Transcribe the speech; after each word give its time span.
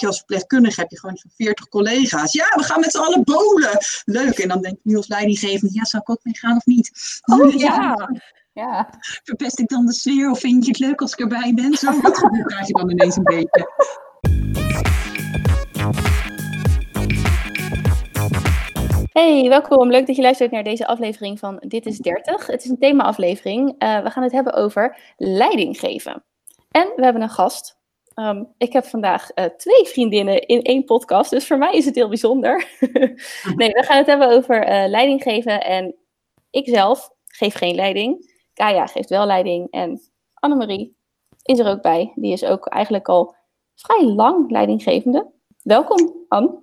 je 0.00 0.06
als 0.06 0.16
verpleegkundige 0.16 0.80
heb 0.80 0.90
je 0.90 0.98
gewoon 0.98 1.16
zo'n 1.16 1.30
40 1.34 1.68
collega's. 1.68 2.32
Ja, 2.32 2.46
we 2.54 2.62
gaan 2.62 2.80
met 2.80 2.90
z'n 2.90 2.98
allen 2.98 3.24
bowlen. 3.24 3.78
Leuk. 4.04 4.38
En 4.38 4.48
dan 4.48 4.60
denk 4.60 4.74
ik 4.74 4.84
nu 4.84 4.96
als 4.96 5.08
leidinggevende, 5.08 5.74
ja, 5.74 5.84
zal 5.84 6.00
ik 6.00 6.10
ook 6.10 6.20
mee 6.22 6.36
gaan 6.36 6.56
of 6.56 6.66
niet? 6.66 6.90
Oh 7.24 7.52
ja. 7.52 8.10
ja. 8.52 8.88
Verpest 9.24 9.58
ik 9.58 9.68
dan 9.68 9.86
de 9.86 9.92
sfeer 9.92 10.30
of 10.30 10.40
vind 10.40 10.64
je 10.64 10.70
het 10.70 10.80
leuk 10.80 11.00
als 11.00 11.12
ik 11.12 11.18
erbij 11.18 11.54
ben? 11.54 11.74
Zo, 11.74 12.00
dat 12.00 12.18
gevoel 12.18 12.44
krijg 12.44 12.66
je 12.66 12.72
dan 12.72 12.90
ineens 12.90 13.16
een 13.16 13.22
beetje. 13.22 13.72
Hey, 19.12 19.48
welkom. 19.48 19.90
Leuk 19.90 20.06
dat 20.06 20.16
je 20.16 20.22
luistert 20.22 20.50
naar 20.50 20.64
deze 20.64 20.86
aflevering 20.86 21.38
van 21.38 21.62
Dit 21.66 21.86
is 21.86 21.98
30. 21.98 22.46
Het 22.46 22.64
is 22.64 22.70
een 22.70 22.78
thema-aflevering. 22.78 23.82
Uh, 23.82 24.02
we 24.02 24.10
gaan 24.10 24.22
het 24.22 24.32
hebben 24.32 24.52
over 24.52 24.98
leiding 25.16 25.78
geven. 25.78 26.24
En 26.70 26.92
we 26.96 27.04
hebben 27.04 27.22
een 27.22 27.30
gast. 27.30 27.82
Um, 28.14 28.54
ik 28.58 28.72
heb 28.72 28.84
vandaag 28.84 29.28
uh, 29.34 29.44
twee 29.44 29.84
vriendinnen 29.84 30.46
in 30.46 30.62
één 30.62 30.84
podcast, 30.84 31.30
dus 31.30 31.46
voor 31.46 31.58
mij 31.58 31.72
is 31.72 31.84
het 31.84 31.94
heel 31.94 32.08
bijzonder. 32.08 32.56
nee, 33.56 33.70
we 33.70 33.82
gaan 33.86 33.96
het 33.96 34.06
hebben 34.06 34.28
over 34.28 34.62
uh, 34.62 34.88
leiding 34.88 35.22
geven. 35.22 35.64
En 35.64 35.94
ik 36.50 36.68
zelf 36.68 37.10
geef 37.26 37.54
geen 37.54 37.74
leiding. 37.74 38.32
Kaya 38.52 38.86
geeft 38.86 39.08
wel 39.08 39.26
leiding. 39.26 39.70
En 39.70 40.00
Annemarie 40.34 40.96
is 41.42 41.58
er 41.58 41.66
ook 41.66 41.82
bij. 41.82 42.12
Die 42.14 42.32
is 42.32 42.44
ook 42.44 42.66
eigenlijk 42.66 43.08
al 43.08 43.34
vrij 43.74 44.04
lang 44.04 44.50
leidinggevende. 44.50 45.30
Welkom, 45.62 46.24
Anne. 46.28 46.62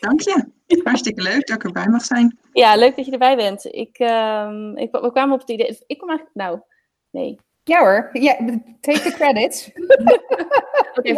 Dank 0.00 0.20
je. 0.20 0.44
Hartstikke 0.82 1.22
leuk 1.22 1.46
dat 1.46 1.56
ik 1.56 1.64
erbij 1.64 1.88
mag 1.88 2.04
zijn. 2.04 2.38
Ja, 2.52 2.76
leuk 2.76 2.96
dat 2.96 3.04
je 3.04 3.12
erbij 3.12 3.36
bent. 3.36 3.64
Ik, 3.64 3.98
uh, 3.98 4.70
ik, 4.74 4.90
we 4.90 5.10
kwamen 5.12 5.34
op 5.34 5.40
het 5.40 5.50
idee. 5.50 5.78
Ik 5.86 5.98
kom 5.98 6.08
eigenlijk. 6.08 6.36
Nou, 6.36 6.60
nee. 7.10 7.38
Ja 7.64 7.78
hoor, 7.78 8.10
ja, 8.12 8.36
take 8.80 9.00
the 9.00 9.12
credits. 9.12 9.70
Ik 11.02 11.16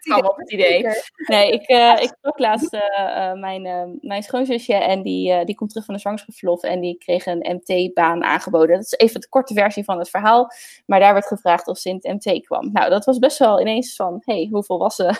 kwam 0.00 0.24
op 0.24 0.36
het 0.36 0.52
idee. 0.52 0.86
Nee, 1.26 1.52
ik, 1.52 1.68
uh, 1.68 1.96
ik 2.00 2.14
sprak 2.18 2.38
laatst 2.38 2.74
uh, 2.74 3.32
mijn, 3.32 3.64
uh, 3.64 3.82
mijn 4.00 4.22
schoonzusje 4.22 4.74
en 4.74 5.02
die, 5.02 5.44
die 5.44 5.54
komt 5.54 5.70
terug 5.70 5.84
van 5.84 5.94
de 5.94 6.00
zwangerschapsverlof 6.00 6.62
en 6.62 6.80
die 6.80 6.98
kreeg 6.98 7.26
een 7.26 7.60
MT-baan 7.62 8.24
aangeboden. 8.24 8.76
Dat 8.76 8.84
is 8.84 8.98
even 8.98 9.20
de 9.20 9.28
korte 9.28 9.54
versie 9.54 9.84
van 9.84 9.98
het 9.98 10.10
verhaal, 10.10 10.50
maar 10.86 11.00
daar 11.00 11.12
werd 11.12 11.26
gevraagd 11.26 11.66
of 11.66 11.78
ze 11.78 11.88
in 11.88 11.98
het 12.02 12.24
MT 12.24 12.44
kwam. 12.44 12.72
Nou, 12.72 12.90
dat 12.90 13.04
was 13.04 13.18
best 13.18 13.38
wel 13.38 13.60
ineens 13.60 13.96
van, 13.96 14.22
hey, 14.24 14.48
hoe 14.50 14.64
volwassen 14.64 15.16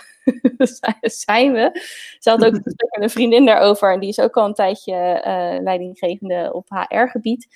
zijn 1.01 1.53
we? 1.53 1.81
Ze 2.19 2.31
had 2.31 2.45
ook 2.45 2.55
een, 2.55 3.03
een 3.03 3.11
vriendin 3.11 3.47
daarover 3.47 3.93
en 3.93 4.01
die 4.01 4.09
is 4.09 4.21
ook 4.21 4.37
al 4.37 4.45
een 4.45 4.55
tijdje 4.55 5.21
leidinggevende 5.63 6.51
op 6.53 6.69
HR-gebied. 6.69 7.47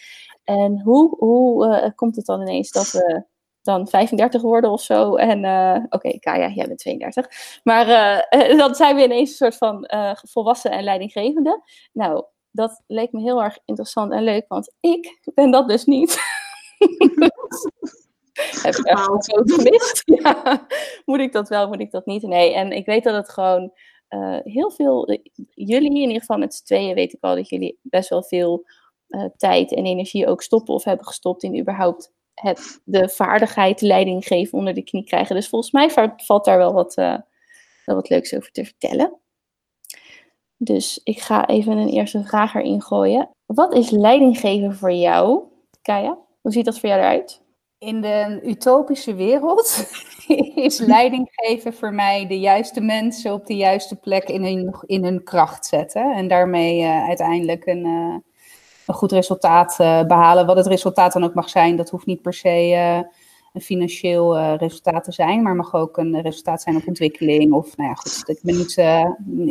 En 0.45 0.81
hoe, 0.81 1.17
hoe 1.19 1.67
uh, 1.67 1.91
komt 1.95 2.17
het 2.17 2.27
dan 2.27 2.41
ineens 2.41 2.71
dat 2.71 2.91
we 2.91 3.25
dan 3.63 3.89
35 3.89 4.43
worden 4.43 4.71
of 4.71 4.83
zo? 4.83 5.15
En 5.15 5.45
uh, 5.45 5.77
oké, 5.85 5.97
okay, 5.97 6.19
Kaya, 6.19 6.49
jij 6.49 6.67
bent 6.67 6.79
32. 6.79 7.27
Maar 7.63 7.89
uh, 8.33 8.59
dan 8.63 8.75
zijn 8.75 8.97
we 8.97 9.03
ineens 9.03 9.31
een 9.31 9.37
soort 9.37 9.57
van 9.57 9.89
volwassen 10.29 10.71
en 10.71 10.85
leidinggevende. 10.85 11.63
Nou, 11.93 12.25
dat 12.51 12.83
leek 12.87 13.13
me 13.13 13.21
heel 13.21 13.43
erg 13.43 13.59
interessant 13.65 14.13
en 14.13 14.23
leuk, 14.23 14.45
want 14.49 14.75
ik 14.81 15.21
ben 15.35 15.51
dat 15.51 15.69
dus 15.69 15.85
niet. 15.85 16.21
Heb 18.63 18.75
ik 18.75 18.87
echt 18.87 19.25
zo 19.25 19.43
gemist? 19.45 20.03
ja. 20.23 20.67
Moet 21.05 21.21
ik 21.21 21.33
dat 21.33 21.49
wel, 21.49 21.69
moet 21.69 21.81
ik 21.81 21.91
dat 21.91 22.07
niet? 22.07 22.23
Nee, 22.23 22.55
en 22.55 22.73
ik 22.73 22.87
weet 22.87 23.05
dat 23.05 23.15
het 23.15 23.29
gewoon 23.29 23.73
heel 24.43 24.71
veel, 24.71 25.19
jullie 25.51 25.91
in 25.91 25.97
ieder 25.97 26.21
geval 26.21 26.39
met 26.39 26.55
z'n 26.55 26.65
tweeën 26.65 26.95
weet 26.95 27.13
ik 27.13 27.19
al 27.21 27.35
dat 27.35 27.49
jullie 27.49 27.79
best 27.83 28.09
wel 28.09 28.23
veel 28.23 28.65
uh, 29.13 29.25
tijd 29.37 29.75
en 29.75 29.85
energie 29.85 30.27
ook 30.27 30.43
stoppen 30.43 30.75
of 30.75 30.85
hebben 30.85 31.07
gestopt 31.07 31.43
in 31.43 31.59
überhaupt 31.61 32.13
het, 32.35 32.81
de 32.85 33.09
vaardigheid 33.09 33.81
leiding 33.81 34.25
geven 34.25 34.59
onder 34.59 34.75
de 34.75 34.83
knie 34.83 35.05
krijgen. 35.05 35.35
Dus 35.35 35.49
volgens 35.49 35.73
mij 35.73 36.13
valt 36.17 36.45
daar 36.45 36.59
wel 36.59 36.73
wat, 36.73 36.95
wel 36.95 37.25
wat 37.85 38.09
leuks 38.09 38.35
over 38.35 38.53
te 38.53 38.65
vertellen. 38.65 39.21
Dus 40.57 41.01
ik 41.05 41.21
ga 41.21 41.47
even 41.47 41.77
een 41.77 41.89
eerste 41.89 42.25
vraag 42.25 42.55
erin 42.55 42.83
gooien. 42.83 43.31
Wat 43.47 43.75
is 43.75 43.91
leiding 43.91 44.39
geven 44.39 44.75
voor 44.75 44.93
jou, 44.93 45.43
Kaya? 45.83 46.19
Hoe 46.41 46.53
ziet 46.53 46.65
dat 46.65 46.79
voor 46.79 46.89
jou 46.89 47.01
eruit? 47.01 47.43
In 47.79 48.01
de 48.01 48.41
utopische 48.45 49.15
wereld 49.15 49.87
is 50.55 50.79
leiding 50.79 51.29
geven 51.31 51.75
voor 51.75 51.95
mij 51.95 52.27
de 52.27 52.41
juiste 52.41 52.81
mensen 52.81 53.33
op 53.33 53.47
de 53.47 53.57
juiste 53.57 53.97
plek 53.97 54.29
in 54.29 54.45
hun, 54.45 54.75
in 54.87 55.25
kracht 55.25 55.67
zetten. 55.67 56.15
En 56.15 56.29
daarmee 56.29 56.81
uh, 56.81 57.07
uiteindelijk 57.07 57.67
een, 57.67 57.87
uh, 57.87 58.17
een 58.87 58.95
goed 58.95 59.13
resultaat 59.13 59.77
uh, 59.81 60.05
behalen. 60.05 60.47
Wat 60.47 60.57
het 60.57 60.67
resultaat 60.67 61.13
dan 61.13 61.25
ook 61.25 61.35
mag 61.35 61.49
zijn, 61.49 61.77
dat 61.77 61.91
hoeft 61.91 62.07
niet 62.07 62.23
per 62.23 62.35
se 62.35 62.69
uh, 62.71 62.97
een 63.53 63.61
financieel 63.61 64.37
uh, 64.37 64.55
resultaat 64.57 65.05
te 65.05 65.13
zijn, 65.13 65.43
maar 65.43 65.57
mag 65.57 65.75
ook 65.75 65.97
een 65.97 66.21
resultaat 66.21 66.63
zijn 66.63 66.77
op 66.77 66.87
ontwikkeling. 66.87 67.53
Of 67.53 67.77
nou 67.77 67.89
ja, 67.89 67.95
goed, 67.95 68.23
ik 68.27 68.39
ben 68.43 68.57
niet, 68.57 68.75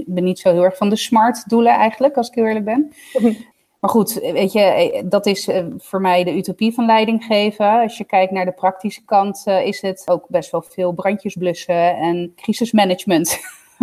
ben 0.07 0.23
niet 0.23 0.39
zo 0.39 0.51
heel 0.51 0.63
erg 0.63 0.77
van 0.77 0.89
de 0.89 0.95
smart 0.95 1.49
doelen 1.49 1.73
eigenlijk, 1.73 2.17
als 2.17 2.27
ik 2.27 2.35
heel 2.35 2.45
eerlijk 2.45 2.65
ben. 2.65 2.91
Maar 3.81 3.89
goed, 3.89 4.13
weet 4.13 4.51
je, 4.51 5.03
dat 5.05 5.25
is 5.25 5.49
voor 5.77 6.01
mij 6.01 6.23
de 6.23 6.37
utopie 6.37 6.73
van 6.73 6.85
leiding 6.85 7.23
geven. 7.23 7.81
Als 7.81 7.97
je 7.97 8.03
kijkt 8.03 8.31
naar 8.31 8.45
de 8.45 8.51
praktische 8.51 9.05
kant, 9.05 9.43
is 9.45 9.81
het 9.81 10.03
ook 10.05 10.25
best 10.29 10.51
wel 10.51 10.61
veel 10.61 10.91
brandjes 10.91 11.35
blussen 11.35 11.97
en 11.97 12.33
crisismanagement. 12.35 13.39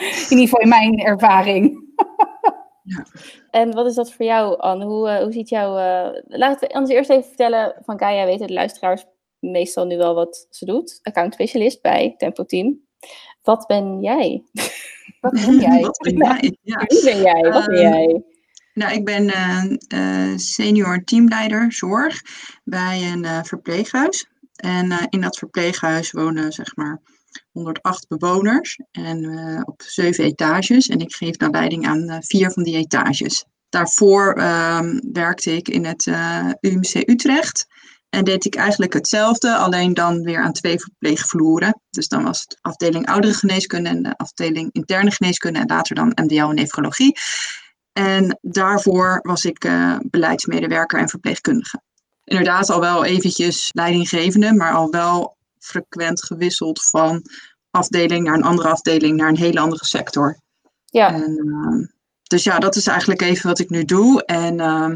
in 0.00 0.30
ieder 0.30 0.44
geval 0.44 0.60
in 0.60 0.68
mijn 0.68 0.98
ervaring. 0.98 1.84
Ja. 2.82 3.06
En 3.50 3.74
wat 3.74 3.86
is 3.86 3.94
dat 3.94 4.12
voor 4.12 4.26
jou, 4.26 4.58
Anne? 4.58 4.84
Hoe, 4.84 5.08
uh, 5.08 5.22
hoe 5.22 5.32
ziet 5.32 5.48
jouw... 5.48 5.78
Uh, 5.78 6.20
laten 6.26 6.68
we 6.68 6.74
ons 6.74 6.90
eerst 6.90 7.10
even 7.10 7.24
vertellen, 7.24 7.74
van 7.84 7.98
Gaia 7.98 8.24
weten 8.24 8.46
de 8.46 8.52
luisteraars 8.52 9.04
meestal 9.38 9.86
nu 9.86 9.96
wel 9.96 10.14
wat 10.14 10.46
ze 10.50 10.64
doet. 10.64 10.98
Account 11.02 11.34
specialist 11.34 11.82
bij 11.82 12.14
Tempo 12.16 12.44
Team. 12.44 12.80
Wat 13.42 13.66
ben 13.66 14.00
jij? 14.00 14.44
wat 15.20 15.32
ben 15.32 15.58
jij? 15.58 15.80
wat 15.80 15.98
ben 15.98 16.16
jij? 16.16 16.56
Ja. 16.62 16.84
Wie 16.86 17.04
ben 17.04 17.20
jij? 17.20 17.50
Wat 17.50 17.66
ben 17.66 17.76
ehm, 17.76 17.92
jij? 17.92 18.22
Nou, 18.74 18.92
ik 18.92 19.04
ben 19.04 19.24
uh, 19.94 20.36
senior 20.36 21.04
teamleider 21.04 21.72
zorg 21.72 22.20
bij 22.64 23.12
een 23.12 23.44
verpleeghuis. 23.44 24.28
En 24.56 25.08
in 25.08 25.20
dat 25.20 25.38
verpleeghuis 25.38 26.10
wonen 26.10 26.52
zeg 26.52 26.76
maar 26.76 27.00
108 27.52 28.08
bewoners 28.08 28.80
en 28.90 29.24
uh, 29.24 29.62
op 29.64 29.82
zeven 29.82 30.24
etages. 30.24 30.86
En 30.86 30.98
ik 30.98 31.14
geef 31.14 31.36
dan 31.36 31.50
leiding 31.50 31.86
aan 31.86 32.10
uh, 32.10 32.16
vier 32.20 32.50
van 32.50 32.62
die 32.62 32.76
etages. 32.76 33.44
Daarvoor 33.68 34.40
um, 34.40 35.00
werkte 35.12 35.56
ik 35.56 35.68
in 35.68 35.84
het 35.84 36.06
eh, 36.06 36.50
UMC 36.60 36.94
Utrecht. 36.94 37.66
En 38.08 38.24
deed 38.24 38.44
ik 38.44 38.54
eigenlijk 38.54 38.92
hetzelfde, 38.92 39.56
alleen 39.56 39.94
dan 39.94 40.22
weer 40.22 40.42
aan 40.42 40.52
twee 40.52 40.80
verpleegvloeren. 40.80 41.80
Dus 41.90 42.08
dan 42.08 42.24
was 42.24 42.40
het 42.40 42.58
afdeling 42.60 43.06
oudere 43.06 43.34
geneeskunde 43.34 43.88
en 43.88 44.02
de 44.02 44.16
afdeling 44.16 44.68
interne 44.72 45.10
geneeskunde 45.10 45.58
en 45.58 45.66
later 45.66 45.94
dan 45.94 46.12
MDO 46.22 46.48
en 46.48 46.54
nefrologie. 46.54 47.18
En 47.92 48.38
daarvoor 48.40 49.18
was 49.22 49.44
ik 49.44 49.70
beleidsmedewerker 50.10 50.98
en 50.98 51.08
verpleegkundige. 51.08 51.80
Inderdaad 52.24 52.70
al 52.70 52.80
wel 52.80 53.04
eventjes 53.04 53.68
leidinggevende, 53.72 54.54
maar 54.54 54.72
al 54.72 54.90
wel 54.90 55.36
frequent 55.60 56.24
gewisseld 56.24 56.84
van 56.84 57.22
afdeling 57.70 58.24
naar 58.24 58.34
een 58.34 58.42
andere 58.42 58.68
afdeling, 58.68 59.16
naar 59.16 59.28
een 59.28 59.36
hele 59.36 59.60
andere 59.60 59.84
sector. 59.84 60.40
Ja. 60.84 61.14
En, 61.14 61.46
uh, 61.46 61.86
dus 62.22 62.44
ja, 62.44 62.58
dat 62.58 62.76
is 62.76 62.86
eigenlijk 62.86 63.20
even 63.20 63.46
wat 63.46 63.58
ik 63.58 63.70
nu 63.70 63.84
doe. 63.84 64.24
En 64.24 64.58
uh, 64.58 64.94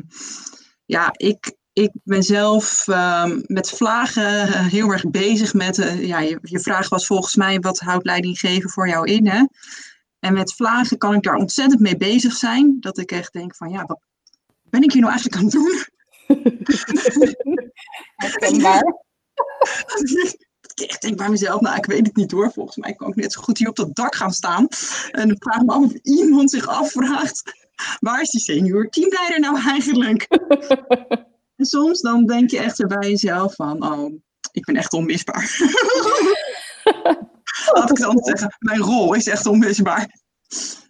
ja, 0.84 1.12
ik, 1.16 1.56
ik 1.72 1.90
ben 2.04 2.22
zelf 2.22 2.86
uh, 2.88 3.32
met 3.46 3.70
vlagen 3.70 4.48
heel 4.64 4.90
erg 4.90 5.10
bezig 5.10 5.54
met. 5.54 5.78
Uh, 5.78 6.06
ja, 6.06 6.18
je, 6.18 6.38
je 6.42 6.60
vraag 6.60 6.88
was 6.88 7.06
volgens 7.06 7.34
mij: 7.34 7.58
wat 7.58 7.78
houdt 7.78 8.04
leiding 8.04 8.38
geven 8.38 8.70
voor 8.70 8.88
jou 8.88 9.06
in? 9.06 9.28
Hè? 9.28 9.46
En 10.18 10.32
met 10.32 10.54
vlagen 10.54 10.98
kan 10.98 11.14
ik 11.14 11.22
daar 11.22 11.36
ontzettend 11.36 11.80
mee 11.80 11.96
bezig 11.96 12.32
zijn. 12.32 12.76
Dat 12.80 12.98
ik 12.98 13.12
echt 13.12 13.32
denk: 13.32 13.56
van 13.56 13.70
ja, 13.70 13.84
wat 13.84 14.00
ben 14.62 14.82
ik 14.82 14.92
hier 14.92 15.02
nou 15.02 15.12
eigenlijk 15.12 15.42
aan 15.42 15.48
het 15.48 15.52
doen? 15.52 15.92
Herkenbaar. 18.24 19.02
ik 20.74 21.00
denk 21.00 21.16
bij 21.16 21.28
mezelf, 21.28 21.60
nou 21.60 21.76
ik 21.76 21.86
weet 21.86 22.06
het 22.06 22.16
niet 22.16 22.30
hoor, 22.30 22.52
volgens 22.52 22.76
mij 22.76 22.94
kan 22.94 23.08
ik 23.08 23.14
net 23.14 23.32
zo 23.32 23.40
goed 23.40 23.58
hier 23.58 23.68
op 23.68 23.76
dat 23.76 23.94
dak 23.94 24.14
gaan 24.14 24.32
staan. 24.32 24.66
En 25.10 25.30
ik 25.30 25.42
vraag 25.42 25.62
me 25.62 25.72
af 25.72 25.82
of 25.82 25.92
iemand 25.92 26.50
zich 26.50 26.66
afvraagt, 26.66 27.42
waar 28.00 28.20
is 28.20 28.30
die 28.30 28.40
senior 28.40 28.88
teamleider 28.88 29.40
nou 29.40 29.60
eigenlijk? 29.60 30.26
en 31.56 31.66
soms 31.66 32.00
dan 32.00 32.26
denk 32.26 32.50
je 32.50 32.58
echt 32.58 32.86
bij 32.86 33.10
jezelf 33.10 33.54
van, 33.54 33.84
oh, 33.84 34.12
ik 34.52 34.64
ben 34.64 34.76
echt 34.76 34.92
onmisbaar. 34.92 35.58
Laat 37.74 37.90
ik 37.90 37.98
dan 37.98 38.18
zeggen, 38.22 38.56
mijn 38.58 38.80
rol 38.80 39.14
is 39.14 39.26
echt 39.26 39.46
onmisbaar. 39.46 40.22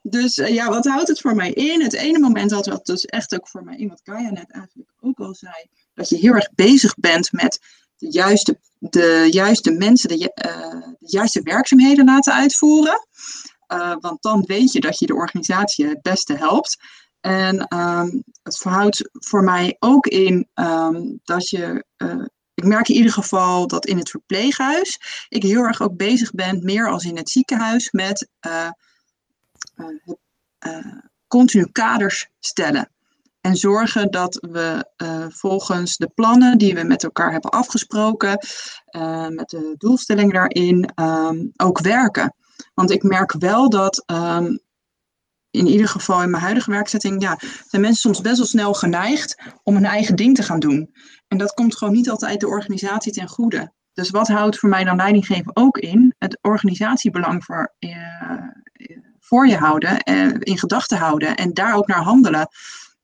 Dus 0.02 0.38
uh, 0.38 0.48
ja, 0.48 0.68
wat 0.68 0.86
houdt 0.86 1.08
het 1.08 1.20
voor 1.20 1.34
mij 1.34 1.50
in? 1.50 1.82
Het 1.82 1.92
ene 1.92 2.18
moment 2.18 2.50
had 2.50 2.64
het 2.64 2.84
dus 2.84 3.04
echt 3.04 3.34
ook 3.34 3.48
voor 3.48 3.64
mij 3.64 3.76
in, 3.76 3.88
wat 3.88 4.02
Kaya 4.02 4.30
net 4.30 4.52
eigenlijk 4.52 4.92
ook 5.00 5.18
al 5.18 5.34
zei, 5.34 5.54
dat 5.94 6.08
je 6.08 6.16
heel 6.16 6.34
erg 6.34 6.54
bezig 6.54 6.94
bent 6.94 7.32
met 7.32 7.58
de 7.96 8.10
juiste, 8.10 8.58
de 8.78 9.28
juiste 9.30 9.70
mensen 9.70 10.08
de, 10.08 10.16
uh, 10.18 10.80
de 10.98 11.08
juiste 11.10 11.42
werkzaamheden 11.42 12.04
laten 12.04 12.34
uitvoeren. 12.34 13.08
Uh, 13.68 13.96
want 14.00 14.22
dan 14.22 14.42
weet 14.46 14.72
je 14.72 14.80
dat 14.80 14.98
je 14.98 15.06
de 15.06 15.14
organisatie 15.14 15.86
het 15.86 16.02
beste 16.02 16.36
helpt. 16.36 16.76
En 17.20 17.78
um, 17.78 18.24
het 18.42 18.58
verhoudt 18.58 19.08
voor 19.12 19.42
mij 19.42 19.76
ook 19.78 20.06
in 20.06 20.48
um, 20.54 21.20
dat 21.24 21.48
je 21.48 21.84
uh, 21.96 22.24
ik 22.54 22.64
merk 22.64 22.88
in 22.88 22.94
ieder 22.94 23.12
geval 23.12 23.66
dat 23.66 23.86
in 23.86 23.98
het 23.98 24.10
verpleeghuis 24.10 24.98
ik 25.28 25.42
heel 25.42 25.62
erg 25.62 25.82
ook 25.82 25.96
bezig 25.96 26.30
ben, 26.30 26.64
meer 26.64 26.90
als 26.90 27.04
in 27.04 27.16
het 27.16 27.30
ziekenhuis, 27.30 27.90
met 27.90 28.28
continu 31.26 31.66
kaders 31.72 32.28
stellen. 32.40 32.93
En 33.44 33.56
zorgen 33.56 34.10
dat 34.10 34.38
we 34.50 34.88
volgens 35.28 35.96
de 35.96 36.10
plannen 36.14 36.58
die 36.58 36.74
we 36.74 36.82
met 36.82 37.04
elkaar 37.04 37.32
hebben 37.32 37.50
afgesproken, 37.50 38.38
met 39.28 39.48
de 39.48 39.74
doelstellingen 39.78 40.32
daarin, 40.32 40.90
um, 40.94 41.52
ook 41.56 41.78
werken. 41.78 42.34
Want 42.74 42.90
ik 42.90 43.02
merk 43.02 43.32
wel 43.32 43.70
dat 43.70 44.04
um, 44.06 44.60
in 45.50 45.66
ieder 45.66 45.88
geval 45.88 46.22
in 46.22 46.30
mijn 46.30 46.42
huidige 46.42 46.70
werkzetting, 46.70 47.22
ja, 47.22 47.38
zijn 47.68 47.82
mensen 47.82 48.00
soms 48.00 48.20
best 48.20 48.36
wel 48.36 48.46
snel 48.46 48.74
geneigd 48.74 49.42
om 49.62 49.74
hun 49.74 49.84
eigen 49.84 50.16
ding 50.16 50.36
te 50.36 50.42
gaan 50.42 50.60
doen. 50.60 50.94
En 51.28 51.38
dat 51.38 51.54
komt 51.54 51.76
gewoon 51.76 51.94
niet 51.94 52.10
altijd 52.10 52.40
de 52.40 52.48
organisatie 52.48 53.12
ten 53.12 53.28
goede. 53.28 53.72
Dus 53.92 54.10
wat 54.10 54.28
houdt 54.28 54.58
voor 54.58 54.68
mij 54.68 54.84
dan 54.84 54.96
leidinggeven 54.96 55.56
ook 55.56 55.78
in? 55.78 56.14
Het 56.18 56.38
organisatiebelang 56.42 57.44
voor, 57.44 57.74
uh, 57.78 57.92
voor 59.20 59.46
je 59.46 59.56
houden, 59.56 59.98
en 59.98 60.40
in 60.40 60.58
gedachten 60.58 60.98
houden 60.98 61.36
en 61.36 61.52
daar 61.52 61.74
ook 61.74 61.86
naar 61.86 62.02
handelen. 62.02 62.48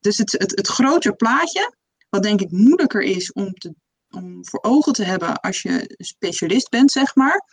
Dus 0.01 0.17
het, 0.17 0.31
het, 0.31 0.51
het 0.55 0.67
grotere 0.67 1.15
plaatje, 1.15 1.75
wat 2.09 2.23
denk 2.23 2.41
ik 2.41 2.51
moeilijker 2.51 3.01
is 3.01 3.31
om, 3.31 3.53
te, 3.53 3.73
om 4.09 4.45
voor 4.45 4.59
ogen 4.63 4.93
te 4.93 5.03
hebben 5.03 5.39
als 5.39 5.61
je 5.61 5.95
specialist 5.97 6.69
bent, 6.69 6.91
zeg 6.91 7.15
maar. 7.15 7.45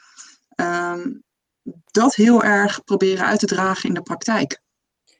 Um, 0.56 1.22
dat 1.90 2.14
heel 2.14 2.42
erg 2.42 2.84
proberen 2.84 3.26
uit 3.26 3.40
te 3.40 3.46
dragen 3.46 3.88
in 3.88 3.94
de 3.94 4.02
praktijk. 4.02 4.60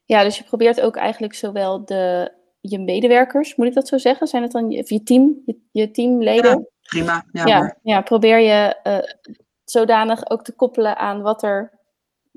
Ja, 0.05 0.23
dus 0.23 0.39
je 0.39 0.45
probeert 0.45 0.81
ook 0.81 0.97
eigenlijk 0.97 1.35
zowel 1.35 1.85
de, 1.85 2.33
je 2.61 2.79
medewerkers, 2.79 3.57
moet 3.57 3.67
ik 3.67 3.75
dat 3.75 3.89
zo 3.89 3.99
zeggen? 3.99 4.27
Zijn 4.27 4.43
het 4.43 4.53
dan 4.53 4.71
je, 4.71 4.83
je 4.87 5.03
team, 5.03 5.43
je, 5.45 5.61
je, 5.71 5.91
teamleden? 5.91 6.51
Ja, 6.51 6.67
prima. 6.81 7.27
Ja, 7.33 7.47
ja, 7.47 7.79
ja, 7.83 8.01
probeer 8.01 8.39
je 8.39 8.81
uh, 8.85 8.99
zodanig 9.65 10.31
ook 10.31 10.45
te 10.45 10.53
koppelen 10.53 10.97
aan 10.97 11.23
wat 11.23 11.43
er 11.43 11.79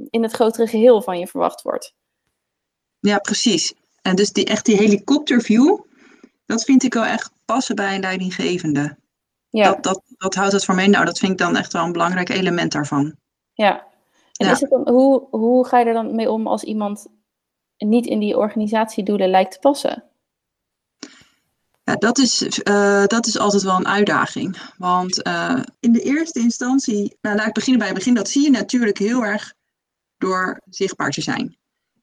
in 0.09 0.23
het 0.23 0.31
grotere 0.31 0.67
geheel 0.67 1.01
van 1.01 1.19
je 1.19 1.27
verwacht 1.27 1.61
wordt. 1.61 1.93
Ja, 2.99 3.19
precies. 3.19 3.73
En 4.01 4.15
dus 4.15 4.31
die, 4.31 4.45
echt 4.45 4.65
die 4.65 4.75
helikopterview, 4.75 5.79
dat 6.45 6.63
vind 6.63 6.83
ik 6.83 6.93
wel 6.93 7.05
echt 7.05 7.31
passen 7.45 7.75
bij 7.75 7.95
een 7.95 8.01
leidinggevende. 8.01 8.97
Ja. 9.49 9.71
Dat, 9.71 9.83
dat, 9.83 10.01
dat 10.17 10.35
houdt 10.35 10.53
het 10.53 10.65
voor 10.65 10.75
mij, 10.75 10.87
nou, 10.87 11.05
dat 11.05 11.19
vind 11.19 11.31
ik 11.31 11.37
dan 11.37 11.55
echt 11.55 11.73
wel 11.73 11.85
een 11.85 11.91
belangrijk 11.91 12.29
element 12.29 12.71
daarvan. 12.71 13.15
Ja. 13.53 13.87
En 14.37 14.49
is 14.49 14.59
het 14.59 14.69
dan, 14.69 14.89
hoe, 14.89 15.27
hoe 15.29 15.67
ga 15.67 15.79
je 15.79 15.85
er 15.85 15.93
dan 15.93 16.15
mee 16.15 16.31
om 16.31 16.47
als 16.47 16.63
iemand 16.63 17.07
niet 17.77 18.05
in 18.05 18.19
die 18.19 18.37
organisatiedoelen 18.37 19.29
lijkt 19.29 19.51
te 19.51 19.59
passen? 19.59 20.03
Ja, 21.83 21.95
dat 21.95 22.17
is, 22.17 22.41
uh, 22.63 23.05
dat 23.05 23.27
is 23.27 23.37
altijd 23.37 23.63
wel 23.63 23.75
een 23.75 23.87
uitdaging. 23.87 24.57
Want 24.77 25.27
uh, 25.27 25.61
in 25.79 25.91
de 25.91 26.01
eerste 26.01 26.39
instantie, 26.39 27.17
nou 27.21 27.35
laat 27.35 27.47
ik 27.47 27.53
beginnen 27.53 27.79
bij 27.79 27.89
het 27.89 27.97
begin, 27.97 28.13
dat 28.13 28.29
zie 28.29 28.43
je 28.43 28.49
natuurlijk 28.49 28.97
heel 28.97 29.25
erg 29.25 29.53
door 30.17 30.61
zichtbaar 30.69 31.11
te 31.11 31.21
zijn. 31.21 31.57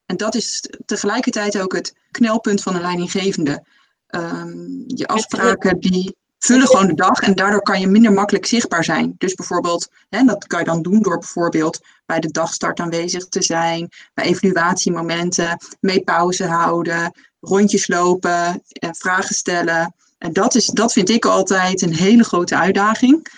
En 0.08 0.16
dat 0.16 0.34
is 0.34 0.68
tegelijkertijd 0.86 1.60
ook 1.60 1.72
het 1.72 1.94
knelpunt 2.10 2.62
van 2.62 2.74
een 2.74 2.80
leidinggevende. 2.80 3.64
Um, 4.10 4.84
je 4.86 5.06
afspraken 5.06 5.80
die 5.80 6.16
vullen 6.38 6.66
gewoon 6.66 6.86
de 6.86 6.94
dag 6.94 7.20
en 7.20 7.34
daardoor 7.34 7.62
kan 7.62 7.80
je 7.80 7.86
minder 7.86 8.12
makkelijk 8.12 8.46
zichtbaar 8.46 8.84
zijn. 8.84 9.14
Dus 9.18 9.34
bijvoorbeeld, 9.34 9.88
en 10.08 10.26
dat 10.26 10.46
kan 10.46 10.58
je 10.58 10.64
dan 10.64 10.82
doen 10.82 11.02
door 11.02 11.18
bijvoorbeeld 11.18 11.80
bij 12.06 12.20
de 12.20 12.30
dagstart 12.30 12.80
aanwezig 12.80 13.26
te 13.26 13.42
zijn, 13.42 13.88
bij 14.14 14.24
evaluatiemomenten, 14.24 15.56
mee 15.80 16.00
pauze 16.00 16.46
houden, 16.46 17.12
rondjes 17.40 17.88
lopen, 17.88 18.62
eh, 18.68 18.90
vragen 18.92 19.34
stellen. 19.34 19.94
En 20.18 20.32
dat, 20.32 20.54
is, 20.54 20.66
dat 20.66 20.92
vind 20.92 21.08
ik 21.08 21.24
altijd 21.24 21.82
een 21.82 21.94
hele 21.94 22.24
grote 22.24 22.56
uitdaging 22.56 23.28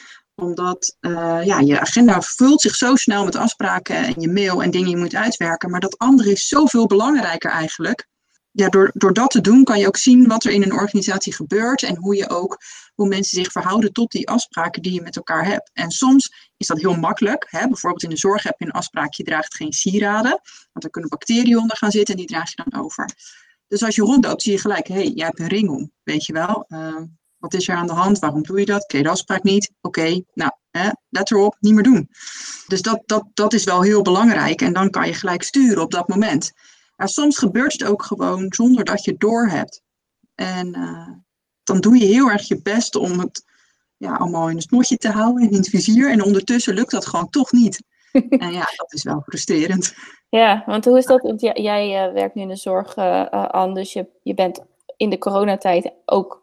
omdat 0.41 0.97
uh, 1.01 1.41
ja, 1.45 1.61
je 1.61 1.81
agenda 1.81 2.23
vult 2.23 2.61
zich 2.61 2.75
zo 2.75 2.97
snel 2.97 3.25
met 3.25 3.37
afspraken 3.37 3.97
en 3.97 4.15
je 4.17 4.33
mail 4.33 4.63
en 4.63 4.71
dingen 4.71 4.87
die 4.87 4.97
je 4.97 5.03
moet 5.03 5.15
uitwerken. 5.15 5.71
Maar 5.71 5.81
dat 5.81 5.99
andere 5.99 6.31
is 6.31 6.49
zoveel 6.49 6.87
belangrijker 6.87 7.51
eigenlijk 7.51 8.09
ja, 8.53 8.69
door, 8.69 8.91
door 8.95 9.13
dat 9.13 9.31
te 9.31 9.41
doen 9.41 9.65
kan 9.65 9.79
je 9.79 9.87
ook 9.87 9.97
zien 9.97 10.29
wat 10.29 10.45
er 10.45 10.53
in 10.53 10.63
een 10.63 10.73
organisatie 10.73 11.35
gebeurt 11.35 11.83
en 11.83 11.97
hoe 11.97 12.17
je 12.17 12.29
ook 12.29 12.59
hoe 12.95 13.09
mensen 13.09 13.43
zich 13.43 13.53
verhouden 13.53 13.93
tot 13.93 14.11
die 14.11 14.29
afspraken 14.29 14.83
die 14.83 14.93
je 14.93 15.03
met 15.03 15.17
elkaar 15.17 15.47
hebt. 15.47 15.71
En 15.73 15.91
soms 15.91 16.51
is 16.57 16.67
dat 16.67 16.81
heel 16.81 16.97
makkelijk. 16.97 17.47
Hè? 17.51 17.67
Bijvoorbeeld 17.67 18.03
in 18.03 18.11
de 18.11 18.17
zorg 18.17 18.43
heb 18.43 18.55
je 18.59 18.65
een 18.65 18.71
afspraak, 18.71 19.13
je 19.13 19.23
draagt 19.23 19.55
geen 19.55 19.73
sieraden, 19.73 20.41
want 20.73 20.85
er 20.85 20.91
kunnen 20.91 21.11
bacteriën 21.11 21.59
onder 21.59 21.77
gaan 21.77 21.91
zitten 21.91 22.15
en 22.15 22.21
die 22.21 22.29
draag 22.29 22.51
je 22.51 22.63
dan 22.65 22.83
over. 22.83 23.09
Dus 23.69 23.83
als 23.83 23.95
je 23.95 24.03
rondloopt, 24.03 24.43
zie 24.43 24.53
je 24.53 24.59
gelijk, 24.59 24.87
hé, 24.87 24.95
hey, 24.95 25.09
jij 25.09 25.27
hebt 25.27 25.41
een 25.41 25.49
ring 25.49 25.69
om, 25.69 25.93
weet 26.03 26.25
je 26.25 26.33
wel. 26.33 26.65
Uh, 26.69 27.03
wat 27.41 27.55
is 27.55 27.69
er 27.69 27.75
aan 27.75 27.87
de 27.87 27.93
hand? 27.93 28.19
Waarom 28.19 28.43
doe 28.43 28.59
je 28.59 28.67
dat? 28.67 28.93
Je 28.93 29.03
de 29.03 29.09
afspraak 29.09 29.43
niet? 29.43 29.73
Oké, 29.81 30.23
nou, 30.35 30.51
hè, 30.71 30.89
let 31.09 31.31
erop, 31.31 31.57
niet 31.61 31.75
meer 31.75 31.83
doen. 31.83 32.09
Dus 32.67 32.83
dat, 32.83 33.03
dat, 33.07 33.25
dat 33.35 33.53
is 33.53 33.65
wel 33.65 33.83
heel 33.83 34.03
belangrijk 34.03 34.61
en 34.61 34.73
dan 34.73 34.91
kan 34.91 35.07
je 35.07 35.15
gelijk 35.15 35.43
sturen 35.43 35.83
op 35.83 35.91
dat 35.91 36.09
moment. 36.09 36.53
Maar 36.97 37.09
soms 37.09 37.39
gebeurt 37.39 37.73
het 37.73 37.85
ook 37.85 38.03
gewoon 38.03 38.47
zonder 38.49 38.85
dat 38.85 39.05
je 39.05 39.11
het 39.11 39.21
doorhebt. 39.21 39.83
En 40.35 40.79
uh, 40.79 41.09
dan 41.63 41.81
doe 41.81 41.99
je 41.99 42.05
heel 42.05 42.31
erg 42.31 42.49
je 42.49 42.63
best 42.63 42.97
om 42.97 43.19
het 43.19 43.45
ja, 43.97 44.15
allemaal 44.15 44.49
in 44.49 44.55
het 44.55 44.65
snotje 44.65 44.97
te 44.97 45.11
houden 45.11 45.43
en 45.43 45.51
in 45.51 45.57
het 45.57 45.69
vizier. 45.69 46.11
En 46.11 46.25
ondertussen 46.25 46.75
lukt 46.75 46.91
dat 46.91 47.07
gewoon 47.07 47.31
toch 47.31 47.53
niet. 47.53 47.83
en 48.29 48.53
ja, 48.53 48.67
dat 48.77 48.93
is 48.93 49.03
wel 49.03 49.23
frustrerend. 49.27 49.95
Ja, 50.29 50.63
want 50.67 50.85
hoe 50.85 50.99
is 50.99 51.07
dat? 51.07 51.23
Want 51.23 51.41
jij 51.41 52.07
uh, 52.07 52.13
werkt 52.13 52.35
nu 52.35 52.43
in 52.43 52.49
de 52.49 52.57
zorg 52.57 52.97
uh, 52.97 53.23
aan, 53.31 53.75
dus 53.75 53.93
je, 53.93 54.07
je 54.23 54.35
bent 54.35 54.61
in 54.97 55.11
de 55.11 55.19
coronatijd 55.19 55.93
ook 56.05 56.40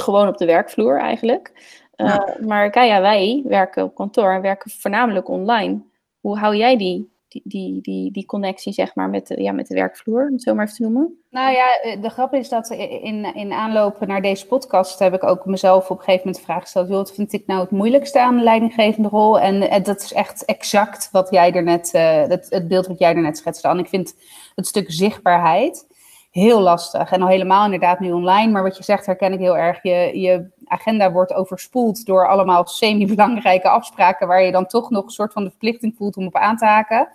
gewoon 0.00 0.28
op 0.28 0.36
de 0.36 0.46
werkvloer 0.46 1.00
eigenlijk. 1.00 1.52
Ja. 1.96 2.36
Maar 2.40 2.84
ja, 2.86 3.00
wij 3.00 3.42
werken 3.44 3.84
op 3.84 3.94
kantoor 3.94 4.32
en 4.32 4.40
werken 4.40 4.70
voornamelijk 4.70 5.28
online. 5.28 5.80
Hoe 6.20 6.38
hou 6.38 6.56
jij 6.56 6.76
die 6.76 7.14
die, 7.28 7.42
die, 7.44 7.80
die, 7.80 8.12
die 8.12 8.26
connectie, 8.26 8.72
zeg 8.72 8.94
maar, 8.94 9.10
met 9.10 9.26
de, 9.26 9.42
ja, 9.42 9.52
met 9.52 9.66
de 9.66 9.74
werkvloer, 9.74 10.26
om 10.26 10.32
het 10.32 10.42
zo 10.42 10.54
maar 10.54 10.64
even 10.64 10.76
te 10.76 10.82
noemen? 10.82 11.20
Nou 11.30 11.52
ja, 11.52 11.80
eh, 11.80 12.02
de 12.02 12.08
grap 12.08 12.34
is 12.34 12.48
dat 12.48 12.70
in, 12.70 13.34
in 13.34 13.52
aanloop 13.52 14.06
naar 14.06 14.22
deze 14.22 14.46
podcast 14.46 14.98
heb 14.98 15.14
ik 15.14 15.24
ook 15.24 15.44
mezelf 15.44 15.90
op 15.90 15.98
een 15.98 16.04
gegeven 16.04 16.26
moment 16.26 16.36
de 16.36 16.52
vraag 16.52 16.62
gesteld: 16.62 16.88
wat 16.88 17.14
vind 17.14 17.32
ik 17.32 17.46
nou 17.46 17.60
het 17.60 17.70
moeilijkste 17.70 18.20
aan 18.20 18.36
de 18.36 18.42
leidinggevende 18.42 19.08
rol? 19.08 19.40
En, 19.40 19.70
en 19.70 19.82
dat 19.82 20.02
is 20.02 20.12
echt 20.12 20.44
exact 20.44 21.08
wat 21.12 21.30
jij 21.30 21.52
er 21.52 21.62
net, 21.62 21.92
uh, 21.94 22.22
het, 22.22 22.46
het 22.50 22.68
beeld 22.68 22.86
wat 22.86 22.98
jij 22.98 23.14
er 23.14 23.22
net 23.22 23.36
schetste. 23.36 23.68
En 23.68 23.78
ik 23.78 23.88
vind 23.88 24.14
het 24.54 24.66
stuk 24.66 24.90
zichtbaarheid 24.92 25.86
heel 26.36 26.60
lastig. 26.60 27.10
En 27.10 27.22
al 27.22 27.28
helemaal 27.28 27.64
inderdaad 27.64 28.00
nu 28.00 28.12
online. 28.12 28.52
Maar 28.52 28.62
wat 28.62 28.76
je 28.76 28.82
zegt 28.82 29.06
herken 29.06 29.32
ik 29.32 29.38
heel 29.38 29.56
erg. 29.56 29.82
Je, 29.82 30.10
je 30.20 30.50
agenda 30.64 31.12
wordt 31.12 31.34
overspoeld 31.34 32.06
door 32.06 32.28
allemaal 32.28 32.66
semi-belangrijke 32.66 33.68
afspraken. 33.68 34.26
Waar 34.26 34.42
je 34.42 34.52
dan 34.52 34.66
toch 34.66 34.90
nog 34.90 35.04
een 35.04 35.10
soort 35.10 35.32
van 35.32 35.44
de 35.44 35.50
verplichting 35.50 35.94
voelt 35.96 36.16
om 36.16 36.26
op 36.26 36.34
aan 36.34 36.56
te 36.56 36.64
haken. 36.64 37.08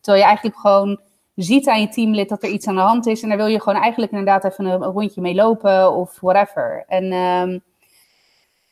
Terwijl 0.00 0.22
je 0.22 0.28
eigenlijk 0.28 0.58
gewoon 0.58 1.00
ziet 1.34 1.68
aan 1.68 1.80
je 1.80 1.88
teamlid 1.88 2.28
dat 2.28 2.42
er 2.42 2.48
iets 2.48 2.66
aan 2.66 2.74
de 2.74 2.80
hand 2.80 3.06
is. 3.06 3.22
En 3.22 3.28
daar 3.28 3.38
wil 3.38 3.46
je 3.46 3.60
gewoon 3.62 3.82
eigenlijk 3.82 4.12
inderdaad 4.12 4.44
even 4.44 4.64
een, 4.64 4.82
rondje 4.82 5.20
mee 5.20 5.34
lopen 5.34 5.92
of 5.92 6.20
whatever. 6.20 6.84
En 6.86 7.12
um, 7.12 7.62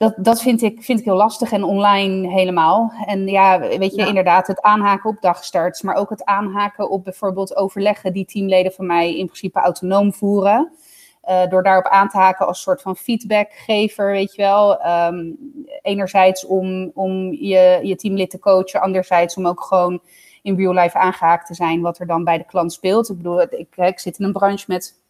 dat, 0.04 0.24
dat 0.24 0.42
vind, 0.42 0.62
ik, 0.62 0.82
vind 0.82 0.98
ik 0.98 1.04
heel 1.04 1.16
lastig 1.16 1.52
en 1.52 1.64
online 1.64 2.28
helemaal. 2.28 2.92
En 3.06 3.26
ja, 3.26 3.58
weet 3.58 3.94
je, 3.94 4.06
inderdaad, 4.06 4.46
het 4.46 4.60
aanhaken 4.60 5.10
op 5.10 5.16
dagstarts, 5.20 5.82
maar 5.82 5.94
ook 5.94 6.10
het 6.10 6.24
aanhaken 6.24 6.90
op 6.90 7.04
bijvoorbeeld 7.04 7.56
overleggen 7.56 8.12
die 8.12 8.24
teamleden 8.24 8.72
van 8.72 8.86
mij 8.86 9.18
in 9.18 9.26
principe 9.26 9.60
autonoom 9.60 10.12
voeren. 10.12 10.72
Uh, 11.28 11.46
door 11.48 11.62
daarop 11.62 11.86
aan 11.86 12.08
te 12.08 12.16
haken 12.16 12.46
als 12.46 12.62
soort 12.62 12.82
van 12.82 12.96
feedbackgever, 12.96 14.10
weet 14.10 14.34
je 14.34 14.42
wel. 14.42 14.86
Um, 14.86 15.38
enerzijds 15.82 16.46
om, 16.46 16.90
om 16.94 17.32
je, 17.32 17.80
je 17.82 17.96
teamlid 17.96 18.30
te 18.30 18.38
coachen, 18.38 18.80
anderzijds 18.80 19.36
om 19.36 19.46
ook 19.46 19.62
gewoon 19.62 20.00
in 20.42 20.56
real 20.56 20.74
life 20.74 20.98
aangehaakt 20.98 21.46
te 21.46 21.54
zijn 21.54 21.80
wat 21.80 21.98
er 21.98 22.06
dan 22.06 22.24
bij 22.24 22.38
de 22.38 22.44
klant 22.44 22.72
speelt. 22.72 23.08
Ik 23.08 23.16
bedoel, 23.16 23.40
ik, 23.40 23.76
ik 23.76 23.98
zit 23.98 24.18
in 24.18 24.24
een 24.24 24.32
branche 24.32 24.64
met 24.68 25.00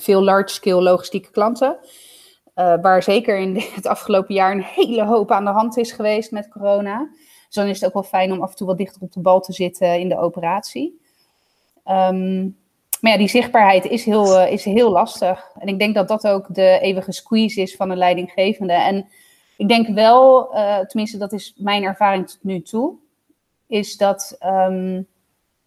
veel 0.00 0.22
large-scale 0.22 0.82
logistieke 0.82 1.30
klanten. 1.30 1.78
Uh, 2.58 2.74
waar 2.82 3.02
zeker 3.02 3.38
in 3.38 3.56
het 3.74 3.86
afgelopen 3.86 4.34
jaar 4.34 4.52
een 4.52 4.62
hele 4.62 5.04
hoop 5.04 5.30
aan 5.30 5.44
de 5.44 5.50
hand 5.50 5.76
is 5.76 5.92
geweest 5.92 6.30
met 6.30 6.48
corona. 6.48 7.08
Dus 7.46 7.54
dan 7.54 7.66
is 7.66 7.80
het 7.80 7.86
ook 7.86 7.94
wel 7.94 8.02
fijn 8.02 8.32
om 8.32 8.42
af 8.42 8.50
en 8.50 8.56
toe 8.56 8.66
wat 8.66 8.78
dichter 8.78 9.02
op 9.02 9.12
de 9.12 9.20
bal 9.20 9.40
te 9.40 9.52
zitten 9.52 10.00
in 10.00 10.08
de 10.08 10.18
operatie. 10.18 11.00
Um, 11.86 12.56
maar 13.00 13.12
ja, 13.12 13.18
die 13.18 13.28
zichtbaarheid 13.28 13.84
is 13.84 14.04
heel, 14.04 14.40
uh, 14.40 14.52
is 14.52 14.64
heel 14.64 14.90
lastig. 14.90 15.50
En 15.58 15.68
ik 15.68 15.78
denk 15.78 15.94
dat 15.94 16.08
dat 16.08 16.26
ook 16.26 16.54
de 16.54 16.78
eeuwige 16.80 17.12
squeeze 17.12 17.60
is 17.60 17.76
van 17.76 17.90
een 17.90 17.96
leidinggevende. 17.96 18.72
En 18.72 19.08
ik 19.56 19.68
denk 19.68 19.88
wel, 19.88 20.54
uh, 20.54 20.78
tenminste 20.78 21.18
dat 21.18 21.32
is 21.32 21.54
mijn 21.56 21.82
ervaring 21.82 22.28
tot 22.28 22.38
nu 22.42 22.62
toe, 22.62 22.94
is 23.66 23.96
dat 23.96 24.36
um, 24.44 25.06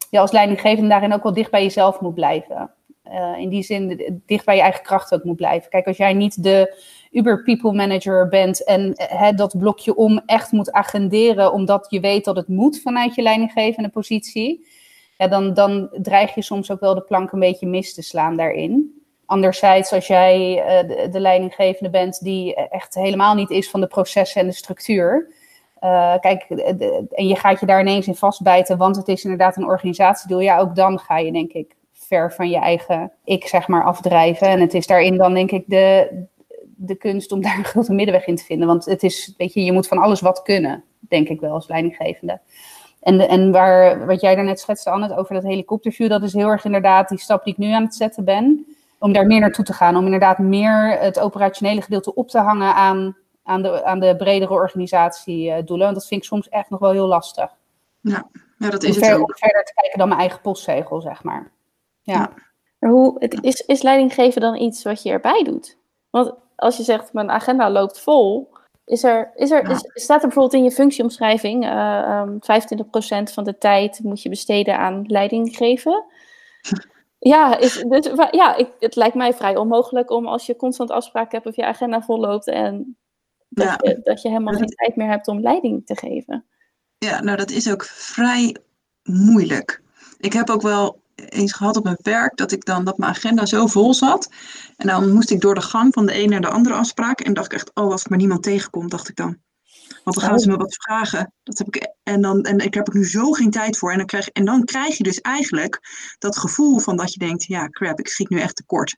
je 0.09 0.19
als 0.19 0.31
leidinggevende 0.31 0.89
daarin 0.89 1.13
ook 1.13 1.23
wel 1.23 1.33
dicht 1.33 1.51
bij 1.51 1.63
jezelf 1.63 1.99
moet 1.99 2.15
blijven. 2.15 2.71
Uh, 3.11 3.37
in 3.37 3.49
die 3.49 3.63
zin 3.63 4.21
dicht 4.25 4.45
bij 4.45 4.55
je 4.55 4.61
eigen 4.61 4.83
kracht 4.83 5.13
ook 5.13 5.23
moet 5.23 5.35
blijven. 5.35 5.69
Kijk, 5.69 5.87
als 5.87 5.97
jij 5.97 6.13
niet 6.13 6.43
de 6.43 6.75
Uber 7.11 7.43
People 7.43 7.73
Manager 7.73 8.27
bent 8.27 8.63
en 8.63 8.95
uh, 9.11 9.29
dat 9.35 9.57
blokje 9.57 9.95
om 9.95 10.21
echt 10.25 10.51
moet 10.51 10.71
agenderen, 10.71 11.53
omdat 11.53 11.87
je 11.89 11.99
weet 11.99 12.25
dat 12.25 12.35
het 12.35 12.47
moet 12.47 12.81
vanuit 12.81 13.15
je 13.15 13.21
leidinggevende 13.21 13.89
positie, 13.89 14.67
ja, 15.17 15.27
dan, 15.27 15.53
dan 15.53 15.89
dreig 15.91 16.35
je 16.35 16.41
soms 16.41 16.71
ook 16.71 16.79
wel 16.79 16.95
de 16.95 17.01
plank 17.01 17.31
een 17.31 17.39
beetje 17.39 17.67
mis 17.67 17.93
te 17.93 18.01
slaan 18.01 18.37
daarin. 18.37 19.01
Anderzijds, 19.25 19.91
als 19.91 20.07
jij 20.07 20.63
eh, 20.63 20.87
de, 20.87 21.09
de, 21.09 21.19
leidinggevende 21.19 21.89
bent 21.89 22.23
die 22.23 22.55
echt 22.55 22.93
helemaal 22.93 23.35
niet 23.35 23.49
is 23.49 23.69
van 23.69 23.81
de 23.81 23.87
processen 23.87 24.41
en 24.41 24.47
de 24.47 24.53
structuur. 24.53 25.33
Uh, 25.81 26.15
kijk, 26.19 26.43
en 27.11 27.27
je 27.27 27.35
gaat 27.35 27.59
je 27.59 27.65
daar 27.65 27.81
ineens 27.81 28.07
in 28.07 28.15
vastbijten, 28.15 28.77
want 28.77 28.95
het 28.95 29.07
is 29.07 29.23
inderdaad 29.23 29.57
een 29.57 29.65
organisatiedoel. 29.65 30.39
Ja, 30.39 30.59
ook 30.59 30.75
dan 30.75 30.99
ga 30.99 31.17
je 31.17 31.31
denk 31.31 31.51
ik 31.51 31.75
ver 32.11 32.33
van 32.33 32.49
je 32.49 32.57
eigen 32.57 33.11
ik, 33.23 33.47
zeg 33.47 33.67
maar, 33.67 33.83
afdrijven. 33.83 34.47
En 34.47 34.59
het 34.59 34.73
is 34.73 34.87
daarin 34.87 35.17
dan 35.17 35.33
denk 35.33 35.51
ik 35.51 35.63
de, 35.67 36.11
de 36.75 36.95
kunst 36.95 37.31
om 37.31 37.41
daar 37.41 37.57
een 37.57 37.63
grote 37.63 37.93
middenweg 37.93 38.25
in 38.25 38.35
te 38.35 38.43
vinden. 38.43 38.67
Want 38.67 38.85
het 38.85 39.03
is, 39.03 39.33
weet 39.37 39.53
je, 39.53 39.63
je 39.63 39.71
moet 39.71 39.87
van 39.87 39.97
alles 39.97 40.21
wat 40.21 40.41
kunnen, 40.41 40.83
denk 40.99 41.27
ik 41.27 41.39
wel 41.39 41.53
als 41.53 41.67
leidinggevende. 41.67 42.39
En, 42.99 43.27
en 43.27 43.51
waar, 43.51 44.05
wat 44.05 44.21
jij 44.21 44.35
daarnet 44.35 44.59
schetste, 44.59 44.89
Anne, 44.89 45.17
over 45.17 45.33
dat 45.33 45.43
helikopterview, 45.43 46.09
dat 46.09 46.23
is 46.23 46.33
heel 46.33 46.47
erg 46.47 46.65
inderdaad 46.65 47.09
die 47.09 47.19
stap 47.19 47.43
die 47.43 47.53
ik 47.53 47.59
nu 47.59 47.71
aan 47.71 47.83
het 47.83 47.95
zetten 47.95 48.25
ben. 48.25 48.65
Om 48.99 49.13
daar 49.13 49.25
meer 49.25 49.39
naartoe 49.39 49.65
te 49.65 49.73
gaan. 49.73 49.97
Om 49.97 50.05
inderdaad 50.05 50.37
meer 50.37 50.99
het 50.99 51.19
operationele 51.19 51.81
gedeelte 51.81 52.13
op 52.13 52.29
te 52.29 52.39
hangen 52.39 52.75
aan, 52.75 53.17
aan, 53.43 53.61
de, 53.61 53.83
aan 53.83 53.99
de 53.99 54.15
bredere 54.15 54.53
organisatiedoelen. 54.53 55.85
Want 55.85 55.93
dat 55.93 56.07
vind 56.07 56.21
ik 56.21 56.27
soms 56.27 56.49
echt 56.49 56.69
nog 56.69 56.79
wel 56.79 56.91
heel 56.91 57.07
lastig. 57.07 57.55
Ja, 57.99 58.29
ja 58.57 58.69
dat 58.69 58.83
is 58.83 58.95
het 58.95 59.05
ver, 59.05 59.19
ook. 59.19 59.37
Verder 59.37 59.63
te 59.63 59.73
kijken 59.73 59.99
dan 59.99 60.07
mijn 60.07 60.19
eigen 60.19 60.41
postzegel, 60.41 61.01
zeg 61.01 61.23
maar. 61.23 61.51
Ja. 62.01 62.33
Maar 62.79 62.89
hoe, 62.89 63.15
het 63.19 63.43
is, 63.43 63.61
is 63.61 63.81
leidinggeven 63.81 64.41
dan 64.41 64.55
iets 64.55 64.83
wat 64.83 65.03
je 65.03 65.09
erbij 65.09 65.43
doet? 65.43 65.77
Want 66.09 66.33
als 66.55 66.77
je 66.77 66.83
zegt, 66.83 67.13
mijn 67.13 67.31
agenda 67.31 67.71
loopt 67.71 67.99
vol, 67.99 68.53
is 68.85 69.03
er, 69.03 69.31
is 69.35 69.51
er, 69.51 69.69
is, 69.69 69.89
staat 69.93 70.21
er 70.21 70.27
bijvoorbeeld 70.27 70.53
in 70.53 70.63
je 70.63 70.71
functieomschrijving, 70.71 71.65
uh, 71.65 72.23
um, 72.25 72.39
25% 73.29 73.33
van 73.33 73.43
de 73.43 73.57
tijd 73.57 73.99
moet 74.03 74.21
je 74.21 74.29
besteden 74.29 74.77
aan 74.77 75.03
leiding 75.07 75.55
geven? 75.55 76.05
ja, 77.33 77.57
is, 77.57 77.83
dus, 77.87 78.09
ja 78.31 78.55
ik, 78.55 78.69
het 78.79 78.95
lijkt 78.95 79.15
mij 79.15 79.33
vrij 79.33 79.55
onmogelijk 79.55 80.11
om 80.11 80.27
als 80.27 80.45
je 80.45 80.55
constant 80.55 80.91
afspraken 80.91 81.31
hebt 81.31 81.45
of 81.45 81.55
je 81.55 81.65
agenda 81.65 82.01
vol 82.01 82.19
loopt 82.19 82.47
en 82.47 82.97
dat, 83.49 83.65
ja. 83.65 83.77
je, 83.81 83.99
dat 84.03 84.21
je 84.21 84.27
helemaal 84.27 84.53
geen 84.53 84.75
tijd 84.75 84.95
meer 84.95 85.07
hebt 85.07 85.27
om 85.27 85.41
leiding 85.41 85.85
te 85.85 85.95
geven. 85.95 86.45
Ja, 86.97 87.21
nou 87.21 87.37
dat 87.37 87.51
is 87.51 87.71
ook 87.71 87.83
vrij 87.83 88.55
moeilijk. 89.03 89.81
Ik 90.17 90.33
heb 90.33 90.49
ook 90.49 90.61
wel 90.61 91.01
eens 91.15 91.53
gehad 91.53 91.77
op 91.77 91.83
mijn 91.83 91.97
werk 92.01 92.37
dat 92.37 92.51
ik 92.51 92.65
dan 92.65 92.83
dat 92.83 92.97
mijn 92.97 93.11
agenda 93.11 93.45
zo 93.45 93.67
vol 93.67 93.93
zat. 93.93 94.29
En 94.77 94.87
dan 94.87 95.11
moest 95.11 95.29
ik 95.29 95.41
door 95.41 95.55
de 95.55 95.61
gang 95.61 95.93
van 95.93 96.05
de 96.05 96.11
ene 96.11 96.29
naar 96.29 96.41
de 96.41 96.49
andere 96.49 96.75
afspraak. 96.75 97.21
En 97.21 97.33
dacht 97.33 97.51
ik 97.51 97.53
echt, 97.53 97.71
oh, 97.73 97.91
als 97.91 98.01
ik 98.01 98.09
maar 98.09 98.17
niemand 98.17 98.43
tegenkom, 98.43 98.89
dacht 98.89 99.09
ik 99.09 99.15
dan. 99.15 99.37
Want 100.03 100.15
dan 100.15 100.29
gaan 100.29 100.39
ze 100.39 100.49
me 100.49 100.57
wat 100.57 100.75
vragen. 100.75 101.33
Dat 101.43 101.57
heb 101.57 101.67
ik, 101.67 101.93
en, 102.03 102.21
dan, 102.21 102.43
en 102.43 102.59
ik 102.59 102.73
heb 102.73 102.87
er 102.87 102.95
nu 102.95 103.05
zo 103.05 103.31
geen 103.31 103.51
tijd 103.51 103.77
voor. 103.77 103.91
En 103.91 103.97
dan, 103.97 104.05
krijg, 104.05 104.27
en 104.27 104.45
dan 104.45 104.63
krijg 104.63 104.97
je 104.97 105.03
dus 105.03 105.21
eigenlijk 105.21 105.79
dat 106.19 106.37
gevoel 106.37 106.79
van 106.79 106.97
dat 106.97 107.13
je 107.13 107.19
denkt, 107.19 107.43
ja, 107.43 107.69
crap, 107.69 107.99
ik 107.99 108.07
schiet 108.07 108.29
nu 108.29 108.39
echt 108.39 108.55
tekort. 108.55 108.97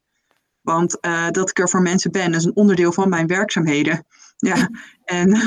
Want 0.61 0.97
uh, 1.01 1.29
dat 1.29 1.49
ik 1.49 1.59
er 1.59 1.69
voor 1.69 1.81
mensen 1.81 2.11
ben, 2.11 2.33
is 2.33 2.43
een 2.43 2.55
onderdeel 2.55 2.91
van 2.91 3.09
mijn 3.09 3.27
werkzaamheden. 3.27 4.05
Ja, 4.37 4.69
en, 5.03 5.37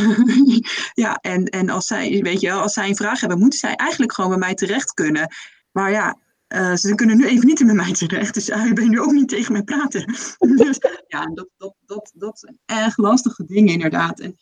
ja, 1.04 1.16
en, 1.16 1.44
en 1.44 1.68
als, 1.68 1.86
zij, 1.86 2.20
weet 2.22 2.40
je, 2.40 2.52
als 2.52 2.72
zij 2.72 2.88
een 2.88 2.96
vraag 2.96 3.20
hebben, 3.20 3.38
moeten 3.38 3.58
zij 3.58 3.74
eigenlijk 3.74 4.12
gewoon 4.12 4.30
bij 4.30 4.38
mij 4.38 4.54
terecht 4.54 4.92
kunnen. 4.92 5.34
Maar 5.72 5.90
ja, 5.90 6.18
uh, 6.48 6.74
ze 6.74 6.94
kunnen 6.94 7.16
nu 7.16 7.26
even 7.26 7.46
niet 7.46 7.64
met 7.64 7.74
mij 7.74 7.92
terecht, 7.92 8.34
dus 8.34 8.48
uh, 8.48 8.64
je 8.64 8.88
nu 8.88 9.00
ook 9.00 9.12
niet 9.12 9.28
tegen 9.28 9.52
mij 9.52 9.62
praten. 9.62 10.04
dus 10.56 10.78
ja, 11.06 11.26
dat, 11.34 11.48
dat, 11.56 11.74
dat, 11.86 12.12
dat 12.14 12.38
zijn 12.38 12.58
echt 12.64 12.98
lastige 12.98 13.44
dingen 13.44 13.72
inderdaad. 13.72 14.20
En 14.20 14.38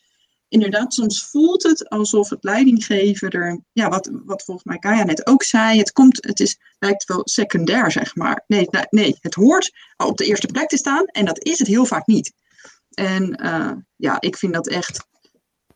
inderdaad, 0.49 0.94
soms 0.94 1.26
voelt 1.30 1.62
het 1.62 1.88
alsof 1.88 2.30
het 2.30 2.44
leidinggeven 2.44 3.30
er, 3.30 3.61
ja, 3.73 3.88
wat, 3.88 4.11
wat 4.25 4.44
volgens 4.44 4.66
mij 4.66 4.78
Kaya 4.78 5.04
net 5.04 5.26
ook 5.26 5.42
zei, 5.42 5.78
het 5.78 5.92
komt, 5.92 6.25
het 6.25 6.40
is, 6.40 6.58
lijkt 6.78 7.04
wel 7.04 7.20
secundair, 7.25 7.90
zeg 7.90 8.14
maar. 8.14 8.44
Nee, 8.46 8.68
nee, 8.90 9.16
het 9.20 9.34
hoort 9.34 9.73
op 9.96 10.16
de 10.16 10.25
eerste 10.25 10.46
plek 10.46 10.68
te 10.68 10.76
staan 10.76 11.04
en 11.04 11.25
dat 11.25 11.44
is 11.44 11.58
het 11.58 11.68
heel 11.68 11.87
vaak 11.87 12.06
niet. 12.06 12.32
En 12.94 13.44
uh, 13.44 13.73
ja, 13.96 14.20
ik 14.20 14.37
vind 14.37 14.54
dat 14.54 14.68
echt 14.68 15.06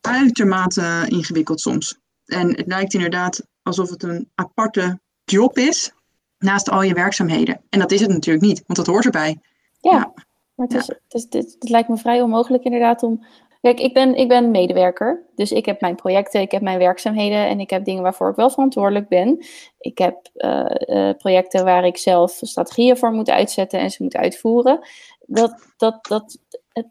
uitermate 0.00 1.04
ingewikkeld 1.08 1.60
soms. 1.60 1.98
En 2.24 2.56
het 2.56 2.66
lijkt 2.66 2.94
inderdaad 2.94 3.46
alsof 3.62 3.90
het 3.90 4.02
een 4.02 4.30
aparte 4.34 5.00
job 5.24 5.58
is, 5.58 5.92
naast 6.38 6.70
al 6.70 6.82
je 6.82 6.94
werkzaamheden. 6.94 7.60
En 7.70 7.78
dat 7.78 7.90
is 7.90 8.00
het 8.00 8.10
natuurlijk 8.10 8.44
niet, 8.44 8.62
want 8.66 8.78
dat 8.78 8.86
hoort 8.86 9.04
erbij. 9.04 9.38
Ja, 9.80 9.90
ja. 9.90 10.12
maar 10.54 10.66
het, 10.66 10.76
is, 10.76 10.86
het, 10.86 11.00
is, 11.08 11.22
het, 11.22 11.32
het, 11.32 11.68
lijkt 11.68 11.88
me 11.88 11.96
vrij 11.96 12.20
onmogelijk 12.22 12.64
inderdaad 12.64 13.02
om... 13.02 13.24
Kijk, 13.60 13.80
ik 13.80 13.94
ben, 13.94 14.14
ik 14.14 14.28
ben 14.28 14.50
medewerker, 14.50 15.22
dus 15.34 15.52
ik 15.52 15.66
heb 15.66 15.80
mijn 15.80 15.94
projecten, 15.94 16.40
ik 16.40 16.50
heb 16.50 16.62
mijn 16.62 16.78
werkzaamheden 16.78 17.46
en 17.46 17.60
ik 17.60 17.70
heb 17.70 17.84
dingen 17.84 18.02
waarvoor 18.02 18.30
ik 18.30 18.36
wel 18.36 18.50
verantwoordelijk 18.50 19.08
ben. 19.08 19.44
Ik 19.78 19.98
heb 19.98 20.28
uh, 20.34 20.64
uh, 20.86 21.10
projecten 21.16 21.64
waar 21.64 21.84
ik 21.84 21.96
zelf 21.96 22.38
strategieën 22.40 22.96
voor 22.96 23.12
moet 23.12 23.30
uitzetten 23.30 23.78
en 23.78 23.90
ze 23.90 24.02
moet 24.02 24.16
uitvoeren. 24.16 24.80
Dat, 25.26 25.72
dat, 25.76 26.06
dat, 26.06 26.38
het, 26.72 26.86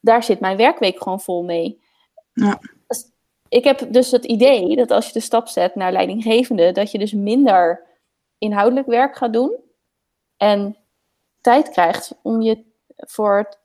daar 0.00 0.22
zit 0.22 0.40
mijn 0.40 0.56
werkweek 0.56 1.02
gewoon 1.02 1.20
vol 1.20 1.42
mee. 1.42 1.80
Ja. 2.32 2.60
Ik 3.48 3.64
heb 3.64 3.86
dus 3.90 4.10
het 4.10 4.24
idee 4.24 4.76
dat 4.76 4.90
als 4.90 5.06
je 5.06 5.12
de 5.12 5.20
stap 5.20 5.48
zet 5.48 5.74
naar 5.74 5.92
leidinggevende, 5.92 6.72
dat 6.72 6.90
je 6.90 6.98
dus 6.98 7.12
minder 7.12 7.82
inhoudelijk 8.40 8.86
werk 8.86 9.16
gaat 9.16 9.32
doen 9.32 9.56
en 10.36 10.76
tijd 11.40 11.70
krijgt 11.70 12.14
om 12.22 12.40
je 12.40 12.64
voor 12.96 13.36
het 13.36 13.58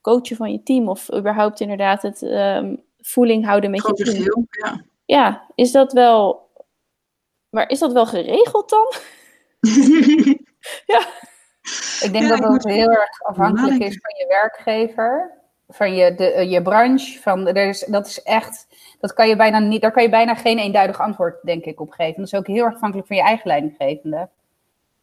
coachen 0.00 0.36
van 0.36 0.52
je 0.52 0.62
team 0.62 0.88
of 0.88 1.14
überhaupt 1.14 1.60
inderdaad 1.60 2.02
het 2.02 2.22
um, 2.22 2.84
voeling 3.00 3.44
houden 3.44 3.70
met 3.70 3.86
je 3.86 3.92
team. 3.92 4.16
Geheel, 4.16 4.46
ja. 4.48 4.84
ja, 5.04 5.46
is 5.54 5.72
dat 5.72 5.92
wel. 5.92 6.50
Maar 7.50 7.68
is 7.70 7.78
dat 7.78 7.92
wel 7.92 8.06
geregeld 8.06 8.70
dan? 8.70 8.92
ja. 10.94 11.06
Ik 12.00 12.08
denk 12.12 12.24
ja, 12.24 12.36
dat 12.36 12.52
het 12.52 12.64
heel 12.64 12.90
erg 12.90 13.22
afhankelijk 13.22 13.82
is 13.82 13.98
van 14.02 14.16
je 14.16 14.26
werkgever, 14.28 15.42
van 15.68 15.94
je, 15.94 16.14
de, 16.14 16.46
je 16.48 16.62
branche. 16.62 17.20
Van, 17.20 17.46
er 17.46 17.68
is, 17.68 17.86
dat 17.88 18.06
is 18.06 18.22
echt 18.22 18.66
dat 19.00 19.12
kan 19.12 19.28
je 19.28 19.36
bijna 19.36 19.58
niet, 19.58 19.80
daar 19.80 19.92
kan 19.92 20.02
je 20.02 20.08
bijna 20.08 20.34
geen 20.34 20.58
eenduidig 20.58 21.00
antwoord, 21.00 21.42
denk 21.42 21.64
ik, 21.64 21.80
op 21.80 21.90
geven. 21.90 22.16
Dat 22.16 22.26
is 22.26 22.34
ook 22.34 22.46
heel 22.46 22.64
erg 22.64 22.74
afhankelijk 22.74 23.08
van 23.08 23.16
je 23.16 23.22
eigen 23.22 23.48
leidinggevende. 23.48 24.28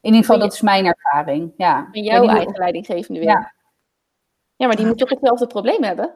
In 0.02 0.10
ieder 0.10 0.20
geval, 0.20 0.40
dat 0.40 0.54
is 0.54 0.62
mijn 0.62 0.86
ervaring. 0.86 1.54
Ja. 1.58 1.88
Van 1.92 2.04
jouw 2.04 2.28
eigen 2.28 2.58
leidinggevende 2.58 3.20
weer. 3.20 3.30
Ja. 3.30 3.54
ja, 4.56 4.68
maar 4.68 4.76
die 4.76 4.86
moet 4.86 4.98
toch 4.98 5.10
hetzelfde 5.10 5.48
probleem 5.48 5.84
hebben? 5.84 6.14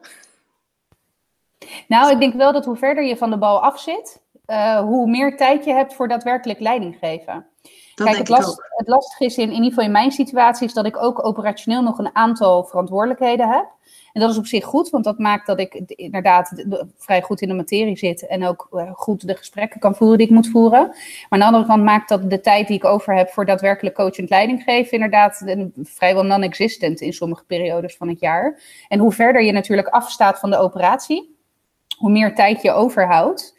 Nou, 1.88 2.12
ik 2.12 2.20
denk 2.20 2.34
wel 2.34 2.51
dat 2.51 2.66
hoe 2.66 2.75
verder 2.75 3.04
je 3.04 3.18
van 3.18 3.30
de 3.30 3.38
bal 3.38 3.63
af 3.63 3.80
zit, 3.80 4.22
uh, 4.48 4.80
hoe 4.80 5.10
meer 5.10 5.38
tijd 5.38 5.66
je 5.66 5.74
hebt 5.74 5.94
voor 5.94 6.08
daadwerkelijk 6.08 6.60
leiding 6.60 6.98
geven. 7.00 7.46
Dat 7.96 8.08
Kijk, 8.08 8.18
het, 8.18 8.30
last, 8.30 8.62
het 8.70 8.88
lastige 8.88 9.25
is 9.25 9.38
in, 9.38 9.44
in 9.44 9.51
ieder 9.51 9.70
geval 9.70 9.84
in 9.84 9.92
mijn 9.92 10.12
situatie, 10.12 10.68
is 10.68 10.74
dat 10.74 10.86
ik 10.86 10.98
ook 10.98 11.25
operationeel 11.25 11.82
nog 11.82 11.98
een 11.98 12.16
aantal 12.16 12.63
verantwoordelijkheden 12.63 13.50
heb. 13.50 13.66
En 14.18 14.24
dat 14.24 14.32
is 14.32 14.38
op 14.38 14.46
zich 14.46 14.64
goed, 14.64 14.90
want 14.90 15.04
dat 15.04 15.18
maakt 15.18 15.48
dat 15.48 15.60
ik 15.60 15.74
inderdaad 15.88 16.64
vrij 16.98 17.22
goed 17.22 17.42
in 17.42 17.48
de 17.48 17.54
materie 17.54 17.98
zit 17.98 18.28
en 18.28 18.46
ook 18.46 18.68
eh, 18.72 18.92
goed 18.94 19.28
de 19.28 19.36
gesprekken 19.36 19.80
kan 19.80 19.96
voeren 19.96 20.18
die 20.18 20.28
ik 20.28 20.34
moet 20.34 20.50
voeren. 20.50 20.88
Maar 20.88 21.28
aan 21.30 21.40
de 21.40 21.46
andere 21.46 21.66
kant 21.66 21.84
maakt 21.84 22.10
dat 22.10 22.30
de 22.30 22.42
tijd 22.42 22.68
die 22.68 22.76
ik 22.76 22.86
over 22.86 23.16
heb 23.16 23.30
voor 23.30 23.46
daadwerkelijk 23.46 23.96
coachend 23.96 24.30
leiding 24.30 24.64
geven, 24.64 24.92
inderdaad 24.92 25.44
vrijwel 25.84 26.24
non-existent 26.24 27.02
in 27.02 27.14
sommige 27.14 27.44
periodes 27.44 27.96
van 27.98 28.08
het 28.08 28.20
jaar. 28.20 28.62
En 28.88 29.00
hoe 29.00 29.12
verder 29.12 29.44
je 29.44 29.52
natuurlijk 29.52 29.88
afstaat 29.88 30.40
van 30.40 30.50
de 30.50 30.58
operatie, 30.58 31.36
hoe 31.98 32.12
meer 32.12 32.36
tijd 32.36 32.62
je 32.62 32.72
overhoudt 32.72 33.58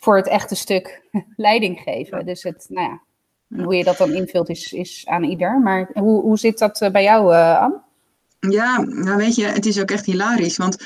voor 0.00 0.16
het 0.16 0.28
echte 0.28 0.54
stuk 0.54 1.02
leiding 1.36 1.80
geven. 1.80 2.26
Dus 2.26 2.42
het, 2.42 2.66
nou 2.68 2.88
ja, 2.88 3.00
hoe 3.64 3.76
je 3.76 3.84
dat 3.84 3.96
dan 3.96 4.12
invult 4.12 4.48
is, 4.48 4.72
is 4.72 5.06
aan 5.06 5.24
ieder. 5.24 5.60
Maar 5.60 5.90
hoe, 5.94 6.22
hoe 6.22 6.38
zit 6.38 6.58
dat 6.58 6.80
eh, 6.80 6.90
bij 6.90 7.02
jou, 7.02 7.32
uh, 7.32 7.60
Anne? 7.60 7.90
Ja, 8.48 8.80
nou 8.80 9.16
weet 9.16 9.34
je, 9.34 9.44
het 9.44 9.66
is 9.66 9.80
ook 9.80 9.90
echt 9.90 10.06
hilarisch. 10.06 10.56
Want 10.56 10.82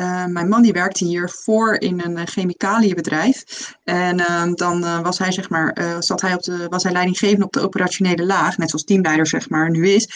uh, 0.00 0.24
mijn 0.24 0.48
man 0.48 0.62
die 0.62 0.72
werkte 0.72 1.04
hiervoor 1.04 1.74
in 1.74 2.00
een 2.00 2.16
uh, 2.16 2.22
chemicaliënbedrijf. 2.24 3.44
En 3.84 4.18
uh, 4.18 4.52
dan 4.52 5.02
was 5.02 5.18
hij, 5.18 5.32
zeg 5.32 5.48
maar, 5.48 5.96
zat 5.98 6.20
hij 6.20 6.34
op 6.34 6.42
de, 6.42 6.66
was 6.68 6.82
hij 6.82 6.92
leidinggevend 6.92 7.42
op 7.42 7.52
de 7.52 7.60
operationele 7.60 8.26
laag, 8.26 8.56
net 8.58 8.70
zoals 8.70 8.84
teamleider 8.84 9.26
zeg 9.26 9.48
maar 9.48 9.70
nu 9.70 9.88
is. 9.88 10.08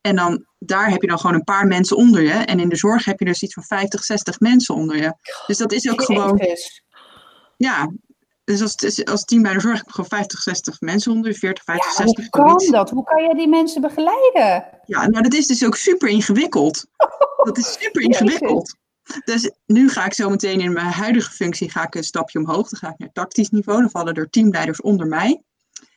En 0.00 0.16
dan, 0.16 0.46
daar 0.58 0.90
heb 0.90 1.00
je 1.00 1.08
dan 1.08 1.18
gewoon 1.18 1.36
een 1.36 1.44
paar 1.44 1.66
mensen 1.66 1.96
onder 1.96 2.22
je. 2.22 2.32
En 2.32 2.60
in 2.60 2.68
de 2.68 2.76
zorg 2.76 3.04
heb 3.04 3.18
je 3.18 3.24
dus 3.24 3.42
iets 3.42 3.54
van 3.54 3.62
50, 3.62 4.04
60 4.04 4.40
mensen 4.40 4.74
onder 4.74 4.96
je. 4.96 5.14
Dus 5.46 5.58
dat 5.58 5.72
is 5.72 5.90
ook 5.90 6.02
gewoon. 6.02 6.40
Ja, 7.56 7.92
dus 8.44 8.62
als, 8.62 9.04
als 9.04 9.24
team 9.24 9.42
bij 9.42 9.52
de 9.52 9.60
zorg 9.60 9.76
heb 9.76 9.86
ik 9.86 9.92
gewoon 9.92 10.08
50, 10.08 10.40
60 10.40 10.80
mensen 10.80 11.12
onder, 11.12 11.34
40, 11.34 11.64
50, 11.64 11.86
ja, 11.86 12.04
60. 12.04 12.26
Hoe 12.30 12.44
kan 12.44 12.70
dat? 12.70 12.90
Hoe 12.90 13.04
kan 13.04 13.22
je 13.22 13.34
die 13.34 13.48
mensen 13.48 13.80
begeleiden? 13.80 14.68
Ja, 14.84 15.06
nou 15.06 15.22
dat 15.22 15.34
is 15.34 15.46
dus 15.46 15.64
ook 15.64 15.76
super 15.76 16.08
ingewikkeld. 16.08 16.86
Dat 17.44 17.58
is 17.58 17.72
super 17.80 18.02
ingewikkeld. 18.02 18.76
Dus 19.24 19.50
nu 19.66 19.90
ga 19.90 20.04
ik 20.04 20.14
zo 20.14 20.30
meteen 20.30 20.60
in 20.60 20.72
mijn 20.72 20.86
huidige 20.86 21.30
functie 21.30 21.70
ga 21.70 21.86
ik 21.86 21.94
een 21.94 22.04
stapje 22.04 22.38
omhoog. 22.38 22.68
Dan 22.68 22.78
ga 22.78 22.88
ik 22.88 22.98
naar 22.98 23.12
tactisch 23.12 23.50
niveau. 23.50 23.80
Dan 23.80 23.90
vallen 23.90 24.14
er 24.14 24.30
teamleiders 24.30 24.80
onder 24.80 25.06
mij. 25.06 25.42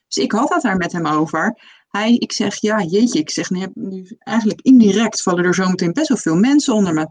Dus 0.08 0.24
ik 0.24 0.32
had 0.32 0.54
het 0.54 0.62
daar 0.62 0.78
met 0.78 0.92
hem 0.92 1.08
over. 1.08 1.58
Hij, 1.88 2.14
ik 2.14 2.32
zeg, 2.32 2.56
ja 2.56 2.82
jeetje, 2.82 3.20
ik 3.20 3.30
zeg, 3.30 3.50
nu, 3.50 3.68
nu 3.74 4.16
eigenlijk 4.20 4.62
indirect 4.62 5.22
vallen 5.22 5.46
er 5.46 5.56
zo 5.56 5.70
meteen 5.70 5.94
best 5.94 6.08
wel 6.08 6.18
veel 6.18 6.36
mensen 6.36 6.74
onder 6.74 6.94
me. 6.94 7.08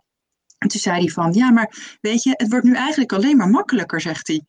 En 0.58 0.68
toen 0.68 0.80
zei 0.80 0.98
hij 1.00 1.08
van, 1.08 1.32
ja, 1.32 1.50
maar 1.50 1.98
weet 2.00 2.22
je, 2.22 2.30
het 2.36 2.48
wordt 2.48 2.64
nu 2.64 2.74
eigenlijk 2.74 3.12
alleen 3.12 3.36
maar 3.36 3.48
makkelijker, 3.48 4.00
zegt 4.00 4.26
hij. 4.26 4.44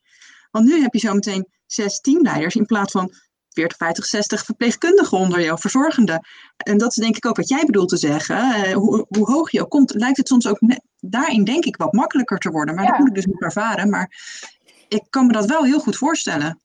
Want 0.58 0.70
nu 0.70 0.82
heb 0.82 0.94
je 0.94 1.00
zometeen 1.00 1.48
zes 1.66 2.00
teamleiders 2.00 2.56
in 2.56 2.66
plaats 2.66 2.92
van 2.92 3.12
40, 3.50 3.78
50, 3.78 4.06
60 4.06 4.46
verpleegkundigen 4.46 5.18
onder 5.18 5.42
jou, 5.42 5.60
verzorgenden. 5.60 6.20
En 6.58 6.78
dat 6.78 6.90
is 6.90 6.96
denk 6.96 7.18
ik 7.18 7.26
ook 7.26 7.36
wat 7.36 7.50
jij 7.50 7.64
bedoelt 7.66 7.90
te 7.90 7.98
zeggen. 7.98 8.74
hoe, 8.74 9.06
hoe 9.10 9.32
hoog 9.32 9.52
je 9.52 9.62
ook 9.62 9.70
komt, 9.70 9.94
lijkt 9.94 10.18
het 10.18 10.28
soms 10.28 10.48
ook 10.48 10.60
daarin 11.00 11.44
denk 11.44 11.66
ik 11.66 11.76
wat 11.78 11.94
makkelijker 11.94 12.38
te 12.38 12.50
worden. 12.50 12.76
Maar 12.76 12.86
dat 12.86 12.98
moet 12.98 13.08
ik 13.08 13.14
dus 13.14 13.26
niet 13.26 13.42
ervaren. 13.42 13.90
Maar 13.90 14.12
ik 14.88 15.04
kan 15.10 15.26
me 15.26 15.32
dat 15.32 15.46
wel 15.46 15.64
heel 15.64 15.80
goed 15.80 15.98
voorstellen. 15.98 16.62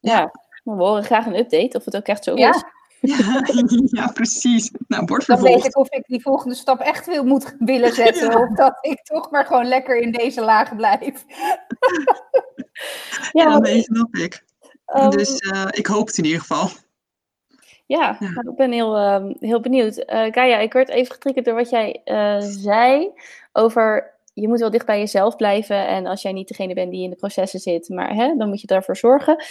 Ja, 0.00 0.30
we 0.62 0.72
horen 0.72 1.04
graag 1.04 1.26
een 1.26 1.38
update 1.38 1.76
of 1.76 1.84
het 1.84 1.96
ook 1.96 2.06
echt 2.06 2.24
zo 2.24 2.34
is. 2.34 2.62
Ja, 3.06 3.42
ja, 4.00 4.06
precies. 4.12 4.70
Nou, 4.88 5.04
wordt 5.04 5.26
Dan 5.26 5.42
weet 5.42 5.64
ik 5.64 5.76
of 5.76 5.90
ik 5.90 6.04
die 6.06 6.22
volgende 6.22 6.54
stap 6.54 6.80
echt 6.80 7.06
wil 7.06 7.24
moet 7.24 7.54
willen 7.58 7.92
zetten. 7.92 8.34
Of 8.40 8.56
dat 8.56 8.78
ik 8.80 9.02
toch 9.02 9.30
maar 9.30 9.46
gewoon 9.46 9.66
lekker 9.66 9.96
in 9.96 10.12
deze 10.12 10.40
laag 10.40 10.76
blijf. 10.76 11.24
ja, 13.32 13.58
dat 13.58 13.82
snap 13.82 14.14
ik. 14.14 14.44
Um, 14.96 15.10
dus 15.10 15.40
uh, 15.40 15.66
ik 15.70 15.86
hoop 15.86 16.06
het 16.06 16.18
in 16.18 16.24
ieder 16.24 16.40
geval. 16.40 16.68
Ja, 17.86 18.16
ja. 18.20 18.30
Nou, 18.30 18.50
ik 18.50 18.56
ben 18.56 18.72
heel, 18.72 18.98
uh, 18.98 19.24
heel 19.38 19.60
benieuwd. 19.60 19.98
Uh, 19.98 20.30
Kaya, 20.30 20.58
ik 20.58 20.72
werd 20.72 20.88
even 20.88 21.12
getriggerd 21.12 21.44
door 21.44 21.54
wat 21.54 21.70
jij 21.70 22.00
uh, 22.04 22.40
zei 22.40 23.10
over 23.52 24.12
je 24.34 24.48
moet 24.48 24.60
wel 24.60 24.70
dicht 24.70 24.86
bij 24.86 24.98
jezelf 24.98 25.36
blijven. 25.36 25.86
En 25.86 26.06
als 26.06 26.22
jij 26.22 26.32
niet 26.32 26.48
degene 26.48 26.74
bent 26.74 26.90
die 26.90 27.04
in 27.04 27.10
de 27.10 27.16
processen 27.16 27.60
zit, 27.60 27.88
maar 27.88 28.14
hè, 28.14 28.34
dan 28.36 28.48
moet 28.48 28.60
je 28.60 28.66
daarvoor 28.66 28.96
zorgen. 28.96 29.44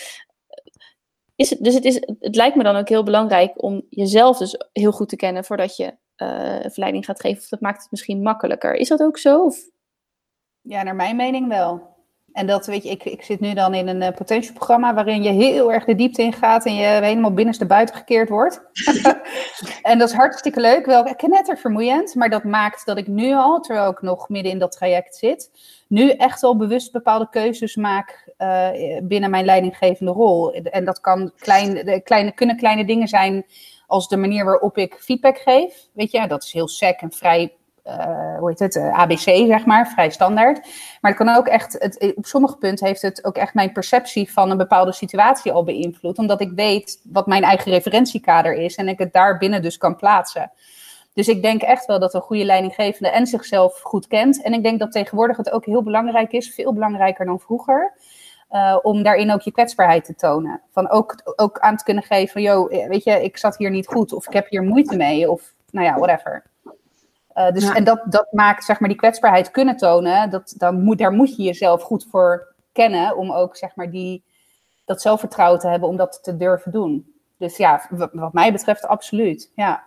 Is 1.36 1.50
het, 1.50 1.64
dus 1.64 1.74
het, 1.74 1.86
is, 1.86 1.96
het 2.20 2.36
lijkt 2.36 2.56
me 2.56 2.64
dan 2.64 2.76
ook 2.76 2.90
heel 2.90 3.04
belangrijk 3.04 3.64
om 3.64 3.86
jezelf 3.90 4.38
dus 4.38 4.58
heel 4.72 4.92
goed 4.92 5.10
te 5.10 5.16
kennen 5.16 5.44
voordat 5.44 5.76
je 5.76 5.98
uh, 6.18 6.60
verleiding 6.72 7.06
gaat 7.06 7.22
geven. 7.22 7.42
Of 7.42 7.48
dat 7.48 7.62
maakt 7.62 7.82
het 7.82 7.92
misschien 7.92 8.22
makkelijker. 8.22 8.74
Is 8.74 8.88
dat 8.88 9.02
ook 9.02 9.18
zo? 9.18 9.44
Of? 9.44 9.58
Ja, 10.62 10.84
naar 10.84 10.96
mijn 10.96 11.16
mening 11.16 11.48
wel. 11.48 11.93
En 12.34 12.48
dat 12.48 12.66
weet 12.66 12.84
je, 12.84 12.90
ik, 12.90 13.04
ik 13.04 13.24
zit 13.24 13.40
nu 13.40 13.54
dan 13.54 13.74
in 13.74 13.88
een 13.88 14.02
uh, 14.02 14.10
potentieprogramma 14.10 14.94
waarin 14.94 15.24
je 15.24 15.30
heel 15.30 15.74
erg 15.74 15.86
de 15.86 15.96
diepte 15.96 16.22
in 16.22 16.34
gaat 16.34 16.66
en 16.66 16.76
je 16.76 16.86
helemaal 16.86 17.34
binnenste 17.34 17.66
buiten 17.66 17.96
gekeerd 17.96 18.30
wordt. 18.30 18.62
en 19.82 19.98
dat 19.98 20.10
is 20.10 20.16
hartstikke 20.16 20.60
leuk, 20.60 20.86
wel 20.86 21.16
vermoeiend, 21.44 22.16
maar 22.16 22.30
dat 22.30 22.44
maakt 22.44 22.86
dat 22.86 22.98
ik 22.98 23.08
nu 23.08 23.34
al, 23.34 23.60
terwijl 23.60 23.90
ik 23.90 24.02
nog 24.02 24.30
midden 24.30 24.52
in 24.52 24.60
dat 24.60 24.72
traject 24.72 25.16
zit, 25.16 25.52
nu 25.88 26.10
echt 26.10 26.44
al 26.44 26.58
bewust 26.58 26.92
bepaalde 26.92 27.30
keuzes 27.30 27.76
maak 27.76 28.34
uh, 28.38 28.70
binnen 29.04 29.30
mijn 29.30 29.46
leidinggevende 29.46 30.12
rol. 30.12 30.54
En 30.54 30.86
dat 30.86 31.00
kan 31.00 31.32
klein, 31.38 32.02
kleine, 32.04 32.32
kunnen 32.32 32.58
kleine 32.58 32.86
dingen 32.86 33.08
zijn 33.08 33.46
als 33.88 34.08
de 34.08 34.18
manier 34.18 34.46
waarop 34.46 34.78
ik 34.78 34.96
feedback 35.00 35.38
geef. 35.38 35.88
Weet 35.94 36.12
je, 36.12 36.28
dat 36.28 36.44
is 36.44 36.52
heel 36.52 36.68
sec 36.68 37.02
en 37.02 37.12
vrij 37.12 37.54
uh, 37.88 38.38
hoe 38.40 38.50
heet 38.50 38.60
het, 38.60 38.76
uh, 38.76 39.00
ABC, 39.00 39.20
zeg 39.20 39.66
maar, 39.66 39.88
vrij 39.88 40.10
standaard. 40.10 40.60
Maar 41.02 41.12
het 41.12 41.26
kan 41.26 41.36
ook 41.36 41.48
echt, 41.48 41.76
het, 41.80 42.14
op 42.16 42.26
sommige 42.26 42.58
punten 42.58 42.88
heeft 42.88 43.02
het 43.02 43.26
ook 43.26 43.36
echt 43.36 43.54
mijn 43.54 43.72
perceptie 43.72 44.32
van 44.32 44.52
een 44.52 44.58
bepaalde 44.58 44.92
situatie 44.92 45.52
al 45.52 45.64
beïnvloed. 45.64 46.18
Omdat 46.18 46.42
ik 46.42 46.52
weet 46.56 47.00
wat 47.04 47.28
mijn 47.28 47.44
eigen 47.44 47.72
referentiekader 47.72 48.54
is 48.54 48.76
en 48.76 48.88
ik 48.88 49.00
het 49.00 49.14
daar 49.14 49.38
binnen 49.38 49.62
dus 49.62 49.78
kan 49.78 49.96
plaatsen. 49.96 50.52
Dus 51.14 51.28
ik 51.28 51.42
denk 51.42 51.62
echt 51.62 51.86
wel 51.86 52.00
dat 52.00 52.14
een 52.14 52.22
goede 52.22 52.46
leidinggevende 52.46 53.10
en 53.10 53.28
zichzelf 53.28 53.80
goed 53.82 54.08
kent. 54.08 54.42
En 54.42 54.54
ik 54.54 54.64
denk 54.64 54.80
dat 54.80 54.92
tegenwoordig 54.92 55.38
het 55.38 55.52
ook 55.52 55.66
heel 55.66 55.84
belangrijk 55.84 56.32
is, 56.32 56.54
veel 56.54 56.74
belangrijker 56.74 57.26
dan 57.26 57.40
vroeger. 57.40 57.94
Om 58.82 59.04
daarin 59.04 59.32
ook 59.32 59.42
je 59.42 59.52
kwetsbaarheid 59.52 60.06
te 60.06 60.16
tonen. 60.16 60.62
Van 60.72 60.90
ook, 60.90 61.34
ook 61.36 61.60
aan 61.60 61.78
te 61.78 61.84
kunnen 61.84 62.04
geven 62.04 62.32
van, 62.32 62.42
joh, 62.42 62.88
weet 62.88 63.04
je, 63.04 63.24
ik 63.24 63.38
zat 63.38 63.58
hier 63.58 63.70
niet 63.70 63.88
goed. 63.88 64.14
Of 64.14 64.28
ik 64.28 64.34
heb 64.34 64.50
hier 64.50 64.64
moeite 64.64 64.96
mee. 64.96 65.32
Of, 65.32 65.54
nou 65.72 65.86
ja, 65.86 65.98
whatever. 65.98 66.44
Uh, 67.36 67.52
dus, 67.52 67.70
En 67.70 67.84
dat, 67.84 68.02
dat 68.06 68.28
maakt, 68.32 68.64
zeg 68.64 68.80
maar, 68.80 68.90
die 68.90 68.98
kwetsbaarheid 68.98 69.52
kunnen 69.52 69.78
tonen. 69.78 70.30
Dat, 70.30 70.54
dan 70.58 70.84
moet, 70.84 70.98
daar 70.98 71.12
moet 71.12 71.36
je 71.36 71.44
jezelf 71.44 71.82
goed 71.82 72.08
voor 72.10 72.54
kennen. 72.72 73.18
Om 73.18 73.32
ook, 73.32 73.58
zeg 73.58 73.76
maar, 73.76 73.90
die, 73.92 74.24
dat 74.86 75.02
zelfvertrouwen 75.02 75.60
te 75.60 75.68
hebben 75.68 75.90
om 75.90 75.98
dat 75.98 76.20
te 76.24 76.38
durven 76.38 76.72
doen. 76.72 77.14
Dus 77.38 77.58
ja, 77.58 77.88
wat 78.12 78.34
mij 78.34 78.52
betreft 78.52 78.86
absoluut. 78.86 79.52
Ja, 79.56 79.84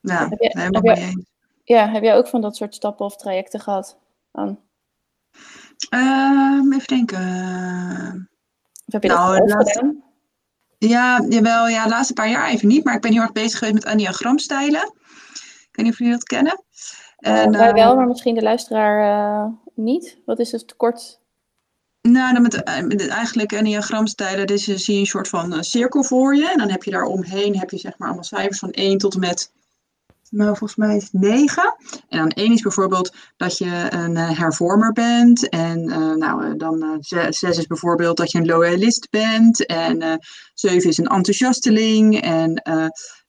ja 0.00 0.28
heb 0.28 0.38
je, 0.40 1.24
Ja, 1.64 1.88
heb 1.88 2.02
jij 2.02 2.16
ook 2.16 2.28
van 2.28 2.40
dat 2.40 2.56
soort 2.56 2.74
stappen 2.74 3.06
of 3.06 3.16
trajecten 3.16 3.60
gehad? 3.60 3.98
Uh, 5.90 6.60
even 6.74 6.86
denken. 6.86 8.28
Of 8.86 8.92
heb 8.92 9.02
je 9.02 9.08
nou, 9.08 9.38
dat 9.38 9.48
laatste, 9.48 9.96
Ja, 10.78 11.24
jawel, 11.28 11.68
ja, 11.68 11.82
de 11.84 11.88
laatste 11.88 12.12
paar 12.12 12.28
jaar 12.28 12.48
even 12.48 12.68
niet. 12.68 12.84
Maar 12.84 12.94
ik 12.94 13.00
ben 13.00 13.12
heel 13.12 13.22
erg 13.22 13.32
bezig 13.32 13.58
geweest 13.58 13.74
met 13.74 13.84
enneagramstijlen. 13.84 14.94
Ik 15.74 15.80
weet 15.80 15.86
niet 15.86 15.94
of 15.94 15.98
jullie 15.98 16.18
dat 16.18 16.28
kennen. 16.28 16.64
En, 17.16 17.52
uh, 17.52 17.58
wij 17.58 17.72
wel, 17.72 17.88
ehm, 17.88 17.96
maar 17.96 18.06
misschien 18.06 18.34
de 18.34 18.42
luisteraar 18.42 19.44
uh, 19.44 19.52
niet. 19.74 20.18
Wat 20.24 20.38
is 20.38 20.52
het 20.52 20.76
kort? 20.76 21.20
Nou, 22.00 22.32
dan 22.32 22.42
met, 22.42 22.84
met 22.86 23.08
eigenlijk 23.08 23.52
enneagramstijlen, 23.52 24.46
dus 24.46 24.64
zie 24.64 24.94
je 24.94 25.00
een 25.00 25.06
soort 25.06 25.28
van 25.28 25.52
uh, 25.52 25.60
cirkel 25.60 26.04
voor 26.04 26.36
je. 26.36 26.50
En 26.50 26.58
dan 26.58 26.70
heb 26.70 26.82
je 26.82 26.90
daar 26.90 27.04
omheen 27.04 27.58
heb 27.58 27.70
je 27.70 27.78
zeg 27.78 27.98
maar 27.98 28.08
allemaal 28.08 28.24
cijfers 28.24 28.58
van 28.58 28.70
1 28.70 28.98
tot 28.98 29.14
en 29.14 29.20
met 29.20 29.52
nou, 30.30 30.48
volgens 30.56 30.76
mij 30.76 30.96
is 30.96 31.02
het 31.02 31.12
9. 31.12 31.76
En 32.08 32.18
dan 32.18 32.28
1 32.28 32.52
is 32.52 32.62
bijvoorbeeld 32.62 33.16
dat 33.36 33.58
je 33.58 33.86
een 33.90 34.16
uh, 34.16 34.38
hervormer 34.38 34.92
bent. 34.92 35.48
En 35.48 35.88
uh, 35.88 36.14
nou, 36.14 36.56
dan 36.56 36.96
6 37.00 37.40
is 37.40 37.66
bijvoorbeeld 37.66 38.16
dat 38.16 38.30
je 38.30 38.38
een 38.38 38.46
loyalist 38.46 39.10
bent. 39.10 39.66
En 39.66 40.20
7 40.54 40.88
is 40.88 40.98
een 40.98 41.06
enthousiasteling. 41.06 42.20
En 42.20 42.62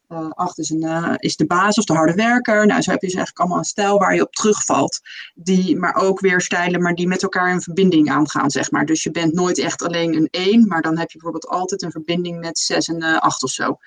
uh, 0.10 0.30
acht 0.30 0.58
is, 0.58 0.70
een, 0.70 0.84
uh, 0.84 1.14
is 1.18 1.36
de 1.36 1.46
basis, 1.46 1.86
de 1.86 1.94
harde 1.94 2.14
werker. 2.14 2.66
Nou, 2.66 2.82
zo 2.82 2.92
heb 2.92 3.02
je 3.02 3.08
dus 3.08 3.16
eigenlijk 3.16 3.40
allemaal 3.40 3.58
een 3.58 3.64
stijl 3.64 3.98
waar 3.98 4.16
je 4.16 4.22
op 4.22 4.34
terugvalt. 4.34 5.00
Die, 5.34 5.78
maar 5.78 5.96
ook 5.96 6.20
weer 6.20 6.42
stijlen, 6.42 6.82
maar 6.82 6.94
die 6.94 7.08
met 7.08 7.24
elkaar 7.24 7.52
in 7.52 7.62
verbinding 7.62 8.10
aangaan, 8.10 8.52
zeg 8.52 8.72
maar. 8.72 8.86
Dus 8.86 9.04
je 9.04 9.12
bent 9.12 9.34
nooit 9.34 9.60
echt 9.60 9.84
alleen 9.84 10.16
een 10.16 10.28
1, 10.32 10.68
maar 10.68 10.82
dan 10.82 10.98
heb 10.98 11.12
je 11.12 11.18
bijvoorbeeld 11.18 11.54
altijd 11.54 11.82
een 11.82 11.92
verbinding 11.92 12.40
met 12.40 12.60
6 12.60 12.88
en 12.88 13.04
uh, 13.04 13.18
8 13.18 13.44
of 13.44 13.50
zo. 13.50 13.78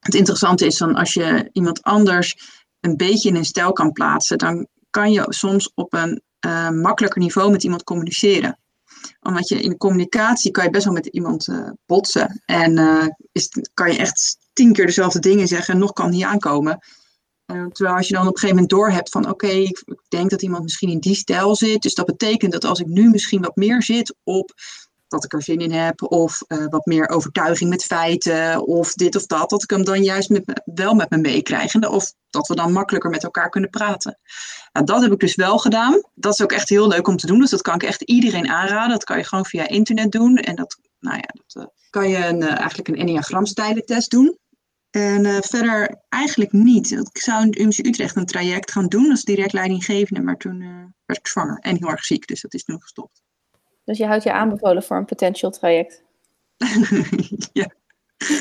Het 0.00 0.14
interessante 0.14 0.66
is 0.66 0.78
dan 0.78 0.94
als 0.94 1.14
je 1.14 1.48
iemand 1.52 1.82
anders 1.82 2.36
een 2.80 2.96
beetje 2.96 3.28
in 3.28 3.36
een 3.36 3.44
stijl 3.44 3.72
kan 3.72 3.92
plaatsen, 3.92 4.38
dan 4.38 4.66
kan 4.90 5.12
je 5.12 5.24
soms 5.28 5.72
op 5.74 5.92
een 5.92 6.22
makkelijker 6.80 7.20
niveau 7.20 7.50
met 7.50 7.64
iemand 7.64 7.84
communiceren 7.84 8.58
omdat 9.22 9.48
je 9.48 9.60
in 9.60 9.70
de 9.70 9.76
communicatie 9.76 10.50
kan 10.50 10.64
je 10.64 10.70
best 10.70 10.84
wel 10.84 10.94
met 10.94 11.06
iemand 11.06 11.48
botsen. 11.86 12.42
En 12.46 12.78
is, 13.32 13.48
kan 13.74 13.92
je 13.92 13.98
echt 13.98 14.38
tien 14.58 14.72
keer 14.72 14.86
dezelfde 14.86 15.18
dingen 15.18 15.48
zeggen 15.48 15.74
en 15.74 15.80
nog 15.80 15.92
kan 15.92 16.10
niet 16.10 16.24
aankomen. 16.24 16.78
Uh, 17.52 17.66
terwijl 17.66 17.96
als 17.96 18.08
je 18.08 18.14
dan 18.14 18.26
op 18.26 18.32
een 18.32 18.38
gegeven 18.38 18.54
moment 18.54 18.70
doorhebt 18.70 19.10
van 19.10 19.30
oké, 19.30 19.46
ik, 19.46 19.84
denk 20.08 20.30
dat 20.30 20.42
iemand 20.42 20.62
misschien 20.62 20.90
in 20.90 20.98
die 20.98 21.14
stijl 21.14 21.56
zit. 21.56 21.82
Dus 21.82 21.94
dat 21.94 22.06
betekent 22.06 22.52
dat 22.52 22.64
als 22.64 22.80
ik 22.80 22.86
nu 22.86 23.08
misschien 23.08 23.42
wat 23.42 23.56
meer 23.56 23.82
zit 23.82 24.14
op 24.24 24.52
dat 25.08 25.24
ik 25.24 25.32
er 25.32 25.42
zin 25.42 25.58
in 25.58 25.72
heb, 25.72 26.02
of 26.02 26.42
uh, 26.48 26.66
wat 26.68 26.86
meer 26.86 27.08
overtuiging 27.08 27.70
met 27.70 27.84
feiten, 27.84 28.66
of 28.66 28.92
dit 28.92 29.16
of 29.16 29.26
dat, 29.26 29.50
dat 29.50 29.62
ik 29.62 29.70
hem 29.70 29.84
dan 29.84 30.02
juist 30.02 30.28
met 30.28 30.46
me, 30.46 30.62
wel 30.64 30.94
met 30.94 31.10
me 31.10 31.16
meekrijg. 31.16 31.74
Of 31.74 32.12
dat 32.30 32.48
we 32.48 32.54
dan 32.54 32.72
makkelijker 32.72 33.10
met 33.10 33.24
elkaar 33.24 33.48
kunnen 33.48 33.70
praten. 33.70 34.18
Nou, 34.72 34.86
dat 34.86 35.02
heb 35.02 35.12
ik 35.12 35.20
dus 35.20 35.34
wel 35.34 35.58
gedaan. 35.58 36.02
Dat 36.14 36.32
is 36.32 36.42
ook 36.42 36.52
echt 36.52 36.68
heel 36.68 36.88
leuk 36.88 37.08
om 37.08 37.16
te 37.16 37.26
doen, 37.26 37.40
dus 37.40 37.50
dat 37.50 37.62
kan 37.62 37.74
ik 37.74 37.82
echt 37.82 38.02
iedereen 38.02 38.48
aanraden. 38.48 38.90
Dat 38.90 39.04
kan 39.04 39.18
je 39.18 39.24
gewoon 39.24 39.46
via 39.46 39.68
internet 39.68 40.12
doen. 40.12 40.36
En 40.36 40.54
dat, 40.54 40.78
nou 41.00 41.16
ja, 41.16 41.34
dat 41.44 41.62
uh, 41.62 41.68
kan 41.90 42.08
je 42.08 42.26
een, 42.26 42.42
eigenlijk 42.42 42.88
een 42.88 42.96
enneagramstijlentest 42.96 44.10
doen. 44.10 44.38
En 44.90 45.24
uh, 45.24 45.36
verder 45.40 46.02
eigenlijk 46.08 46.52
niet. 46.52 46.90
Ik 46.90 47.18
zou 47.18 47.42
in 47.42 47.62
UMC 47.62 47.86
Utrecht 47.86 48.16
een 48.16 48.26
traject 48.26 48.72
gaan 48.72 48.86
doen 48.86 49.10
als 49.10 49.22
direct 49.22 49.52
leidinggevende, 49.52 50.22
maar 50.22 50.36
toen 50.36 50.60
uh, 50.60 50.84
werd 51.06 51.18
ik 51.18 51.26
zwanger 51.26 51.58
en 51.58 51.76
heel 51.76 51.88
erg 51.88 52.04
ziek, 52.04 52.26
dus 52.26 52.40
dat 52.40 52.54
is 52.54 52.64
toen 52.64 52.82
gestopt. 52.82 53.22
Dus 53.84 53.98
je 53.98 54.06
houdt 54.06 54.22
je 54.22 54.32
aanbevolen 54.32 54.82
voor 54.82 54.96
een 54.96 55.04
potential 55.04 55.50
traject? 55.50 56.02
ja. 57.52 57.70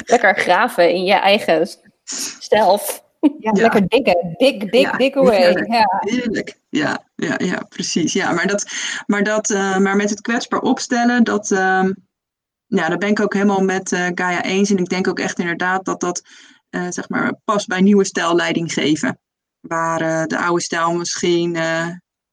Lekker 0.06 0.36
graven 0.36 0.94
in 0.94 1.04
je 1.04 1.14
eigen 1.14 1.68
zelf. 2.40 3.06
Ja, 3.20 3.30
ja. 3.40 3.52
lekker 3.52 3.88
dikke, 3.88 4.34
dik, 4.38 4.72
dik, 4.72 4.86
ja, 4.86 4.92
dik 4.92 5.16
away. 5.16 5.38
Heerlijk. 5.38 5.68
Ja. 5.68 5.98
heerlijk. 6.00 6.60
Ja, 6.70 7.04
ja, 7.16 7.36
ja, 7.38 7.66
precies. 7.70 8.14
Ja, 8.14 8.32
maar, 8.32 8.48
dat, 8.48 8.66
maar, 9.06 9.24
dat, 9.24 9.50
uh, 9.50 9.78
maar 9.78 9.96
met 9.96 10.10
het 10.10 10.22
kwetsbaar 10.22 10.60
opstellen, 10.60 11.24
dat, 11.24 11.52
uh, 11.52 11.90
ja, 12.68 12.90
daar 12.90 12.98
ben 12.98 13.10
ik 13.10 13.20
ook 13.20 13.34
helemaal 13.34 13.64
met 13.64 13.92
uh, 13.92 14.08
Gaia 14.16 14.44
eens. 14.44 14.70
En 14.70 14.78
ik 14.78 14.90
denk 14.90 15.08
ook 15.08 15.20
echt 15.20 15.40
inderdaad 15.40 15.86
dat 15.86 16.00
dat 16.00 16.22
uh, 16.70 16.88
zeg 16.90 17.10
maar 17.10 17.40
past 17.46 17.68
bij 17.68 17.82
nieuwe 17.82 18.06
stijl 18.06 18.36
leiding 18.36 18.74
geven. 18.74 19.20
Waar 19.60 20.02
uh, 20.02 20.24
de 20.24 20.38
oude 20.38 20.62
stijl 20.62 20.94
misschien 20.94 21.58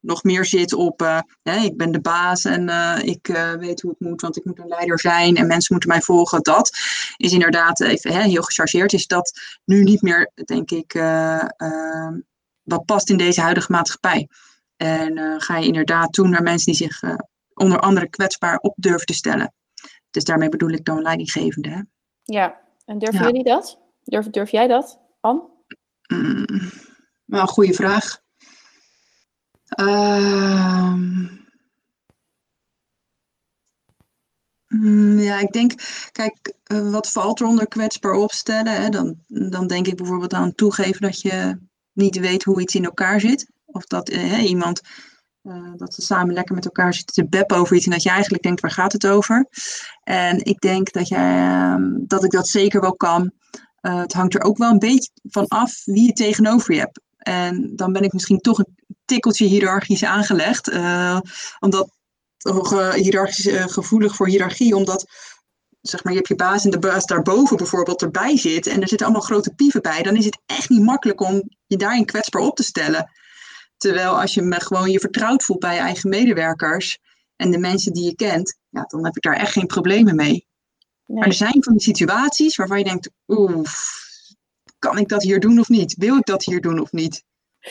nog 0.00 0.22
meer 0.22 0.44
zit 0.44 0.72
op 0.72 1.24
ik 1.42 1.76
ben 1.76 1.92
de 1.92 2.00
baas 2.00 2.44
en 2.44 2.68
ik 3.04 3.26
weet 3.58 3.80
hoe 3.80 3.90
het 3.90 4.00
moet, 4.00 4.20
want 4.20 4.36
ik 4.36 4.44
moet 4.44 4.58
een 4.58 4.68
leider 4.68 5.00
zijn 5.00 5.36
en 5.36 5.46
mensen 5.46 5.72
moeten 5.74 5.90
mij 5.90 6.00
volgen. 6.00 6.42
Dat 6.42 6.70
is 7.16 7.32
inderdaad 7.32 7.80
even 7.80 8.12
hè, 8.12 8.22
heel 8.22 8.42
gechargeerd. 8.42 8.92
Is 8.92 9.06
dat 9.06 9.40
nu 9.64 9.82
niet 9.82 10.02
meer, 10.02 10.30
denk 10.44 10.70
ik, 10.70 10.92
wat 12.62 12.84
past 12.84 13.10
in 13.10 13.16
deze 13.16 13.40
huidige 13.40 13.72
maatschappij. 13.72 14.28
En 14.76 15.40
ga 15.40 15.58
je 15.58 15.66
inderdaad 15.66 16.12
toe 16.12 16.28
naar 16.28 16.42
mensen 16.42 16.72
die 16.72 16.88
zich 16.88 17.02
onder 17.54 17.80
andere 17.80 18.08
kwetsbaar 18.08 18.56
op 18.56 18.74
durven 18.76 19.06
te 19.06 19.14
stellen. 19.14 19.52
Dus 20.14 20.24
daarmee 20.24 20.48
bedoel 20.48 20.70
ik 20.70 20.84
dan 20.84 21.02
leidinggevende. 21.02 21.68
Hè? 21.68 21.80
Ja, 22.22 22.60
en 22.84 22.98
durven 22.98 23.20
ja. 23.20 23.26
jullie 23.26 23.44
dat? 23.44 23.78
Durf, 24.04 24.30
durf 24.30 24.50
jij 24.50 24.66
dat, 24.66 24.98
Anne? 25.20 25.42
Mm, 26.06 26.46
wel 27.24 27.40
een 27.40 27.48
goede 27.48 27.72
vraag. 27.72 28.22
Uh, 29.80 30.94
Mm, 34.80 35.18
ja, 35.18 35.38
ik 35.38 35.52
denk, 35.52 35.72
kijk, 36.12 36.54
uh, 36.72 36.90
wat 36.90 37.10
valt 37.10 37.40
er 37.40 37.46
onder 37.46 37.68
kwetsbaar 37.68 38.12
opstellen? 38.12 38.82
Hè? 38.82 38.88
Dan, 38.88 39.16
dan 39.26 39.66
denk 39.66 39.86
ik 39.86 39.96
bijvoorbeeld 39.96 40.32
aan 40.32 40.54
toegeven 40.54 41.00
dat 41.00 41.20
je 41.20 41.58
niet 41.92 42.18
weet 42.18 42.44
hoe 42.44 42.60
iets 42.60 42.74
in 42.74 42.84
elkaar 42.84 43.20
zit. 43.20 43.50
Of 43.64 43.84
dat 43.84 44.10
uh, 44.10 44.44
iemand, 44.44 44.80
uh, 45.44 45.72
dat 45.76 45.94
ze 45.94 46.02
samen 46.02 46.34
lekker 46.34 46.54
met 46.54 46.64
elkaar 46.64 46.94
zitten 46.94 47.14
te 47.14 47.28
beppen 47.28 47.56
over 47.56 47.76
iets 47.76 47.84
en 47.84 47.90
dat 47.90 48.02
je 48.02 48.10
eigenlijk 48.10 48.42
denkt, 48.42 48.60
waar 48.60 48.70
gaat 48.70 48.92
het 48.92 49.06
over? 49.06 49.46
En 50.02 50.44
ik 50.44 50.60
denk 50.60 50.92
dat, 50.92 51.08
jij, 51.08 51.36
ehm, 51.36 51.82
dat 52.06 52.24
ik 52.24 52.30
dat 52.30 52.48
zeker 52.48 52.80
wel 52.80 52.96
kan. 52.96 53.32
het 53.80 54.12
hangt 54.12 54.34
er 54.34 54.42
ook 54.42 54.58
wel 54.58 54.70
een 54.70 54.78
beetje 54.78 55.10
van 55.22 55.46
af 55.46 55.82
wie 55.84 56.06
je 56.06 56.12
tegenover 56.12 56.74
je 56.74 56.80
hebt. 56.80 57.00
En 57.18 57.72
dan 57.76 57.92
ben 57.92 58.02
ik 58.02 58.12
misschien 58.12 58.40
toch 58.40 58.58
een 58.58 58.76
tikkeltje 59.04 59.46
hiërarchisch 59.46 60.04
aangelegd. 60.04 60.70
omdat 61.60 61.90
uh, 62.44 62.92
hiërarchisch 62.92 63.46
uh, 63.46 63.64
gevoelig 63.66 64.14
voor 64.14 64.28
hiërarchie, 64.28 64.76
omdat 64.76 65.06
zeg 65.80 66.04
maar, 66.04 66.12
je 66.12 66.18
hebt 66.18 66.30
je 66.30 66.36
baas 66.36 66.64
en 66.64 66.70
de 66.70 66.78
baas 66.78 67.06
daarboven 67.06 67.56
bijvoorbeeld 67.56 68.02
erbij 68.02 68.36
zit 68.36 68.66
en 68.66 68.80
er 68.80 68.88
zitten 68.88 69.06
allemaal 69.06 69.26
grote 69.26 69.54
pieven 69.54 69.82
bij, 69.82 70.02
dan 70.02 70.16
is 70.16 70.24
het 70.24 70.38
echt 70.46 70.68
niet 70.68 70.82
makkelijk 70.82 71.20
om 71.20 71.42
je 71.66 71.76
daarin 71.76 72.04
kwetsbaar 72.04 72.42
op 72.42 72.56
te 72.56 72.62
stellen. 72.62 73.10
Terwijl 73.84 74.20
als 74.20 74.34
je 74.34 74.42
me 74.42 74.60
gewoon 74.60 74.90
je 74.90 75.00
vertrouwd 75.00 75.42
voelt 75.42 75.58
bij 75.58 75.74
je 75.74 75.80
eigen 75.80 76.08
medewerkers 76.10 76.98
en 77.36 77.50
de 77.50 77.58
mensen 77.58 77.92
die 77.92 78.04
je 78.04 78.14
kent, 78.14 78.58
ja, 78.68 78.82
dan 78.82 79.04
heb 79.04 79.16
ik 79.16 79.22
daar 79.22 79.36
echt 79.36 79.52
geen 79.52 79.66
problemen 79.66 80.16
mee. 80.16 80.46
Nee. 81.06 81.18
Maar 81.18 81.26
er 81.26 81.32
zijn 81.32 81.62
van 81.62 81.72
die 81.72 81.82
situaties 81.82 82.56
waarvan 82.56 82.78
je 82.78 82.84
denkt, 82.84 83.10
oeh, 83.26 83.64
kan 84.78 84.98
ik 84.98 85.08
dat 85.08 85.22
hier 85.22 85.40
doen 85.40 85.58
of 85.58 85.68
niet? 85.68 85.94
Wil 85.94 86.16
ik 86.16 86.24
dat 86.24 86.44
hier 86.44 86.60
doen 86.60 86.78
of 86.78 86.92
niet? 86.92 87.24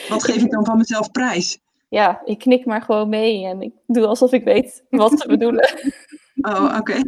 Wat 0.10 0.24
geef 0.24 0.44
ik 0.44 0.52
dan 0.52 0.66
van 0.66 0.78
mezelf 0.78 1.12
prijs? 1.12 1.60
ja, 1.90 2.22
ik 2.26 2.40
knik 2.40 2.66
maar 2.66 2.82
gewoon 2.82 3.10
mee 3.10 3.46
en 3.46 3.62
ik 3.62 3.74
doe 3.88 4.06
alsof 4.06 4.32
ik 4.32 4.44
weet 4.44 4.84
wat 4.90 5.20
ze 5.20 5.28
bedoelen. 5.28 5.70
Oh, 6.42 6.76
oké. 6.78 6.94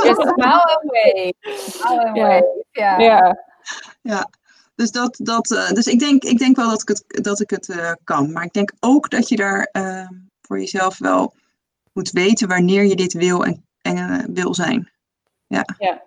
Okay. 0.00 0.14
Smile 0.14 0.80
away. 0.82 1.34
Smile 1.40 2.08
away. 2.08 2.42
Ja. 2.70 2.98
ja. 2.98 3.44
ja. 4.02 4.30
Dus, 4.80 4.90
dat, 4.90 5.16
dat, 5.22 5.50
uh, 5.50 5.70
dus 5.70 5.86
ik, 5.86 5.98
denk, 5.98 6.22
ik 6.22 6.38
denk 6.38 6.56
wel 6.56 6.68
dat 6.68 6.82
ik 6.82 6.88
het, 6.88 7.24
dat 7.24 7.40
ik 7.40 7.50
het 7.50 7.68
uh, 7.68 7.92
kan. 8.04 8.32
Maar 8.32 8.44
ik 8.44 8.52
denk 8.52 8.72
ook 8.80 9.10
dat 9.10 9.28
je 9.28 9.36
daar 9.36 9.68
uh, 9.72 10.08
voor 10.40 10.58
jezelf 10.58 10.98
wel 10.98 11.34
moet 11.92 12.10
weten 12.10 12.48
wanneer 12.48 12.84
je 12.84 12.96
dit 12.96 13.12
wil 13.12 13.44
en, 13.44 13.66
en 13.82 14.26
wil 14.34 14.54
zijn. 14.54 14.90
Ja. 15.46 15.64
Ja. 15.78 16.02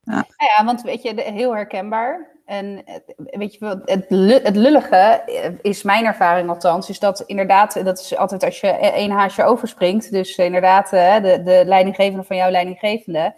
Ja. 0.00 0.26
ja, 0.36 0.64
want 0.64 0.82
weet 0.82 1.02
je, 1.02 1.20
heel 1.20 1.54
herkenbaar. 1.54 2.34
En 2.44 2.84
weet 3.16 3.54
je 3.54 3.64
het, 3.84 4.06
het 4.42 4.56
lullige 4.56 4.96
eh, 4.96 5.52
is 5.62 5.82
mijn 5.82 6.04
ervaring 6.04 6.48
althans, 6.48 6.88
is 6.88 6.98
dat 6.98 7.20
inderdaad, 7.20 7.84
dat 7.84 8.00
is 8.00 8.16
altijd 8.16 8.44
als 8.44 8.60
je 8.60 8.68
één 8.68 9.10
haasje 9.10 9.44
overspringt, 9.44 10.10
dus 10.10 10.36
inderdaad 10.36 10.90
de, 10.90 11.40
de 11.44 11.62
leidinggevende 11.66 12.24
van 12.24 12.36
jouw 12.36 12.50
leidinggevende. 12.50 13.34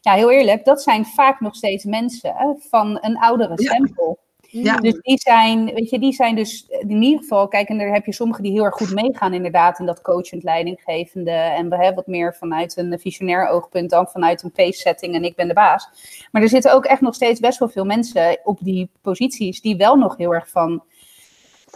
Ja, 0.00 0.12
heel 0.12 0.30
eerlijk, 0.30 0.64
dat 0.64 0.82
zijn 0.82 1.06
vaak 1.06 1.40
nog 1.40 1.54
steeds 1.54 1.84
mensen 1.84 2.58
van 2.70 2.98
een 3.00 3.18
oudere 3.18 3.62
stempel. 3.62 4.18
Ja. 4.20 4.28
Dus 4.52 5.00
die 5.00 5.18
zijn, 5.18 5.64
weet 5.64 5.90
je, 5.90 5.98
die 5.98 6.12
zijn 6.12 6.34
dus 6.34 6.66
in 6.68 7.02
ieder 7.02 7.20
geval, 7.20 7.48
kijk, 7.48 7.68
en 7.68 7.78
daar 7.78 7.92
heb 7.92 8.06
je 8.06 8.12
sommigen 8.12 8.42
die 8.42 8.52
heel 8.52 8.64
erg 8.64 8.74
goed 8.74 8.94
meegaan 8.94 9.34
inderdaad 9.34 9.78
in 9.78 9.86
dat 9.86 10.02
coachend 10.02 10.42
leidinggevende 10.42 11.30
en 11.30 11.68
we 11.68 11.76
hebben 11.76 11.94
wat 11.94 12.06
meer 12.06 12.34
vanuit 12.34 12.76
een 12.76 12.98
visionair 12.98 13.48
oogpunt 13.48 13.90
dan 13.90 14.06
vanuit 14.06 14.42
een 14.42 14.52
pace 14.52 14.78
setting 14.80 15.14
en 15.14 15.24
ik 15.24 15.34
ben 15.34 15.48
de 15.48 15.54
baas. 15.54 15.88
Maar 16.30 16.42
er 16.42 16.48
zitten 16.48 16.74
ook 16.74 16.84
echt 16.84 17.00
nog 17.00 17.14
steeds 17.14 17.40
best 17.40 17.58
wel 17.58 17.68
veel 17.68 17.84
mensen 17.84 18.40
op 18.44 18.58
die 18.60 18.90
posities 19.02 19.60
die 19.60 19.76
wel 19.76 19.96
nog 19.96 20.16
heel 20.16 20.34
erg 20.34 20.48
van 20.48 20.82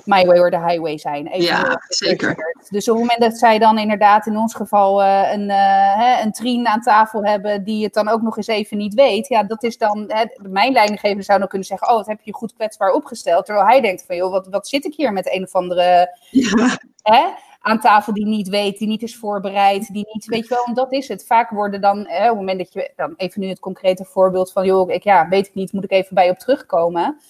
my 0.05 0.27
way 0.27 0.39
or 0.39 0.51
the 0.51 0.59
highway 0.59 0.99
zijn. 0.99 1.27
Even 1.27 1.45
ja, 1.45 1.83
zeker. 1.89 2.55
Dus 2.71 2.89
op 2.89 2.97
het 2.97 3.05
moment 3.05 3.21
dat 3.21 3.39
zij 3.39 3.59
dan 3.59 3.79
inderdaad 3.79 4.27
in 4.27 4.37
ons 4.37 4.55
geval 4.55 5.03
uh, 5.03 5.33
een, 5.33 5.49
uh, 5.49 6.21
een 6.23 6.33
trien 6.33 6.67
aan 6.67 6.81
tafel 6.81 7.25
hebben 7.25 7.65
die 7.65 7.85
het 7.85 7.95
dan 7.95 8.09
ook 8.09 8.23
nog 8.23 8.37
eens 8.37 8.47
even 8.47 8.77
niet 8.77 8.95
weet, 8.95 9.29
ja, 9.29 9.43
dat 9.43 9.63
is 9.63 9.79
dan, 9.79 10.05
hè, 10.07 10.25
mijn 10.49 10.73
leidinggever 10.73 11.23
zou 11.23 11.39
dan 11.39 11.49
kunnen 11.49 11.67
zeggen, 11.67 11.89
oh, 11.89 11.95
wat 11.95 12.07
heb 12.07 12.21
je 12.23 12.33
goed 12.33 12.55
kwetsbaar 12.55 12.93
opgesteld, 12.93 13.45
terwijl 13.45 13.67
hij 13.67 13.81
denkt 13.81 14.05
van, 14.07 14.17
joh, 14.17 14.31
wat, 14.31 14.47
wat 14.47 14.69
zit 14.69 14.85
ik 14.85 14.95
hier 14.95 15.13
met 15.13 15.33
een 15.33 15.43
of 15.43 15.55
andere 15.55 16.17
ja. 16.31 16.79
hè, 17.03 17.25
aan 17.61 17.81
tafel 17.81 18.13
die 18.13 18.27
niet 18.27 18.49
weet, 18.49 18.79
die 18.79 18.89
niet 18.89 19.03
is 19.03 19.17
voorbereid, 19.17 19.93
die 19.93 20.09
niet, 20.13 20.27
weet 20.27 20.49
je 20.49 20.55
wel, 20.55 20.65
en 20.65 20.75
dat 20.75 20.93
is 20.93 21.09
het. 21.09 21.27
Vaak 21.27 21.51
worden 21.51 21.81
dan, 21.81 22.07
hè, 22.09 22.23
op 22.23 22.29
het 22.29 22.37
moment 22.37 22.59
dat 22.59 22.73
je, 22.73 22.93
dan 22.97 23.15
even 23.17 23.41
nu 23.41 23.49
het 23.49 23.61
concrete 23.61 24.05
voorbeeld 24.05 24.53
van, 24.53 24.65
joh, 24.65 24.91
ik, 24.91 25.05
ja, 25.05 25.29
weet 25.29 25.47
ik 25.47 25.55
niet, 25.55 25.73
moet 25.73 25.85
ik 25.85 25.91
even 25.91 26.15
bij 26.15 26.31
op 26.31 26.39
terugkomen 26.39 27.21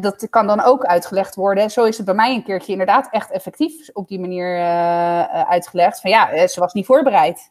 dat 0.00 0.26
kan 0.30 0.46
dan 0.46 0.60
ook 0.60 0.84
uitgelegd 0.84 1.34
worden. 1.34 1.70
Zo 1.70 1.84
is 1.84 1.96
het 1.96 2.06
bij 2.06 2.14
mij 2.14 2.34
een 2.34 2.42
keertje 2.42 2.72
inderdaad 2.72 3.08
echt 3.10 3.30
effectief 3.30 3.88
op 3.92 4.08
die 4.08 4.20
manier 4.20 4.56
uh, 4.56 5.48
uitgelegd. 5.50 6.00
Van 6.00 6.10
ja, 6.10 6.46
ze 6.46 6.60
was 6.60 6.72
niet 6.72 6.86
voorbereid. 6.86 7.50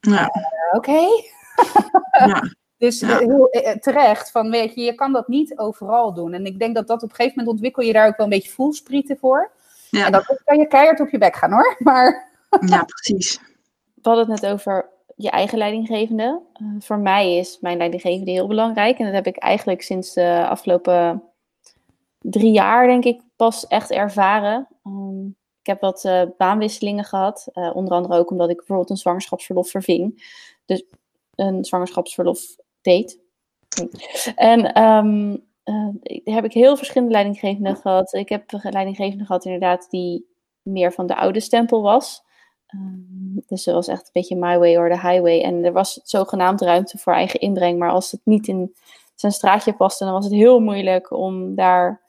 Ja. 0.00 0.20
Uh, 0.20 0.28
Oké. 0.72 0.90
Okay. 0.90 1.30
ja. 2.26 2.42
Dus 2.78 3.00
ja. 3.00 3.18
heel 3.18 3.48
terecht, 3.80 4.30
van 4.30 4.50
weet 4.50 4.74
je, 4.74 4.80
je 4.80 4.94
kan 4.94 5.12
dat 5.12 5.28
niet 5.28 5.58
overal 5.58 6.14
doen. 6.14 6.32
En 6.32 6.44
ik 6.44 6.58
denk 6.58 6.74
dat 6.74 6.86
dat 6.86 7.02
op 7.02 7.08
een 7.08 7.14
gegeven 7.14 7.38
moment 7.38 7.54
ontwikkel 7.54 7.82
je 7.82 7.92
daar 7.92 8.06
ook 8.06 8.16
wel 8.16 8.26
een 8.26 8.32
beetje 8.32 8.50
voelsprieten 8.50 9.18
voor. 9.18 9.50
Ja. 9.90 10.06
En 10.06 10.12
dan 10.12 10.24
kan 10.44 10.58
je 10.58 10.66
keihard 10.66 11.00
op 11.00 11.08
je 11.08 11.18
bek 11.18 11.36
gaan 11.36 11.52
hoor. 11.52 11.76
Maar... 11.84 12.28
Ja, 12.66 12.84
precies. 12.84 13.40
We 13.94 14.08
hadden 14.08 14.30
het 14.30 14.40
net 14.40 14.52
over 14.52 14.88
je 15.16 15.30
eigen 15.30 15.58
leidinggevende. 15.58 16.40
voor 16.78 16.98
mij 16.98 17.36
is 17.36 17.58
mijn 17.60 17.76
leidinggevende 17.76 18.30
heel 18.30 18.46
belangrijk. 18.46 18.98
En 18.98 19.04
dat 19.04 19.14
heb 19.14 19.26
ik 19.26 19.36
eigenlijk 19.36 19.82
sinds 19.82 20.14
de 20.14 20.46
afgelopen 20.48 21.22
drie 22.30 22.52
jaar, 22.52 22.86
denk 22.86 23.04
ik, 23.04 23.22
pas 23.36 23.66
echt 23.66 23.90
ervaren. 23.90 24.68
Um, 24.84 25.36
ik 25.60 25.66
heb 25.66 25.80
wat 25.80 26.04
uh, 26.04 26.22
baanwisselingen 26.36 27.04
gehad. 27.04 27.48
Uh, 27.52 27.76
onder 27.76 27.92
andere 27.92 28.18
ook 28.18 28.30
omdat 28.30 28.50
ik 28.50 28.56
bijvoorbeeld 28.56 28.90
een 28.90 28.96
zwangerschapsverlof 28.96 29.70
verving. 29.70 30.34
Dus 30.64 30.84
een 31.34 31.64
zwangerschapsverlof 31.64 32.56
deed. 32.80 33.20
En 34.34 34.82
um, 34.82 35.44
uh, 35.64 35.88
heb 36.24 36.44
ik 36.44 36.52
heel 36.52 36.76
verschillende 36.76 37.12
leidinggevenden 37.12 37.76
gehad. 37.76 38.12
Ik 38.12 38.28
heb 38.28 38.52
een 38.52 38.72
leidinggevende 38.72 39.24
gehad 39.24 39.44
inderdaad 39.44 39.86
die 39.90 40.26
meer 40.62 40.92
van 40.92 41.06
de 41.06 41.16
oude 41.16 41.40
stempel 41.40 41.82
was. 41.82 42.24
Um, 42.74 43.42
dus 43.46 43.64
dat 43.64 43.74
was 43.74 43.88
echt 43.88 44.04
een 44.04 44.10
beetje 44.12 44.36
my 44.36 44.58
way 44.58 44.76
or 44.76 44.90
the 44.90 45.08
highway. 45.08 45.42
En 45.42 45.64
er 45.64 45.72
was 45.72 46.00
zogenaamd 46.04 46.60
ruimte 46.60 46.98
voor 46.98 47.12
eigen 47.12 47.40
inbreng. 47.40 47.78
Maar 47.78 47.90
als 47.90 48.10
het 48.10 48.20
niet 48.24 48.48
in 48.48 48.74
zijn 49.14 49.32
straatje 49.32 49.72
paste, 49.72 50.04
dan 50.04 50.12
was 50.12 50.24
het 50.24 50.34
heel 50.34 50.60
moeilijk 50.60 51.10
om 51.10 51.54
daar 51.54 52.04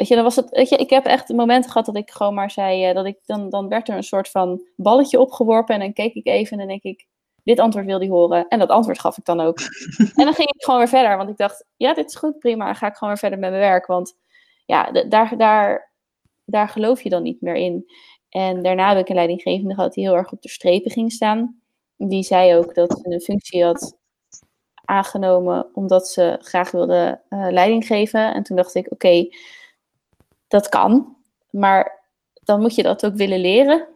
Weet 0.00 0.08
je, 0.08 0.14
dan 0.14 0.24
was 0.24 0.36
het, 0.36 0.50
weet 0.50 0.68
je, 0.68 0.76
ik 0.76 0.90
heb 0.90 1.04
echt 1.04 1.28
momenten 1.28 1.70
gehad 1.70 1.86
dat 1.86 1.96
ik 1.96 2.10
gewoon 2.10 2.34
maar 2.34 2.50
zei, 2.50 2.88
uh, 2.88 2.94
dat 2.94 3.06
ik, 3.06 3.18
dan, 3.26 3.50
dan 3.50 3.68
werd 3.68 3.88
er 3.88 3.96
een 3.96 4.02
soort 4.02 4.28
van 4.28 4.66
balletje 4.76 5.20
opgeworpen 5.20 5.74
en 5.74 5.80
dan 5.80 5.92
keek 5.92 6.14
ik 6.14 6.26
even 6.26 6.52
en 6.52 6.58
dan 6.58 6.66
denk 6.66 6.82
ik, 6.82 7.06
dit 7.44 7.58
antwoord 7.58 7.86
wil 7.86 7.98
die 7.98 8.10
horen. 8.10 8.48
En 8.48 8.58
dat 8.58 8.68
antwoord 8.68 9.00
gaf 9.00 9.18
ik 9.18 9.24
dan 9.24 9.40
ook. 9.40 9.58
en 10.20 10.24
dan 10.24 10.34
ging 10.34 10.48
ik 10.48 10.64
gewoon 10.64 10.78
weer 10.78 10.88
verder, 10.88 11.16
want 11.16 11.30
ik 11.30 11.36
dacht, 11.36 11.66
ja, 11.76 11.94
dit 11.94 12.08
is 12.08 12.16
goed, 12.16 12.38
prima, 12.38 12.64
dan 12.64 12.74
ga 12.74 12.86
ik 12.86 12.94
gewoon 12.94 13.08
weer 13.08 13.18
verder 13.18 13.38
met 13.38 13.50
mijn 13.50 13.62
werk. 13.62 13.86
Want 13.86 14.16
ja, 14.66 14.90
daar, 14.90 15.36
daar, 15.36 15.92
daar 16.44 16.68
geloof 16.68 17.02
je 17.02 17.08
dan 17.08 17.22
niet 17.22 17.40
meer 17.40 17.56
in. 17.56 17.84
En 18.28 18.62
daarna 18.62 18.88
heb 18.88 18.98
ik 18.98 19.08
een 19.08 19.14
leidinggevende 19.14 19.74
gehad 19.74 19.92
die 19.92 20.04
heel 20.04 20.16
erg 20.16 20.32
op 20.32 20.42
de 20.42 20.48
strepen 20.48 20.90
ging 20.90 21.12
staan. 21.12 21.60
Die 21.96 22.22
zei 22.22 22.56
ook 22.56 22.74
dat 22.74 23.00
ze 23.00 23.12
een 23.12 23.20
functie 23.20 23.64
had 23.64 23.98
aangenomen 24.84 25.70
omdat 25.72 26.08
ze 26.08 26.38
graag 26.40 26.70
wilde 26.70 27.20
uh, 27.28 27.46
leiding 27.50 27.86
geven. 27.86 28.34
En 28.34 28.42
toen 28.42 28.56
dacht 28.56 28.74
ik, 28.74 28.86
oké, 28.90 29.28
dat 30.50 30.68
kan, 30.68 31.16
maar 31.50 32.04
dan 32.42 32.60
moet 32.60 32.74
je 32.74 32.82
dat 32.82 33.06
ook 33.06 33.14
willen 33.14 33.40
leren. 33.40 33.88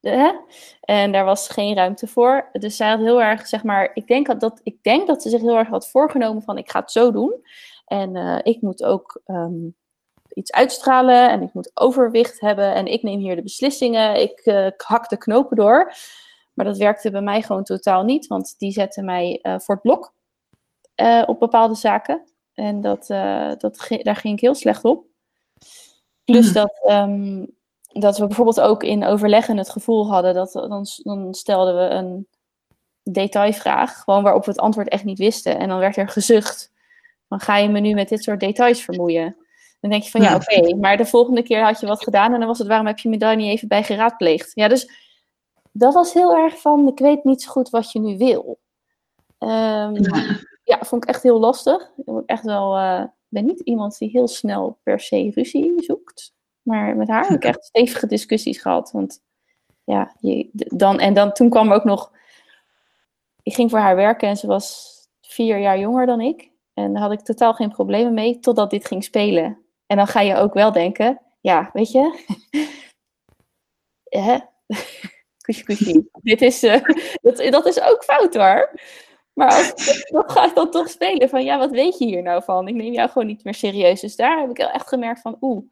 Hè? 0.00 0.32
En 0.80 1.12
daar 1.12 1.24
was 1.24 1.48
geen 1.48 1.74
ruimte 1.74 2.06
voor. 2.06 2.48
Dus 2.52 2.76
zij 2.76 2.88
had 2.88 2.98
heel 2.98 3.22
erg, 3.22 3.46
zeg 3.46 3.64
maar, 3.64 3.90
ik 3.94 4.06
denk 4.06 4.40
dat, 4.40 4.60
ik 4.62 4.82
denk 4.82 5.06
dat 5.06 5.22
ze 5.22 5.28
zich 5.28 5.40
heel 5.40 5.56
erg 5.56 5.68
had 5.68 5.90
voorgenomen 5.90 6.42
van 6.42 6.58
ik 6.58 6.70
ga 6.70 6.80
het 6.80 6.90
zo 6.90 7.12
doen. 7.12 7.44
En 7.86 8.16
uh, 8.16 8.38
ik 8.42 8.60
moet 8.60 8.84
ook 8.84 9.20
um, 9.26 9.76
iets 10.28 10.52
uitstralen 10.52 11.30
en 11.30 11.42
ik 11.42 11.52
moet 11.52 11.70
overwicht 11.74 12.40
hebben 12.40 12.74
en 12.74 12.86
ik 12.86 13.02
neem 13.02 13.18
hier 13.18 13.36
de 13.36 13.42
beslissingen. 13.42 14.20
Ik 14.20 14.46
uh, 14.46 14.66
hak 14.76 15.08
de 15.08 15.16
knopen 15.16 15.56
door. 15.56 15.92
Maar 16.52 16.66
dat 16.66 16.78
werkte 16.78 17.10
bij 17.10 17.22
mij 17.22 17.42
gewoon 17.42 17.64
totaal 17.64 18.04
niet, 18.04 18.26
want 18.26 18.54
die 18.58 18.72
zette 18.72 19.02
mij 19.02 19.38
uh, 19.42 19.58
voor 19.58 19.74
het 19.74 19.82
blok 19.84 20.14
op 21.26 21.38
bepaalde 21.38 21.74
zaken. 21.74 22.22
En 22.54 22.80
dat, 22.80 23.06
dat, 23.58 23.86
daar 24.02 24.16
ging 24.16 24.34
ik 24.34 24.40
heel 24.40 24.54
slecht 24.54 24.84
op. 24.84 25.11
Plus 26.24 26.46
mm. 26.46 26.52
dat, 26.52 26.80
um, 26.88 27.46
dat 27.92 28.18
we 28.18 28.26
bijvoorbeeld 28.26 28.60
ook 28.60 28.82
in 28.82 29.04
overleggen 29.04 29.56
het 29.56 29.70
gevoel 29.70 30.10
hadden 30.10 30.34
dat 30.34 30.52
dan, 30.52 30.86
dan 31.02 31.34
stelden 31.34 31.76
we 31.76 31.94
een 31.94 32.26
detailvraag, 33.02 34.02
gewoon 34.02 34.22
waarop 34.22 34.44
we 34.44 34.50
het 34.50 34.60
antwoord 34.60 34.88
echt 34.88 35.04
niet 35.04 35.18
wisten. 35.18 35.58
En 35.58 35.68
dan 35.68 35.78
werd 35.78 35.96
er 35.96 36.08
gezucht 36.08 36.72
van 37.28 37.40
ga 37.40 37.56
je 37.56 37.68
me 37.68 37.80
nu 37.80 37.94
met 37.94 38.08
dit 38.08 38.22
soort 38.22 38.40
details 38.40 38.82
vermoeien? 38.82 39.36
Dan 39.80 39.90
denk 39.90 40.02
je 40.02 40.10
van 40.10 40.22
ja, 40.22 40.34
oké, 40.34 40.58
okay, 40.58 40.72
maar 40.72 40.96
de 40.96 41.06
volgende 41.06 41.42
keer 41.42 41.64
had 41.64 41.80
je 41.80 41.86
wat 41.86 42.02
gedaan 42.02 42.32
en 42.32 42.38
dan 42.38 42.48
was 42.48 42.58
het 42.58 42.66
waarom 42.68 42.86
heb 42.86 42.98
je 42.98 43.08
me 43.08 43.16
daar 43.16 43.36
niet 43.36 43.50
even 43.50 43.68
bij 43.68 43.82
geraadpleegd? 43.82 44.50
Ja, 44.54 44.68
dus 44.68 44.90
dat 45.72 45.94
was 45.94 46.12
heel 46.12 46.36
erg 46.36 46.60
van 46.60 46.88
ik 46.88 46.98
weet 46.98 47.24
niet 47.24 47.42
zo 47.42 47.50
goed 47.50 47.70
wat 47.70 47.92
je 47.92 48.00
nu 48.00 48.16
wil. 48.16 48.58
Um, 49.38 49.94
ja. 49.94 50.38
Ja. 50.62 50.78
vond 50.80 51.02
ik 51.02 51.08
echt 51.08 51.22
heel 51.22 51.38
lastig. 51.38 51.92
Ik 51.96 52.06
moet 52.06 52.26
echt 52.26 52.44
wel 52.44 52.78
uh, 52.78 53.04
ben 53.28 53.44
niet 53.44 53.60
iemand 53.60 53.98
die 53.98 54.10
heel 54.10 54.28
snel 54.28 54.78
per 54.82 55.00
se 55.00 55.30
ruzie 55.34 55.82
zoekt. 55.82 56.34
Maar 56.62 56.96
met 56.96 57.08
haar 57.08 57.26
heb 57.26 57.36
ik 57.36 57.44
echt 57.54 57.64
stevige 57.64 58.06
discussies 58.06 58.58
gehad. 58.58 58.90
Want 58.90 59.22
ja, 59.84 60.16
je, 60.20 60.48
dan, 60.52 61.00
en 61.00 61.14
dan, 61.14 61.32
toen 61.32 61.50
kwam 61.50 61.72
ook 61.72 61.84
nog 61.84 62.12
ik 63.42 63.54
ging 63.54 63.70
voor 63.70 63.78
haar 63.78 63.96
werken 63.96 64.28
en 64.28 64.36
ze 64.36 64.46
was 64.46 64.90
vier 65.20 65.58
jaar 65.58 65.78
jonger 65.78 66.06
dan 66.06 66.20
ik. 66.20 66.50
En 66.74 66.92
daar 66.92 67.02
had 67.02 67.12
ik 67.12 67.20
totaal 67.20 67.54
geen 67.54 67.70
problemen 67.70 68.14
mee, 68.14 68.38
totdat 68.38 68.70
dit 68.70 68.86
ging 68.86 69.04
spelen. 69.04 69.58
En 69.86 69.96
dan 69.96 70.06
ga 70.06 70.20
je 70.20 70.36
ook 70.36 70.54
wel 70.54 70.72
denken, 70.72 71.20
ja, 71.40 71.70
weet 71.72 71.90
je, 71.90 72.24
hè? 74.26 74.38
kusje, 75.44 75.64
kusje. 75.64 76.08
dit 76.12 76.42
is, 76.42 76.64
uh, 76.64 76.82
dat, 77.22 77.36
dat 77.36 77.66
is 77.66 77.80
ook 77.80 78.04
fout 78.04 78.34
hoor. 78.34 78.80
Maar 79.32 79.54
als, 79.54 80.04
dan 80.10 80.30
ga 80.30 80.46
ik 80.46 80.54
dan 80.54 80.70
toch 80.70 80.88
spelen 80.88 81.28
van, 81.28 81.44
ja, 81.44 81.58
wat 81.58 81.70
weet 81.70 81.98
je 81.98 82.04
hier 82.04 82.22
nou 82.22 82.42
van? 82.42 82.68
Ik 82.68 82.74
neem 82.74 82.92
jou 82.92 83.08
gewoon 83.10 83.26
niet 83.26 83.44
meer 83.44 83.54
serieus. 83.54 84.00
Dus 84.00 84.16
daar 84.16 84.40
heb 84.40 84.50
ik 84.50 84.58
echt 84.58 84.88
gemerkt 84.88 85.20
van, 85.20 85.36
oeh, 85.40 85.64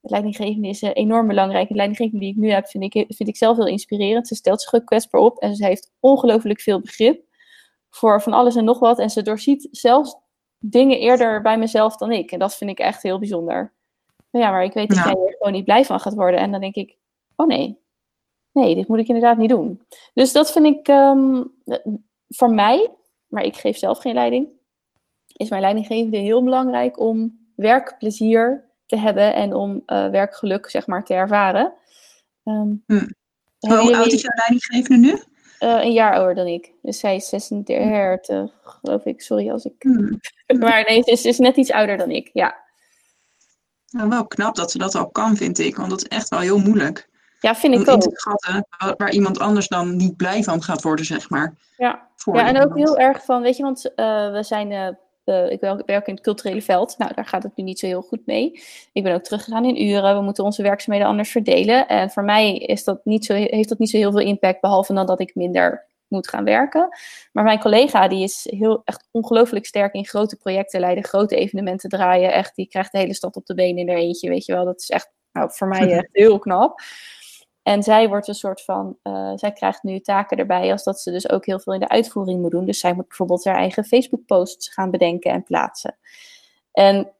leidinggevende 0.00 0.68
is 0.68 0.82
enorm 0.82 1.26
belangrijk. 1.26 1.68
Het 1.68 1.76
leidinggevende 1.76 2.20
die 2.24 2.34
ik 2.34 2.40
nu 2.40 2.50
heb, 2.50 2.66
vind 2.66 2.94
ik, 2.94 3.04
vind 3.08 3.28
ik 3.28 3.36
zelf 3.36 3.56
heel 3.56 3.66
inspirerend. 3.66 4.28
Ze 4.28 4.34
stelt 4.34 4.62
zich 4.62 4.74
ook 4.74 4.86
kwetsbaar 4.86 5.20
op 5.20 5.38
en 5.38 5.56
ze 5.56 5.64
heeft 5.64 5.92
ongelooflijk 6.00 6.60
veel 6.60 6.80
begrip 6.80 7.24
voor 7.90 8.22
van 8.22 8.32
alles 8.32 8.56
en 8.56 8.64
nog 8.64 8.78
wat. 8.78 8.98
En 8.98 9.10
ze 9.10 9.22
doorziet 9.22 9.68
zelfs 9.70 10.16
dingen 10.58 10.98
eerder 10.98 11.42
bij 11.42 11.58
mezelf 11.58 11.96
dan 11.96 12.12
ik. 12.12 12.32
En 12.32 12.38
dat 12.38 12.56
vind 12.56 12.70
ik 12.70 12.78
echt 12.78 13.02
heel 13.02 13.18
bijzonder. 13.18 13.72
Maar 14.30 14.42
ja, 14.42 14.50
maar 14.50 14.64
ik 14.64 14.72
weet 14.72 14.88
dat 14.88 14.98
jij 15.04 15.12
er 15.12 15.36
gewoon 15.38 15.52
niet 15.52 15.64
blij 15.64 15.84
van 15.84 16.00
gaat 16.00 16.14
worden. 16.14 16.40
En 16.40 16.50
dan 16.50 16.60
denk 16.60 16.74
ik, 16.74 16.96
oh 17.36 17.46
nee, 17.46 17.78
nee, 18.52 18.74
dit 18.74 18.88
moet 18.88 18.98
ik 18.98 19.08
inderdaad 19.08 19.38
niet 19.38 19.48
doen. 19.48 19.82
Dus 20.14 20.32
dat 20.32 20.52
vind 20.52 20.66
ik 20.66 20.88
um, 20.88 21.54
voor 22.28 22.50
mij, 22.50 22.94
maar 23.26 23.42
ik 23.42 23.56
geef 23.56 23.76
zelf 23.76 23.98
geen 23.98 24.14
leiding, 24.14 24.48
is 25.26 25.48
mijn 25.48 25.62
leidinggevende 25.62 26.16
heel 26.16 26.44
belangrijk 26.44 27.00
om 27.00 27.38
werkplezier 27.56 28.70
te 28.86 28.96
hebben 28.96 29.34
en 29.34 29.54
om 29.54 29.82
uh, 29.86 30.10
werkgeluk, 30.10 30.70
zeg 30.70 30.86
maar, 30.86 31.04
te 31.04 31.14
ervaren. 31.14 31.72
Um, 32.44 32.82
hm. 32.86 33.08
Hoe 33.58 33.96
oud 33.96 34.12
is 34.12 34.22
jouw 34.22 34.34
leidinggevende 34.34 35.06
nu? 35.06 35.12
Uh, 35.68 35.84
een 35.84 35.92
jaar 35.92 36.14
ouder 36.14 36.34
dan 36.34 36.46
ik. 36.46 36.72
Dus 36.82 36.98
zij 36.98 37.16
is 37.16 37.28
36, 37.28 38.50
geloof 38.62 39.04
ik. 39.04 39.20
Sorry 39.20 39.50
als 39.50 39.64
ik. 39.64 39.74
Hmm. 39.78 40.20
maar 40.60 40.84
nee, 40.88 41.02
ze 41.02 41.10
is, 41.10 41.24
is, 41.24 41.38
net 41.38 41.56
iets 41.56 41.70
ouder 41.70 41.96
dan 41.96 42.10
ik, 42.10 42.30
ja. 42.32 42.56
Nou, 43.90 44.08
wel 44.08 44.26
knap 44.26 44.54
dat 44.54 44.70
ze 44.70 44.78
dat 44.78 44.94
al 44.94 45.10
kan, 45.10 45.36
vind 45.36 45.58
ik. 45.58 45.76
Want 45.76 45.90
dat 45.90 46.02
is 46.02 46.08
echt 46.08 46.28
wel 46.28 46.40
heel 46.40 46.58
moeilijk. 46.58 47.08
Ja, 47.40 47.54
vind 47.54 47.74
ik 47.74 47.88
ook. 47.88 48.02
Gatten, 48.12 48.66
waar 48.96 49.10
iemand 49.10 49.38
anders 49.38 49.68
dan 49.68 49.96
niet 49.96 50.16
blij 50.16 50.42
van 50.42 50.62
gaat 50.62 50.82
worden, 50.82 51.04
zeg 51.04 51.30
maar. 51.30 51.54
Ja, 51.76 52.08
ja 52.32 52.46
en 52.46 52.62
ook 52.62 52.76
heel 52.76 52.98
erg 52.98 53.24
van, 53.24 53.42
weet 53.42 53.56
je, 53.56 53.62
want 53.62 53.92
uh, 53.96 54.32
we 54.32 54.42
zijn 54.42 54.70
uh, 54.70 54.88
uh, 55.28 55.50
ik 55.50 55.60
werk 55.86 56.06
in 56.06 56.14
het 56.14 56.22
culturele 56.22 56.62
veld. 56.62 56.98
Nou, 56.98 57.14
daar 57.14 57.26
gaat 57.26 57.42
het 57.42 57.56
nu 57.56 57.64
niet 57.64 57.78
zo 57.78 57.86
heel 57.86 58.02
goed 58.02 58.26
mee. 58.26 58.62
Ik 58.92 59.02
ben 59.02 59.14
ook 59.14 59.22
teruggegaan 59.22 59.64
in 59.64 59.82
uren. 59.82 60.16
We 60.16 60.22
moeten 60.22 60.44
onze 60.44 60.62
werkzaamheden 60.62 61.10
anders 61.10 61.30
verdelen. 61.30 61.88
En 61.88 62.10
voor 62.10 62.24
mij 62.24 62.56
is 62.56 62.84
dat 62.84 63.04
niet 63.04 63.24
zo, 63.24 63.34
heeft 63.34 63.68
dat 63.68 63.78
niet 63.78 63.90
zo 63.90 63.96
heel 63.96 64.10
veel 64.10 64.20
impact, 64.20 64.60
behalve 64.60 64.94
dan 64.94 65.06
dat 65.06 65.20
ik 65.20 65.34
minder 65.34 65.86
moet 66.08 66.28
gaan 66.28 66.44
werken. 66.44 66.88
Maar 67.32 67.44
mijn 67.44 67.60
collega 67.60 68.08
die 68.08 68.22
is 68.22 68.46
heel, 68.50 68.82
echt 68.84 69.08
ongelooflijk 69.10 69.66
sterk 69.66 69.94
in 69.94 70.06
grote 70.06 70.36
projecten 70.36 70.80
leiden, 70.80 71.04
grote 71.04 71.36
evenementen 71.36 71.88
draaien. 71.88 72.32
Echt, 72.32 72.54
die 72.54 72.68
krijgt 72.68 72.92
de 72.92 72.98
hele 72.98 73.14
stad 73.14 73.36
op 73.36 73.46
de 73.46 73.54
benen 73.54 73.78
in 73.78 73.88
er 73.88 73.96
eentje, 73.96 74.28
weet 74.28 74.44
je 74.44 74.52
wel. 74.52 74.64
Dat 74.64 74.80
is 74.80 74.88
echt 74.88 75.10
nou, 75.32 75.50
voor 75.52 75.68
mij 75.68 75.90
echt 75.90 76.08
heel 76.22 76.38
knap. 76.38 76.80
En 77.68 77.82
zij 77.82 78.08
wordt 78.08 78.28
een 78.28 78.34
soort 78.34 78.64
van, 78.64 78.96
uh, 79.02 79.32
zij 79.34 79.52
krijgt 79.52 79.82
nu 79.82 80.00
taken 80.00 80.36
erbij 80.36 80.72
als 80.72 80.84
dat 80.84 81.00
ze 81.00 81.10
dus 81.10 81.30
ook 81.30 81.46
heel 81.46 81.60
veel 81.60 81.72
in 81.72 81.80
de 81.80 81.88
uitvoering 81.88 82.40
moet 82.40 82.50
doen. 82.50 82.64
Dus 82.64 82.78
zij 82.78 82.94
moet 82.94 83.08
bijvoorbeeld 83.08 83.44
haar 83.44 83.56
eigen 83.56 83.84
Facebook-posts 83.84 84.68
gaan 84.68 84.90
bedenken 84.90 85.30
en 85.32 85.42
plaatsen. 85.42 85.96
En 86.72 87.12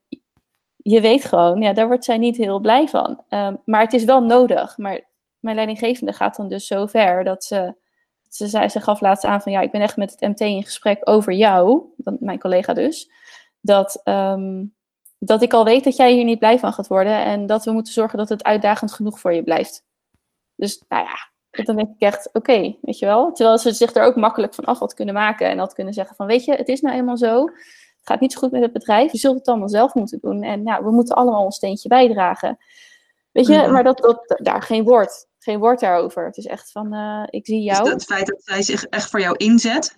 je 0.75 1.01
weet 1.01 1.25
gewoon, 1.25 1.61
ja, 1.61 1.73
daar 1.73 1.87
wordt 1.87 2.05
zij 2.05 2.17
niet 2.17 2.37
heel 2.37 2.59
blij 2.59 2.87
van. 2.87 3.23
Um, 3.29 3.61
maar 3.65 3.81
het 3.81 3.93
is 3.93 4.03
wel 4.03 4.21
nodig. 4.21 4.77
Maar 4.77 5.01
mijn 5.39 5.55
leidinggevende 5.55 6.13
gaat 6.13 6.35
dan 6.35 6.47
dus 6.47 6.67
zo 6.67 6.85
ver 6.85 7.23
dat 7.23 7.43
ze, 7.43 7.75
ze, 8.29 8.47
zei, 8.47 8.69
ze 8.69 8.81
gaf 8.81 9.01
laatst 9.01 9.25
aan 9.25 9.41
van, 9.41 9.51
ja, 9.51 9.61
ik 9.61 9.71
ben 9.71 9.81
echt 9.81 9.97
met 9.97 10.11
het 10.11 10.29
MT 10.29 10.39
in 10.39 10.63
gesprek 10.63 10.99
over 11.03 11.33
jou, 11.33 11.83
mijn 12.19 12.39
collega 12.39 12.73
dus, 12.73 13.11
dat, 13.61 14.01
um, 14.03 14.75
dat 15.19 15.41
ik 15.41 15.53
al 15.53 15.63
weet 15.63 15.83
dat 15.83 15.95
jij 15.95 16.13
hier 16.13 16.25
niet 16.25 16.39
blij 16.39 16.59
van 16.59 16.73
gaat 16.73 16.87
worden 16.87 17.23
en 17.23 17.45
dat 17.45 17.65
we 17.65 17.71
moeten 17.71 17.93
zorgen 17.93 18.17
dat 18.17 18.29
het 18.29 18.43
uitdagend 18.43 18.91
genoeg 18.91 19.19
voor 19.19 19.33
je 19.33 19.43
blijft. 19.43 19.87
Dus 20.59 20.83
nou 20.87 21.03
ja, 21.03 21.29
dan 21.63 21.75
denk 21.75 21.89
ik 21.89 22.01
echt, 22.01 22.29
oké, 22.33 22.77
weet 22.81 22.99
je 22.99 23.05
wel. 23.05 23.31
Terwijl 23.31 23.57
ze 23.57 23.71
zich 23.71 23.93
er 23.93 24.03
ook 24.03 24.15
makkelijk 24.15 24.53
van 24.53 24.65
af 24.65 24.79
had 24.79 24.93
kunnen 24.93 25.13
maken 25.13 25.49
en 25.49 25.57
had 25.57 25.73
kunnen 25.73 25.93
zeggen 25.93 26.15
van, 26.15 26.27
weet 26.27 26.45
je, 26.45 26.53
het 26.53 26.67
is 26.67 26.81
nou 26.81 26.95
eenmaal 26.95 27.17
zo. 27.17 27.45
Het 27.45 28.07
gaat 28.07 28.19
niet 28.19 28.33
zo 28.33 28.39
goed 28.39 28.51
met 28.51 28.61
het 28.61 28.73
bedrijf. 28.73 29.11
Je 29.11 29.17
zult 29.17 29.37
het 29.37 29.47
allemaal 29.47 29.69
zelf 29.69 29.93
moeten 29.93 30.19
doen. 30.21 30.43
En 30.43 30.63
nou, 30.63 30.83
we 30.83 30.91
moeten 30.91 31.15
allemaal 31.15 31.45
een 31.45 31.51
steentje 31.51 31.89
bijdragen. 31.89 32.57
Weet 33.31 33.47
je, 33.47 33.67
maar 33.67 33.83
dat, 33.83 33.97
dat, 33.97 34.39
daar 34.43 34.61
geen 34.61 34.83
woord. 34.83 35.27
Geen 35.39 35.59
woord 35.59 35.79
daarover. 35.79 36.25
Het 36.25 36.37
is 36.37 36.45
echt 36.45 36.71
van, 36.71 36.93
uh, 36.93 37.23
ik 37.29 37.45
zie 37.45 37.61
jou. 37.61 37.83
Dus 37.83 37.93
het 37.93 38.03
feit 38.03 38.27
dat 38.27 38.41
zij 38.43 38.61
zich 38.61 38.83
echt 38.83 39.09
voor 39.09 39.19
jou 39.19 39.35
inzet, 39.37 39.97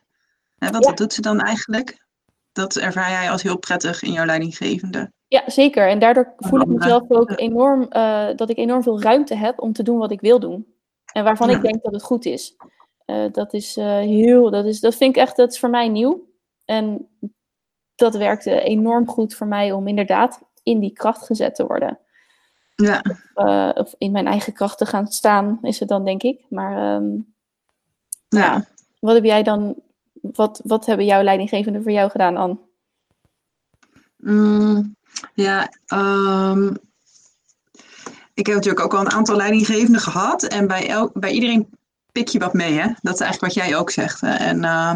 hè, 0.57 0.69
wat, 0.69 0.85
ja. 0.85 0.91
doet 0.91 1.13
ze 1.13 1.21
dan 1.21 1.39
eigenlijk? 1.39 2.05
Dat 2.51 2.75
ervaar 2.75 3.09
jij 3.09 3.31
als 3.31 3.41
heel 3.41 3.57
prettig 3.57 4.01
in 4.01 4.11
jouw 4.11 4.25
leidinggevende. 4.25 5.11
Ja, 5.27 5.43
zeker. 5.45 5.89
En 5.89 5.99
daardoor 5.99 6.33
voel 6.37 6.61
ik 6.61 6.67
mezelf 6.67 7.03
ook 7.07 7.39
enorm, 7.39 7.87
uh, 7.89 8.27
dat 8.35 8.49
ik 8.49 8.57
enorm 8.57 8.83
veel 8.83 9.01
ruimte 9.01 9.35
heb 9.35 9.61
om 9.61 9.73
te 9.73 9.83
doen 9.83 9.97
wat 9.97 10.11
ik 10.11 10.21
wil 10.21 10.39
doen. 10.39 10.73
En 11.13 11.23
waarvan 11.23 11.49
ja. 11.49 11.55
ik 11.55 11.61
denk 11.61 11.83
dat 11.83 11.93
het 11.93 12.03
goed 12.03 12.25
is. 12.25 12.55
Uh, 13.05 13.31
dat 13.31 13.53
is 13.53 13.77
uh, 13.77 13.85
heel, 13.85 14.49
dat, 14.49 14.65
is, 14.65 14.79
dat 14.79 14.95
vind 14.95 15.15
ik 15.15 15.21
echt, 15.21 15.35
dat 15.35 15.51
is 15.51 15.59
voor 15.59 15.69
mij 15.69 15.89
nieuw. 15.89 16.29
En 16.65 17.09
dat 17.95 18.15
werkte 18.15 18.61
enorm 18.61 19.07
goed 19.07 19.35
voor 19.35 19.47
mij 19.47 19.71
om 19.71 19.87
inderdaad 19.87 20.41
in 20.63 20.79
die 20.79 20.93
kracht 20.93 21.25
gezet 21.25 21.55
te 21.55 21.65
worden. 21.65 21.99
Ja. 22.75 23.03
Of, 23.33 23.73
of 23.73 23.95
in 23.97 24.11
mijn 24.11 24.27
eigen 24.27 24.53
kracht 24.53 24.77
te 24.77 24.85
gaan 24.85 25.07
staan, 25.07 25.59
is 25.61 25.79
het 25.79 25.89
dan, 25.89 26.05
denk 26.05 26.23
ik. 26.23 26.45
Maar 26.49 26.95
um, 26.95 27.33
ja. 28.27 28.39
ja. 28.39 28.65
wat 28.99 29.15
heb 29.15 29.23
jij 29.23 29.43
dan, 29.43 29.75
wat, 30.21 30.61
wat 30.63 30.85
hebben 30.85 31.05
jouw 31.05 31.23
leidinggevenden 31.23 31.83
voor 31.83 31.91
jou 31.91 32.09
gedaan, 32.09 32.37
Anne? 32.37 32.57
Mm, 34.17 34.95
ja, 35.33 35.71
um, 35.93 36.77
ik 38.33 38.45
heb 38.45 38.55
natuurlijk 38.55 38.85
ook 38.85 38.93
al 38.93 38.99
een 38.99 39.11
aantal 39.11 39.35
leidinggevenden 39.35 40.01
gehad. 40.01 40.43
En 40.43 40.67
bij, 40.67 40.89
el, 40.89 41.09
bij 41.13 41.31
iedereen 41.31 41.69
pik 42.11 42.27
je 42.27 42.39
wat 42.39 42.53
mee, 42.53 42.73
hè? 42.73 42.87
Dat 43.01 43.13
is 43.13 43.19
eigenlijk 43.19 43.53
wat 43.53 43.65
jij 43.65 43.77
ook 43.77 43.91
zegt. 43.91 44.21
Hè? 44.21 44.33
En 44.33 44.63
uh, 44.63 44.95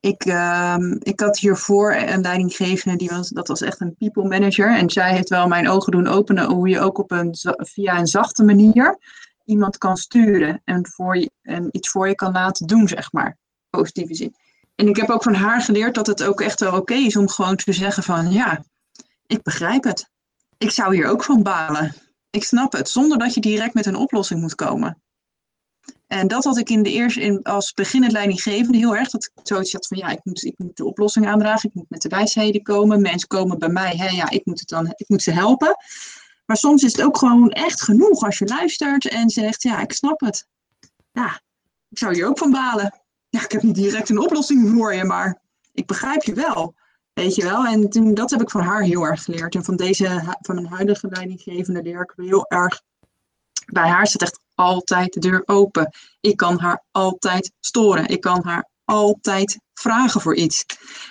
ik, 0.00 0.24
uh, 0.24 0.76
ik 0.98 1.20
had 1.20 1.38
hiervoor 1.38 1.94
een 1.94 2.20
leidinggevende, 2.20 2.98
die 2.98 3.08
was, 3.08 3.28
dat 3.28 3.48
was 3.48 3.60
echt 3.60 3.80
een 3.80 3.96
people 3.96 4.28
manager. 4.28 4.76
En 4.76 4.90
zij 4.90 5.12
heeft 5.12 5.28
wel 5.28 5.48
mijn 5.48 5.68
ogen 5.68 5.92
doen 5.92 6.06
openen 6.06 6.44
hoe 6.44 6.68
je 6.68 6.80
ook 6.80 6.98
op 6.98 7.10
een, 7.10 7.34
via 7.56 7.98
een 7.98 8.06
zachte 8.06 8.44
manier 8.44 8.98
iemand 9.44 9.78
kan 9.78 9.96
sturen. 9.96 10.60
En, 10.64 10.86
voor 10.86 11.18
je, 11.18 11.30
en 11.42 11.68
iets 11.70 11.88
voor 11.88 12.08
je 12.08 12.14
kan 12.14 12.32
laten 12.32 12.66
doen, 12.66 12.88
zeg 12.88 13.12
maar. 13.12 13.38
Positieve 13.80 14.14
zin. 14.14 14.34
En 14.74 14.88
ik 14.88 14.96
heb 14.96 15.10
ook 15.10 15.22
van 15.22 15.34
haar 15.34 15.60
geleerd 15.60 15.94
dat 15.94 16.06
het 16.06 16.22
ook 16.22 16.40
echt 16.40 16.60
wel 16.60 16.76
oké 16.76 16.94
is 16.94 17.16
om 17.16 17.28
gewoon 17.28 17.56
te 17.56 17.72
zeggen 17.72 18.02
van 18.02 18.32
ja, 18.32 18.64
ik 19.26 19.42
begrijp 19.42 19.84
het. 19.84 20.10
Ik 20.58 20.70
zou 20.70 20.94
hier 20.94 21.06
ook 21.06 21.24
van 21.24 21.42
balen. 21.42 21.94
Ik 22.30 22.44
snap 22.44 22.72
het, 22.72 22.88
zonder 22.88 23.18
dat 23.18 23.34
je 23.34 23.40
direct 23.40 23.74
met 23.74 23.86
een 23.86 23.96
oplossing 23.96 24.40
moet 24.40 24.54
komen. 24.54 25.02
En 26.06 26.28
dat 26.28 26.44
had 26.44 26.58
ik 26.58 26.70
in 26.70 26.82
de 26.82 26.90
eerste, 26.90 27.20
in, 27.20 27.42
als 27.42 27.72
beginnend 27.72 28.12
leidinggevende 28.12 28.78
heel 28.78 28.96
erg. 28.96 29.10
Dat 29.10 29.24
ik 29.24 29.46
zoiets 29.46 29.72
had 29.72 29.86
van 29.86 29.98
ja, 29.98 30.08
ik 30.08 30.20
moet, 30.22 30.44
ik 30.44 30.54
moet 30.56 30.76
de 30.76 30.84
oplossing 30.84 31.26
aandragen. 31.26 31.68
Ik 31.68 31.74
moet 31.74 31.90
met 31.90 32.02
de 32.02 32.08
wijsheden 32.08 32.62
komen. 32.62 33.00
Mensen 33.00 33.28
komen 33.28 33.58
bij 33.58 33.68
mij. 33.68 33.96
Hè, 33.96 34.08
ja, 34.08 34.30
ik 34.30 34.46
moet, 34.46 34.60
het 34.60 34.68
dan, 34.68 34.86
ik 34.96 35.08
moet 35.08 35.22
ze 35.22 35.30
helpen. 35.30 35.76
Maar 36.46 36.56
soms 36.56 36.82
is 36.82 36.92
het 36.92 37.02
ook 37.02 37.18
gewoon 37.18 37.50
echt 37.50 37.82
genoeg 37.82 38.24
als 38.24 38.38
je 38.38 38.46
luistert 38.46 39.08
en 39.08 39.30
zegt 39.30 39.62
ja, 39.62 39.80
ik 39.80 39.92
snap 39.92 40.20
het. 40.20 40.46
Ja, 41.12 41.40
ik 41.88 41.98
zou 41.98 42.14
hier 42.14 42.26
ook 42.26 42.38
van 42.38 42.50
balen. 42.50 43.01
Ja, 43.32 43.44
ik 43.44 43.52
heb 43.52 43.62
niet 43.62 43.74
direct 43.74 44.08
een 44.08 44.18
oplossing 44.18 44.70
voor 44.70 44.94
je, 44.94 45.04
maar 45.04 45.40
ik 45.72 45.86
begrijp 45.86 46.22
je 46.22 46.34
wel. 46.34 46.74
Weet 47.12 47.34
je 47.34 47.42
wel? 47.42 47.66
En 47.66 48.14
dat 48.14 48.30
heb 48.30 48.40
ik 48.40 48.50
van 48.50 48.60
haar 48.60 48.82
heel 48.82 49.02
erg 49.02 49.24
geleerd. 49.24 49.54
En 49.54 49.64
van 49.64 49.76
deze, 49.76 50.36
van 50.40 50.54
mijn 50.54 50.66
huidige 50.66 51.08
leidinggevende 51.10 51.82
leer 51.82 52.00
ik 52.00 52.12
heel 52.16 52.46
erg. 52.48 52.82
Bij 53.66 53.88
haar 53.88 54.06
staat 54.06 54.22
echt 54.22 54.40
altijd 54.54 55.12
de 55.12 55.20
deur 55.20 55.42
open. 55.44 55.94
Ik 56.20 56.36
kan 56.36 56.60
haar 56.60 56.84
altijd 56.90 57.52
storen. 57.60 58.06
Ik 58.06 58.20
kan 58.20 58.44
haar 58.44 58.70
altijd 58.84 59.58
vragen 59.74 60.20
voor 60.20 60.34
iets. 60.34 60.64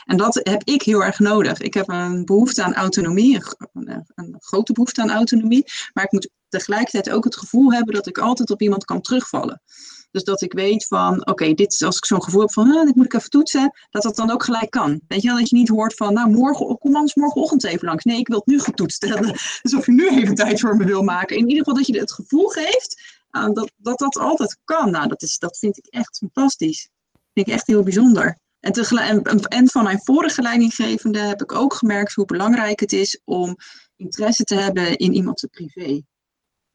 En 0.06 0.18
dat 0.18 0.40
heb 0.44 0.64
ik 0.64 0.82
heel 0.82 1.04
erg 1.04 1.20
nodig. 1.20 1.60
Ik 1.60 1.74
heb 1.74 1.88
een 1.90 2.26
behoefte 2.26 2.64
aan 2.64 2.74
autonomie, 2.74 3.42
een, 3.74 4.06
een 4.16 4.36
grote 4.40 4.74
behoefte 4.74 5.02
aan 5.02 5.12
autonomie. 5.12 5.64
Maar 5.94 6.04
ik 6.04 6.12
moet 6.12 6.30
tegelijkertijd 6.50 7.10
ook 7.10 7.24
het 7.24 7.38
gevoel 7.38 7.74
hebben 7.74 7.94
dat 7.94 8.08
ik 8.08 8.18
altijd 8.18 8.50
op 8.50 8.62
iemand 8.62 8.86
kan 8.86 9.02
terugvallen. 9.02 9.62
Dus 10.12 10.24
dat 10.24 10.42
ik 10.42 10.54
weet 10.54 10.88
van, 10.88 11.20
oké, 11.20 11.32
okay, 11.32 11.54
dit 11.54 11.82
als 11.86 11.98
ik 11.98 12.06
zo'n 12.06 12.24
gevoel 12.24 12.42
heb 12.42 12.52
van, 12.52 12.78
ah, 12.78 12.86
dit 12.86 12.96
moet 12.96 13.06
ik 13.06 13.14
even 13.14 13.30
toetsen, 13.30 13.72
dat 13.90 14.04
dat 14.04 14.16
dan 14.16 14.32
ook 14.32 14.44
gelijk 14.44 14.70
kan. 14.70 15.02
Weet 15.08 15.22
je 15.22 15.28
wel, 15.28 15.38
dat 15.38 15.50
je 15.50 15.56
niet 15.56 15.70
hoort 15.70 15.94
van, 15.94 16.14
nou, 16.14 16.30
morgen, 16.30 16.78
kom 16.78 16.96
anders 16.96 17.16
morgenochtend 17.16 17.64
even 17.64 17.88
langs. 17.88 18.04
Nee, 18.04 18.20
ik 18.20 18.28
wil 18.28 18.38
het 18.38 18.46
nu 18.46 18.60
getoetst 18.60 19.06
hebben. 19.06 19.30
Dus 19.62 19.76
of 19.76 19.86
je 19.86 19.92
nu 19.92 20.10
even 20.10 20.36
tijd 20.36 20.60
voor 20.60 20.76
me 20.76 20.86
wil 20.86 21.04
maken. 21.04 21.38
In 21.38 21.48
ieder 21.48 21.58
geval 21.58 21.74
dat 21.74 21.88
je 21.88 22.00
het 22.00 22.12
gevoel 22.12 22.48
geeft 22.48 23.20
uh, 23.32 23.50
dat, 23.54 23.72
dat 23.78 24.00
dat 24.00 24.18
altijd 24.18 24.58
kan. 24.64 24.92
Nou, 24.92 25.08
dat, 25.08 25.22
is, 25.22 25.38
dat 25.38 25.58
vind 25.58 25.78
ik 25.78 25.86
echt 25.86 26.18
fantastisch. 26.18 26.90
Dat 27.12 27.22
vind 27.34 27.48
ik 27.48 27.54
echt 27.54 27.68
heel 27.68 27.84
bijzonder. 27.84 28.38
En, 28.60 28.72
tegelijk, 28.72 29.28
en, 29.28 29.40
en 29.40 29.70
van 29.70 29.84
mijn 29.84 30.02
vorige 30.04 30.42
leidinggevende 30.42 31.20
heb 31.20 31.42
ik 31.42 31.52
ook 31.52 31.74
gemerkt 31.74 32.14
hoe 32.14 32.26
belangrijk 32.26 32.80
het 32.80 32.94
is 32.94 33.22
om 33.24 33.56
interesse 33.96 34.44
te 34.44 34.56
hebben 34.56 34.98
in 34.98 35.14
iemands 35.14 35.46
privé. 35.52 36.02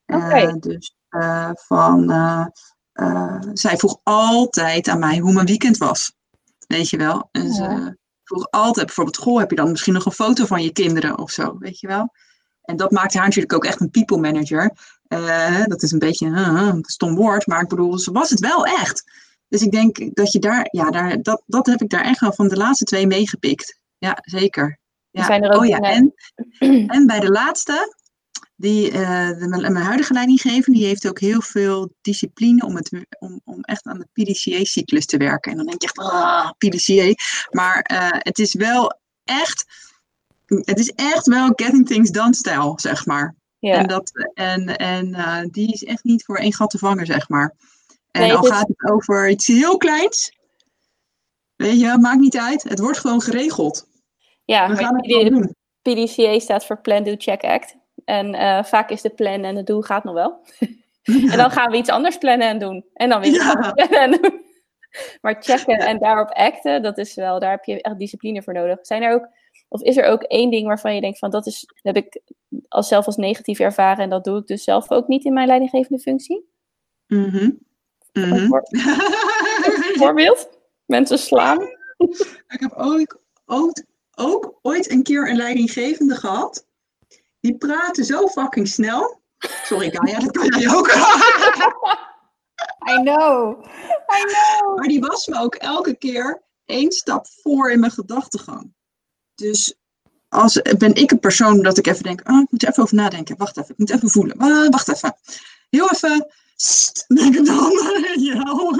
Okay. 0.06 0.46
Uh, 0.46 0.54
dus 0.58 0.94
uh, 1.10 1.50
van 1.54 2.10
eh, 2.96 3.38
zij 3.52 3.76
vroeg 3.76 3.98
altijd 4.02 4.88
aan 4.88 4.98
mij 4.98 5.18
hoe 5.18 5.32
mijn 5.32 5.46
weekend 5.46 5.76
was. 5.76 6.12
Weet 6.66 6.88
je 6.88 6.96
wel? 6.96 7.28
En 7.32 7.52
ze 7.52 7.96
vroeg 8.24 8.50
altijd 8.50 8.86
bijvoorbeeld, 8.86 9.16
goh, 9.16 9.38
heb 9.38 9.50
je 9.50 9.56
dan 9.56 9.70
misschien 9.70 9.92
nog 9.92 10.04
een 10.04 10.12
foto 10.12 10.46
van 10.46 10.62
je 10.62 10.72
kinderen 10.72 11.18
of 11.18 11.30
zo? 11.30 11.56
Weet 11.58 11.80
je 11.80 11.86
wel? 11.86 12.12
En 12.62 12.76
dat 12.76 12.90
maakt 12.90 13.14
haar 13.14 13.24
natuurlijk 13.24 13.52
ook 13.52 13.64
echt 13.64 13.80
een 13.80 13.90
people 13.90 14.18
manager. 14.18 14.76
Uh, 15.08 15.64
dat 15.64 15.82
is 15.82 15.92
een 15.92 15.98
beetje 15.98 16.26
een 16.26 16.84
stom 16.84 17.14
woord, 17.14 17.46
maar 17.46 17.62
ik 17.62 17.68
bedoel, 17.68 17.98
ze 17.98 18.12
was 18.12 18.30
het 18.30 18.40
wel 18.40 18.66
echt. 18.66 19.02
Dus 19.48 19.62
ik 19.62 19.70
denk 19.70 20.14
dat 20.14 20.32
je 20.32 20.38
daar, 20.38 20.68
ja, 20.70 20.90
daar, 20.90 21.22
dat, 21.22 21.42
dat 21.46 21.66
heb 21.66 21.80
ik 21.80 21.90
daar 21.90 22.04
echt 22.04 22.20
wel 22.20 22.32
van 22.32 22.48
de 22.48 22.56
laatste 22.56 22.84
twee 22.84 23.06
meegepikt. 23.06 23.80
Ja, 23.98 24.18
zeker. 24.20 24.78
Ja. 25.10 25.24
Zijn 25.24 25.42
er 25.42 25.50
ook 25.50 25.60
oh 25.60 25.66
ja, 25.66 25.78
en, 25.78 26.14
en 26.86 27.06
bij 27.06 27.20
de 27.20 27.30
laatste, 27.30 27.96
die, 28.56 28.90
uh, 28.90 29.28
de, 29.28 29.46
mijn 29.48 29.76
huidige 29.76 30.12
leidinggever, 30.12 30.72
die 30.72 30.84
heeft 30.84 31.08
ook 31.08 31.20
heel 31.20 31.40
veel 31.40 31.92
discipline 32.00 32.64
om, 32.64 32.76
het, 32.76 33.06
om, 33.18 33.40
om 33.44 33.60
echt 33.60 33.86
aan 33.86 33.98
de 33.98 34.08
PDCA-cyclus 34.12 35.06
te 35.06 35.16
werken. 35.16 35.50
En 35.50 35.56
dan 35.56 35.66
denk 35.66 35.82
je 35.82 35.86
echt, 35.86 35.98
ah, 35.98 36.50
PDCA. 36.58 37.14
Maar 37.50 37.90
uh, 37.92 38.08
het 38.18 38.38
is 38.38 38.54
wel 38.54 38.98
echt, 39.24 39.64
het 40.46 40.78
is 40.78 40.90
echt 40.90 41.26
wel 41.26 41.52
getting 41.54 41.86
things 41.86 42.10
done 42.10 42.34
stijl, 42.34 42.78
zeg 42.80 43.06
maar. 43.06 43.34
Ja. 43.58 43.74
En, 43.74 43.86
dat, 43.86 44.10
en, 44.34 44.76
en 44.76 45.08
uh, 45.08 45.42
die 45.50 45.72
is 45.72 45.84
echt 45.84 46.04
niet 46.04 46.24
voor 46.24 46.36
één 46.36 46.54
gat 46.54 46.70
te 46.70 46.78
vangen, 46.78 47.06
zeg 47.06 47.28
maar. 47.28 47.54
En 48.10 48.20
nee, 48.20 48.34
al 48.34 48.42
dit... 48.42 48.52
gaat 48.52 48.68
het 48.68 48.90
over 48.90 49.30
iets 49.30 49.46
heel 49.46 49.76
kleins, 49.76 50.32
weet 51.56 51.80
je, 51.80 51.98
maakt 52.00 52.20
niet 52.20 52.36
uit. 52.38 52.62
Het 52.62 52.78
wordt 52.78 52.98
gewoon 52.98 53.20
geregeld. 53.20 53.88
Ja, 54.44 54.68
We 54.68 54.76
gaan 54.76 54.96
het 54.96 55.30
doen. 55.30 55.54
PDCA 55.82 56.38
staat 56.38 56.66
voor 56.66 56.80
Plan, 56.80 57.04
Do, 57.04 57.14
Check, 57.18 57.42
Act. 57.42 57.76
En 58.06 58.34
uh, 58.34 58.64
vaak 58.64 58.90
is 58.90 59.02
de 59.02 59.10
plan 59.10 59.44
en 59.44 59.56
het 59.56 59.66
doel 59.66 59.82
gaat 59.82 60.04
nog 60.04 60.14
wel. 60.14 60.40
en 61.30 61.36
dan 61.36 61.50
gaan 61.50 61.70
we 61.70 61.76
iets 61.76 61.90
anders 61.90 62.18
plannen 62.18 62.48
en 62.48 62.58
doen. 62.58 62.84
En 62.94 63.08
dan 63.08 63.20
weer 63.20 63.30
iets 63.30 63.44
ja. 63.44 63.52
anders 63.52 63.72
plannen 63.72 64.00
en 64.00 64.10
doen. 64.10 64.44
maar 65.20 65.36
checken 65.40 65.78
en 65.78 65.98
daarop 65.98 66.30
acten, 66.30 66.82
dat 66.82 66.98
is 66.98 67.14
wel, 67.14 67.38
daar 67.38 67.50
heb 67.50 67.64
je 67.64 67.82
echt 67.82 67.98
discipline 67.98 68.42
voor 68.42 68.52
nodig. 68.52 68.78
Zijn 68.82 69.02
er 69.02 69.14
ook, 69.14 69.28
of 69.68 69.82
is 69.82 69.96
er 69.96 70.04
ook 70.04 70.22
één 70.22 70.50
ding 70.50 70.66
waarvan 70.66 70.94
je 70.94 71.00
denkt 71.00 71.18
van 71.18 71.30
dat 71.30 71.46
is, 71.46 71.68
heb 71.82 71.96
ik 71.96 72.20
als 72.68 72.88
zelf 72.88 73.06
als 73.06 73.16
negatief 73.16 73.58
ervaren 73.58 74.04
en 74.04 74.10
dat 74.10 74.24
doe 74.24 74.38
ik 74.38 74.46
dus 74.46 74.64
zelf 74.64 74.90
ook 74.90 75.08
niet 75.08 75.24
in 75.24 75.32
mijn 75.32 75.46
leidinggevende 75.46 76.02
functie? 76.02 76.48
Mm 77.06 77.28
-hmm. 77.28 77.58
Mm 78.12 78.22
-hmm. 78.22 78.46
Voor... 78.46 78.68
voorbeeld? 79.98 80.48
Mensen 80.84 81.18
slaan? 81.18 81.60
ik 82.48 82.60
heb 82.60 82.72
ook, 82.72 83.20
ook, 83.46 83.82
ook 84.14 84.58
ooit 84.62 84.90
een 84.90 85.02
keer 85.02 85.30
een 85.30 85.36
leidinggevende 85.36 86.14
gehad 86.14 86.66
die 87.46 87.56
praten 87.56 88.04
zo 88.04 88.28
fucking 88.28 88.68
snel. 88.68 89.22
Sorry, 89.64 89.90
Kaya, 89.90 90.18
dat 90.18 90.30
kan 90.30 90.60
jij 90.60 90.74
ook. 90.74 90.88
I 92.92 93.02
know. 93.02 93.64
I 94.18 94.24
know. 94.24 94.76
Maar 94.76 94.88
die 94.88 95.00
was 95.00 95.26
me 95.26 95.38
ook 95.38 95.54
elke 95.54 95.96
keer 95.96 96.42
één 96.64 96.92
stap 96.92 97.26
voor 97.42 97.70
in 97.70 97.80
mijn 97.80 97.92
gedachtegang. 97.92 98.74
Dus 99.34 99.74
als 100.28 100.62
ben 100.78 100.94
ik 100.94 101.10
een 101.10 101.18
persoon 101.18 101.62
dat 101.62 101.78
ik 101.78 101.86
even 101.86 102.02
denk, 102.02 102.28
oh, 102.28 102.40
ik 102.40 102.50
moet 102.50 102.62
er 102.62 102.68
even 102.68 102.82
over 102.82 102.94
nadenken. 102.94 103.36
Wacht 103.36 103.56
even, 103.56 103.70
ik 103.70 103.78
moet 103.78 103.90
even 103.90 104.10
voelen. 104.10 104.36
Ah, 104.36 104.68
wacht 104.68 104.88
even. 104.88 105.16
Heel 105.70 105.90
even, 105.90 106.26
Sst, 106.56 107.04
denk 107.08 107.36
ik 107.36 107.46
dan. 107.46 107.72
ja. 108.18 108.70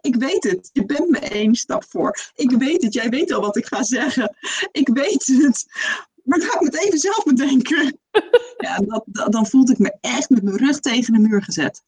Ik 0.00 0.16
weet 0.16 0.44
het, 0.44 0.70
je 0.72 0.84
bent 0.84 1.08
me 1.08 1.18
één 1.18 1.54
stap 1.54 1.84
voor. 1.88 2.18
Ik 2.34 2.50
weet 2.50 2.82
het, 2.82 2.94
jij 2.94 3.08
weet 3.08 3.32
al 3.32 3.40
wat 3.40 3.56
ik 3.56 3.66
ga 3.66 3.82
zeggen. 3.82 4.36
Ik 4.72 4.88
weet 4.88 5.26
het. 5.26 5.66
Maar 6.28 6.40
ga 6.40 6.60
ik 6.60 6.72
het 6.72 6.84
even 6.84 6.98
zelf 6.98 7.24
bedenken. 7.24 7.98
ja, 8.66 8.76
dat, 8.76 9.02
dat, 9.06 9.32
dan 9.32 9.46
voelde 9.46 9.72
ik 9.72 9.78
me 9.78 9.96
echt 10.00 10.30
met 10.30 10.42
mijn 10.42 10.56
rug 10.56 10.80
tegen 10.80 11.12
de 11.12 11.18
muur 11.18 11.42
gezet. 11.42 11.82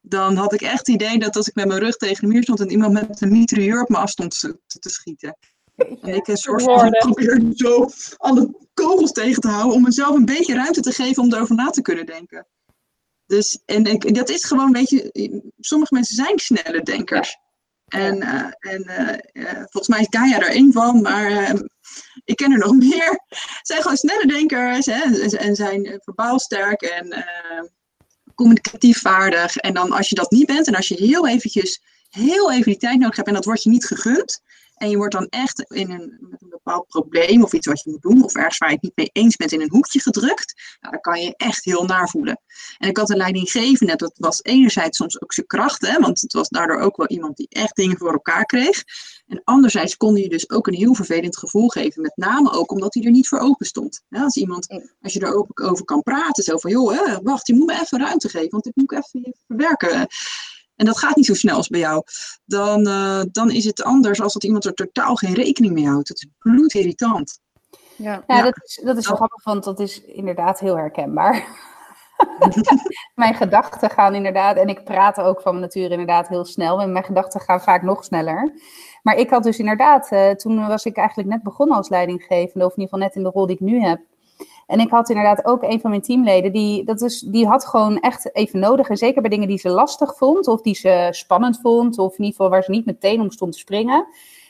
Dan 0.00 0.36
had 0.36 0.52
ik 0.52 0.62
echt 0.62 0.78
het 0.78 0.88
idee 0.88 1.18
dat 1.18 1.36
als 1.36 1.48
ik 1.48 1.54
met 1.54 1.66
mijn 1.66 1.80
rug 1.80 1.96
tegen 1.96 2.20
de 2.24 2.32
muur 2.32 2.42
stond 2.42 2.60
en 2.60 2.70
iemand 2.70 2.92
met 2.92 3.20
een 3.20 3.32
mitrailleur 3.32 3.82
op 3.82 3.88
me 3.88 3.96
af 3.96 4.10
stond 4.10 4.40
te, 4.40 4.58
te 4.78 4.90
schieten. 4.90 5.36
En 5.76 6.14
ik 6.14 6.28
een 6.28 6.36
soort 6.36 6.62
van 6.62 6.90
probeerde 6.90 7.50
zo 7.54 7.88
alle 8.16 8.54
kogels 8.74 9.12
tegen 9.12 9.40
te 9.40 9.48
houden 9.48 9.74
om 9.74 9.82
mezelf 9.82 10.16
een 10.16 10.24
beetje 10.24 10.54
ruimte 10.54 10.80
te 10.80 10.92
geven 10.92 11.22
om 11.22 11.34
erover 11.34 11.54
na 11.54 11.70
te 11.70 11.82
kunnen 11.82 12.06
denken. 12.06 12.46
Dus, 13.26 13.62
en 13.64 13.84
ik, 13.84 14.14
dat 14.14 14.28
is 14.28 14.44
gewoon, 14.44 14.72
weet 14.72 14.90
je, 14.90 15.42
sommige 15.60 15.94
mensen 15.94 16.14
zijn 16.14 16.38
snelle 16.38 16.82
denkers. 16.82 17.38
En, 17.92 18.16
uh, 18.16 18.72
en 18.72 18.90
uh, 19.32 19.54
volgens 19.54 19.88
mij 19.88 20.00
is 20.00 20.08
Kaya 20.08 20.40
er 20.40 20.48
één 20.48 20.72
van, 20.72 21.00
maar 21.00 21.54
ik 22.24 22.36
ken 22.36 22.52
er 22.52 22.58
nog 22.58 22.72
meer. 22.88 23.20
Zijn 23.62 23.82
gewoon 23.82 23.96
snelle 23.96 24.26
denkers 24.26 24.86
hè, 24.86 25.28
en 25.36 25.56
zijn 25.56 26.00
verbaal 26.04 26.38
sterk 26.38 26.82
en 26.82 27.24
communicatief 28.34 29.00
vaardig. 29.00 29.56
En 29.56 29.74
dan 29.74 29.92
als 29.92 30.08
je 30.08 30.14
dat 30.14 30.30
niet 30.30 30.46
bent 30.46 30.66
en 30.66 30.74
als 30.74 30.88
je 30.88 30.94
heel 30.94 31.28
eventjes, 31.28 31.82
heel 32.08 32.52
even 32.52 32.64
die 32.64 32.76
tijd 32.76 32.98
nodig 32.98 33.16
hebt 33.16 33.28
en 33.28 33.34
dat 33.34 33.44
wordt 33.44 33.62
je 33.62 33.70
niet 33.70 33.84
gegund, 33.84 34.42
en 34.82 34.90
je 34.90 34.96
wordt 34.96 35.12
dan 35.12 35.26
echt 35.28 35.60
in 35.60 35.90
een, 35.90 36.16
met 36.20 36.42
een 36.42 36.48
bepaald 36.48 36.86
probleem 36.86 37.42
of 37.42 37.52
iets 37.52 37.66
wat 37.66 37.82
je 37.82 37.90
moet 37.90 38.02
doen, 38.02 38.24
of 38.24 38.34
ergens 38.34 38.58
waar 38.58 38.68
je 38.68 38.74
het 38.74 38.84
niet 38.84 38.96
mee 38.96 39.10
eens 39.12 39.36
bent, 39.36 39.52
in 39.52 39.60
een 39.60 39.70
hoekje 39.70 40.00
gedrukt. 40.00 40.76
Nou, 40.80 40.92
dan 40.92 41.00
kan 41.00 41.22
je 41.22 41.36
echt 41.36 41.64
heel 41.64 41.84
naar 41.84 42.08
voelen. 42.08 42.40
En 42.78 42.88
ik 42.88 42.96
had 42.96 43.10
een 43.10 43.16
leidinggevende, 43.16 43.96
dat 43.96 44.12
was 44.16 44.42
enerzijds 44.42 44.96
soms 44.96 45.22
ook 45.22 45.32
zijn 45.32 45.46
kracht, 45.46 45.86
hè, 45.86 46.00
want 46.00 46.20
het 46.20 46.32
was 46.32 46.48
daardoor 46.48 46.78
ook 46.78 46.96
wel 46.96 47.06
iemand 47.06 47.36
die 47.36 47.46
echt 47.48 47.76
dingen 47.76 47.98
voor 47.98 48.12
elkaar 48.12 48.44
kreeg. 48.44 48.82
En 49.26 49.40
anderzijds 49.44 49.96
kon 49.96 50.16
je 50.16 50.28
dus 50.28 50.50
ook 50.50 50.66
een 50.66 50.74
heel 50.74 50.94
vervelend 50.94 51.38
gevoel 51.38 51.68
geven, 51.68 52.02
met 52.02 52.16
name 52.16 52.52
ook 52.52 52.70
omdat 52.70 52.94
hij 52.94 53.02
er 53.02 53.10
niet 53.10 53.28
voor 53.28 53.38
open 53.38 53.66
stond. 53.66 54.02
als 54.10 54.36
iemand, 54.36 54.68
als 55.00 55.12
je 55.12 55.20
er 55.20 55.34
open 55.34 55.64
over 55.64 55.84
kan 55.84 56.02
praten, 56.02 56.44
zo 56.44 56.58
van, 56.58 56.70
joh, 56.70 57.06
hè, 57.06 57.20
wacht, 57.22 57.46
je 57.46 57.54
moet 57.54 57.66
me 57.66 57.80
even 57.80 57.98
ruimte 57.98 58.28
geven, 58.28 58.50
want 58.50 58.64
dit 58.64 58.76
moet 58.76 58.92
ik 58.92 58.98
even 58.98 59.34
verwerken 59.46 60.08
en 60.76 60.86
dat 60.86 60.98
gaat 60.98 61.16
niet 61.16 61.26
zo 61.26 61.34
snel 61.34 61.56
als 61.56 61.68
bij 61.68 61.80
jou, 61.80 62.02
dan, 62.44 62.86
uh, 62.88 63.22
dan 63.30 63.50
is 63.50 63.64
het 63.64 63.82
anders 63.82 64.20
als 64.20 64.32
dat 64.32 64.44
iemand 64.44 64.64
er 64.64 64.74
totaal 64.74 65.14
geen 65.14 65.34
rekening 65.34 65.72
mee 65.72 65.86
houdt. 65.86 66.08
Dat 66.08 66.16
is 66.16 66.28
bloedirritant. 66.38 67.40
Ja, 67.96 68.24
ja, 68.26 68.42
dat 68.42 68.62
is, 68.64 68.80
dat 68.84 68.96
is 68.96 69.06
wel 69.06 69.16
grappig, 69.16 69.44
want 69.44 69.64
dat 69.64 69.80
is 69.80 70.02
inderdaad 70.04 70.60
heel 70.60 70.76
herkenbaar. 70.76 71.46
mijn 73.14 73.34
gedachten 73.34 73.90
gaan 73.90 74.14
inderdaad, 74.14 74.56
en 74.56 74.68
ik 74.68 74.84
praat 74.84 75.20
ook 75.20 75.40
van 75.40 75.50
mijn 75.52 75.64
natuur 75.64 75.90
inderdaad 75.90 76.28
heel 76.28 76.44
snel, 76.44 76.80
en 76.80 76.92
mijn 76.92 77.04
gedachten 77.04 77.40
gaan 77.40 77.60
vaak 77.60 77.82
nog 77.82 78.04
sneller. 78.04 78.52
Maar 79.02 79.16
ik 79.16 79.30
had 79.30 79.42
dus 79.42 79.58
inderdaad, 79.58 80.12
uh, 80.12 80.30
toen 80.30 80.66
was 80.66 80.84
ik 80.84 80.96
eigenlijk 80.96 81.28
net 81.28 81.42
begonnen 81.42 81.76
als 81.76 81.88
leidinggevende, 81.88 82.66
of 82.66 82.76
in 82.76 82.82
ieder 82.82 82.82
geval 82.82 82.98
net 82.98 83.14
in 83.14 83.22
de 83.22 83.30
rol 83.30 83.46
die 83.46 83.54
ik 83.54 83.60
nu 83.60 83.80
heb. 83.80 84.00
En 84.66 84.80
ik 84.80 84.90
had 84.90 85.08
inderdaad 85.08 85.44
ook 85.44 85.62
een 85.62 85.80
van 85.80 85.90
mijn 85.90 86.02
teamleden, 86.02 86.52
die, 86.52 86.84
dat 86.84 87.00
is, 87.00 87.20
die 87.20 87.46
had 87.46 87.66
gewoon 87.66 88.00
echt 88.00 88.34
even 88.34 88.58
nodig. 88.58 88.88
En 88.88 88.96
zeker 88.96 89.20
bij 89.20 89.30
dingen 89.30 89.48
die 89.48 89.58
ze 89.58 89.68
lastig 89.68 90.16
vond, 90.16 90.48
of 90.48 90.60
die 90.60 90.74
ze 90.74 91.08
spannend 91.10 91.60
vond, 91.60 91.98
of 91.98 92.12
in 92.12 92.24
ieder 92.24 92.36
geval 92.36 92.50
waar 92.50 92.62
ze 92.62 92.70
niet 92.70 92.86
meteen 92.86 93.20
om 93.20 93.30
stond 93.30 93.52
te 93.52 93.58
springen. 93.58 94.06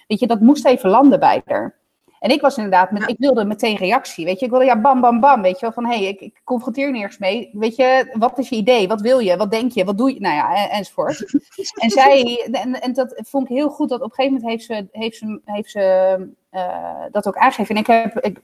Weet 0.07 0.21
je, 0.21 0.27
dat 0.27 0.41
moest 0.41 0.65
even 0.65 0.91
landen 0.91 1.21
bij 1.21 1.43
haar. 1.45 1.81
En 2.23 2.31
ik 2.31 2.41
was 2.41 2.57
inderdaad, 2.57 2.91
met, 2.91 3.09
ik 3.09 3.19
wilde 3.19 3.45
meteen 3.45 3.77
reactie, 3.77 4.25
weet 4.25 4.39
je. 4.39 4.45
Ik 4.45 4.51
wilde 4.51 4.67
ja, 4.67 4.81
bam, 4.81 5.01
bam, 5.01 5.21
bam, 5.21 5.43
weet 5.43 5.55
je 5.55 5.61
wel. 5.61 5.73
Van, 5.73 5.87
hé, 5.87 5.97
hey, 5.97 6.07
ik, 6.09 6.21
ik 6.21 6.41
confronteer 6.45 6.95
eerst 6.95 7.21
mee. 7.21 7.51
Weet 7.53 7.77
je, 7.77 8.15
wat 8.19 8.39
is 8.39 8.49
je 8.49 8.57
idee? 8.57 8.89
Wat 8.89 9.01
wil 9.01 9.19
je? 9.19 9.37
Wat 9.37 9.51
denk 9.51 9.73
je? 9.73 9.85
Wat 9.85 9.99
doe 9.99 10.15
je? 10.15 10.21
Nou 10.21 10.35
ja, 10.35 10.69
enzovoort. 10.69 11.21
en 11.83 11.91
zij, 11.91 12.49
en, 12.53 12.81
en 12.81 12.93
dat 12.93 13.21
vond 13.29 13.51
ik 13.51 13.57
heel 13.57 13.69
goed, 13.69 13.89
dat 13.89 14.01
op 14.01 14.09
een 14.09 14.15
gegeven 14.15 14.33
moment 14.33 14.51
heeft 14.51 14.65
ze, 14.65 14.89
heeft 14.91 15.17
ze, 15.17 15.41
heeft 15.45 15.71
ze 15.71 16.29
uh, 16.53 17.05
dat 17.11 17.27
ook 17.27 17.37
aangegeven. 17.37 17.75
En 17.75 17.81
ik 17.81 17.87
heb, 17.87 18.19
ik, 18.19 18.39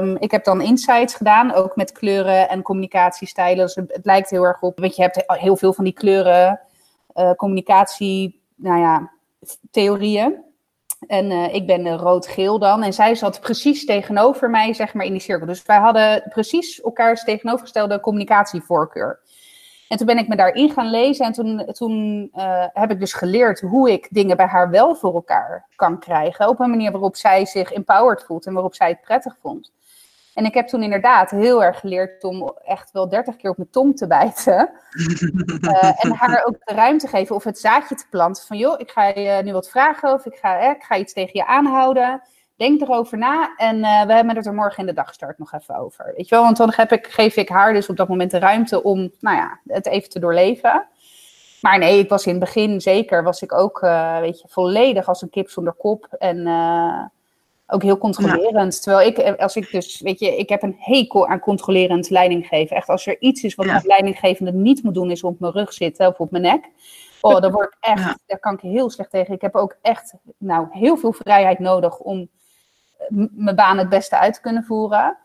um, 0.00 0.16
ik 0.16 0.30
heb 0.30 0.44
dan 0.44 0.60
insights 0.60 1.14
gedaan, 1.14 1.52
ook 1.52 1.76
met 1.76 1.92
kleuren 1.92 2.48
en 2.48 2.62
communicatiestijlen. 2.62 3.64
Dus 3.64 3.74
het, 3.74 4.00
lijkt 4.02 4.30
heel 4.30 4.42
erg 4.42 4.60
op, 4.60 4.78
want 4.78 4.96
je 4.96 5.02
hebt 5.02 5.24
heel 5.26 5.56
veel 5.56 5.72
van 5.72 5.84
die 5.84 5.92
kleuren, 5.92 6.60
uh, 7.14 7.32
communicatie, 7.32 8.42
nou 8.54 8.80
ja, 8.80 9.10
theorieën. 9.70 10.42
En 11.06 11.30
uh, 11.30 11.54
ik 11.54 11.66
ben 11.66 11.96
rood-geel 11.96 12.58
dan. 12.58 12.82
En 12.82 12.92
zij 12.92 13.14
zat 13.14 13.40
precies 13.40 13.84
tegenover 13.84 14.50
mij, 14.50 14.74
zeg 14.74 14.94
maar, 14.94 15.06
in 15.06 15.12
die 15.12 15.20
cirkel. 15.20 15.46
Dus 15.46 15.62
wij 15.62 15.78
hadden 15.78 16.22
precies 16.28 16.80
elkaars 16.80 17.24
tegenovergestelde 17.24 18.00
communicatievoorkeur. 18.00 19.20
En 19.94 20.00
toen 20.00 20.08
ben 20.08 20.18
ik 20.18 20.28
me 20.28 20.36
daarin 20.36 20.70
gaan 20.70 20.90
lezen 20.90 21.26
en 21.26 21.32
toen, 21.32 21.66
toen 21.72 22.30
uh, 22.36 22.64
heb 22.72 22.90
ik 22.90 23.00
dus 23.00 23.12
geleerd 23.12 23.60
hoe 23.60 23.92
ik 23.92 24.08
dingen 24.10 24.36
bij 24.36 24.46
haar 24.46 24.70
wel 24.70 24.94
voor 24.94 25.14
elkaar 25.14 25.66
kan 25.76 25.98
krijgen. 25.98 26.48
Op 26.48 26.60
een 26.60 26.70
manier 26.70 26.90
waarop 26.90 27.16
zij 27.16 27.46
zich 27.46 27.72
empowered 27.72 28.24
voelt 28.24 28.46
en 28.46 28.52
waarop 28.52 28.74
zij 28.74 28.88
het 28.88 29.00
prettig 29.00 29.36
vond. 29.40 29.72
En 30.34 30.44
ik 30.44 30.54
heb 30.54 30.66
toen 30.66 30.82
inderdaad 30.82 31.30
heel 31.30 31.64
erg 31.64 31.80
geleerd 31.80 32.24
om 32.24 32.52
echt 32.64 32.92
wel 32.92 33.08
dertig 33.08 33.36
keer 33.36 33.50
op 33.50 33.56
mijn 33.56 33.70
tong 33.70 33.96
te 33.96 34.06
bijten. 34.06 34.70
uh, 35.60 35.92
en 36.04 36.12
haar 36.12 36.44
ook 36.46 36.56
de 36.64 36.74
ruimte 36.74 37.08
geven 37.08 37.34
of 37.34 37.44
het 37.44 37.58
zaadje 37.58 37.94
te 37.94 38.06
planten 38.10 38.46
van 38.46 38.56
joh, 38.56 38.80
ik 38.80 38.90
ga 38.90 39.06
je 39.06 39.42
nu 39.44 39.52
wat 39.52 39.70
vragen 39.70 40.12
of 40.12 40.26
ik 40.26 40.38
ga, 40.42 40.58
eh, 40.58 40.70
ik 40.70 40.82
ga 40.82 40.96
iets 40.96 41.12
tegen 41.12 41.32
je 41.32 41.46
aanhouden. 41.46 42.22
Denk 42.56 42.80
erover 42.80 43.18
na 43.18 43.56
en 43.56 43.76
uh, 43.76 44.04
we 44.04 44.12
hebben 44.12 44.36
het 44.36 44.46
er 44.46 44.54
morgen 44.54 44.80
in 44.80 44.86
de 44.86 44.92
dagstart 44.92 45.38
nog 45.38 45.52
even 45.52 45.76
over. 45.76 46.12
Weet 46.16 46.28
je 46.28 46.34
wel, 46.34 46.44
want 46.44 46.56
dan 46.56 46.72
heb 46.76 46.92
ik, 46.92 47.06
geef 47.06 47.36
ik 47.36 47.48
haar 47.48 47.72
dus 47.72 47.88
op 47.88 47.96
dat 47.96 48.08
moment 48.08 48.30
de 48.30 48.38
ruimte 48.38 48.82
om 48.82 49.10
nou 49.20 49.36
ja, 49.36 49.60
het 49.66 49.86
even 49.86 50.10
te 50.10 50.18
doorleven. 50.18 50.86
Maar 51.60 51.78
nee, 51.78 51.98
ik 51.98 52.08
was 52.08 52.26
in 52.26 52.30
het 52.30 52.40
begin 52.40 52.80
zeker, 52.80 53.22
was 53.22 53.42
ik 53.42 53.52
ook 53.52 53.82
uh, 53.82 54.18
weet 54.18 54.40
je, 54.40 54.48
volledig 54.48 55.08
als 55.08 55.22
een 55.22 55.30
kip 55.30 55.50
zonder 55.50 55.72
kop. 55.72 56.06
En 56.18 56.36
uh, 56.36 57.04
ook 57.66 57.82
heel 57.82 57.98
controlerend. 57.98 58.74
Ja. 58.74 58.80
Terwijl 58.80 59.08
ik, 59.08 59.40
als 59.40 59.56
ik 59.56 59.70
dus, 59.70 60.00
weet 60.00 60.20
je, 60.20 60.36
ik 60.36 60.48
heb 60.48 60.62
een 60.62 60.76
hekel 60.78 61.26
aan 61.26 61.38
controlerend 61.38 62.10
leiding 62.10 62.46
geven. 62.46 62.76
Echt, 62.76 62.88
als 62.88 63.06
er 63.06 63.20
iets 63.20 63.42
is 63.42 63.54
wat 63.54 63.66
ja. 63.66 63.76
een 63.76 63.82
leidinggevende 63.86 64.52
niet 64.52 64.82
moet 64.82 64.94
doen, 64.94 65.10
is 65.10 65.24
op 65.24 65.40
mijn 65.40 65.52
rug 65.52 65.72
zitten 65.72 66.08
of 66.08 66.18
op 66.18 66.30
mijn 66.30 66.42
nek. 66.42 66.68
Oh, 67.20 67.40
daar 67.40 67.52
word 67.52 67.66
ik 67.66 67.76
echt, 67.80 68.18
daar 68.26 68.38
kan 68.38 68.54
ik 68.54 68.60
heel 68.60 68.90
slecht 68.90 69.10
tegen. 69.10 69.34
Ik 69.34 69.40
heb 69.40 69.54
ook 69.54 69.76
echt 69.82 70.14
nou, 70.38 70.66
heel 70.70 70.96
veel 70.96 71.12
vrijheid 71.12 71.58
nodig 71.58 71.98
om 71.98 72.28
mijn 73.30 73.56
baan 73.56 73.78
het 73.78 73.88
beste 73.88 74.18
uit 74.18 74.34
te 74.34 74.40
kunnen 74.40 74.64
voeren. 74.64 75.16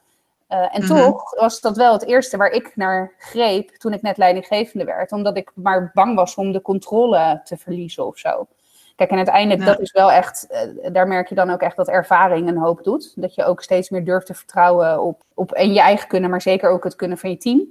Uh, 0.49 0.75
en 0.75 0.83
mhm. 0.83 0.87
toch 0.87 1.39
was 1.39 1.61
dat 1.61 1.77
wel 1.77 1.93
het 1.93 2.05
eerste 2.05 2.37
waar 2.37 2.49
ik 2.49 2.71
naar 2.75 3.13
greep 3.17 3.69
toen 3.69 3.93
ik 3.93 4.01
net 4.01 4.17
leidinggevende 4.17 4.85
werd. 4.85 5.11
Omdat 5.11 5.37
ik 5.37 5.51
maar 5.55 5.91
bang 5.93 6.15
was 6.15 6.35
om 6.35 6.51
de 6.51 6.61
controle 6.61 7.41
te 7.43 7.57
verliezen 7.57 8.05
of 8.05 8.17
zo. 8.17 8.47
Kijk, 8.95 9.09
en 9.09 9.17
uiteindelijk, 9.17 9.65
dat 9.65 9.79
is 9.79 9.91
wel 9.91 10.11
echt, 10.11 10.47
uh, 10.49 10.93
daar 10.93 11.07
merk 11.07 11.29
je 11.29 11.35
dan 11.35 11.49
ook 11.49 11.61
echt 11.61 11.75
dat 11.75 11.87
ervaring 11.87 12.47
een 12.47 12.57
hoop 12.57 12.83
doet. 12.83 13.13
Dat 13.15 13.35
je 13.35 13.45
ook 13.45 13.61
steeds 13.61 13.89
meer 13.89 14.05
durft 14.05 14.25
te 14.25 14.33
vertrouwen 14.33 15.01
op, 15.01 15.23
op 15.33 15.51
en 15.51 15.73
je 15.73 15.79
eigen 15.79 16.07
kunnen, 16.07 16.29
maar 16.29 16.41
zeker 16.41 16.69
ook 16.69 16.83
het 16.83 16.95
kunnen 16.95 17.17
van 17.17 17.29
je 17.29 17.37
team. 17.37 17.67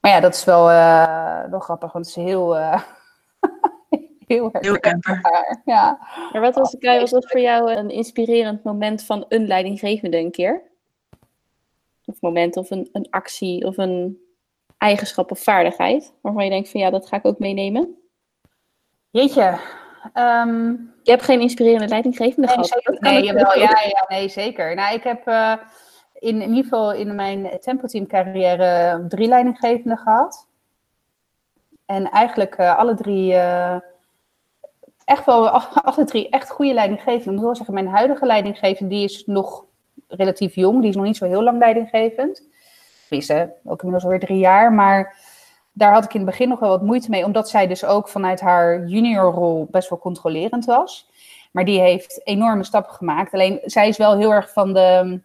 Maar 0.00 0.12
ja, 0.12 0.20
dat 0.20 0.34
is 0.34 0.44
wel, 0.44 0.70
uh, 0.70 1.40
wel 1.50 1.60
grappig, 1.60 1.92
want 1.92 2.06
het 2.06 2.16
is 2.16 2.24
heel, 2.24 2.56
heel, 4.26 4.48
heel 4.52 4.78
Ja. 5.64 5.98
Maar 6.32 6.40
wat 6.40 6.54
was, 6.54 6.76
Kai, 6.78 7.00
was 7.00 7.10
dat 7.10 7.30
voor 7.30 7.40
jou 7.40 7.72
een 7.72 7.90
inspirerend 7.90 8.62
moment 8.62 9.04
van 9.04 9.24
een 9.28 9.46
leidinggevende 9.46 10.18
een 10.18 10.30
keer? 10.30 10.62
Of 12.04 12.20
moment 12.20 12.56
of 12.56 12.70
een, 12.70 12.88
een 12.92 13.06
actie 13.10 13.66
of 13.66 13.78
een 13.78 14.18
eigenschap 14.78 15.30
of 15.30 15.38
vaardigheid 15.38 16.12
waarvan 16.20 16.44
je 16.44 16.50
denkt 16.50 16.70
van 16.70 16.80
ja, 16.80 16.90
dat 16.90 17.08
ga 17.08 17.16
ik 17.16 17.26
ook 17.26 17.38
meenemen? 17.38 17.98
Jeetje. 19.10 19.58
Um, 20.14 20.92
je 21.02 21.10
hebt 21.10 21.22
geen 21.22 21.40
inspirerende 21.40 21.88
leidinggevende 21.88 22.46
nee, 22.46 22.56
gehad? 22.56 22.68
Zeker, 22.68 22.96
nee, 23.00 23.22
jawel, 23.22 23.58
ja, 23.58 23.80
ja, 23.84 24.04
nee, 24.08 24.28
zeker. 24.28 24.74
Nou, 24.74 24.94
ik 24.94 25.02
heb 25.02 25.28
uh, 25.28 25.54
in, 26.12 26.42
in 26.42 26.48
ieder 26.48 26.62
geval 26.62 26.92
in 26.92 27.14
mijn 27.14 27.58
tempoteam 27.60 28.06
carrière 28.06 29.04
drie 29.08 29.28
leidinggevenden 29.28 29.98
gehad. 29.98 30.48
En 31.86 32.10
eigenlijk 32.10 32.58
uh, 32.58 32.76
alle 32.76 32.94
drie, 32.94 33.32
uh, 33.32 33.76
echt 35.04 35.26
wel, 35.26 35.48
alle 35.48 36.04
drie 36.04 36.28
echt 36.28 36.50
goede 36.50 36.74
leidinggevenden. 36.74 37.26
Ik 37.26 37.32
moet 37.32 37.44
wel 37.44 37.56
zeggen, 37.56 37.74
mijn 37.74 37.88
huidige 37.88 38.26
leidinggevende, 38.26 38.94
die 38.94 39.04
is 39.04 39.22
nog 39.26 39.64
relatief 40.08 40.54
jong. 40.54 40.80
Die 40.80 40.88
is 40.88 40.96
nog 40.96 41.04
niet 41.04 41.16
zo 41.16 41.26
heel 41.26 41.42
lang 41.42 41.58
leidinggevend. 41.58 42.42
Tenminste, 43.08 43.54
ook 43.64 43.82
inmiddels 43.82 44.04
alweer 44.04 44.20
drie 44.20 44.38
jaar. 44.38 44.72
Maar 44.72 45.16
daar 45.72 45.92
had 45.92 46.04
ik 46.04 46.14
in 46.14 46.20
het 46.20 46.30
begin 46.30 46.48
nog 46.48 46.58
wel 46.58 46.68
wat 46.68 46.82
moeite 46.82 47.10
mee. 47.10 47.24
Omdat 47.24 47.48
zij 47.48 47.66
dus 47.66 47.84
ook 47.84 48.08
vanuit 48.08 48.40
haar 48.40 48.86
juniorrol 48.86 49.68
best 49.70 49.88
wel 49.88 49.98
controlerend 49.98 50.64
was. 50.64 51.10
Maar 51.52 51.64
die 51.64 51.80
heeft 51.80 52.20
enorme 52.24 52.64
stappen 52.64 52.94
gemaakt. 52.94 53.32
Alleen 53.32 53.60
zij 53.64 53.88
is 53.88 53.96
wel 53.96 54.16
heel 54.16 54.32
erg 54.32 54.52
van 54.52 54.72
de. 54.72 55.20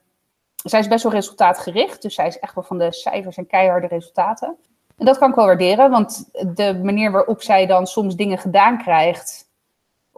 Zij 0.64 0.80
is 0.80 0.88
best 0.88 1.04
wel 1.04 1.12
resultaatgericht. 1.12 2.02
Dus 2.02 2.16
zij 2.16 2.28
is 2.28 2.40
echt 2.40 2.56
wel 2.56 2.64
van 2.64 2.78
de 2.78 2.94
cijfers 2.94 3.38
en 3.38 3.48
keiharde 3.48 3.88
resultaten. 3.88 4.56
En 4.98 5.06
dat 5.06 5.18
kan 5.18 5.30
ik 5.30 5.36
wel 5.36 5.46
waarderen. 5.46 5.90
Want 5.90 6.30
de 6.56 6.80
manier 6.84 7.12
waarop 7.12 7.42
zij 7.42 7.66
dan 7.66 7.88
soms 7.88 8.16
dingen 8.16 8.38
gedaan 8.38 8.78
krijgt. 8.78 9.49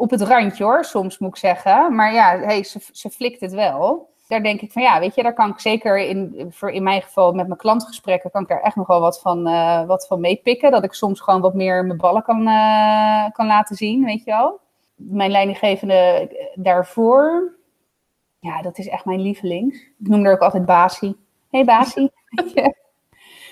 Op 0.01 0.09
het 0.09 0.21
randje 0.21 0.63
hoor, 0.63 0.85
soms 0.85 1.19
moet 1.19 1.29
ik 1.29 1.35
zeggen. 1.35 1.95
Maar 1.95 2.13
ja, 2.13 2.39
hey, 2.39 2.63
ze, 2.63 2.79
ze 2.91 3.09
flikt 3.09 3.41
het 3.41 3.51
wel 3.51 4.11
daar 4.31 4.43
denk 4.43 4.61
ik 4.61 4.71
van 4.71 4.81
ja, 4.81 4.99
weet 4.99 5.15
je, 5.15 5.23
daar 5.23 5.33
kan 5.33 5.49
ik 5.49 5.59
zeker 5.59 5.97
in, 5.97 6.47
voor 6.49 6.71
in 6.71 6.83
mijn 6.83 7.01
geval 7.01 7.33
met 7.33 7.47
mijn 7.47 7.59
klantgesprekken, 7.59 8.31
kan 8.31 8.41
ik 8.41 8.47
daar 8.47 8.61
echt 8.61 8.75
nog 8.75 8.87
wel 8.87 8.99
wat 8.99 9.21
van, 9.21 9.47
uh, 9.47 9.85
wat 9.85 10.07
van 10.07 10.19
meepikken. 10.19 10.71
Dat 10.71 10.83
ik 10.83 10.93
soms 10.93 11.19
gewoon 11.19 11.41
wat 11.41 11.53
meer 11.53 11.85
mijn 11.85 11.97
ballen 11.97 12.23
kan, 12.23 12.47
uh, 12.47 13.29
kan 13.31 13.45
laten 13.45 13.75
zien, 13.75 14.03
weet 14.03 14.23
je 14.23 14.31
wel. 14.31 14.59
Mijn 14.95 15.31
leidinggevende 15.31 16.29
daarvoor, 16.55 17.53
ja, 18.39 18.61
dat 18.61 18.77
is 18.77 18.87
echt 18.87 19.05
mijn 19.05 19.21
lievelings. 19.21 19.77
Ik 19.77 20.07
noem 20.07 20.23
haar 20.23 20.33
ook 20.33 20.39
altijd 20.39 20.65
Basie. 20.65 21.15
hey, 21.49 21.65
Basie. 21.65 22.11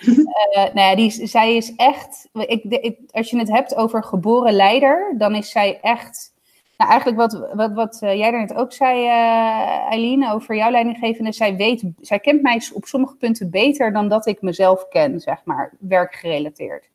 uh, 0.03 0.73
nou 0.73 0.95
die, 0.95 1.27
zij 1.27 1.55
is 1.55 1.75
echt, 1.75 2.29
ik, 2.33 2.63
ik, 2.63 2.99
als 3.11 3.29
je 3.29 3.37
het 3.37 3.49
hebt 3.49 3.75
over 3.75 4.03
geboren 4.03 4.53
leider, 4.53 5.15
dan 5.17 5.35
is 5.35 5.51
zij 5.51 5.79
echt 5.81 6.33
nou, 6.79 6.91
eigenlijk 6.91 7.17
wat, 7.17 7.47
wat, 7.53 7.73
wat 7.73 7.99
uh, 8.03 8.15
jij 8.15 8.31
daarnet 8.31 8.55
ook 8.55 8.73
zei, 8.73 9.05
uh, 9.05 9.89
Eileen, 9.89 10.29
over 10.29 10.55
jouw 10.55 10.71
leidinggevende. 10.71 11.31
Zij, 11.31 11.55
weet, 11.55 11.83
zij 12.01 12.19
kent 12.19 12.41
mij 12.41 12.61
op 12.73 12.85
sommige 12.85 13.15
punten 13.15 13.49
beter 13.49 13.93
dan 13.93 14.07
dat 14.07 14.25
ik 14.25 14.41
mezelf 14.41 14.87
ken, 14.87 15.19
zeg 15.19 15.41
maar, 15.43 15.73
werkgerelateerd. 15.79 16.89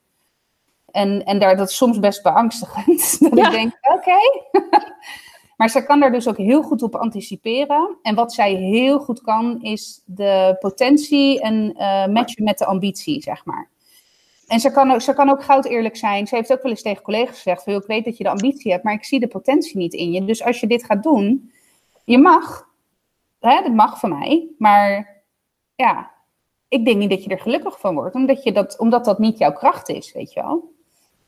En, 0.91 1.25
en 1.25 1.39
daar, 1.39 1.57
dat 1.57 1.69
is 1.69 1.75
soms 1.75 1.99
best 1.99 2.23
beangstigend. 2.23 3.19
dat 3.35 3.37
ik 3.37 3.51
denk, 3.51 3.73
oké. 3.81 4.17
maar 5.57 5.69
zij 5.69 5.83
kan 5.83 5.99
daar 5.99 6.11
dus 6.11 6.27
ook 6.27 6.37
heel 6.37 6.61
goed 6.61 6.83
op 6.83 6.95
anticiperen. 6.95 7.97
En 8.01 8.15
wat 8.15 8.33
zij 8.33 8.53
heel 8.53 8.99
goed 8.99 9.21
kan, 9.21 9.61
is 9.61 10.01
de 10.05 10.55
potentie 10.59 11.41
en 11.41 11.73
uh, 11.77 12.07
matchen 12.07 12.43
met 12.43 12.57
de 12.57 12.65
ambitie, 12.65 13.21
zeg 13.21 13.45
maar. 13.45 13.69
En 14.47 14.59
ze 14.59 14.71
kan, 14.71 14.91
ook, 14.91 15.01
ze 15.01 15.13
kan 15.13 15.29
ook 15.29 15.43
goud 15.43 15.65
eerlijk 15.65 15.95
zijn. 15.95 16.27
Ze 16.27 16.35
heeft 16.35 16.51
ook 16.51 16.61
wel 16.61 16.71
eens 16.71 16.81
tegen 16.81 17.03
collega's 17.03 17.35
gezegd: 17.35 17.67
Ik 17.67 17.85
weet 17.85 18.05
dat 18.05 18.17
je 18.17 18.23
de 18.23 18.29
ambitie 18.29 18.71
hebt, 18.71 18.83
maar 18.83 18.93
ik 18.93 19.05
zie 19.05 19.19
de 19.19 19.27
potentie 19.27 19.77
niet 19.77 19.93
in 19.93 20.11
je. 20.11 20.25
Dus 20.25 20.43
als 20.43 20.59
je 20.59 20.67
dit 20.67 20.83
gaat 20.83 21.03
doen, 21.03 21.51
je 22.03 22.17
mag. 22.17 22.67
Hè, 23.39 23.61
dat 23.61 23.73
mag 23.73 23.99
van 23.99 24.09
mij. 24.09 24.47
Maar 24.57 25.21
ja, 25.75 26.11
ik 26.67 26.85
denk 26.85 26.97
niet 26.97 27.09
dat 27.09 27.23
je 27.23 27.29
er 27.29 27.39
gelukkig 27.39 27.79
van 27.79 27.95
wordt, 27.95 28.15
omdat, 28.15 28.43
je 28.43 28.51
dat, 28.51 28.79
omdat 28.79 29.05
dat 29.05 29.19
niet 29.19 29.37
jouw 29.37 29.53
kracht 29.53 29.89
is, 29.89 30.13
weet 30.13 30.33
je 30.33 30.41
wel. 30.41 30.73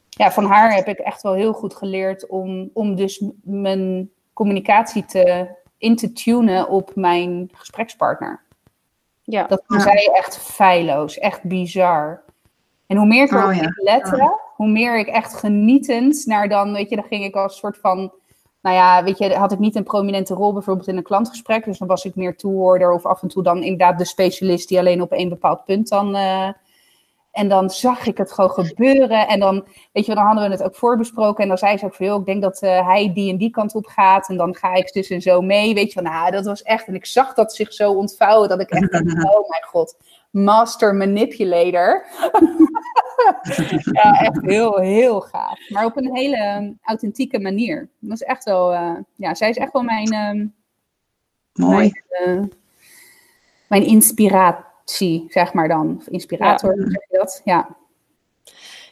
Ja, 0.09 0.31
van 0.31 0.45
haar 0.45 0.73
heb 0.73 0.87
ik 0.87 0.99
echt 0.99 1.21
wel 1.21 1.33
heel 1.33 1.53
goed 1.53 1.75
geleerd 1.75 2.27
om, 2.27 2.69
om 2.73 2.95
dus 2.95 3.23
mijn 3.43 4.11
communicatie 4.33 5.05
te, 5.05 5.55
in 5.77 5.95
te 5.95 6.13
tunen 6.13 6.69
op 6.69 6.91
mijn 6.95 7.49
gesprekspartner. 7.53 8.43
Ja. 9.23 9.47
Dat 9.47 9.63
was 9.67 9.83
zij 9.83 10.09
echt 10.13 10.37
feilloos, 10.37 11.17
echt 11.17 11.43
bizar. 11.43 12.23
En 12.87 12.97
hoe 12.97 13.05
meer 13.05 13.23
ik 13.23 13.31
erop 13.31 13.49
oh, 13.49 13.55
ja. 13.55 13.71
lette, 13.75 14.39
hoe 14.55 14.67
meer 14.67 14.99
ik 14.99 15.07
echt 15.07 15.33
genietend 15.33 16.25
naar 16.25 16.49
dan, 16.49 16.73
weet 16.73 16.89
je, 16.89 16.95
dan 16.95 17.05
ging 17.05 17.23
ik 17.23 17.35
als 17.35 17.57
soort 17.57 17.77
van, 17.77 18.11
nou 18.61 18.75
ja, 18.75 19.03
weet 19.03 19.17
je, 19.17 19.35
had 19.35 19.51
ik 19.51 19.59
niet 19.59 19.75
een 19.75 19.83
prominente 19.83 20.33
rol 20.33 20.53
bijvoorbeeld 20.53 20.87
in 20.87 20.97
een 20.97 21.03
klantgesprek, 21.03 21.65
dus 21.65 21.77
dan 21.77 21.87
was 21.87 22.05
ik 22.05 22.15
meer 22.15 22.37
toehoorder 22.37 22.91
of 22.91 23.05
af 23.05 23.21
en 23.21 23.27
toe 23.27 23.43
dan 23.43 23.63
inderdaad 23.63 23.97
de 23.97 24.05
specialist 24.05 24.67
die 24.67 24.79
alleen 24.79 25.01
op 25.01 25.11
één 25.11 25.29
bepaald 25.29 25.65
punt 25.65 25.89
dan... 25.89 26.15
Uh, 26.15 26.49
en 27.37 27.47
dan 27.47 27.69
zag 27.69 28.05
ik 28.05 28.17
het 28.17 28.31
gewoon 28.31 28.49
gebeuren. 28.49 29.27
En 29.27 29.39
dan, 29.39 29.65
weet 29.91 30.05
je, 30.05 30.15
dan 30.15 30.25
hadden 30.25 30.43
we 30.43 30.49
het 30.49 30.63
ook 30.63 30.75
voorbesproken. 30.75 31.43
En 31.43 31.47
dan 31.47 31.57
zei 31.57 31.77
ze 31.77 31.85
ook 31.85 31.95
van, 31.95 32.05
joh, 32.05 32.19
ik 32.19 32.25
denk 32.25 32.41
dat 32.41 32.61
uh, 32.63 32.87
hij 32.87 33.13
die 33.13 33.31
en 33.31 33.37
die 33.37 33.49
kant 33.49 33.75
op 33.75 33.85
gaat. 33.85 34.29
En 34.29 34.37
dan 34.37 34.55
ga 34.55 34.73
ik 34.73 34.93
dus 34.93 35.09
en 35.09 35.21
zo 35.21 35.41
mee. 35.41 35.73
Weet 35.73 35.87
je, 35.87 35.93
van, 35.93 36.03
nou, 36.03 36.31
dat 36.31 36.45
was 36.45 36.63
echt... 36.63 36.87
En 36.87 36.95
ik 36.95 37.05
zag 37.05 37.33
dat 37.33 37.55
zich 37.55 37.73
zo 37.73 37.91
ontvouwen, 37.91 38.49
dat 38.49 38.59
ik 38.59 38.69
echt 38.69 38.91
dacht, 38.91 39.03
oh 39.35 39.49
mijn 39.49 39.63
god, 39.63 39.95
master 40.37 40.95
manipulator. 40.95 42.05
ja, 43.91 44.19
echt 44.19 44.41
heel, 44.41 44.77
heel 44.77 45.21
gaaf. 45.21 45.69
Maar 45.69 45.85
op 45.85 45.97
een 45.97 46.15
hele 46.15 46.35
ehm, 46.35 46.71
authentieke 46.83 47.39
manier. 47.39 47.89
Dat 47.99 48.13
is 48.13 48.23
echt 48.23 48.43
wel, 48.43 48.73
uh, 48.73 48.95
ja, 49.15 49.35
zij 49.35 49.49
is 49.49 49.57
echt 49.57 49.73
wel 49.73 49.81
mijn... 49.81 50.13
Uh, 50.13 50.45
Mooi. 51.53 51.91
Mijn, 52.09 52.39
uh, 52.39 52.45
mijn 53.67 53.85
inspiratie, 53.85 55.25
zeg 55.29 55.53
maar 55.53 55.67
dan. 55.67 55.95
Of 55.97 56.07
inspirator, 56.07 56.79
ja. 56.79 56.89
zeg 56.89 57.09
je 57.09 57.17
dat? 57.17 57.41
Ja. 57.43 57.75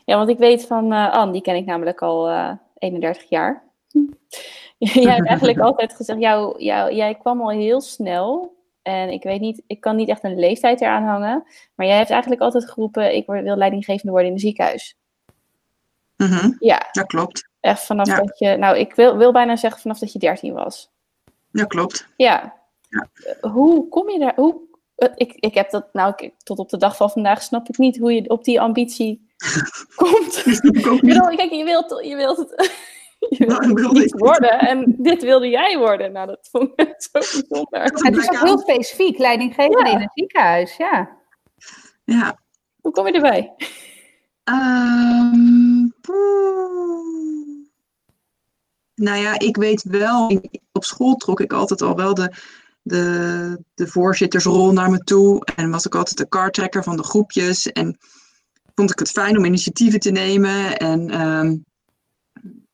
Ja, 0.05 0.17
want 0.17 0.29
ik 0.29 0.37
weet 0.37 0.65
van 0.65 0.93
uh, 0.93 1.11
Anne, 1.11 1.31
die 1.31 1.41
ken 1.41 1.55
ik 1.55 1.65
namelijk 1.65 2.01
al 2.01 2.29
31 2.77 3.29
jaar. 3.29 3.63
Jij 4.77 5.13
hebt 5.13 5.27
eigenlijk 5.27 5.59
altijd 5.59 5.95
gezegd, 5.95 6.19
jou, 6.19 6.63
jou, 6.63 6.93
jij 6.93 7.15
kwam 7.15 7.41
al 7.41 7.49
heel 7.49 7.81
snel 7.81 8.54
en 8.85 9.09
ik 9.09 9.23
weet 9.23 9.41
niet, 9.41 9.61
ik 9.67 9.79
kan 9.79 9.95
niet 9.95 10.09
echt 10.09 10.23
een 10.23 10.39
leeftijd 10.39 10.81
eraan 10.81 11.03
hangen. 11.03 11.43
Maar 11.75 11.87
jij 11.87 11.97
hebt 11.97 12.09
eigenlijk 12.09 12.41
altijd 12.41 12.69
geroepen, 12.69 13.15
ik 13.15 13.25
wil 13.25 13.55
leidinggevende 13.55 14.11
worden 14.11 14.27
in 14.27 14.33
een 14.33 14.39
ziekenhuis. 14.39 14.97
Mm 16.15 16.55
Ja. 16.59 16.87
Dat 16.91 17.05
klopt. 17.05 17.49
Echt 17.59 17.85
vanaf 17.85 18.07
dat 18.07 18.39
je, 18.39 18.57
nou 18.57 18.77
ik 18.77 18.95
wil, 18.95 19.17
wil 19.17 19.31
bijna 19.31 19.55
zeggen 19.55 19.81
vanaf 19.81 19.99
dat 19.99 20.11
je 20.11 20.19
13 20.19 20.53
was. 20.53 20.91
Dat 21.51 21.67
klopt. 21.67 22.07
Ja. 22.17 22.53
ja. 22.89 23.07
Hoe 23.49 23.87
kom 23.89 24.09
je 24.09 24.19
daar, 24.19 24.35
hoe, 24.35 24.61
eh, 24.95 25.09
ik, 25.15 25.33
ik 25.33 25.53
heb 25.53 25.69
dat, 25.69 25.93
nou 25.93 26.13
ik, 26.17 26.33
tot 26.43 26.59
op 26.59 26.69
de 26.69 26.77
dag 26.77 26.95
van 26.95 27.09
vandaag 27.09 27.41
snap 27.41 27.69
ik 27.69 27.77
niet 27.77 27.97
hoe 27.97 28.13
je 28.13 28.29
op 28.29 28.43
die 28.43 28.61
ambitie 28.61 29.29
komt. 29.95 30.45
ik 30.45 31.01
bedoel, 31.01 31.35
kijk, 31.35 31.51
je 31.51 31.63
wilt, 31.63 32.05
je 32.05 32.15
wilt 32.15 32.37
het 32.37 32.71
je 33.29 33.45
wilde, 33.73 34.13
worden 34.17 34.59
en 34.59 34.95
dit 34.97 35.23
wilde 35.23 35.49
jij 35.49 35.77
worden. 35.77 36.11
Nou, 36.11 36.27
dat 36.27 36.47
vond 36.51 36.71
ik 36.75 36.95
zo 36.97 37.09
bijzonder. 37.11 37.81
Het 37.81 38.17
is 38.17 38.29
ook 38.29 38.45
heel 38.45 38.57
specifiek, 38.59 39.17
leidinggevende 39.17 39.89
ja. 39.89 39.95
in 39.95 40.01
een 40.01 40.11
ziekenhuis, 40.13 40.77
ja. 40.77 41.09
Ja. 42.03 42.39
Hoe 42.81 42.91
kom 42.91 43.07
je 43.07 43.13
erbij? 43.13 43.53
Um, 44.43 45.93
nou 48.95 49.17
ja, 49.17 49.39
ik 49.39 49.57
weet 49.57 49.83
wel, 49.83 50.41
op 50.71 50.83
school 50.83 51.15
trok 51.15 51.39
ik 51.39 51.53
altijd 51.53 51.81
al 51.81 51.95
wel 51.95 52.13
de, 52.13 52.33
de, 52.81 53.63
de 53.73 53.87
voorzittersrol 53.87 54.71
naar 54.71 54.89
me 54.89 54.97
toe. 54.97 55.45
En 55.55 55.71
was 55.71 55.85
ik 55.85 55.95
altijd 55.95 56.17
de 56.17 56.27
kartrekker 56.27 56.83
van 56.83 56.97
de 56.97 57.03
groepjes. 57.03 57.71
En 57.71 57.97
vond 58.75 58.91
ik 58.91 58.99
het 58.99 59.11
fijn 59.11 59.37
om 59.37 59.45
initiatieven 59.45 59.99
te 59.99 60.11
nemen. 60.11 60.77
En 60.77 61.21
um, 61.21 61.65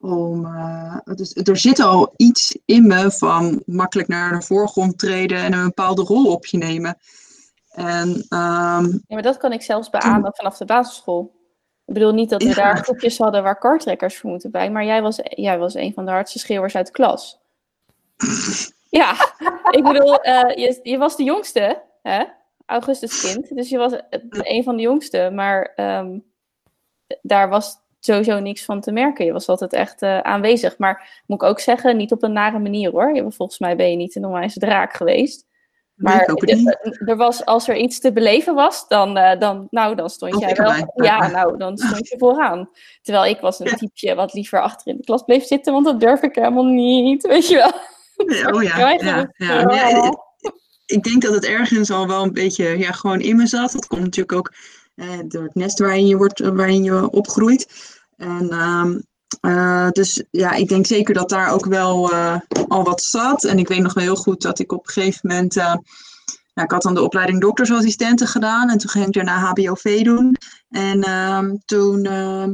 om, 0.02 0.45
uh, 0.45 0.97
dus 1.16 1.36
er 1.36 1.58
zit 1.58 1.80
al 1.80 2.14
iets 2.16 2.58
in 2.66 2.88
me 2.88 3.12
van 3.12 3.64
makkelijk 3.66 4.08
naar 4.08 4.39
de 4.39 4.45
voorgrond 4.45 4.99
treden 4.99 5.38
en 5.38 5.54
een 5.54 5.66
bepaalde 5.66 6.02
rol 6.02 6.32
op 6.32 6.45
je 6.45 6.58
nemen. 6.58 6.97
En, 7.72 8.10
um, 8.10 8.22
ja, 8.28 9.02
maar 9.08 9.22
dat 9.22 9.38
kan 9.38 9.52
ik 9.54 9.62
zelfs 9.62 9.89
beamen 9.89 10.36
vanaf 10.36 10.58
de 10.58 10.66
basisschool. 10.66 11.39
Ik 11.86 11.93
bedoel 11.93 12.14
niet 12.14 12.30
dat 12.30 12.43
we 12.43 12.54
daar 12.54 12.78
groepjes 12.78 13.18
hadden 13.18 13.43
waar 13.43 13.58
kartrekkers 13.58 14.18
voor 14.18 14.30
moeten 14.30 14.52
bij, 14.52 14.72
maar 14.72 14.86
jij 14.86 15.02
was, 15.02 15.20
jij 15.24 15.58
was 15.58 15.74
een 15.74 15.93
van 15.93 16.06
de 16.06 16.12
hardste 16.12 16.39
schreeuwers 16.39 16.76
uit 16.76 16.86
de 16.86 16.91
klas. 16.91 17.39
ja, 18.99 19.34
ik 19.70 19.84
bedoel, 19.84 20.28
uh, 20.28 20.56
je, 20.56 20.80
je 20.84 20.97
was 20.97 21.16
de 21.16 21.24
jongste, 21.24 21.82
hè? 22.02 22.24
Augustuskind, 22.66 23.56
dus 23.56 23.70
je 23.70 23.78
was 23.78 23.93
een 24.30 24.64
van 24.64 24.76
de 24.76 24.82
jongste, 24.82 25.30
maar 25.34 25.74
um, 25.76 26.24
daar 27.22 27.49
was 27.49 27.81
sowieso 28.06 28.39
niks 28.39 28.66
van 28.66 28.82
te 28.82 28.91
merken. 28.91 29.26
Je 29.26 29.32
was 29.32 29.47
altijd 29.47 29.74
echt 29.74 30.02
uh, 30.02 30.20
aanwezig. 30.20 30.78
Maar 30.78 31.24
moet 31.26 31.41
ik 31.41 31.49
ook 31.49 31.60
zeggen, 31.60 31.97
niet 31.97 32.12
op 32.12 32.24
een 32.24 32.34
nare 32.34 32.60
manier 32.60 32.91
hoor. 32.91 33.16
Je, 33.16 33.32
volgens 33.32 33.60
mij 33.60 33.76
ben 33.76 33.89
je 33.89 33.95
niet 33.95 34.16
een 34.16 34.26
onwijs 34.26 34.54
draak 34.54 34.93
geweest. 34.93 35.49
Maar 35.95 36.26
er 37.06 37.16
was, 37.16 37.45
als 37.45 37.68
er 37.68 37.76
iets 37.76 37.99
te 37.99 38.12
beleven 38.12 38.56
was, 38.56 38.88
dan, 38.88 39.18
uh, 39.18 39.39
dan, 39.39 39.68
nou, 39.70 39.95
dan 39.95 40.10
stond 40.10 40.39
jij 40.39 40.56
wel. 40.56 40.91
Ja, 40.95 41.28
nou, 41.28 41.58
dan 41.58 41.78
stond 41.78 42.08
je 42.08 42.18
vooraan. 42.18 42.70
Terwijl 43.02 43.26
ik 43.26 43.39
was 43.39 43.60
een 43.60 43.78
typeje 43.78 44.16
wat 44.16 44.34
liever 44.34 44.62
achter 44.62 44.88
in 44.88 44.97
de 44.97 45.04
klas 45.04 45.24
bleef 45.24 45.45
zitten, 45.45 45.74
want 45.74 45.86
dat 45.86 45.99
durf 45.99 46.22
ik 46.22 46.36
helemaal 46.36 46.66
niet, 46.66 47.28
weet 47.28 47.47
je 47.47 47.56
wel. 47.56 47.72
Oh 48.54 48.64
ja, 48.64 48.89
ja, 48.89 49.32
ja. 49.38 50.16
ik 50.86 51.04
denk 51.04 51.22
dat 51.22 51.34
het 51.34 51.45
ergens 51.45 51.91
al 51.91 52.08
wel 52.08 52.24
een 52.24 52.34
beetje 52.34 52.78
ja, 52.78 52.91
gewoon 52.91 53.20
in 53.20 53.36
me 53.36 53.47
zat. 53.47 53.72
Dat 53.72 53.88
komt 53.88 54.02
natuurlijk 54.02 54.38
ook 54.38 54.54
door 55.28 55.44
het 55.44 55.56
nest 55.56 55.80
waarin 55.80 56.08
je, 56.08 56.18
wordt, 56.18 56.39
waarin 56.39 56.84
je 56.84 57.10
opgroeit. 57.10 57.68
En 58.18 58.54
um, 58.54 59.04
uh, 59.42 59.89
dus 59.89 60.24
ja, 60.32 60.52
ik 60.52 60.68
denk 60.68 60.86
zeker 60.86 61.14
dat 61.14 61.30
daar 61.30 61.52
ook 61.52 61.66
wel 61.66 62.14
uh, 62.14 62.38
al 62.68 62.84
wat 62.84 63.02
zat. 63.02 63.44
En 63.44 63.60
ik 63.60 63.68
weet 63.68 63.80
nog 63.80 63.94
wel 63.94 64.04
heel 64.04 64.16
goed 64.16 64.42
dat 64.42 64.60
ik 64.60 64.72
op 64.72 64.88
een 64.88 64.94
gegeven 64.94 65.28
moment. 65.28 65.56
Uh, 65.56 65.76
nou, 66.54 66.68
ik 66.68 66.72
had 66.72 66.82
dan 66.82 66.94
de 66.94 67.04
opleiding 67.04 67.42
doktersassistenten 67.42 68.28
gedaan 68.28 68.70
en 68.70 68.78
toen 68.78 68.89
ging 68.89 69.06
ik 69.06 69.14
daarna 69.14 69.39
HBOV 69.39 70.04
doen. 70.04 70.36
En 70.70 71.02
ehm, 71.04 71.56
toen 71.66 72.06
ehm, 72.06 72.54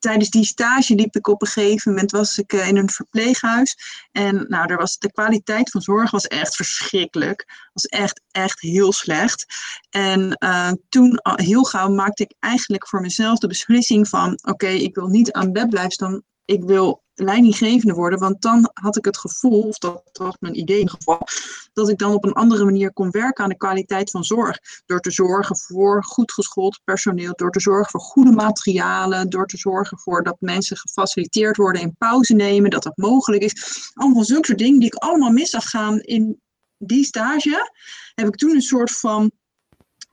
tijdens 0.00 0.30
die 0.30 0.44
stage 0.44 0.94
liep 0.94 1.16
ik 1.16 1.28
op 1.28 1.42
een 1.42 1.48
gegeven 1.48 1.92
moment, 1.92 2.10
was 2.10 2.38
ik 2.38 2.52
uh, 2.52 2.68
in 2.68 2.76
een 2.76 2.90
verpleeghuis. 2.90 3.76
En 4.12 4.44
nou, 4.48 4.66
daar 4.66 4.78
was, 4.78 4.98
de 4.98 5.12
kwaliteit 5.12 5.70
van 5.70 5.80
zorg 5.80 6.10
was 6.10 6.26
echt 6.26 6.56
verschrikkelijk. 6.56 7.68
Was 7.72 7.84
echt, 7.84 8.20
echt 8.30 8.60
heel 8.60 8.92
slecht. 8.92 9.46
En 9.90 10.36
uh, 10.44 10.72
toen 10.88 11.20
heel 11.22 11.64
gauw 11.64 11.88
maakte 11.88 12.22
ik 12.22 12.34
eigenlijk 12.38 12.88
voor 12.88 13.00
mezelf 13.00 13.38
de 13.38 13.46
beslissing 13.46 14.08
van, 14.08 14.38
oké, 14.42 14.68
ik 14.68 14.94
wil 14.94 15.06
niet 15.06 15.32
aan 15.32 15.52
bed 15.52 15.68
blijven 15.68 15.92
staan. 15.92 16.22
Ik 16.44 16.62
wil 16.64 17.02
leidinggevende 17.20 17.94
worden. 17.94 18.18
Want 18.18 18.42
dan 18.42 18.70
had 18.72 18.96
ik 18.96 19.04
het 19.04 19.18
gevoel, 19.18 19.62
of 19.62 19.78
dat 19.78 20.02
was 20.12 20.36
mijn 20.40 20.58
idee 20.58 20.76
in 20.76 20.82
ieder 20.82 20.96
geval, 20.96 21.26
dat 21.72 21.88
ik 21.88 21.98
dan 21.98 22.14
op 22.14 22.24
een 22.24 22.32
andere 22.32 22.64
manier 22.64 22.92
kon 22.92 23.10
werken 23.10 23.44
aan 23.44 23.50
de 23.50 23.56
kwaliteit 23.56 24.10
van 24.10 24.24
zorg. 24.24 24.58
Door 24.86 25.00
te 25.00 25.10
zorgen 25.10 25.56
voor 25.56 26.04
goed 26.04 26.32
geschoold 26.32 26.80
personeel, 26.84 27.32
door 27.34 27.50
te 27.50 27.60
zorgen 27.60 27.90
voor 27.90 28.00
goede 28.00 28.32
materialen, 28.32 29.30
door 29.30 29.46
te 29.46 29.56
zorgen 29.56 29.98
voor 29.98 30.22
dat 30.22 30.36
mensen 30.40 30.76
gefaciliteerd 30.76 31.56
worden 31.56 31.82
in 31.82 31.96
pauze 31.98 32.34
nemen, 32.34 32.70
dat 32.70 32.82
dat 32.82 32.96
mogelijk 32.96 33.42
is. 33.42 33.90
Allemaal 33.94 34.24
zulke 34.24 34.46
soort 34.46 34.58
dingen 34.58 34.78
die 34.80 34.88
ik 34.88 34.94
allemaal 34.94 35.30
mis 35.30 35.50
zag 35.50 35.64
gaan 35.64 36.00
in 36.00 36.40
die 36.78 37.04
stage, 37.04 37.70
heb 38.14 38.26
ik 38.26 38.36
toen 38.36 38.54
een 38.54 38.62
soort 38.62 38.90
van 38.90 39.30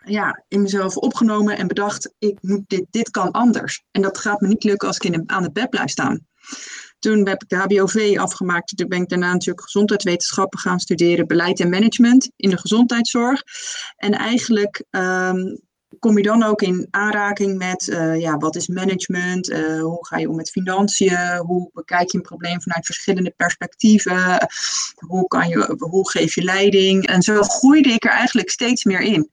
ja, 0.05 0.43
in 0.47 0.61
mezelf 0.61 0.97
opgenomen 0.97 1.57
en 1.57 1.67
bedacht, 1.67 2.13
ik 2.19 2.37
moet 2.41 2.63
dit, 2.67 2.85
dit 2.89 3.09
kan 3.09 3.31
anders. 3.31 3.83
En 3.91 4.01
dat 4.01 4.17
gaat 4.17 4.41
me 4.41 4.47
niet 4.47 4.63
lukken 4.63 4.87
als 4.87 4.97
ik 4.97 5.13
in 5.13 5.23
aan 5.29 5.43
het 5.43 5.53
bed 5.53 5.69
blijf 5.69 5.89
staan. 5.89 6.25
Toen 6.99 7.27
heb 7.27 7.43
ik 7.43 7.49
de 7.49 7.55
HBOV 7.55 8.17
afgemaakt. 8.19 8.77
Toen 8.77 8.87
ben 8.87 9.01
ik 9.01 9.09
daarna 9.09 9.31
natuurlijk 9.31 9.61
gezondheidswetenschappen 9.61 10.59
gaan 10.59 10.79
studeren, 10.79 11.27
beleid 11.27 11.59
en 11.59 11.69
management 11.69 12.29
in 12.35 12.49
de 12.49 12.57
gezondheidszorg. 12.57 13.43
En 13.95 14.11
eigenlijk 14.11 14.83
um, 14.89 15.59
kom 15.99 16.17
je 16.17 16.23
dan 16.23 16.43
ook 16.43 16.61
in 16.61 16.87
aanraking 16.91 17.57
met 17.57 17.87
uh, 17.87 18.19
ja, 18.19 18.37
wat 18.37 18.55
is 18.55 18.67
management, 18.67 19.49
uh, 19.49 19.81
hoe 19.81 20.05
ga 20.05 20.17
je 20.17 20.29
om 20.29 20.35
met 20.35 20.49
financiën, 20.49 21.37
hoe 21.37 21.69
bekijk 21.73 22.11
je 22.11 22.17
een 22.17 22.23
probleem 22.23 22.61
vanuit 22.61 22.85
verschillende 22.85 23.33
perspectieven, 23.37 24.47
hoe, 24.95 25.27
kan 25.27 25.47
je, 25.47 25.75
hoe 25.77 26.09
geef 26.09 26.35
je 26.35 26.43
leiding. 26.43 27.07
En 27.07 27.21
zo 27.21 27.41
groeide 27.41 27.89
ik 27.89 28.05
er 28.05 28.11
eigenlijk 28.11 28.49
steeds 28.49 28.83
meer 28.83 29.01
in. 29.01 29.31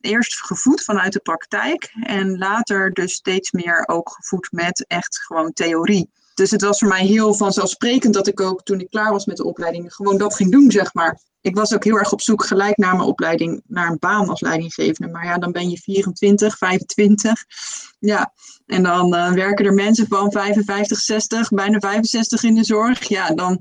Eerst 0.00 0.44
gevoed 0.44 0.82
vanuit 0.82 1.12
de 1.12 1.20
praktijk 1.20 1.92
en 2.02 2.38
later 2.38 2.92
dus 2.92 3.12
steeds 3.12 3.50
meer 3.52 3.88
ook 3.88 4.10
gevoed 4.10 4.48
met 4.50 4.84
echt 4.88 5.18
gewoon 5.18 5.52
theorie. 5.52 6.10
Dus 6.34 6.50
het 6.50 6.62
was 6.62 6.78
voor 6.78 6.88
mij 6.88 7.06
heel 7.06 7.34
vanzelfsprekend 7.34 8.14
dat 8.14 8.26
ik 8.26 8.40
ook 8.40 8.62
toen 8.62 8.80
ik 8.80 8.90
klaar 8.90 9.12
was 9.12 9.24
met 9.24 9.36
de 9.36 9.44
opleiding 9.44 9.94
gewoon 9.94 10.18
dat 10.18 10.34
ging 10.34 10.52
doen, 10.52 10.70
zeg 10.70 10.94
maar. 10.94 11.20
Ik 11.40 11.54
was 11.54 11.74
ook 11.74 11.84
heel 11.84 11.98
erg 11.98 12.12
op 12.12 12.20
zoek 12.20 12.44
gelijk 12.44 12.76
na 12.76 12.94
mijn 12.94 13.08
opleiding 13.08 13.62
naar 13.66 13.90
een 13.90 13.98
baan 13.98 14.28
als 14.28 14.40
leidinggevende. 14.40 15.12
Maar 15.12 15.24
ja, 15.24 15.38
dan 15.38 15.52
ben 15.52 15.70
je 15.70 15.78
24, 15.78 16.58
25. 16.58 17.44
Ja, 17.98 18.32
en 18.66 18.82
dan 18.82 19.14
uh, 19.14 19.32
werken 19.32 19.64
er 19.64 19.74
mensen 19.74 20.06
van 20.06 20.32
55, 20.32 20.98
60, 20.98 21.48
bijna 21.48 21.78
65 21.78 22.42
in 22.42 22.54
de 22.54 22.64
zorg. 22.64 23.08
Ja, 23.08 23.30
dan 23.30 23.60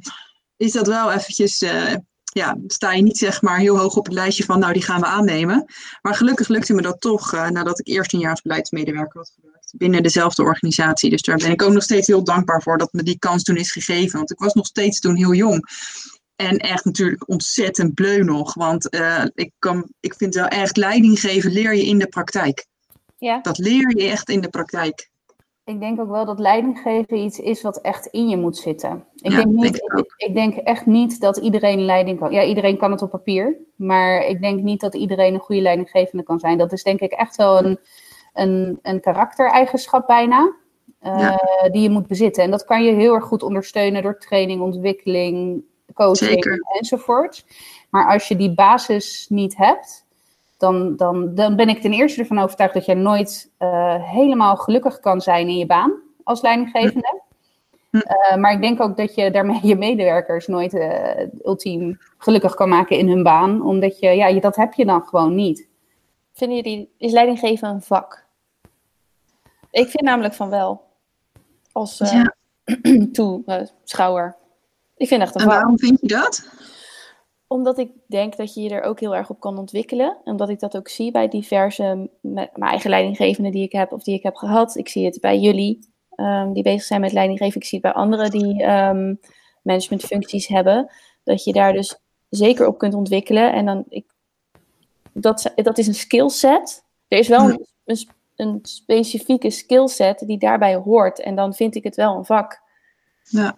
is 0.58 0.72
dat 0.72 0.88
wel 0.88 1.12
eventjes, 1.12 1.62
uh, 1.62 1.94
ja, 2.24 2.58
sta 2.68 2.92
je 2.92 3.02
niet 3.02 3.18
zeg 3.18 3.42
maar 3.42 3.58
heel 3.58 3.78
hoog 3.78 3.96
op 3.96 4.06
het 4.06 4.14
lijstje 4.14 4.44
van 4.44 4.60
nou 4.60 4.74
die 4.74 4.84
gaan 4.84 5.00
we 5.00 5.06
aannemen. 5.06 5.66
Maar 6.02 6.16
gelukkig 6.16 6.48
lukte 6.48 6.74
me 6.74 6.82
dat 6.82 7.02
toch 7.02 7.34
uh, 7.34 7.50
nadat 7.50 7.80
ik 7.80 7.88
eerst 7.88 8.14
een 8.14 8.20
jaar 8.20 8.32
als 8.32 8.42
beleidsmedewerker 8.42 9.18
had 9.18 9.32
gewerkt 9.36 9.53
binnen 9.76 10.04
dezelfde 10.04 10.44
organisatie. 10.44 11.10
Dus 11.10 11.22
daar 11.22 11.38
ben 11.38 11.52
ik 11.52 11.62
ook 11.62 11.74
nog 11.74 11.84
steeds 11.84 12.08
heel 12.08 12.24
dankbaar 12.24 12.62
voor 12.62 12.78
dat 12.78 12.94
me 12.94 13.04
die 13.04 13.20
kans 13.20 13.44
toen 13.44 13.58
is 13.58 13.72
gegeven. 13.72 14.18
Want 14.18 14.32
ik 14.32 14.40
was 14.40 14.54
nog 14.54 14.66
steeds 14.66 15.00
toen 15.00 15.16
heel 15.16 15.34
jong. 15.34 15.66
En 16.36 16.58
echt 16.58 16.86
natuurlijk 16.86 17.30
ontzettend 17.30 17.94
bleu 17.94 18.24
nog. 18.24 18.54
Want 18.54 18.96
uh, 18.96 19.24
ik, 19.34 19.52
kan, 19.60 19.88
ik 20.00 20.14
vind 20.14 20.36
wel 20.36 20.48
echt 20.48 20.78
leiding 20.78 21.20
geven 21.20 21.52
leer 21.52 21.76
je 21.76 21.86
in 21.86 22.00
de 22.00 22.08
praktijk. 22.08 22.66
Ja. 23.18 23.40
Dat 23.42 23.58
leer 23.58 23.98
je 23.98 24.10
echt 24.10 24.30
in 24.30 24.42
de 24.42 24.50
praktijk. 24.50 25.12
Ik 25.66 25.80
denk 25.80 26.00
ook 26.00 26.10
wel 26.10 26.26
dat 26.26 26.40
leidinggeven 26.40 27.18
iets 27.18 27.40
is 27.40 27.62
wat 27.62 27.82
echt 27.82 28.06
in 28.06 28.30
je 28.30 28.38
moet 28.38 28.58
zitten. 28.58 29.06
Ik, 29.16 29.32
denk, 29.32 29.46
niet, 29.46 29.76
ik, 29.76 30.14
ik, 30.18 30.34
denk 30.34 30.56
echt 30.56 30.86
niet 30.86 31.20
dat 31.20 31.38
iedereen 31.38 31.86
leiding 31.86 32.20
kan. 32.20 32.32
Ja, 32.32 32.44
iedereen 32.44 32.78
kan 32.78 32.92
het 32.92 33.02
op 33.02 33.10
papier. 33.10 33.58
Maar 33.76 34.26
ik 34.26 34.42
denk 34.42 34.62
niet 34.62 34.80
dat 34.80 34.96
iedereen 34.96 35.34
een 35.34 35.40
goede 35.40 35.62
leidinggevende 35.62 36.24
kan 36.24 36.40
zijn. 36.40 36.58
Dat 36.58 36.72
is 36.72 36.84
denk 36.84 37.00
ik 37.00 37.12
echt 37.12 37.36
wel 37.36 37.66
een, 37.66 37.80
een, 38.34 38.80
een 38.82 39.00
karaktereigenschap 39.00 40.08
bijna. 40.08 40.54
Uh, 41.06 41.38
die 41.72 41.82
je 41.82 41.90
moet 41.90 42.08
bezitten. 42.08 42.44
En 42.44 42.52
dat 42.52 42.66
kan 42.66 42.84
je 42.84 42.92
heel 42.92 43.14
erg 43.14 43.24
goed 43.24 43.44
ondersteunen 43.44 44.02
door 44.04 44.18
training, 44.18 44.62
ontwikkeling, 44.62 45.64
coaching 45.94 46.30
Zeker. 46.30 46.66
enzovoort. 46.80 47.46
Maar 47.90 48.08
als 48.08 48.28
je 48.28 48.36
die 48.36 48.54
basis 48.54 49.26
niet 49.30 49.58
hebt, 49.58 50.06
dan, 50.58 50.96
dan, 50.96 51.36
dan 51.36 51.56
ben 51.56 51.70
ik 51.70 51.82
ten 51.82 51.94
eerste 51.94 52.20
ervan 52.20 52.40
overtuigd 52.40 52.74
dat 52.74 52.86
je 52.86 52.96
nooit 52.96 53.52
uh, 53.60 53.96
helemaal 54.04 54.56
gelukkig 54.56 55.00
kan 55.00 55.22
zijn 55.22 55.48
in 55.48 55.58
je 55.58 55.66
baan 55.66 55.94
als 56.24 56.42
leidinggevende. 56.42 57.22
Hm. 57.90 57.98
Uh, 57.98 58.36
maar 58.36 58.54
ik 58.54 58.62
denk 58.62 58.82
ook 58.82 58.98
dat 58.98 59.16
je 59.16 59.32
daarmee 59.32 59.60
je 59.64 59.76
medewerkers 59.76 60.48
nooit 60.48 60.80
ultiem 61.44 61.98
gelukkig 62.18 62.54
kan 62.54 62.70
maken 62.70 62.98
in 62.98 63.10
hun 63.10 63.24
baan, 63.24 63.62
omdat 63.62 64.00
je, 64.00 64.10
ja, 64.10 64.40
dat 64.40 64.56
heb 64.56 64.74
je 64.74 64.86
dan 64.86 65.02
gewoon 65.02 65.36
niet. 65.36 65.68
Vinden 66.34 66.58
jullie, 66.58 66.90
is 66.98 67.12
leidinggeven 67.12 67.70
een 67.70 67.82
vak? 67.82 68.23
Ik 69.74 69.90
vind 69.90 70.04
namelijk 70.04 70.34
van 70.34 70.50
wel. 70.50 70.82
Als 71.72 72.02
uh, 72.02 72.12
ja. 72.12 72.36
toeschouwer. 73.12 74.36
Ik 74.98 75.08
vind 75.08 75.22
echt 75.22 75.36
een 75.36 75.42
En 75.42 75.48
waarom 75.48 75.80
vind 75.80 75.98
je 76.02 76.08
dat? 76.08 76.50
Omdat 77.48 77.78
ik 77.78 77.92
denk 78.08 78.38
dat 78.38 78.54
je 78.54 78.62
je 78.62 78.70
er 78.70 78.82
ook 78.82 79.00
heel 79.00 79.16
erg 79.16 79.30
op 79.30 79.40
kan 79.40 79.58
ontwikkelen. 79.58 80.18
Omdat 80.24 80.50
ik 80.50 80.60
dat 80.60 80.78
ook 80.78 80.88
zie 80.88 81.12
bij 81.12 81.28
diverse, 81.28 82.10
mijn 82.22 82.50
eigen 82.54 82.90
leidinggevenden 82.90 83.52
die 83.52 83.64
ik 83.64 83.72
heb 83.72 83.92
of 83.92 84.04
die 84.04 84.16
ik 84.16 84.24
heb 84.24 84.36
gehad. 84.36 84.76
Ik 84.76 84.90
zie 84.90 85.06
het 85.06 85.22
bij 85.22 85.40
jullie 85.40 85.80
um, 86.16 86.54
die 86.54 86.64
bezig 86.64 86.84
zijn 86.84 87.02
met 87.02 87.12
leidinggeven. 87.12 87.62
Ik 87.62 87.68
zie 87.68 87.80
het 87.82 87.94
bij 87.94 88.02
anderen 88.02 88.32
die 88.32 88.64
um, 88.64 89.20
managementfuncties 89.62 90.48
hebben. 90.48 90.92
Dat 91.24 91.44
je 91.44 91.54
daar 91.54 91.74
dus 91.74 91.98
zeker 92.30 92.68
op 92.68 92.78
kunt 92.78 92.94
ontwikkelen. 92.94 93.54
En 93.54 93.66
dan, 93.66 93.86
ik, 93.90 94.06
dat, 95.14 95.52
dat 95.56 95.78
is 95.78 95.88
een 95.88 95.96
skillset. 95.96 96.84
Er 97.08 97.18
is 97.18 97.28
wel 97.28 97.50
een, 97.50 97.68
een 97.86 98.08
een 98.36 98.60
specifieke 98.62 99.50
skillset 99.50 100.20
die 100.20 100.38
daarbij 100.38 100.76
hoort. 100.76 101.20
En 101.20 101.36
dan 101.36 101.54
vind 101.54 101.76
ik 101.76 101.84
het 101.84 101.96
wel 101.96 102.18
een 102.18 102.26
vak. 102.26 102.62
Ja. 103.24 103.58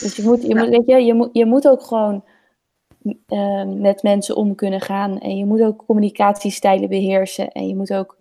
Dus 0.00 0.16
je 0.16 0.22
moet, 0.22 0.42
je, 0.42 0.54
moet, 0.54 0.68
weet 0.68 0.86
je, 0.86 1.04
je, 1.04 1.14
moet, 1.14 1.30
je 1.32 1.46
moet 1.46 1.68
ook 1.68 1.82
gewoon 1.82 2.24
uh, 3.28 3.64
met 3.64 4.02
mensen 4.02 4.36
om 4.36 4.54
kunnen 4.54 4.80
gaan. 4.80 5.20
En 5.20 5.36
je 5.36 5.44
moet 5.44 5.60
ook 5.60 5.84
communicatiestijlen 5.86 6.88
beheersen. 6.88 7.52
En 7.52 7.68
je 7.68 7.76
moet 7.76 7.92
ook. 7.92 8.16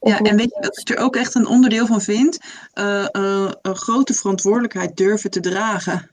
Ja, 0.00 0.20
en 0.20 0.36
weet 0.36 0.54
je 0.54 0.60
wat 0.60 0.78
ik 0.78 0.88
er 0.88 1.04
ook 1.04 1.16
echt 1.16 1.34
een 1.34 1.46
onderdeel 1.46 1.86
van 1.86 2.00
vind? 2.00 2.38
Uh, 2.74 3.06
uh, 3.12 3.50
een 3.62 3.76
grote 3.76 4.14
verantwoordelijkheid 4.14 4.96
durven 4.96 5.30
te 5.30 5.40
dragen. 5.40 6.10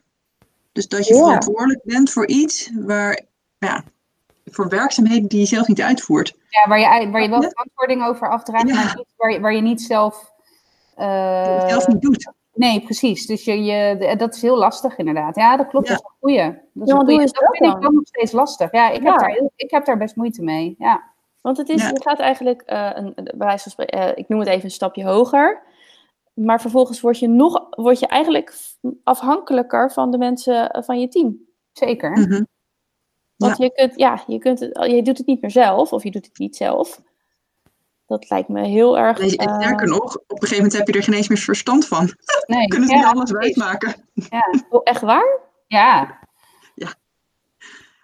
Dus 0.71 0.87
dat 0.87 1.07
je 1.07 1.15
verantwoordelijk 1.15 1.83
bent 1.83 2.11
voor 2.11 2.27
iets 2.27 2.71
waar, 2.75 3.25
ja, 3.57 3.83
voor 4.51 4.69
werkzaamheden 4.69 5.27
die 5.27 5.39
je 5.39 5.45
zelf 5.45 5.67
niet 5.67 5.81
uitvoert. 5.81 6.35
Ja, 6.49 6.67
waar 6.67 6.79
je, 6.79 7.09
waar 7.09 7.21
je 7.21 7.29
wel 7.29 7.41
verantwoording 7.41 8.03
over 8.03 8.29
afdraagt, 8.29 8.73
maar 8.73 8.93
niet, 8.95 9.05
waar, 9.15 9.31
je, 9.31 9.39
waar 9.39 9.53
je 9.53 9.61
niet 9.61 9.81
zelf... 9.81 10.31
Uh, 10.97 11.67
zelf 11.67 11.87
niet 11.87 12.01
doet. 12.01 12.31
Nee, 12.53 12.81
precies. 12.81 13.25
Dus 13.25 13.43
je, 13.43 13.63
je, 13.63 14.15
dat 14.17 14.35
is 14.35 14.41
heel 14.41 14.57
lastig 14.57 14.97
inderdaad. 14.97 15.35
Ja, 15.35 15.57
dat 15.57 15.67
klopt. 15.67 15.87
Dat 15.87 15.97
is 15.97 16.03
een 16.03 16.15
goeie. 16.19 16.43
Dat, 16.73 16.87
is 16.87 16.93
een 16.93 16.99
goeie. 16.99 17.17
dat 17.17 17.57
vind 17.57 17.75
ik 17.75 17.81
dan 17.81 17.93
nog 17.93 18.07
steeds 18.07 18.31
lastig. 18.31 18.71
Ja, 18.71 18.89
ik, 18.89 19.03
Heb 19.03 19.19
daar, 19.19 19.49
ik 19.55 19.71
heb 19.71 19.85
daar 19.85 19.97
best 19.97 20.15
moeite 20.15 20.43
mee. 20.43 20.75
Ja. 20.77 21.03
Want 21.41 21.57
het 21.57 21.69
is, 21.69 21.89
je 21.89 22.01
gaat 22.03 22.19
eigenlijk, 22.19 22.63
uh, 22.67 22.89
een, 22.93 23.13
bij 23.15 23.33
wijze 23.37 23.63
van 23.63 23.71
spreken, 23.71 23.99
uh, 23.99 24.11
ik 24.15 24.27
noem 24.27 24.39
het 24.39 24.47
even 24.47 24.63
een 24.63 24.71
stapje 24.71 25.05
hoger. 25.05 25.61
Maar 26.33 26.61
vervolgens 26.61 27.01
word 27.01 27.19
je, 27.19 27.27
nog, 27.27 27.67
word 27.69 27.99
je 27.99 28.07
eigenlijk 28.07 28.53
afhankelijker 29.03 29.91
van 29.91 30.11
de 30.11 30.17
mensen 30.17 30.83
van 30.85 30.99
je 30.99 31.07
team. 31.07 31.37
Zeker. 31.71 32.11
Mm 32.11 32.31
-hmm. 32.31 32.47
Want 33.39 33.57
ja. 33.57 33.63
je, 33.63 33.71
kunt, 33.73 33.93
ja, 33.95 34.23
je, 34.27 34.39
kunt 34.39 34.59
het, 34.59 34.91
je 34.91 35.01
doet 35.01 35.17
het 35.17 35.27
niet 35.27 35.41
meer 35.41 35.51
zelf, 35.51 35.93
of 35.93 36.03
je 36.03 36.11
doet 36.11 36.25
het 36.25 36.37
niet 36.37 36.55
zelf. 36.55 37.01
Dat 38.07 38.29
lijkt 38.29 38.49
me 38.49 38.67
heel 38.67 38.97
erg. 38.97 39.19
Nee, 39.19 39.29
sterker 39.29 39.87
uh, 39.87 39.93
nog, 39.93 40.15
op 40.15 40.23
een 40.27 40.37
gegeven 40.37 40.55
moment 40.55 40.77
heb 40.77 40.87
je 40.87 40.93
er 40.93 41.03
geen 41.03 41.13
eens 41.13 41.27
meer 41.27 41.37
verstand 41.37 41.87
van. 41.87 42.13
Nee, 42.45 42.67
kunnen 42.71 42.89
ze 42.89 42.95
ja, 42.95 43.01
niet 43.01 43.15
alles 43.15 43.31
wijsmaken. 43.31 43.95
Ja. 44.13 44.53
Oh, 44.69 44.81
echt 44.83 45.01
waar? 45.01 45.39
Ja. 45.67 46.19
Ja. 46.75 46.87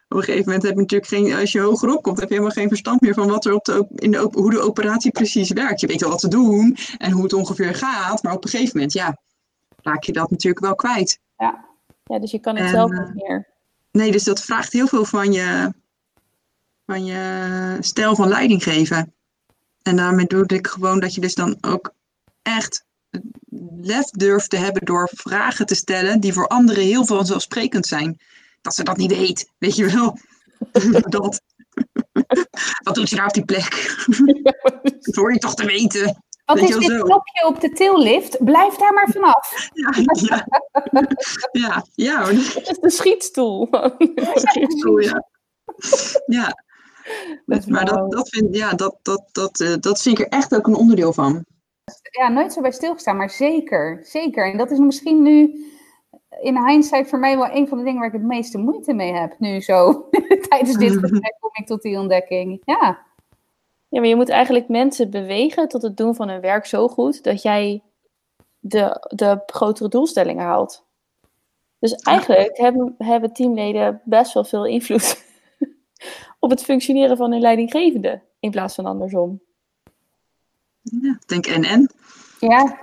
Op 0.09 0.17
een 0.17 0.23
gegeven 0.23 0.45
moment 0.45 0.63
heb 0.63 0.73
je 0.73 0.79
natuurlijk 0.79 1.09
geen, 1.09 1.33
als 1.33 1.51
je 1.51 1.59
hogerop 1.59 2.03
komt, 2.03 2.19
heb 2.19 2.27
je 2.27 2.33
helemaal 2.33 2.55
geen 2.55 2.67
verstand 2.67 3.01
meer 3.01 3.13
van 3.13 3.27
wat 3.27 3.45
er 3.45 3.53
op 3.53 3.65
de, 3.65 3.87
in 3.95 4.11
de, 4.11 4.29
hoe 4.31 4.51
de 4.51 4.59
operatie 4.59 5.11
precies 5.11 5.51
werkt. 5.51 5.79
Je 5.79 5.87
weet 5.87 6.01
wel 6.01 6.09
wat 6.09 6.19
te 6.19 6.27
doen 6.27 6.77
en 6.97 7.11
hoe 7.11 7.23
het 7.23 7.33
ongeveer 7.33 7.75
gaat, 7.75 8.23
maar 8.23 8.33
op 8.33 8.43
een 8.43 8.49
gegeven 8.49 8.71
moment, 8.73 8.93
ja, 8.93 9.17
raak 9.81 10.03
je 10.03 10.11
dat 10.11 10.29
natuurlijk 10.29 10.65
wel 10.65 10.75
kwijt. 10.75 11.19
Ja, 11.37 11.65
ja 12.03 12.19
dus 12.19 12.31
je 12.31 12.39
kan 12.39 12.55
het 12.55 12.65
en, 12.65 12.69
zelf 12.69 12.91
niet 12.91 13.13
meer. 13.13 13.54
Nee, 13.95 14.11
dus 14.11 14.23
dat 14.23 14.41
vraagt 14.41 14.73
heel 14.73 14.87
veel 14.87 15.05
van 15.05 15.31
je, 15.31 15.73
van 16.85 17.05
je 17.05 17.77
stijl 17.79 18.15
van 18.15 18.27
leiding 18.27 18.63
geven. 18.63 19.13
En 19.81 19.95
daarmee 19.95 20.25
doe 20.25 20.45
ik 20.45 20.67
gewoon 20.67 20.99
dat 20.99 21.13
je 21.13 21.21
dus 21.21 21.35
dan 21.35 21.57
ook 21.61 21.93
echt 22.41 22.85
lef 23.81 24.09
durft 24.09 24.49
te 24.49 24.57
hebben 24.57 24.85
door 24.85 25.09
vragen 25.13 25.65
te 25.65 25.75
stellen 25.75 26.19
die 26.19 26.33
voor 26.33 26.47
anderen 26.47 26.83
heel 26.83 27.05
vanzelfsprekend 27.05 27.85
zijn. 27.85 28.19
Dat 28.61 28.75
ze 28.75 28.83
dat 28.83 28.97
niet 28.97 29.17
weet, 29.17 29.51
weet 29.57 29.75
je 29.75 29.85
wel. 29.85 30.19
dat. 31.09 31.41
Wat 32.83 32.95
doet 32.95 33.09
je 33.09 33.15
daar 33.15 33.27
op 33.27 33.33
die 33.33 33.45
plek? 33.45 33.95
dat 34.99 35.15
hoor 35.15 35.33
je 35.33 35.39
toch 35.39 35.55
te 35.55 35.65
weten. 35.65 36.23
Wat 36.45 36.59
is 36.59 36.77
dit 36.77 37.01
knopje 37.01 37.47
op 37.47 37.61
de 37.61 37.69
tillift? 37.69 38.43
Blijf 38.43 38.75
daar 38.75 38.93
maar 38.93 39.09
vanaf. 39.11 39.69
Ja, 39.73 39.93
ja. 40.29 40.45
ja, 41.51 41.85
ja. 41.93 42.25
Het 42.55 42.69
is 42.69 42.79
de 42.79 42.89
schietstoel. 42.89 43.67
schietstoel, 44.45 44.99
ja. 44.99 45.25
Ja. 46.25 46.63
Dat 47.45 47.67
maar 47.67 47.85
dat, 47.85 48.11
dat, 48.11 48.29
vind, 48.29 48.55
ja, 48.55 48.73
dat, 48.73 48.97
dat, 49.01 49.23
dat, 49.31 49.59
uh, 49.59 49.73
dat 49.79 50.01
vind 50.01 50.19
ik 50.19 50.25
er 50.25 50.31
echt 50.31 50.55
ook 50.55 50.67
een 50.67 50.75
onderdeel 50.75 51.13
van. 51.13 51.45
Ja, 52.11 52.29
nooit 52.29 52.53
zo 52.53 52.61
bij 52.61 52.71
stilgestaan, 52.71 53.17
maar 53.17 53.29
zeker. 53.29 53.99
Zeker. 54.03 54.51
En 54.51 54.57
dat 54.57 54.71
is 54.71 54.77
misschien 54.77 55.21
nu 55.21 55.65
in 56.41 56.67
hindsight 56.67 57.09
voor 57.09 57.19
mij 57.19 57.37
wel 57.37 57.49
een 57.51 57.67
van 57.67 57.77
de 57.77 57.83
dingen 57.83 57.99
waar 57.99 58.07
ik 58.07 58.19
het 58.19 58.27
meeste 58.27 58.57
moeite 58.57 58.93
mee 58.93 59.13
heb. 59.13 59.35
Nu 59.39 59.61
zo, 59.61 60.09
tijdens 60.49 60.77
dit 60.77 60.97
gesprek 60.97 61.35
kom 61.39 61.49
ik 61.53 61.65
tot 61.65 61.81
die 61.81 61.99
ontdekking. 61.99 62.61
Ja. 62.63 63.05
Ja, 63.95 64.01
maar 64.01 64.09
je 64.09 64.15
moet 64.15 64.29
eigenlijk 64.29 64.67
mensen 64.67 65.09
bewegen 65.09 65.67
tot 65.67 65.81
het 65.81 65.97
doen 65.97 66.15
van 66.15 66.29
hun 66.29 66.41
werk 66.41 66.65
zo 66.65 66.87
goed 66.87 67.23
dat 67.23 67.41
jij 67.41 67.83
de, 68.59 69.07
de 69.15 69.43
grotere 69.45 69.89
doelstellingen 69.89 70.45
haalt. 70.45 70.85
Dus 71.79 71.93
eigenlijk 71.93 72.57
hebben, 72.57 72.95
hebben 72.97 73.33
teamleden 73.33 74.01
best 74.03 74.33
wel 74.33 74.43
veel 74.43 74.65
invloed 74.65 75.25
op 76.39 76.49
het 76.49 76.63
functioneren 76.63 77.17
van 77.17 77.31
hun 77.31 77.41
leidinggevende 77.41 78.21
in 78.39 78.51
plaats 78.51 78.75
van 78.75 78.85
andersom. 78.85 79.41
Ja, 80.81 81.17
ik 81.21 81.27
denk 81.27 81.45
en 81.45 81.63
en. 81.63 81.91
Ja, 82.39 82.79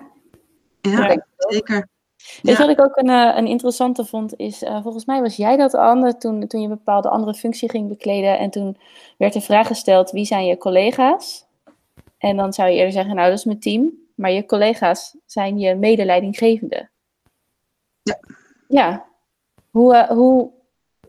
ja, 0.81 1.09
ja 1.09 1.27
zeker. 1.37 1.89
Weet 2.43 2.57
je 2.57 2.63
wat 2.63 2.79
ik 2.79 2.81
ook 2.81 2.97
een, 2.97 3.09
uh, 3.09 3.33
een 3.37 3.47
interessante 3.47 4.05
vond, 4.05 4.37
is 4.37 4.63
uh, 4.63 4.83
volgens 4.83 5.05
mij 5.05 5.21
was 5.21 5.37
jij 5.37 5.57
dat 5.57 5.75
Anne 5.75 6.17
toen, 6.17 6.47
toen 6.47 6.61
je 6.61 6.69
een 6.69 6.75
bepaalde 6.75 7.09
andere 7.09 7.35
functie 7.35 7.71
ging 7.71 7.89
bekleden 7.89 8.39
en 8.39 8.51
toen 8.51 8.77
werd 9.19 9.33
de 9.33 9.41
vraag 9.41 9.67
gesteld, 9.67 10.11
wie 10.11 10.25
zijn 10.25 10.47
je 10.47 10.57
collega's? 10.57 11.47
En 12.19 12.37
dan 12.37 12.53
zou 12.53 12.69
je 12.69 12.77
eerder 12.77 12.93
zeggen, 12.93 13.15
nou 13.15 13.29
dat 13.29 13.39
is 13.39 13.45
mijn 13.45 13.61
team, 13.61 13.93
maar 14.15 14.31
je 14.31 14.47
collega's 14.47 15.17
zijn 15.27 15.59
je 15.59 15.75
medeleidinggevende. 15.75 16.89
Ja. 18.03 18.19
Ja. 18.69 19.07
Hoe, 19.71 19.95
uh, 19.95 20.09
hoe, 20.09 20.51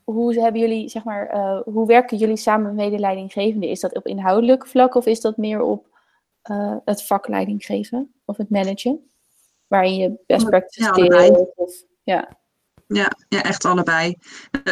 hoe 0.04 0.34
hebben 0.40 0.62
jullie, 0.62 0.90
zeg 0.90 1.04
maar, 1.04 1.36
uh, 1.36 1.60
hoe 1.74 1.88
werken 1.88 2.18
jullie 2.18 2.38
samen 2.38 2.66
met 2.66 2.86
medeleidinggevende? 2.86 3.70
Is 3.70 3.80
dat 3.80 3.96
op 3.96 4.08
inhoudelijk 4.08 4.68
vlak 4.68 4.96
of 4.96 5.06
is 5.06 5.22
dat 5.22 5.38
meer 5.38 5.62
op 5.62 5.92
het 6.86 7.04
vakleiding 7.04 7.66
geven 7.66 8.14
of 8.26 8.38
het 8.38 8.50
managen? 8.50 9.13
Waarin 9.74 9.96
je 9.96 10.24
best 10.26 10.50
practice 10.50 10.84
ja, 10.84 10.92
deelt? 10.92 11.52
Of, 11.56 11.74
ja. 12.04 12.42
Ja, 12.88 13.12
ja, 13.30 13.44
echt 13.44 13.66
allebei. 13.66 14.18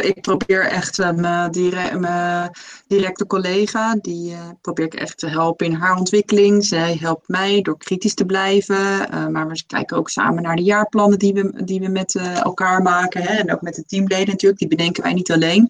Ik 0.01 0.21
probeer 0.21 0.65
echt 0.65 0.99
uh, 0.99 1.11
mijn, 1.11 1.51
dire 1.51 1.99
mijn 1.99 2.51
directe 2.87 3.25
collega, 3.27 3.95
die 3.95 4.31
uh, 4.31 4.49
probeer 4.61 4.85
ik 4.85 4.93
echt 4.93 5.17
te 5.17 5.27
helpen 5.27 5.65
in 5.65 5.73
haar 5.73 5.97
ontwikkeling. 5.97 6.65
Zij 6.65 6.97
helpt 6.99 7.27
mij 7.27 7.61
door 7.61 7.77
kritisch 7.77 8.13
te 8.13 8.25
blijven. 8.25 8.75
Uh, 8.75 9.27
maar 9.27 9.47
we 9.47 9.63
kijken 9.67 9.97
ook 9.97 10.09
samen 10.09 10.43
naar 10.43 10.55
de 10.55 10.63
jaarplannen 10.63 11.19
die 11.19 11.33
we, 11.33 11.63
die 11.63 11.79
we 11.79 11.87
met 11.87 12.15
elkaar 12.43 12.81
maken. 12.81 13.21
Hè? 13.21 13.33
En 13.33 13.51
ook 13.53 13.61
met 13.61 13.75
de 13.75 13.85
teamleden 13.85 14.29
natuurlijk, 14.29 14.59
die 14.59 14.69
bedenken 14.69 15.03
wij 15.03 15.13
niet 15.13 15.31
alleen. 15.31 15.69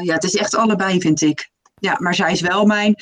ja, 0.00 0.14
het 0.14 0.24
is 0.24 0.36
echt 0.36 0.54
allebei, 0.54 1.00
vind 1.00 1.20
ik. 1.20 1.50
Ja, 1.74 1.96
maar 1.98 2.14
zij 2.14 2.32
is 2.32 2.40
wel 2.40 2.66
mijn 2.66 2.94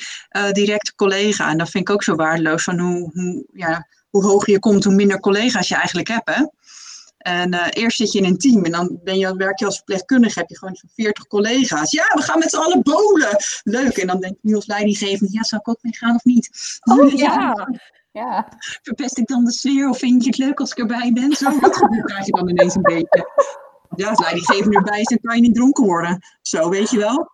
directe 0.51 0.95
collega. 0.95 1.49
En 1.49 1.57
dat 1.57 1.69
vind 1.69 1.89
ik 1.89 1.93
ook 1.95 2.03
zo 2.03 2.15
waardeloos 2.15 2.63
van 2.63 2.79
hoe, 2.79 3.11
hoe, 3.13 3.45
ja, 3.53 3.87
hoe 4.13 4.25
hoger 4.25 4.51
je 4.51 4.59
komt, 4.59 4.83
hoe 4.83 4.93
minder 4.93 5.19
collega's 5.19 5.67
je 5.67 5.75
eigenlijk 5.75 6.07
hebt. 6.07 6.35
Hè? 6.35 6.45
En 7.17 7.53
uh, 7.53 7.67
eerst 7.69 7.97
zit 7.97 8.11
je 8.11 8.19
in 8.19 8.25
een 8.25 8.37
team 8.37 8.63
en 8.63 8.71
dan 8.71 8.99
ben 9.03 9.17
je, 9.17 9.35
werk 9.35 9.59
je 9.59 9.65
als 9.65 9.75
verpleegkundige, 9.75 10.39
heb 10.39 10.49
je 10.49 10.57
gewoon 10.57 10.75
zo'n 10.75 10.89
40 10.93 11.27
collega's. 11.27 11.91
Ja, 11.91 12.03
we 12.13 12.21
gaan 12.21 12.39
met 12.39 12.49
z'n 12.49 12.57
allen 12.57 12.81
bolen. 12.81 13.37
Leuk. 13.63 13.97
En 13.97 14.07
dan 14.07 14.19
denk 14.19 14.33
ik 14.33 14.39
nu 14.41 14.55
als 14.55 14.65
leidinggevende, 14.65 15.33
ja, 15.33 15.43
zou 15.43 15.61
ik 15.61 15.69
ook 15.69 15.77
mee 15.81 15.95
gaan 15.95 16.15
of 16.15 16.23
niet? 16.23 16.49
Oh 16.83 17.11
ja. 17.11 17.67
ja. 18.11 18.47
Verpest 18.81 19.17
ik 19.17 19.27
dan 19.27 19.45
de 19.45 19.51
sfeer 19.51 19.89
of 19.89 19.97
vind 19.97 20.23
je 20.23 20.29
het 20.29 20.37
leuk 20.37 20.59
als 20.59 20.71
ik 20.71 20.77
erbij 20.77 21.11
ben? 21.13 21.33
Zo, 21.35 21.59
dat 21.59 21.77
gevoel 21.77 22.03
krijg 22.03 22.25
je 22.25 22.31
dan 22.31 22.49
ineens 22.49 22.75
een 22.75 22.81
beetje. 22.81 23.31
Ja, 23.95 24.09
als 24.09 24.19
leidinggevende 24.19 24.77
erbij 24.77 24.99
is, 24.99 25.07
dan 25.07 25.19
kan 25.21 25.35
je 25.35 25.41
niet 25.41 25.55
dronken 25.55 25.83
worden. 25.83 26.19
Zo, 26.41 26.69
weet 26.69 26.89
je 26.89 26.97
wel. 26.97 27.31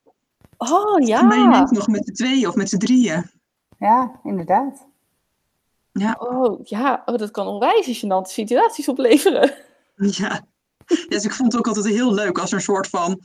Oh 0.57 1.07
ja. 1.07 1.19
Dan 1.19 1.29
ben 1.29 1.39
je 1.39 1.47
net 1.47 1.71
nog 1.71 1.87
met 1.87 2.05
z'n 2.05 2.13
tweeën 2.13 2.47
of 2.47 2.55
met 2.55 2.69
z'n 2.69 2.77
drieën. 2.77 3.29
Ja, 3.77 4.19
inderdaad. 4.23 4.88
Ja. 5.91 6.15
Oh 6.19 6.59
ja, 6.63 7.01
oh, 7.05 7.17
dat 7.17 7.31
kan 7.31 7.47
onwijs 7.47 8.03
gênante 8.03 8.31
situaties 8.31 8.87
opleveren. 8.87 9.53
Ja. 9.95 10.45
dus 11.07 11.25
ik 11.25 11.31
vond 11.31 11.51
het 11.51 11.61
ook 11.61 11.67
altijd 11.67 11.85
heel 11.85 12.13
leuk 12.13 12.39
als 12.39 12.49
er 12.49 12.55
een 12.55 12.63
soort 12.63 12.87
van 12.87 13.21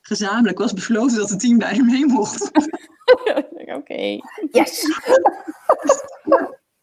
gezamenlijk 0.00 0.58
was 0.58 0.72
besloten 0.72 1.16
dat 1.16 1.30
het 1.30 1.40
team 1.40 1.58
daar 1.58 1.84
mee 1.84 2.06
mocht. 2.06 2.50
Oké. 3.24 3.74
Okay. 3.74 4.22
Yes. 4.50 4.80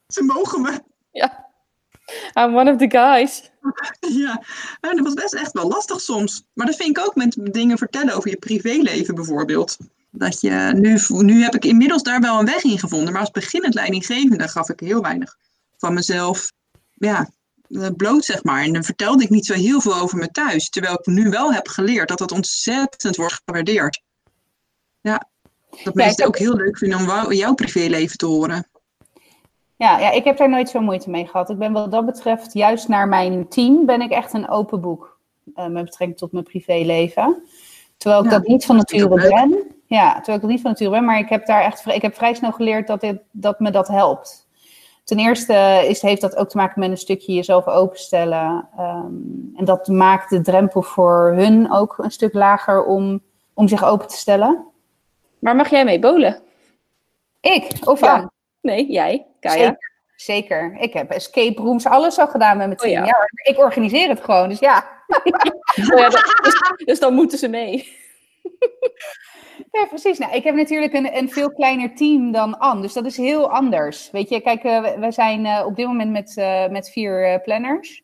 Ze 0.08 0.24
mogen 0.24 0.62
me. 0.62 0.80
Ja. 1.12 1.52
I'm 2.34 2.58
one 2.58 2.72
of 2.72 2.78
the 2.78 2.90
guys. 2.90 3.52
Ja, 4.00 4.44
en 4.82 4.96
dat 4.96 5.06
was 5.06 5.14
best 5.14 5.34
echt 5.34 5.52
wel 5.52 5.68
lastig 5.68 6.02
soms. 6.02 6.48
Maar 6.54 6.66
dat 6.66 6.76
vind 6.76 6.98
ik 6.98 7.06
ook 7.06 7.16
met 7.16 7.38
dingen 7.42 7.78
vertellen 7.78 8.16
over 8.16 8.30
je 8.30 8.38
privéleven 8.38 9.16
bijvoorbeeld. 9.16 9.78
Dat 10.16 10.42
je, 10.42 10.72
nu, 10.76 11.00
nu 11.24 11.44
heb 11.44 11.56
ik 11.56 11.66
inmiddels 11.66 12.04
daar 12.04 12.20
wel 12.20 12.40
een 12.40 12.46
weg 12.46 12.64
in 12.64 12.80
gevonden. 12.80 13.12
Maar 13.12 13.22
als 13.22 13.32
beginnend 13.32 13.74
leidinggevende 13.74 14.48
gaf 14.48 14.70
ik 14.70 14.80
heel 14.80 15.02
weinig 15.02 15.38
van 15.78 15.94
mezelf 15.94 16.52
ja, 16.94 17.30
eh, 17.70 17.88
bloot, 17.98 18.26
zeg 18.26 18.44
maar. 18.44 18.64
En 18.64 18.74
dan 18.74 18.84
vertelde 18.84 19.24
ik 19.24 19.30
niet 19.30 19.46
zo 19.46 19.54
heel 19.54 19.82
veel 19.82 19.96
over 19.96 20.18
me 20.18 20.28
thuis. 20.28 20.70
Terwijl 20.70 20.94
ik 20.94 21.06
nu 21.06 21.30
wel 21.30 21.54
heb 21.54 21.68
geleerd 21.68 22.08
dat 22.08 22.18
dat 22.18 22.32
ontzettend 22.32 23.16
wordt 23.16 23.42
gewaardeerd. 23.46 24.02
Ja, 25.02 25.30
dat 25.84 25.94
mensen 25.94 26.26
ook 26.26 26.38
heel 26.38 26.56
leuk 26.56 26.78
vinden 26.78 27.00
om 27.00 27.34
jouw 27.34 27.54
privéleven 27.54 28.18
te 28.18 28.26
horen. 28.26 28.68
Ja, 29.76 30.00
ja, 30.00 30.12
ik 30.12 30.24
heb 30.24 30.38
daar 30.38 30.50
nooit 30.50 30.70
zo 30.70 30.80
moeite 30.80 31.10
mee 31.10 31.28
gehad. 31.28 31.50
Ik 31.50 31.58
ben 31.58 31.72
wat 31.72 31.92
dat 31.92 32.06
betreft, 32.06 32.54
juist 32.54 32.88
naar 32.88 33.08
mijn 33.08 33.48
team, 33.48 33.86
ben 33.86 34.02
ik 34.02 34.12
echt 34.12 34.34
een 34.34 34.50
open 34.50 34.82
boek. 34.82 35.18
Uh, 35.56 35.68
met 35.68 35.84
betrekking 35.84 36.18
tot 36.18 36.32
mijn 36.32 36.44
privéleven. 36.44 37.44
Terwijl 37.98 38.24
ik 38.24 38.32
ja, 38.32 38.38
dat 38.38 38.48
niet 38.48 38.66
van 38.66 38.76
nature 38.76 39.30
ben. 39.30 39.64
Ja, 39.94 40.14
terwijl 40.14 40.36
ik 40.36 40.42
dat 40.42 40.50
niet 40.50 40.62
van 40.62 40.72
nature 40.72 40.90
ben. 40.90 41.06
Maar 41.06 41.20
ik 41.20 41.30
heb 41.30 41.46
daar 41.46 41.62
echt 41.62 41.86
ik 41.86 42.02
heb 42.02 42.16
vrij 42.16 42.34
snel 42.34 42.52
geleerd 42.52 42.88
dat, 42.88 43.02
dit, 43.02 43.22
dat 43.32 43.60
me 43.60 43.72
dat 43.72 43.88
helpt. 43.88 44.48
Ten 45.04 45.18
eerste 45.18 45.86
is, 45.88 46.02
heeft 46.02 46.22
dat 46.22 46.36
ook 46.36 46.50
te 46.50 46.58
maken 46.58 46.80
met 46.80 46.90
een 46.90 46.98
stukje 46.98 47.34
jezelf 47.34 47.68
openstellen. 47.68 48.70
Um, 48.80 49.52
en 49.56 49.66
dat 49.66 49.88
maakt 49.88 50.30
de 50.30 50.42
drempel 50.42 50.82
voor 50.82 51.34
hun 51.36 51.72
ook 51.72 51.98
een 51.98 52.12
stuk 52.12 52.34
lager 52.34 52.86
om, 52.86 53.22
om 53.54 53.68
zich 53.68 53.84
open 53.84 54.08
te 54.08 54.18
stellen. 54.18 54.66
Maar 55.40 55.56
mag 55.56 55.70
jij 55.70 55.86
mee 55.86 56.00
bolen? 56.00 56.42
Ik? 57.42 57.68
Of 57.84 58.00
ja. 58.00 58.32
Nee, 58.62 58.92
jij, 58.92 59.26
Kaya. 59.40 59.56
Zeker, 59.56 59.92
zeker. 60.16 60.78
Ik 60.80 60.94
heb 60.94 61.12
escape 61.12 61.62
rooms, 61.62 61.86
alles 61.86 62.18
al 62.18 62.28
gedaan 62.28 62.58
met 62.58 62.68
mijn 62.68 62.80
team. 62.80 63.02
Oh, 63.02 63.08
ja. 63.08 63.18
ja. 63.44 63.52
ik 63.52 63.58
organiseer 63.58 64.10
het 64.10 64.24
gewoon, 64.24 64.50
dus 64.50 64.60
ja. 64.60 64.86
oh, 65.94 66.00
ja 66.00 66.10
dus, 66.10 66.86
dus 66.86 67.00
dan 67.00 67.14
moeten 67.14 67.38
ze 67.38 67.48
mee. 67.48 67.98
Ja, 69.74 69.86
precies. 69.86 70.18
Nou, 70.18 70.34
ik 70.34 70.44
heb 70.44 70.56
natuurlijk 70.56 70.94
een, 70.94 71.18
een 71.18 71.30
veel 71.30 71.52
kleiner 71.52 71.96
team 71.96 72.32
dan 72.32 72.58
Anne, 72.58 72.82
dus 72.82 72.94
dat 72.94 73.06
is 73.06 73.18
heel 73.18 73.52
anders. 73.52 74.12
Weet 74.12 74.30
je, 74.30 74.42
kijk, 74.42 74.64
uh, 74.64 74.94
we 74.96 75.12
zijn 75.12 75.46
uh, 75.46 75.64
op 75.66 75.76
dit 75.76 75.86
moment 75.86 76.12
met, 76.12 76.38
uh, 76.38 76.68
met 76.68 76.90
vier 76.90 77.42
planners. 77.44 78.04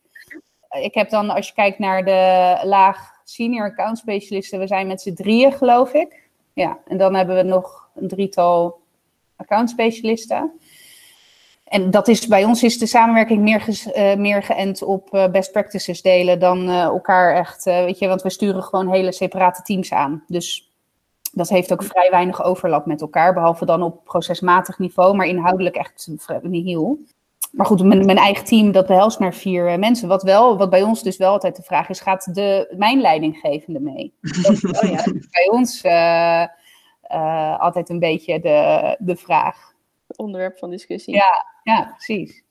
Ik 0.70 0.94
heb 0.94 1.10
dan, 1.10 1.30
als 1.30 1.46
je 1.46 1.54
kijkt 1.54 1.78
naar 1.78 2.04
de 2.04 2.60
laag 2.62 3.10
senior 3.24 3.64
account 3.64 3.98
specialisten, 3.98 4.58
we 4.58 4.66
zijn 4.66 4.86
met 4.86 5.00
z'n 5.00 5.14
drieën, 5.14 5.52
geloof 5.52 5.92
ik. 5.92 6.28
Ja, 6.52 6.78
en 6.86 6.96
dan 6.96 7.14
hebben 7.14 7.36
we 7.36 7.42
nog 7.42 7.90
een 7.94 8.08
drietal 8.08 8.80
accountspecialisten. 9.36 10.60
En 11.64 11.90
dat 11.90 12.08
is, 12.08 12.26
bij 12.26 12.44
ons 12.44 12.62
is 12.62 12.78
de 12.78 12.86
samenwerking 12.86 13.42
meer, 13.42 13.64
meer 14.18 14.42
geënt 14.42 14.82
op 14.82 15.28
best 15.32 15.52
practices 15.52 16.02
delen 16.02 16.38
dan 16.38 16.68
elkaar 16.70 17.34
echt, 17.34 17.64
weet 17.64 17.98
je, 17.98 18.08
want 18.08 18.22
we 18.22 18.30
sturen 18.30 18.62
gewoon 18.62 18.92
hele 18.92 19.12
separate 19.12 19.62
teams 19.62 19.92
aan. 19.92 20.24
Dus 20.26 20.69
dat 21.32 21.48
heeft 21.48 21.72
ook 21.72 21.82
vrij 21.82 22.10
weinig 22.10 22.42
overlap 22.42 22.86
met 22.86 23.00
elkaar, 23.00 23.34
behalve 23.34 23.64
dan 23.64 23.82
op 23.82 24.04
procesmatig 24.04 24.78
niveau, 24.78 25.16
maar 25.16 25.26
inhoudelijk 25.26 25.76
echt 25.76 26.08
niet 26.42 26.64
heel. 26.64 26.98
Maar 27.50 27.66
goed, 27.66 27.82
mijn, 27.82 28.04
mijn, 28.04 28.18
eigen 28.18 28.44
team, 28.44 28.72
dat 28.72 28.86
behelst 28.86 29.18
maar 29.18 29.34
vier 29.34 29.78
mensen. 29.78 30.08
Wat, 30.08 30.22
wel, 30.22 30.58
wat 30.58 30.70
bij 30.70 30.82
ons 30.82 31.02
dus 31.02 31.16
wel 31.16 31.32
altijd 31.32 31.56
de 31.56 31.62
vraag 31.62 31.88
is, 31.88 32.00
gaat 32.00 32.34
de, 32.34 32.74
mijn 32.76 33.00
leidinggevende 33.00 33.80
mee? 33.80 34.14
Dat, 34.42 34.82
oh 34.82 34.90
ja, 34.90 35.04
bij 35.30 35.48
ons 35.50 35.84
altijd 37.58 37.88
een 37.88 37.98
beetje 37.98 38.40
de, 38.40 38.96
de 38.98 39.16
vraag 39.16 39.72
onderwerp 40.16 40.58
van 40.58 40.70
discussie. 40.70 41.14
Ja, 41.14 41.46
ja, 41.62 41.84
precies. 41.84 42.42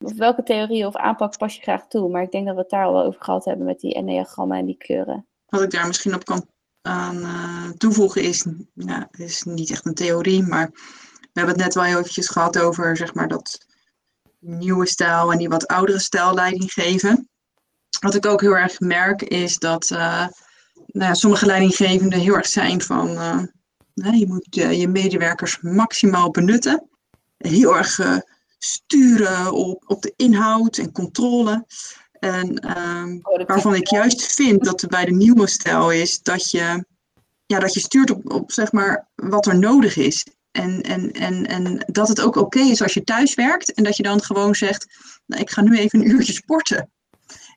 Of 0.00 0.16
welke 0.16 0.42
theorie 0.42 0.86
of 0.86 0.96
aanpak 0.96 1.38
pas 1.38 1.56
je 1.56 1.62
graag 1.62 1.86
toe? 1.86 2.08
Maar 2.08 2.22
ik 2.22 2.30
denk 2.30 2.46
dat 2.46 2.54
we 2.54 2.60
het 2.60 2.70
daar 2.70 2.84
al 2.84 2.92
wel 2.92 3.04
over 3.04 3.22
gehad 3.22 3.44
hebben 3.44 3.66
met 3.66 3.80
die 3.80 3.94
enneagrammen 3.94 4.58
en 4.58 4.66
die 4.66 4.76
kleuren. 4.76 5.26
Wat 5.46 5.62
ik 5.62 5.70
daar 5.70 5.86
misschien 5.86 6.14
op 6.14 6.24
kan 6.24 6.46
aan 6.84 7.16
uh, 7.16 7.70
toevoegen 7.76 8.22
is, 8.22 8.44
nou, 8.74 9.04
is 9.10 9.42
niet 9.42 9.70
echt 9.70 9.86
een 9.86 9.94
theorie, 9.94 10.42
maar 10.42 10.70
we 11.20 11.40
hebben 11.40 11.54
het 11.54 11.64
net 11.64 11.74
wel 11.74 11.84
heel 11.84 11.98
eventjes 11.98 12.28
gehad 12.28 12.58
over 12.58 12.96
zeg 12.96 13.14
maar, 13.14 13.28
dat 13.28 13.66
nieuwe 14.38 14.86
stijl 14.86 15.32
en 15.32 15.38
die 15.38 15.48
wat 15.48 15.66
oudere 15.66 15.98
stijl 15.98 16.34
leiding 16.34 16.72
geven. 16.72 17.28
Wat 18.00 18.14
ik 18.14 18.26
ook 18.26 18.40
heel 18.40 18.56
erg 18.56 18.80
merk 18.80 19.22
is 19.22 19.58
dat 19.58 19.90
uh, 19.90 20.26
nou, 20.86 21.14
sommige 21.14 21.46
leidinggevenden 21.46 22.18
heel 22.20 22.34
erg 22.34 22.46
zijn 22.46 22.82
van 22.82 23.10
uh, 23.10 23.42
je 23.94 24.26
moet 24.26 24.46
je 24.50 24.88
medewerkers 24.88 25.58
maximaal 25.60 26.30
benutten. 26.30 26.88
Heel 27.36 27.76
erg 27.76 28.00
sturen 28.58 29.52
op, 29.52 29.84
op 29.86 30.02
de 30.02 30.12
inhoud 30.16 30.78
en 30.78 30.92
controle. 30.92 31.66
En 32.24 32.78
um, 32.78 33.20
waarvan 33.46 33.74
ik 33.74 33.88
juist 33.88 34.34
vind 34.34 34.64
dat 34.64 34.82
er 34.82 34.88
bij 34.88 35.04
de 35.04 35.12
nieuwe 35.12 35.46
stijl 35.46 35.92
is 35.92 36.22
dat 36.22 36.50
je, 36.50 36.84
ja, 37.46 37.58
dat 37.58 37.74
je 37.74 37.80
stuurt 37.80 38.10
op, 38.10 38.32
op 38.32 38.52
zeg 38.52 38.72
maar, 38.72 39.08
wat 39.14 39.46
er 39.46 39.58
nodig 39.58 39.96
is. 39.96 40.26
En, 40.50 40.82
en, 40.82 41.12
en, 41.12 41.46
en 41.46 41.84
dat 41.86 42.08
het 42.08 42.20
ook 42.20 42.36
oké 42.36 42.58
is 42.58 42.82
als 42.82 42.94
je 42.94 43.04
thuis 43.04 43.34
werkt 43.34 43.72
en 43.72 43.84
dat 43.84 43.96
je 43.96 44.02
dan 44.02 44.22
gewoon 44.22 44.54
zegt, 44.54 44.86
nou, 45.26 45.42
ik 45.42 45.50
ga 45.50 45.60
nu 45.60 45.78
even 45.78 46.00
een 46.00 46.10
uurtje 46.10 46.32
sporten. 46.32 46.90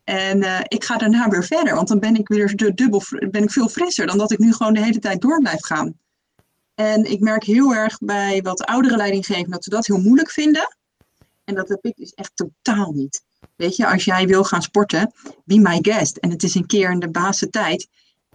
En 0.03 0.38
uh, 0.38 0.59
ik 0.68 0.84
ga 0.84 0.97
daarna 0.97 1.30
weer 1.30 1.43
verder, 1.43 1.76
want 1.76 1.88
dan 1.88 1.99
ben 1.99 2.15
ik 2.15 2.28
weer 2.28 2.55
dubbel, 2.76 3.01
ben 3.32 3.43
ik 3.43 3.51
veel 3.51 3.70
frisser 3.70 4.07
dan 4.07 4.18
dat 4.18 4.32
ik 4.32 4.39
nu 4.39 4.53
gewoon 4.53 4.74
de 4.74 4.84
hele 4.84 4.99
tijd 4.99 5.22
door 5.22 5.39
blijf 5.39 5.65
gaan. 5.65 5.99
En 6.76 7.11
ik 7.11 7.20
merk 7.20 7.43
heel 7.43 7.76
erg 7.76 7.97
bij 7.97 8.41
wat 8.41 8.65
oudere 8.65 8.97
leidinggevenden 8.97 9.51
dat 9.51 9.63
ze 9.63 9.70
dat 9.70 9.86
heel 9.86 10.01
moeilijk 10.01 10.32
vinden. 10.32 10.78
En 11.43 11.55
dat 11.55 11.70
heb 11.70 11.86
ik 11.86 11.95
dus 11.95 12.13
echt 12.13 12.32
totaal 12.36 12.91
niet. 12.91 13.26
Weet 13.57 13.75
je, 13.75 13.87
als 13.87 14.03
jij 14.03 14.27
wil 14.27 14.43
gaan 14.43 14.61
sporten, 14.61 15.11
be 15.43 15.59
my 15.59 15.79
guest. 15.81 16.17
En 16.17 16.29
het 16.29 16.43
is 16.43 16.55
een 16.55 16.65
keer 16.65 16.91
in 16.91 16.99
de 16.99 17.09
basis 17.09 17.47
tijd. 17.51 17.87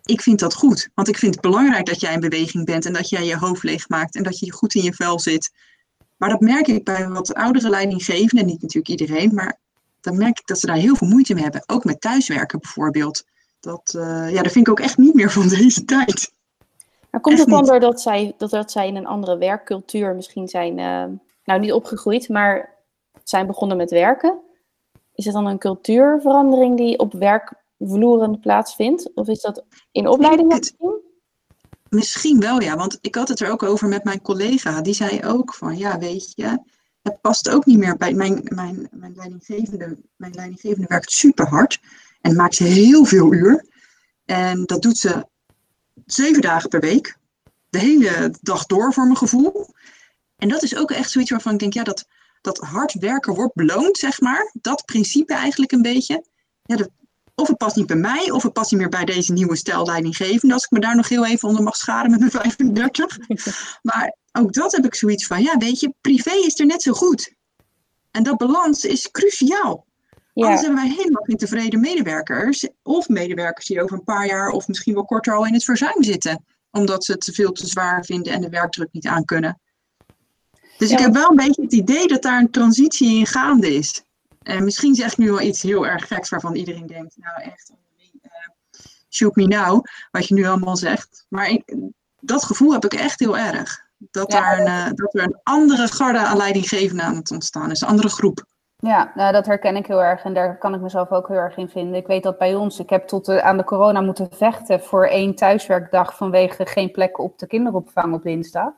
Ik 0.04 0.20
vind 0.20 0.38
dat 0.38 0.54
goed. 0.54 0.88
Want 0.94 1.08
ik 1.08 1.18
vind 1.18 1.34
het 1.34 1.42
belangrijk 1.42 1.86
dat 1.86 2.00
jij 2.00 2.12
in 2.12 2.20
beweging 2.20 2.64
bent 2.64 2.86
en 2.86 2.92
dat 2.92 3.08
jij 3.08 3.24
je 3.24 3.36
hoofd 3.36 3.62
leeg 3.62 3.88
maakt 3.88 4.16
en 4.16 4.22
dat 4.22 4.38
je 4.38 4.52
goed 4.52 4.74
in 4.74 4.82
je 4.82 4.94
vel 4.94 5.20
zit. 5.20 5.52
Maar 6.16 6.28
dat 6.28 6.40
merk 6.40 6.66
ik 6.66 6.84
bij 6.84 7.08
wat 7.08 7.34
oudere 7.34 7.68
leidinggevenden, 7.68 8.46
niet 8.46 8.62
natuurlijk 8.62 9.00
iedereen, 9.00 9.34
maar 9.34 9.58
dan 10.00 10.16
merk 10.16 10.38
ik 10.38 10.46
dat 10.46 10.58
ze 10.58 10.66
daar 10.66 10.76
heel 10.76 10.96
veel 10.96 11.08
moeite 11.08 11.34
mee 11.34 11.42
hebben. 11.42 11.62
Ook 11.66 11.84
met 11.84 12.00
thuiswerken 12.00 12.58
bijvoorbeeld. 12.58 13.24
Dat, 13.60 13.94
uh, 13.96 14.30
ja, 14.32 14.42
dat 14.42 14.52
vind 14.52 14.66
ik 14.66 14.72
ook 14.72 14.80
echt 14.80 14.98
niet 14.98 15.14
meer 15.14 15.30
van 15.30 15.48
deze 15.58 15.84
tijd. 15.84 16.32
Maar 17.10 17.20
komt 17.20 17.38
het 17.38 17.48
dan 17.48 17.64
doordat 17.64 18.00
zij, 18.00 18.34
dat, 18.38 18.50
dat 18.50 18.70
zij 18.70 18.86
in 18.86 18.96
een 18.96 19.06
andere 19.06 19.38
werkcultuur 19.38 20.14
misschien 20.14 20.48
zijn, 20.48 20.78
uh, 20.78 21.18
nou 21.44 21.60
niet 21.60 21.72
opgegroeid, 21.72 22.28
maar 22.28 22.74
zijn 23.24 23.46
begonnen 23.46 23.76
met 23.76 23.90
werken? 23.90 24.40
Is 25.14 25.24
het 25.24 25.34
dan 25.34 25.46
een 25.46 25.58
cultuurverandering 25.58 26.76
die 26.76 26.98
op 26.98 27.12
werkvloeren 27.12 28.40
plaatsvindt? 28.40 29.14
Of 29.14 29.28
is 29.28 29.40
dat 29.40 29.64
in 29.90 30.08
opleidingen 30.08 30.58
misschien? 30.58 31.00
Misschien 31.88 32.40
wel, 32.40 32.60
ja. 32.60 32.76
Want 32.76 32.98
ik 33.00 33.14
had 33.14 33.28
het 33.28 33.40
er 33.40 33.50
ook 33.50 33.62
over 33.62 33.88
met 33.88 34.04
mijn 34.04 34.22
collega. 34.22 34.80
Die 34.80 34.94
zei 34.94 35.24
ook 35.24 35.54
van, 35.54 35.78
ja, 35.78 35.98
weet 35.98 36.32
je, 36.34 36.62
het 37.02 37.20
past 37.20 37.48
ook 37.48 37.66
niet 37.66 37.78
meer 37.78 37.96
bij 37.96 38.12
mijn, 38.12 38.40
mijn, 38.44 38.88
mijn 38.90 39.14
leidinggevende. 39.14 39.98
Mijn 40.16 40.32
leidinggevende 40.34 40.86
werkt 40.86 41.12
super 41.12 41.48
hard 41.48 41.80
en 42.20 42.36
maakt 42.36 42.54
ze 42.54 42.64
heel 42.64 43.04
veel 43.04 43.32
uur. 43.32 43.66
En 44.24 44.64
dat 44.64 44.82
doet 44.82 44.98
ze 44.98 45.26
zeven 46.06 46.42
dagen 46.42 46.68
per 46.68 46.80
week. 46.80 47.16
De 47.68 47.78
hele 47.78 48.34
dag 48.40 48.66
door 48.66 48.92
voor 48.92 49.04
mijn 49.04 49.16
gevoel. 49.16 49.66
En 50.36 50.48
dat 50.48 50.62
is 50.62 50.76
ook 50.76 50.90
echt 50.90 51.10
zoiets 51.10 51.30
waarvan 51.30 51.52
ik 51.52 51.58
denk, 51.58 51.72
ja, 51.72 51.82
dat, 51.82 52.06
dat 52.43 52.59
hard 52.59 52.93
werken 52.93 53.34
wordt 53.34 53.55
beloond, 53.55 53.99
zeg 53.99 54.20
maar. 54.20 54.51
Dat 54.61 54.84
principe 54.84 55.34
eigenlijk 55.34 55.72
een 55.72 55.82
beetje. 55.82 56.24
Ja, 56.62 56.76
of 57.34 57.49
het 57.49 57.57
past 57.57 57.76
niet 57.76 57.86
bij 57.86 57.97
mij, 57.97 58.30
of 58.30 58.43
het 58.43 58.53
past 58.53 58.70
niet 58.70 58.80
meer 58.80 58.88
bij 58.88 59.05
deze 59.05 59.32
nieuwe 59.32 59.57
stijl 59.57 59.86
leidinggevende. 59.86 60.55
Als 60.55 60.64
ik 60.64 60.70
me 60.70 60.80
daar 60.80 60.97
nog 60.97 61.09
heel 61.09 61.26
even 61.26 61.49
onder 61.49 61.62
mag 61.62 61.76
scharen 61.76 62.11
met 62.11 62.20
mijn 62.20 62.30
35. 62.40 63.18
Maar 63.82 64.16
ook 64.32 64.53
dat 64.53 64.72
heb 64.72 64.84
ik 64.84 64.95
zoiets 64.95 65.26
van, 65.26 65.43
ja, 65.43 65.57
weet 65.57 65.80
je, 65.80 65.95
privé 66.01 66.30
is 66.30 66.61
er 66.61 66.66
net 66.66 66.82
zo 66.82 66.93
goed. 66.93 67.34
En 68.11 68.22
dat 68.22 68.36
balans 68.36 68.84
is 68.84 69.11
cruciaal. 69.11 69.86
Ja. 70.34 70.45
Anders 70.45 70.66
hebben 70.66 70.84
wij 70.84 70.95
helemaal 70.97 71.22
geen 71.22 71.36
tevreden 71.36 71.80
medewerkers. 71.80 72.68
Of 72.82 73.09
medewerkers 73.09 73.66
die 73.66 73.82
over 73.82 73.97
een 73.97 74.05
paar 74.05 74.26
jaar 74.26 74.49
of 74.49 74.68
misschien 74.68 74.95
wel 74.95 75.05
korter 75.05 75.34
al 75.34 75.47
in 75.47 75.53
het 75.53 75.64
verzuim 75.64 76.03
zitten. 76.03 76.45
Omdat 76.70 77.05
ze 77.05 77.12
het 77.12 77.20
te 77.20 77.32
veel 77.32 77.53
te 77.53 77.66
zwaar 77.66 78.05
vinden 78.05 78.32
en 78.32 78.40
de 78.40 78.49
werkdruk 78.49 78.88
niet 78.93 79.07
aan 79.07 79.24
kunnen. 79.24 79.61
Dus 80.78 80.90
ik 80.90 80.98
heb 80.98 81.12
wel 81.12 81.30
een 81.30 81.36
beetje 81.36 81.62
het 81.62 81.72
idee 81.72 82.06
dat 82.08 82.22
daar 82.22 82.40
een 82.40 82.50
transitie 82.50 83.18
in 83.18 83.26
gaande 83.26 83.74
is. 83.74 84.04
En 84.42 84.64
misschien 84.64 84.94
zeg 84.94 85.12
ik 85.12 85.18
nu 85.18 85.30
wel 85.30 85.40
iets 85.40 85.62
heel 85.62 85.86
erg 85.86 86.06
geks 86.06 86.28
waarvan 86.28 86.54
iedereen 86.54 86.86
denkt, 86.86 87.16
nou 87.18 87.42
echt, 87.42 87.72
uh, 88.22 88.30
shoot 89.10 89.36
me 89.36 89.46
now, 89.46 89.84
wat 90.10 90.28
je 90.28 90.34
nu 90.34 90.46
allemaal 90.46 90.76
zegt. 90.76 91.26
Maar 91.28 91.48
ik, 91.48 91.74
dat 92.20 92.44
gevoel 92.44 92.72
heb 92.72 92.84
ik 92.84 92.94
echt 92.94 93.20
heel 93.20 93.38
erg. 93.38 93.90
Dat, 94.10 94.30
daar 94.30 94.58
een, 94.58 94.66
uh, 94.66 94.86
dat 94.94 95.14
er 95.14 95.22
een 95.22 95.40
andere 95.42 95.88
garde 95.88 96.18
aan 96.18 96.36
leidinggevenden 96.36 97.04
aan 97.04 97.16
het 97.16 97.30
ontstaan 97.30 97.70
is, 97.70 97.80
een 97.80 97.88
andere 97.88 98.08
groep. 98.08 98.44
Ja, 98.76 99.12
nou, 99.14 99.32
dat 99.32 99.46
herken 99.46 99.76
ik 99.76 99.86
heel 99.86 100.02
erg 100.02 100.24
en 100.24 100.34
daar 100.34 100.58
kan 100.58 100.74
ik 100.74 100.80
mezelf 100.80 101.10
ook 101.10 101.28
heel 101.28 101.36
erg 101.36 101.56
in 101.56 101.68
vinden. 101.68 101.94
Ik 101.94 102.06
weet 102.06 102.22
dat 102.22 102.38
bij 102.38 102.54
ons, 102.54 102.78
ik 102.78 102.90
heb 102.90 103.06
tot 103.06 103.24
de, 103.24 103.42
aan 103.42 103.56
de 103.56 103.64
corona 103.64 104.00
moeten 104.00 104.28
vechten 104.32 104.80
voor 104.80 105.06
één 105.06 105.34
thuiswerkdag 105.34 106.16
vanwege 106.16 106.66
geen 106.66 106.90
plek 106.90 107.18
op 107.18 107.38
de 107.38 107.46
kinderopvang 107.46 108.14
op 108.14 108.22
dinsdag. 108.22 108.72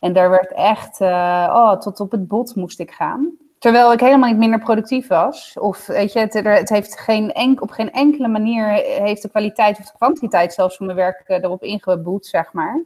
En 0.00 0.12
daar 0.12 0.30
werd 0.30 0.52
echt, 0.52 1.00
uh, 1.00 1.52
oh, 1.54 1.72
tot 1.72 2.00
op 2.00 2.10
het 2.10 2.28
bot 2.28 2.54
moest 2.54 2.80
ik 2.80 2.90
gaan. 2.90 3.30
Terwijl 3.58 3.92
ik 3.92 4.00
helemaal 4.00 4.28
niet 4.28 4.38
minder 4.38 4.58
productief 4.58 5.08
was. 5.08 5.56
Of 5.58 5.86
weet 5.86 6.12
je, 6.12 6.18
het, 6.18 6.34
het 6.34 6.68
heeft 6.68 7.00
geen 7.00 7.32
enk, 7.32 7.62
op 7.62 7.70
geen 7.70 7.92
enkele 7.92 8.28
manier 8.28 8.68
heeft 9.02 9.22
de 9.22 9.28
kwaliteit 9.28 9.78
of 9.78 9.84
de 9.84 9.96
kwantiteit 9.96 10.54
zelfs 10.54 10.76
van 10.76 10.86
mijn 10.86 10.98
werk 10.98 11.24
uh, 11.26 11.36
erop 11.36 11.62
ingeboet, 11.62 12.26
zeg 12.26 12.52
maar. 12.52 12.82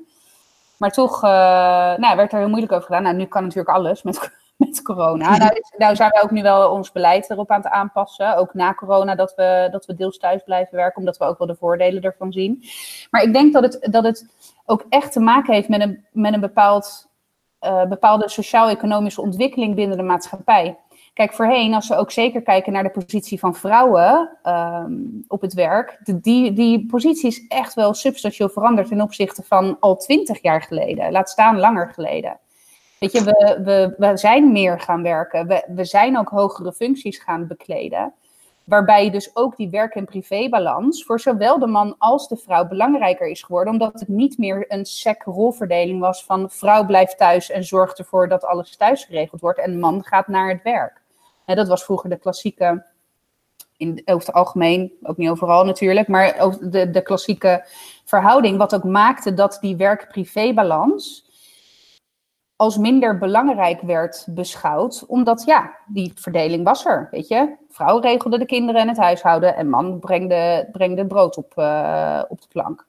Maar 0.76 0.90
toch 0.90 1.24
uh, 1.24 1.30
nou, 1.96 2.16
werd 2.16 2.32
er 2.32 2.38
heel 2.38 2.48
moeilijk 2.48 2.72
over 2.72 2.86
gedaan. 2.86 3.02
Nou, 3.02 3.16
nu 3.16 3.24
kan 3.24 3.42
natuurlijk 3.42 3.76
alles 3.76 4.02
met 4.02 4.30
met 4.60 4.82
corona. 4.82 5.36
Nou, 5.38 5.62
nou, 5.76 5.96
zijn 5.96 6.10
we 6.10 6.22
ook 6.22 6.30
nu 6.30 6.42
wel 6.42 6.70
ons 6.70 6.92
beleid 6.92 7.30
erop 7.30 7.50
aan 7.50 7.60
het 7.60 7.72
aanpassen. 7.72 8.36
Ook 8.36 8.54
na 8.54 8.74
corona 8.74 9.14
dat 9.14 9.34
we, 9.34 9.68
dat 9.70 9.86
we 9.86 9.94
deels 9.94 10.18
thuis 10.18 10.42
blijven 10.42 10.76
werken. 10.76 10.98
Omdat 10.98 11.16
we 11.16 11.24
ook 11.24 11.38
wel 11.38 11.46
de 11.46 11.56
voordelen 11.56 12.02
ervan 12.02 12.32
zien. 12.32 12.64
Maar 13.10 13.22
ik 13.22 13.32
denk 13.32 13.52
dat 13.52 13.62
het, 13.62 13.92
dat 13.92 14.04
het 14.04 14.26
ook 14.70 14.84
echt 14.88 15.12
te 15.12 15.20
maken 15.20 15.54
heeft 15.54 15.68
met 15.68 15.80
een, 15.80 16.04
met 16.12 16.34
een 16.34 16.40
bepaald, 16.40 17.08
uh, 17.60 17.84
bepaalde 17.84 18.28
sociaal-economische 18.28 19.20
ontwikkeling 19.20 19.74
binnen 19.74 19.96
de 19.96 20.02
maatschappij. 20.02 20.78
Kijk, 21.14 21.32
voorheen, 21.32 21.74
als 21.74 21.88
we 21.88 21.96
ook 21.96 22.10
zeker 22.10 22.42
kijken 22.42 22.72
naar 22.72 22.82
de 22.82 22.90
positie 22.90 23.38
van 23.38 23.54
vrouwen 23.54 24.38
um, 24.44 25.24
op 25.28 25.40
het 25.40 25.54
werk, 25.54 26.00
de, 26.02 26.20
die, 26.20 26.52
die 26.52 26.86
positie 26.86 27.28
is 27.28 27.46
echt 27.48 27.74
wel 27.74 27.94
substantieel 27.94 28.48
veranderd 28.48 28.88
ten 28.88 29.00
opzichte 29.00 29.42
van 29.42 29.76
al 29.80 29.96
twintig 29.96 30.42
jaar 30.42 30.62
geleden. 30.62 31.12
Laat 31.12 31.30
staan 31.30 31.58
langer 31.58 31.90
geleden. 31.94 32.38
Weet 32.98 33.12
je, 33.12 33.24
we, 33.24 33.60
we, 33.64 33.94
we 33.96 34.16
zijn 34.16 34.52
meer 34.52 34.80
gaan 34.80 35.02
werken. 35.02 35.46
We, 35.46 35.64
we 35.74 35.84
zijn 35.84 36.18
ook 36.18 36.28
hogere 36.28 36.72
functies 36.72 37.18
gaan 37.18 37.46
bekleden. 37.46 38.14
Waarbij 38.70 39.10
dus 39.10 39.36
ook 39.36 39.56
die 39.56 39.70
werk- 39.70 39.94
en 39.94 40.04
privébalans 40.04 41.04
voor 41.04 41.20
zowel 41.20 41.58
de 41.58 41.66
man 41.66 41.94
als 41.98 42.28
de 42.28 42.36
vrouw 42.36 42.68
belangrijker 42.68 43.26
is 43.28 43.42
geworden. 43.42 43.72
Omdat 43.72 44.00
het 44.00 44.08
niet 44.08 44.38
meer 44.38 44.64
een 44.68 44.84
sec 44.84 45.22
rolverdeling 45.22 46.00
was 46.00 46.24
van 46.24 46.50
vrouw 46.50 46.84
blijft 46.84 47.18
thuis 47.18 47.50
en 47.50 47.64
zorgt 47.64 47.98
ervoor 47.98 48.28
dat 48.28 48.44
alles 48.44 48.76
thuis 48.76 49.04
geregeld 49.04 49.40
wordt. 49.40 49.58
En 49.58 49.78
man 49.78 50.04
gaat 50.04 50.28
naar 50.28 50.48
het 50.48 50.62
werk. 50.62 51.02
En 51.44 51.56
dat 51.56 51.68
was 51.68 51.84
vroeger 51.84 52.10
de 52.10 52.18
klassieke, 52.18 52.86
in, 53.76 54.02
over 54.04 54.26
het 54.26 54.36
algemeen, 54.36 54.92
ook 55.02 55.16
niet 55.16 55.30
overal 55.30 55.64
natuurlijk, 55.64 56.08
maar 56.08 56.46
de, 56.60 56.90
de 56.90 57.02
klassieke 57.02 57.64
verhouding. 58.04 58.58
Wat 58.58 58.74
ook 58.74 58.84
maakte 58.84 59.34
dat 59.34 59.58
die 59.60 59.76
werk-privé-balans 59.76 61.29
als 62.60 62.76
minder 62.76 63.18
belangrijk 63.18 63.80
werd 63.80 64.26
beschouwd. 64.28 65.04
Omdat 65.06 65.42
ja, 65.46 65.70
die 65.86 66.12
verdeling 66.14 66.64
was 66.64 66.86
er, 66.86 67.08
weet 67.10 67.28
je. 67.28 67.56
Vrouw 67.68 67.98
regelde 67.98 68.38
de 68.38 68.46
kinderen 68.46 68.80
en 68.80 68.88
het 68.88 68.96
huishouden 68.96 69.56
en 69.56 69.68
man 69.68 69.98
brengde, 69.98 70.68
brengde 70.72 71.06
brood 71.06 71.36
op, 71.36 71.52
uh, 71.56 72.22
op 72.28 72.40
de 72.40 72.46
plank. 72.48 72.86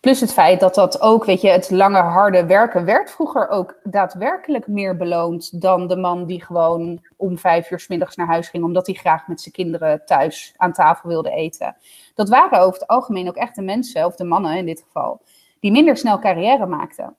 Plus 0.00 0.20
het 0.20 0.32
feit 0.32 0.60
dat 0.60 0.74
dat 0.74 1.00
ook, 1.00 1.24
weet 1.24 1.40
je, 1.40 1.48
het 1.48 1.70
lange 1.70 2.00
harde 2.00 2.46
werken 2.46 2.84
werd 2.84 3.10
vroeger 3.10 3.48
ook 3.48 3.76
daadwerkelijk 3.82 4.66
meer 4.66 4.96
beloond 4.96 5.60
dan 5.60 5.88
de 5.88 5.96
man 5.96 6.26
die 6.26 6.44
gewoon 6.44 7.00
om 7.16 7.38
vijf 7.38 7.70
uur 7.70 7.80
s 7.80 7.88
middags 7.88 8.16
naar 8.16 8.26
huis 8.26 8.48
ging, 8.48 8.64
omdat 8.64 8.86
hij 8.86 8.94
graag 8.94 9.28
met 9.28 9.40
zijn 9.40 9.54
kinderen 9.54 10.02
thuis 10.04 10.54
aan 10.56 10.72
tafel 10.72 11.08
wilde 11.08 11.30
eten. 11.30 11.76
Dat 12.14 12.28
waren 12.28 12.60
over 12.60 12.80
het 12.80 12.88
algemeen 12.88 13.28
ook 13.28 13.36
echt 13.36 13.54
de 13.54 13.62
mensen, 13.62 14.04
of 14.04 14.16
de 14.16 14.24
mannen 14.24 14.56
in 14.56 14.66
dit 14.66 14.82
geval, 14.86 15.20
die 15.60 15.72
minder 15.72 15.96
snel 15.96 16.18
carrière 16.18 16.66
maakten 16.66 17.16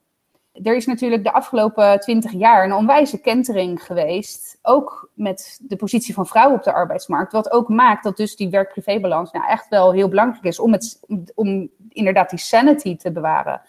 er 0.64 0.76
is 0.76 0.86
natuurlijk 0.86 1.24
de 1.24 1.34
afgelopen 1.34 1.99
twintig 1.99 2.32
jaar 2.32 2.64
een 2.64 2.74
onwijze 2.74 3.22
kentering 3.22 3.84
geweest. 3.84 4.58
Ook 4.62 5.10
met 5.14 5.60
de 5.62 5.76
positie 5.76 6.14
van 6.14 6.28
vrouwen 6.28 6.58
op 6.58 6.64
de 6.64 6.74
arbeidsmarkt. 6.74 7.32
Wat 7.32 7.51
ook 7.51 7.70
maakt 7.70 8.03
dat 8.03 8.18
dus 8.18 8.36
die 8.36 8.49
werk-privé-balans 8.49 9.32
nou 9.32 9.47
echt 9.47 9.68
wel 9.68 9.93
heel 9.93 10.08
belangrijk 10.08 10.43
is. 10.43 10.60
Om, 10.60 10.72
het, 10.72 10.99
om 11.36 11.70
inderdaad 11.89 12.30
die 12.30 12.39
sanity 12.39 12.97
te 12.97 13.12
bewaren. 13.12 13.62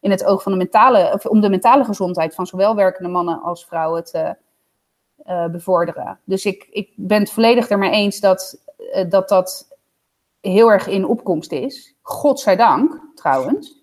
In 0.00 0.10
het 0.10 0.24
oog 0.24 0.42
van 0.42 0.52
de 0.52 0.58
mentale, 0.58 1.12
of 1.12 1.26
om 1.26 1.40
de 1.40 1.50
mentale 1.50 1.84
gezondheid 1.84 2.34
van 2.34 2.46
zowel 2.46 2.74
werkende 2.74 3.10
mannen 3.10 3.42
als 3.42 3.66
vrouwen 3.66 4.04
te 4.04 4.36
uh, 5.26 5.46
bevorderen. 5.46 6.18
Dus 6.24 6.44
ik, 6.44 6.66
ik 6.70 6.92
ben 6.96 7.20
het 7.20 7.30
volledig 7.30 7.68
ermee 7.68 7.90
eens 7.90 8.20
dat, 8.20 8.58
uh, 8.78 9.10
dat 9.10 9.28
dat 9.28 9.76
heel 10.40 10.72
erg 10.72 10.86
in 10.86 11.06
opkomst 11.06 11.52
is. 11.52 11.94
Godzijdank, 12.02 13.00
trouwens. 13.14 13.82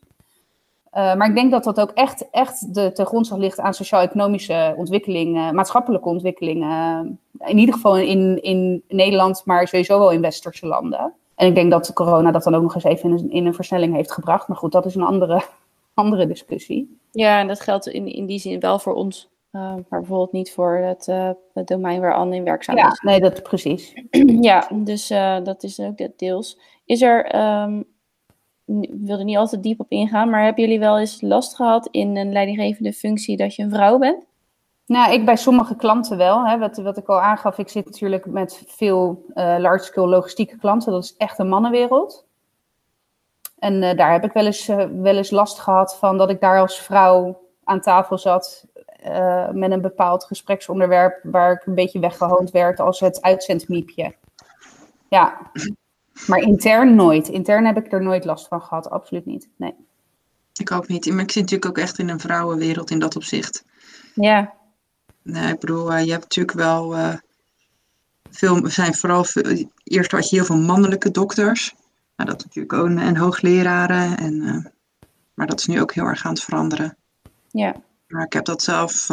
Uh, 0.98 1.16
maar 1.16 1.28
ik 1.28 1.36
denk 1.36 1.52
dat 1.52 1.64
dat 1.64 1.80
ook 1.80 1.92
echt, 1.92 2.30
echt 2.32 2.74
de, 2.74 2.92
de 2.94 3.06
grondslag 3.06 3.40
ligt 3.40 3.60
aan 3.60 3.74
sociaal-economische 3.74 4.74
ontwikkeling, 4.78 5.38
uh, 5.38 5.52
maatschappelijke 5.52 6.10
ontwikkeling. 6.10 6.64
Uh, 6.64 7.00
in 7.40 7.58
ieder 7.58 7.76
geval 7.76 7.98
in, 7.98 8.42
in 8.42 8.84
Nederland, 8.88 9.42
maar 9.46 9.68
sowieso 9.68 10.00
wel 10.00 10.12
in 10.12 10.22
westerse 10.22 10.68
landen. 10.68 11.14
En 11.36 11.48
ik 11.48 11.56
denk 11.56 11.72
dat 11.72 11.94
corona 11.94 12.32
dat 12.32 12.44
dan 12.44 12.56
ook 12.56 12.62
nog 12.62 12.76
eens 12.76 12.84
even 12.84 13.10
in 13.10 13.18
een, 13.18 13.32
in 13.32 13.46
een 13.46 13.54
versnelling 13.54 13.96
heeft 13.96 14.12
gebracht. 14.12 14.48
Maar 14.48 14.58
goed, 14.58 14.72
dat 14.72 14.86
is 14.86 14.96
een 14.96 15.02
andere, 15.02 15.42
andere 15.94 16.28
discussie. 16.28 17.00
Ja, 17.12 17.40
en 17.40 17.48
dat 17.48 17.62
geldt 17.62 17.88
in, 17.88 18.08
in 18.08 18.26
die 18.26 18.40
zin 18.40 18.60
wel 18.60 18.80
voor 18.80 18.94
ons. 18.94 19.30
maar 19.52 19.84
bijvoorbeeld 19.90 20.32
niet 20.32 20.54
voor 20.54 20.76
het, 20.78 21.06
het 21.54 21.68
domein 21.68 22.02
waar 22.02 22.16
Anne 22.16 22.36
in 22.36 22.44
werkzaam 22.44 22.78
ja, 22.78 22.92
is. 22.92 23.00
Nee, 23.00 23.20
dat 23.20 23.44
precies. 23.44 23.94
ja, 24.50 24.68
dus 24.72 25.08
dat 25.44 25.64
is 25.64 25.80
ook 25.80 25.98
deels. 26.18 26.60
Is 26.86 27.02
er 27.02 27.36
um, 27.64 27.86
wil 28.92 29.18
er 29.18 29.24
niet 29.24 29.38
altijd 29.38 29.64
diep 29.64 29.80
op 29.80 29.92
ingaan, 29.92 30.30
maar 30.30 30.44
hebben 30.44 30.64
jullie 30.64 30.80
wel 30.80 31.00
eens 31.00 31.22
last 31.22 31.56
gehad 31.56 31.88
in 31.92 32.18
een 32.18 32.32
leidinggevende 32.32 32.94
functie 32.94 33.38
dat 33.38 33.56
je 33.56 33.64
een 33.64 33.70
vrouw 33.70 33.98
bent? 33.98 34.26
Nou, 34.86 35.14
ik 35.14 35.26
bij 35.26 35.36
sommige 35.36 35.76
klanten 35.76 36.18
wel. 36.18 36.48
Hè. 36.48 36.58
Wat, 36.58 36.78
wat 36.78 36.98
ik 36.98 37.08
al 37.08 37.22
aangaf, 37.22 37.58
ik 37.58 37.70
zit 37.70 37.86
natuurlijk 37.86 38.26
met 38.26 38.64
veel 38.68 39.26
uh, 39.36 39.56
large-scale 39.60 40.08
logistieke 40.08 40.58
klanten. 40.58 40.92
Dat 40.92 41.04
is 41.04 41.16
echt 41.18 41.40
een 41.40 41.50
mannenwereld. 41.50 42.26
En 43.60 43.82
uh, 43.82 43.98
daar 43.98 44.12
heb 44.12 44.24
ik 44.24 44.32
wel 44.32 44.46
eens, 44.46 44.70
uh, 44.70 44.86
wel 45.02 45.16
eens 45.16 45.32
last 45.32 45.60
gehad 45.60 45.98
van 45.98 46.18
dat 46.18 46.30
ik 46.30 46.42
daar 46.42 46.60
als 46.60 46.80
vrouw 46.80 47.42
aan 47.64 47.82
tafel 47.82 48.18
zat 48.18 48.70
met 49.52 49.72
een 49.72 49.82
bepaald 49.82 50.24
gespreksonderwerp 50.24 51.20
waar 51.24 51.52
ik 51.52 51.66
een 51.66 51.76
beetje 51.76 52.00
weggehoond 52.00 52.52
werd 52.52 52.80
als 52.80 53.00
het 53.00 53.22
uitzendmiepje. 53.22 54.16
Ja, 55.10 55.52
maar 56.28 56.40
intern 56.40 56.96
nooit. 56.96 57.28
Intern 57.28 57.66
heb 57.66 57.78
ik 57.78 57.92
er 57.92 58.04
nooit 58.04 58.26
last 58.26 58.48
van 58.48 58.62
gehad. 58.62 58.90
Absoluut 58.90 59.26
niet. 59.26 59.48
Nee. 59.56 59.74
Ik 60.56 60.72
ook 60.72 60.88
niet. 60.88 61.06
Maar 61.06 61.24
ik 61.24 61.32
zit 61.32 61.42
natuurlijk 61.42 61.70
ook 61.70 61.84
echt 61.84 62.00
in 62.00 62.10
een 62.10 62.20
vrouwenwereld 62.20 62.92
in 62.92 63.00
dat 63.00 63.16
opzicht. 63.16 63.64
Ja. 64.16 64.54
Nee, 65.22 65.54
ik 65.54 65.60
bedoel, 65.60 65.94
uh, 65.94 66.04
je 66.04 66.12
hebt 66.12 66.24
natuurlijk 66.24 66.58
wel 66.58 66.98
uh, 66.98 67.14
veel, 68.30 68.68
zijn 68.68 68.94
vooral 68.94 69.24
veel, 69.24 69.68
eerst 69.84 70.12
had 70.12 70.30
je 70.30 70.36
heel 70.36 70.46
veel 70.46 70.58
mannelijke 70.58 71.12
dokters. 71.12 71.74
Nou, 72.16 72.30
dat 72.30 72.44
natuurlijk 72.44 72.74
ook 72.74 72.88
en 72.88 73.18
hoogleraren. 73.18 74.18
En, 74.18 74.34
uh, 74.34 74.66
maar 75.34 75.48
dat 75.48 75.60
is 75.60 75.66
nu 75.66 75.82
ook 75.82 75.94
heel 75.94 76.06
erg 76.06 76.26
aan 76.26 76.34
het 76.34 76.44
veranderen. 76.44 76.98
Ja. 77.50 77.76
Maar 78.08 78.26
ik 78.26 78.34
heb 78.34 78.46
dat 78.46 78.62
zelf 78.62 79.10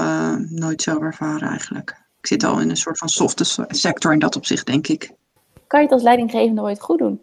nooit 0.48 0.82
zo 0.82 1.00
ervaren 1.00 1.48
eigenlijk. 1.48 1.90
Ik 2.20 2.26
zit 2.26 2.44
al 2.44 2.60
in 2.60 2.70
een 2.70 2.76
soort 2.76 2.98
van 2.98 3.08
softe 3.08 3.66
sector 3.68 4.12
in 4.12 4.18
dat 4.18 4.36
opzicht, 4.36 4.66
denk 4.66 4.86
ik 4.86 5.12
kan 5.68 5.80
je 5.80 5.84
het 5.84 5.94
als 5.94 6.02
leidinggevende 6.02 6.62
ooit 6.62 6.80
goed 6.80 6.98
doen? 6.98 7.20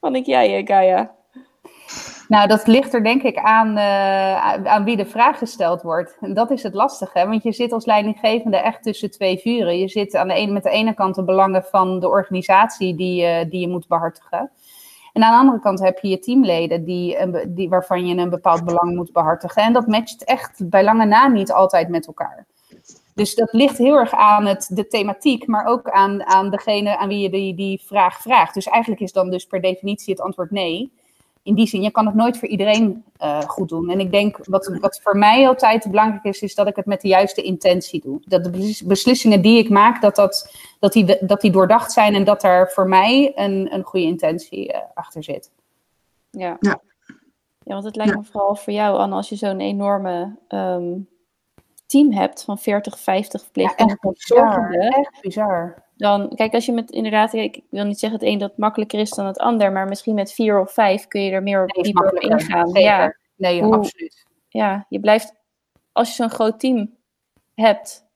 Wat 0.00 0.12
denk 0.12 0.26
jij, 0.26 0.62
Gaia? 0.66 1.16
Nou, 2.28 2.48
dat 2.48 2.66
ligt 2.66 2.94
er 2.94 3.02
denk 3.02 3.22
ik 3.22 3.36
aan, 3.36 3.76
uh, 3.76 4.54
aan 4.64 4.84
wie 4.84 4.96
de 4.96 5.06
vraag 5.06 5.38
gesteld 5.38 5.82
wordt. 5.82 6.16
En 6.20 6.34
dat 6.34 6.50
is 6.50 6.62
het 6.62 6.74
lastige, 6.74 7.26
want 7.26 7.42
je 7.42 7.52
zit 7.52 7.72
als 7.72 7.84
leidinggevende 7.84 8.56
echt 8.56 8.82
tussen 8.82 9.10
twee 9.10 9.38
vuren. 9.38 9.78
Je 9.78 9.88
zit 9.88 10.14
aan 10.14 10.28
de 10.28 10.34
ene, 10.34 10.52
met 10.52 10.62
de 10.62 10.70
ene 10.70 10.94
kant 10.94 11.14
de 11.14 11.24
belangen 11.24 11.62
van 11.62 12.00
de 12.00 12.08
organisatie 12.08 12.94
die, 12.94 13.22
uh, 13.22 13.50
die 13.50 13.60
je 13.60 13.68
moet 13.68 13.88
behartigen. 13.88 14.50
En 15.12 15.22
aan 15.22 15.32
de 15.32 15.38
andere 15.38 15.60
kant 15.60 15.80
heb 15.80 15.98
je 15.98 16.08
je 16.08 16.18
teamleden 16.18 16.84
die, 16.84 17.16
die, 17.48 17.68
waarvan 17.68 18.06
je 18.06 18.16
een 18.16 18.30
bepaald 18.30 18.64
belang 18.64 18.94
moet 18.94 19.12
behartigen. 19.12 19.62
En 19.62 19.72
dat 19.72 19.86
matcht 19.86 20.24
echt 20.24 20.68
bij 20.68 20.84
lange 20.84 21.04
na 21.04 21.28
niet 21.28 21.52
altijd 21.52 21.88
met 21.88 22.06
elkaar. 22.06 22.46
Dus 23.18 23.34
dat 23.34 23.52
ligt 23.52 23.78
heel 23.78 23.94
erg 23.94 24.12
aan 24.12 24.46
het, 24.46 24.70
de 24.72 24.86
thematiek, 24.86 25.46
maar 25.46 25.66
ook 25.66 25.90
aan, 25.90 26.24
aan 26.24 26.50
degene 26.50 26.98
aan 26.98 27.08
wie 27.08 27.18
je 27.18 27.30
die, 27.30 27.54
die 27.54 27.82
vraag 27.84 28.20
vraagt. 28.20 28.54
Dus 28.54 28.66
eigenlijk 28.66 29.02
is 29.02 29.12
dan 29.12 29.30
dus 29.30 29.46
per 29.46 29.60
definitie 29.60 30.12
het 30.14 30.22
antwoord 30.22 30.50
nee. 30.50 30.92
In 31.42 31.54
die 31.54 31.66
zin, 31.66 31.82
je 31.82 31.90
kan 31.90 32.06
het 32.06 32.14
nooit 32.14 32.38
voor 32.38 32.48
iedereen 32.48 33.04
uh, 33.22 33.40
goed 33.40 33.68
doen. 33.68 33.90
En 33.90 34.00
ik 34.00 34.10
denk, 34.10 34.38
wat, 34.44 34.78
wat 34.80 35.00
voor 35.02 35.16
mij 35.16 35.48
altijd 35.48 35.90
belangrijk 35.90 36.24
is, 36.24 36.40
is 36.40 36.54
dat 36.54 36.66
ik 36.66 36.76
het 36.76 36.86
met 36.86 37.00
de 37.00 37.08
juiste 37.08 37.42
intentie 37.42 38.00
doe. 38.00 38.20
Dat 38.24 38.44
de 38.44 38.82
beslissingen 38.84 39.42
die 39.42 39.58
ik 39.58 39.68
maak, 39.68 40.00
dat, 40.00 40.16
dat, 40.16 40.54
dat, 40.78 40.92
die, 40.92 41.16
dat 41.20 41.40
die 41.40 41.50
doordacht 41.50 41.92
zijn 41.92 42.14
en 42.14 42.24
dat 42.24 42.40
daar 42.40 42.70
voor 42.70 42.88
mij 42.88 43.32
een, 43.34 43.74
een 43.74 43.82
goede 43.82 44.06
intentie 44.06 44.72
uh, 44.72 44.78
achter 44.94 45.24
zit. 45.24 45.50
Ja. 46.30 46.56
ja. 46.60 46.80
Ja, 47.64 47.72
want 47.74 47.84
het 47.84 47.96
lijkt 47.96 48.16
me 48.16 48.24
vooral 48.24 48.56
voor 48.56 48.72
jou, 48.72 48.98
Anne, 48.98 49.14
als 49.14 49.28
je 49.28 49.36
zo'n 49.36 49.60
enorme 49.60 50.36
um, 50.48 51.08
team 51.88 52.12
hebt 52.12 52.44
van 52.44 52.58
40, 52.58 52.98
50 52.98 53.42
verpleegkundigen 53.42 54.14
ja, 54.16 54.68
echt 54.88 55.20
bizar. 55.20 55.82
Dan, 55.96 56.34
kijk, 56.34 56.54
als 56.54 56.66
je 56.66 56.72
met 56.72 56.90
inderdaad, 56.90 57.32
ik 57.32 57.60
wil 57.70 57.84
niet 57.84 57.98
zeggen 57.98 58.18
het 58.18 58.28
een 58.28 58.38
dat 58.38 58.56
makkelijker 58.56 59.00
is 59.00 59.10
dan 59.10 59.26
het 59.26 59.38
ander, 59.38 59.72
maar 59.72 59.88
misschien 59.88 60.14
met 60.14 60.32
vier 60.32 60.60
of 60.60 60.72
vijf 60.72 61.06
kun 61.06 61.22
je 61.22 61.30
er 61.30 61.42
meer 61.42 61.62
op, 61.62 61.76
nee, 61.76 61.94
op 61.94 62.18
ingaan. 62.18 62.68
Zeker. 62.68 62.82
Ja, 62.82 63.16
nee, 63.36 63.62
Hoe, 63.62 63.74
absoluut. 63.74 64.26
Ja, 64.48 64.86
je 64.88 65.00
blijft, 65.00 65.34
als 65.92 66.08
je 66.08 66.14
zo'n 66.14 66.30
groot 66.30 66.60
team 66.60 66.94
hebt, 67.54 68.06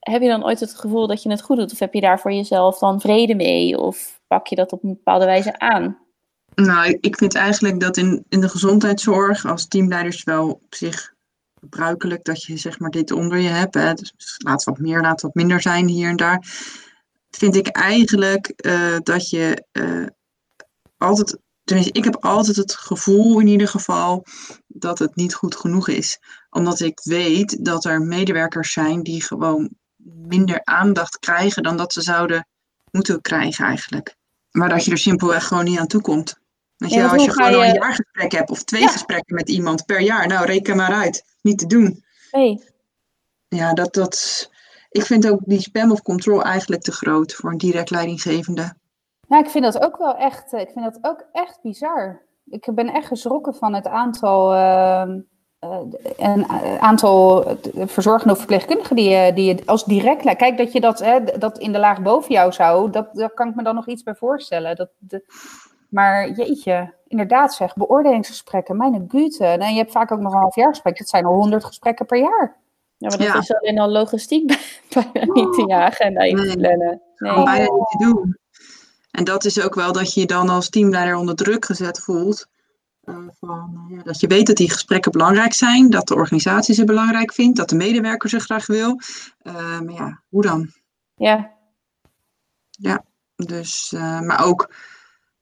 heb 0.00 0.22
je 0.22 0.28
dan 0.28 0.44
ooit 0.44 0.60
het 0.60 0.74
gevoel 0.74 1.06
dat 1.06 1.22
je 1.22 1.30
het 1.30 1.42
goed 1.42 1.56
doet? 1.56 1.72
Of 1.72 1.78
heb 1.78 1.94
je 1.94 2.00
daar 2.00 2.20
voor 2.20 2.32
jezelf 2.32 2.78
dan 2.78 3.00
vrede 3.00 3.34
mee? 3.34 3.78
Of 3.78 4.20
pak 4.26 4.46
je 4.46 4.56
dat 4.56 4.72
op 4.72 4.82
een 4.82 4.94
bepaalde 4.94 5.24
wijze 5.24 5.58
aan? 5.58 5.98
Nou, 6.54 6.98
ik 7.00 7.16
vind 7.16 7.34
eigenlijk 7.34 7.80
dat 7.80 7.96
in, 7.96 8.24
in 8.28 8.40
de 8.40 8.48
gezondheidszorg 8.48 9.46
als 9.46 9.68
teamleiders 9.68 10.24
wel 10.24 10.50
op 10.50 10.74
zich 10.74 11.13
gebruikelijk 11.64 12.24
dat 12.24 12.44
je 12.44 12.56
zeg 12.56 12.78
maar 12.78 12.90
dit 12.90 13.10
onder 13.10 13.38
je 13.38 13.48
hebt. 13.48 13.74
Hè? 13.74 13.94
Dus 13.94 14.12
laat 14.38 14.64
wat 14.64 14.78
meer, 14.78 15.00
laat 15.00 15.20
wat 15.20 15.34
minder 15.34 15.60
zijn 15.60 15.88
hier 15.88 16.08
en 16.08 16.16
daar. 16.16 16.46
Vind 17.30 17.56
ik 17.56 17.68
eigenlijk 17.68 18.52
uh, 18.56 18.96
dat 19.02 19.30
je 19.30 19.66
uh, 19.72 20.06
altijd, 20.96 21.38
tenminste 21.64 21.98
ik 21.98 22.04
heb 22.04 22.16
altijd 22.24 22.56
het 22.56 22.74
gevoel 22.74 23.40
in 23.40 23.46
ieder 23.46 23.68
geval 23.68 24.26
dat 24.66 24.98
het 24.98 25.16
niet 25.16 25.34
goed 25.34 25.56
genoeg 25.56 25.88
is. 25.88 26.18
Omdat 26.50 26.80
ik 26.80 27.00
weet 27.02 27.64
dat 27.64 27.84
er 27.84 28.02
medewerkers 28.02 28.72
zijn 28.72 29.02
die 29.02 29.22
gewoon 29.22 29.70
minder 30.28 30.64
aandacht 30.64 31.18
krijgen 31.18 31.62
dan 31.62 31.76
dat 31.76 31.92
ze 31.92 32.02
zouden 32.02 32.46
moeten 32.90 33.20
krijgen 33.20 33.64
eigenlijk. 33.64 34.16
Maar 34.50 34.68
dat 34.68 34.84
je 34.84 34.90
er 34.90 34.98
simpelweg 34.98 35.46
gewoon 35.46 35.64
niet 35.64 35.78
aan 35.78 35.86
toe 35.86 36.00
komt. 36.00 36.34
Weet 36.76 36.90
je, 36.90 36.96
ja, 36.96 37.08
als 37.08 37.24
je 37.24 37.32
gewoon 37.32 37.50
je... 37.50 37.66
een 37.66 37.74
jaargesprek 37.74 38.32
hebt 38.32 38.50
of 38.50 38.62
twee 38.62 38.80
ja. 38.80 38.88
gesprekken 38.88 39.34
met 39.34 39.48
iemand 39.48 39.84
per 39.86 40.00
jaar, 40.00 40.26
nou 40.26 40.46
reken 40.46 40.76
maar 40.76 40.92
uit 40.92 41.33
niet 41.44 41.58
te 41.58 41.66
doen. 41.66 42.04
Nee. 42.32 42.64
Ja, 43.48 43.72
dat, 43.72 43.94
dat, 43.94 44.50
ik 44.90 45.02
vind 45.02 45.30
ook 45.30 45.40
die 45.44 45.60
spam 45.60 45.90
of 45.90 46.02
control 46.02 46.42
eigenlijk 46.42 46.82
te 46.82 46.92
groot 46.92 47.34
voor 47.34 47.50
een 47.50 47.58
direct 47.58 47.90
leidinggevende. 47.90 48.74
Ja, 49.28 49.38
ik 49.38 49.48
vind 49.48 49.64
dat 49.64 49.82
ook 49.82 49.96
wel 49.96 50.16
echt, 50.16 50.52
ik 50.52 50.70
vind 50.70 50.84
dat 50.84 50.98
ook 51.00 51.24
echt 51.32 51.58
bizar. 51.62 52.22
Ik 52.44 52.70
ben 52.74 52.88
echt 52.88 53.06
geschrokken 53.06 53.54
van 53.54 53.74
het 53.74 53.86
aantal, 53.86 54.52
uh, 54.54 55.14
een 56.16 56.48
aantal 56.80 57.44
verzorgende 57.74 58.32
of 58.32 58.38
verpleegkundigen 58.38 58.96
die 58.96 59.10
je, 59.10 59.32
die 59.32 59.54
je 59.54 59.62
als 59.66 59.84
direct... 59.84 60.36
Kijk, 60.36 60.56
dat 60.56 60.72
je 60.72 60.80
dat, 60.80 60.98
hè, 60.98 61.24
dat 61.38 61.58
in 61.58 61.72
de 61.72 61.78
laag 61.78 62.02
boven 62.02 62.32
jou 62.32 62.52
zou, 62.52 62.90
dat, 62.90 63.08
daar 63.12 63.34
kan 63.34 63.48
ik 63.48 63.54
me 63.54 63.62
dan 63.62 63.74
nog 63.74 63.88
iets 63.88 64.02
bij 64.02 64.14
voorstellen. 64.14 64.76
Dat, 64.76 64.90
de, 64.98 65.24
maar 65.94 66.30
jeetje, 66.30 66.94
inderdaad 67.06 67.54
zeg, 67.54 67.74
beoordelingsgesprekken, 67.74 68.76
mijn 68.76 69.04
gute. 69.08 69.44
En 69.44 69.72
je 69.72 69.78
hebt 69.78 69.92
vaak 69.92 70.12
ook 70.12 70.20
nog 70.20 70.32
een 70.32 70.38
halfjaargesprek. 70.38 70.98
Dat 70.98 71.08
zijn 71.08 71.24
al 71.24 71.34
honderd 71.34 71.64
gesprekken 71.64 72.06
per 72.06 72.18
jaar. 72.18 72.56
Ja, 72.96 73.08
maar 73.08 73.18
dat 73.18 73.26
ja. 73.26 73.38
is 73.38 73.54
alleen 73.54 73.78
al 73.78 73.88
logistiek 73.88 74.46
bijna 74.94 75.32
niet 75.32 75.58
in 75.58 75.66
je 75.66 75.74
agenda 75.74 76.20
in 76.20 76.36
te 76.36 76.56
plannen. 76.58 77.02
Nee. 77.16 77.44
bijna 77.44 77.72
niet 77.72 77.88
te 77.88 77.96
doen. 77.98 78.38
En 79.10 79.24
dat 79.24 79.44
is 79.44 79.62
ook 79.62 79.74
wel 79.74 79.92
dat 79.92 80.14
je 80.14 80.20
je 80.20 80.26
dan 80.26 80.48
als 80.48 80.68
teamleider 80.68 81.16
onder 81.16 81.34
druk 81.34 81.64
gezet 81.64 82.00
voelt. 82.00 82.46
Uh, 83.04 83.16
van, 83.40 83.86
uh, 83.90 83.96
ja, 83.96 84.02
dat 84.02 84.20
je 84.20 84.26
weet 84.26 84.46
dat 84.46 84.56
die 84.56 84.70
gesprekken 84.70 85.12
belangrijk 85.12 85.52
zijn, 85.52 85.90
dat 85.90 86.08
de 86.08 86.14
organisatie 86.14 86.74
ze 86.74 86.84
belangrijk 86.84 87.32
vindt, 87.32 87.56
dat 87.56 87.68
de 87.68 87.76
medewerker 87.76 88.28
ze 88.28 88.40
graag 88.40 88.66
wil. 88.66 89.00
Uh, 89.42 89.80
maar 89.80 89.94
ja, 89.94 90.22
hoe 90.28 90.42
dan? 90.42 90.70
Ja. 91.14 91.52
Ja, 92.70 93.04
dus, 93.36 93.90
maar 94.20 94.44
ook 94.44 94.68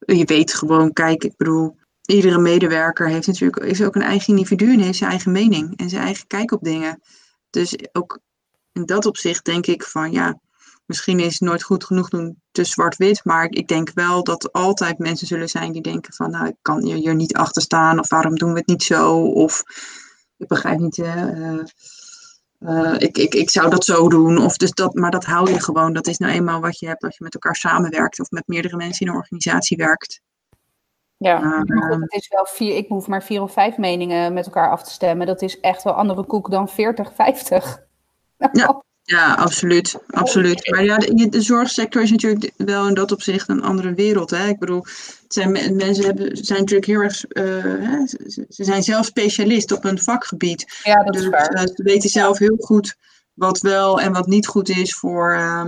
je 0.07 0.24
weet 0.24 0.55
gewoon, 0.55 0.92
kijk, 0.92 1.24
ik 1.24 1.36
bedoel, 1.36 1.76
iedere 2.03 2.38
medewerker 2.38 3.09
heeft 3.09 3.26
natuurlijk, 3.26 3.64
is 3.64 3.82
ook 3.82 3.94
een 3.94 4.03
eigen 4.03 4.28
individu 4.28 4.72
en 4.72 4.80
heeft 4.80 4.98
zijn 4.98 5.11
eigen 5.11 5.32
mening 5.32 5.76
en 5.76 5.88
zijn 5.88 6.03
eigen 6.03 6.26
kijk 6.26 6.53
op 6.53 6.62
dingen. 6.62 7.00
Dus 7.50 7.76
ook 7.92 8.18
in 8.72 8.86
dat 8.86 9.07
opzicht 9.07 9.44
denk 9.44 9.66
ik 9.66 9.82
van 9.82 10.12
ja, 10.12 10.40
misschien 10.86 11.20
is 11.20 11.32
het 11.32 11.40
nooit 11.40 11.62
goed 11.62 11.84
genoeg 11.84 12.09
doen 12.09 12.42
te 12.50 12.64
zwart-wit, 12.64 13.24
maar 13.24 13.50
ik 13.50 13.68
denk 13.68 13.90
wel 13.94 14.24
dat 14.24 14.44
er 14.44 14.50
altijd 14.50 14.98
mensen 14.98 15.26
zullen 15.26 15.48
zijn 15.48 15.72
die 15.72 15.82
denken 15.82 16.12
van 16.12 16.30
nou, 16.30 16.46
ik 16.46 16.57
kan 16.62 16.84
hier 16.84 17.14
niet 17.14 17.34
achter 17.34 17.62
staan 17.62 17.98
of 17.98 18.09
waarom 18.09 18.34
doen 18.34 18.53
we 18.53 18.59
het 18.59 18.66
niet 18.68 18.82
zo 18.82 19.20
of 19.20 19.62
ik 20.36 20.48
begrijp 20.48 20.78
niet, 20.78 20.98
uh, 20.98 21.59
uh, 22.64 22.94
ik, 22.98 23.18
ik, 23.18 23.34
ik 23.34 23.50
zou 23.50 23.70
dat 23.70 23.84
zo 23.84 24.08
doen. 24.08 24.38
Of 24.38 24.56
dus 24.56 24.70
dat, 24.70 24.94
maar 24.94 25.10
dat 25.10 25.24
hou 25.24 25.50
je 25.50 25.60
gewoon. 25.60 25.92
Dat 25.92 26.06
is 26.06 26.18
nou 26.18 26.32
eenmaal 26.32 26.60
wat 26.60 26.78
je 26.78 26.86
hebt 26.86 27.02
als 27.02 27.16
je 27.16 27.24
met 27.24 27.34
elkaar 27.34 27.56
samenwerkt 27.56 28.20
of 28.20 28.30
met 28.30 28.46
meerdere 28.46 28.76
mensen 28.76 29.06
in 29.06 29.12
een 29.12 29.18
organisatie 29.18 29.76
werkt. 29.76 30.20
Ja, 31.16 31.40
maar 31.40 31.92
goed, 31.92 32.00
het 32.00 32.12
is 32.12 32.28
wel 32.28 32.46
vier, 32.46 32.76
ik 32.76 32.88
hoef 32.88 33.06
maar 33.06 33.22
vier 33.22 33.42
of 33.42 33.52
vijf 33.52 33.76
meningen 33.76 34.32
met 34.32 34.46
elkaar 34.46 34.70
af 34.70 34.82
te 34.82 34.90
stemmen. 34.90 35.26
Dat 35.26 35.42
is 35.42 35.60
echt 35.60 35.82
wel 35.82 35.92
andere 35.92 36.24
koek 36.24 36.50
dan 36.50 36.68
40, 36.68 37.14
50. 37.14 37.82
Ja, 38.52 38.82
ja 39.03 39.34
absoluut. 39.34 39.98
absoluut. 40.07 40.70
Maar 40.70 40.84
ja, 40.84 40.96
de, 40.96 41.28
de, 41.28 41.40
zorgsector 41.40 42.03
is 42.03 42.11
natuurlijk 42.11 42.53
wel 42.57 42.88
in 42.88 42.94
dat 42.94 43.12
opzicht 43.12 43.48
een 43.48 43.62
andere 43.62 43.94
wereld. 43.94 44.30
Hè? 44.30 44.48
Ik 44.48 44.59
bedoel, 44.59 44.84
het 45.22 45.32
zijn, 45.32 45.76
mensen 45.76 46.05
hebben, 46.05 46.36
zijn 46.36 46.59
natuurlijk 46.59 46.86
heel 46.86 47.00
erg. 47.00 47.24
Uh, 47.28 47.44
hè, 47.88 48.07
ze, 48.07 48.46
zijn 48.48 48.82
zelf 48.82 49.07
specialist 49.07 49.72
op 49.72 49.84
een 49.84 49.98
vakgebied. 49.98 50.80
Ja, 50.82 51.05
dat 51.05 51.12
dus, 51.12 51.22
is 51.22 51.28
waar. 51.28 51.55
Uh, 51.55 51.61
ze 51.61 51.82
weten 51.82 52.11
zelf 52.11 52.38
heel 52.38 52.57
goed 52.59 52.96
wat 53.32 53.59
wel 53.59 54.00
en 54.00 54.12
wat 54.12 54.26
niet 54.26 54.46
goed 54.46 54.68
is 54.68 54.94
voor. 54.94 55.34
Uh, 55.34 55.64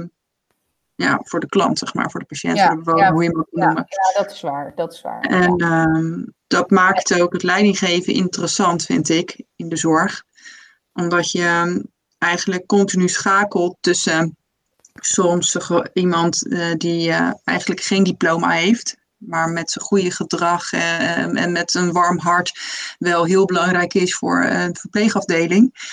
ja, 0.97 1.21
voor 1.23 1.41
de 1.41 1.47
klant, 1.47 1.79
zeg 1.79 1.95
maar, 1.95 2.11
voor 2.11 2.21
de 2.21 2.27
patiënt, 2.27 2.57
ja, 2.57 2.67
voor 2.67 2.77
de 2.77 2.83
bewoner, 2.83 3.05
ja, 3.05 3.13
hoe 3.13 3.23
je 3.23 3.29
hem 3.29 3.47
ja, 3.51 3.65
noemen. 3.65 3.87
Ja, 3.89 4.23
dat 4.23 4.33
is 4.33 4.41
waar, 4.41 4.73
dat 4.75 4.93
is 4.93 5.01
waar. 5.01 5.21
En 5.21 5.63
um, 5.63 6.35
dat 6.47 6.71
maakt 6.71 7.21
ook 7.21 7.33
het 7.33 7.43
leidinggeven 7.43 8.13
interessant, 8.13 8.85
vind 8.85 9.09
ik, 9.09 9.45
in 9.57 9.69
de 9.69 9.77
zorg. 9.77 10.25
Omdat 10.93 11.31
je 11.31 11.85
eigenlijk 12.25 12.67
continu 12.67 13.09
schakelt 13.09 13.77
tussen 13.81 14.37
soms 14.95 15.57
iemand 15.93 16.47
uh, 16.47 16.73
die 16.77 17.09
uh, 17.09 17.31
eigenlijk 17.45 17.81
geen 17.81 18.03
diploma 18.03 18.51
heeft, 18.51 18.97
maar 19.17 19.49
met 19.49 19.71
zijn 19.71 19.85
goede 19.85 20.11
gedrag 20.11 20.73
uh, 20.73 21.19
en 21.19 21.53
met 21.53 21.75
een 21.75 21.93
warm 21.93 22.19
hart 22.19 22.53
wel 22.99 23.25
heel 23.25 23.45
belangrijk 23.45 23.95
is 23.95 24.15
voor 24.15 24.45
een 24.45 24.77
verpleegafdeling. 24.77 25.93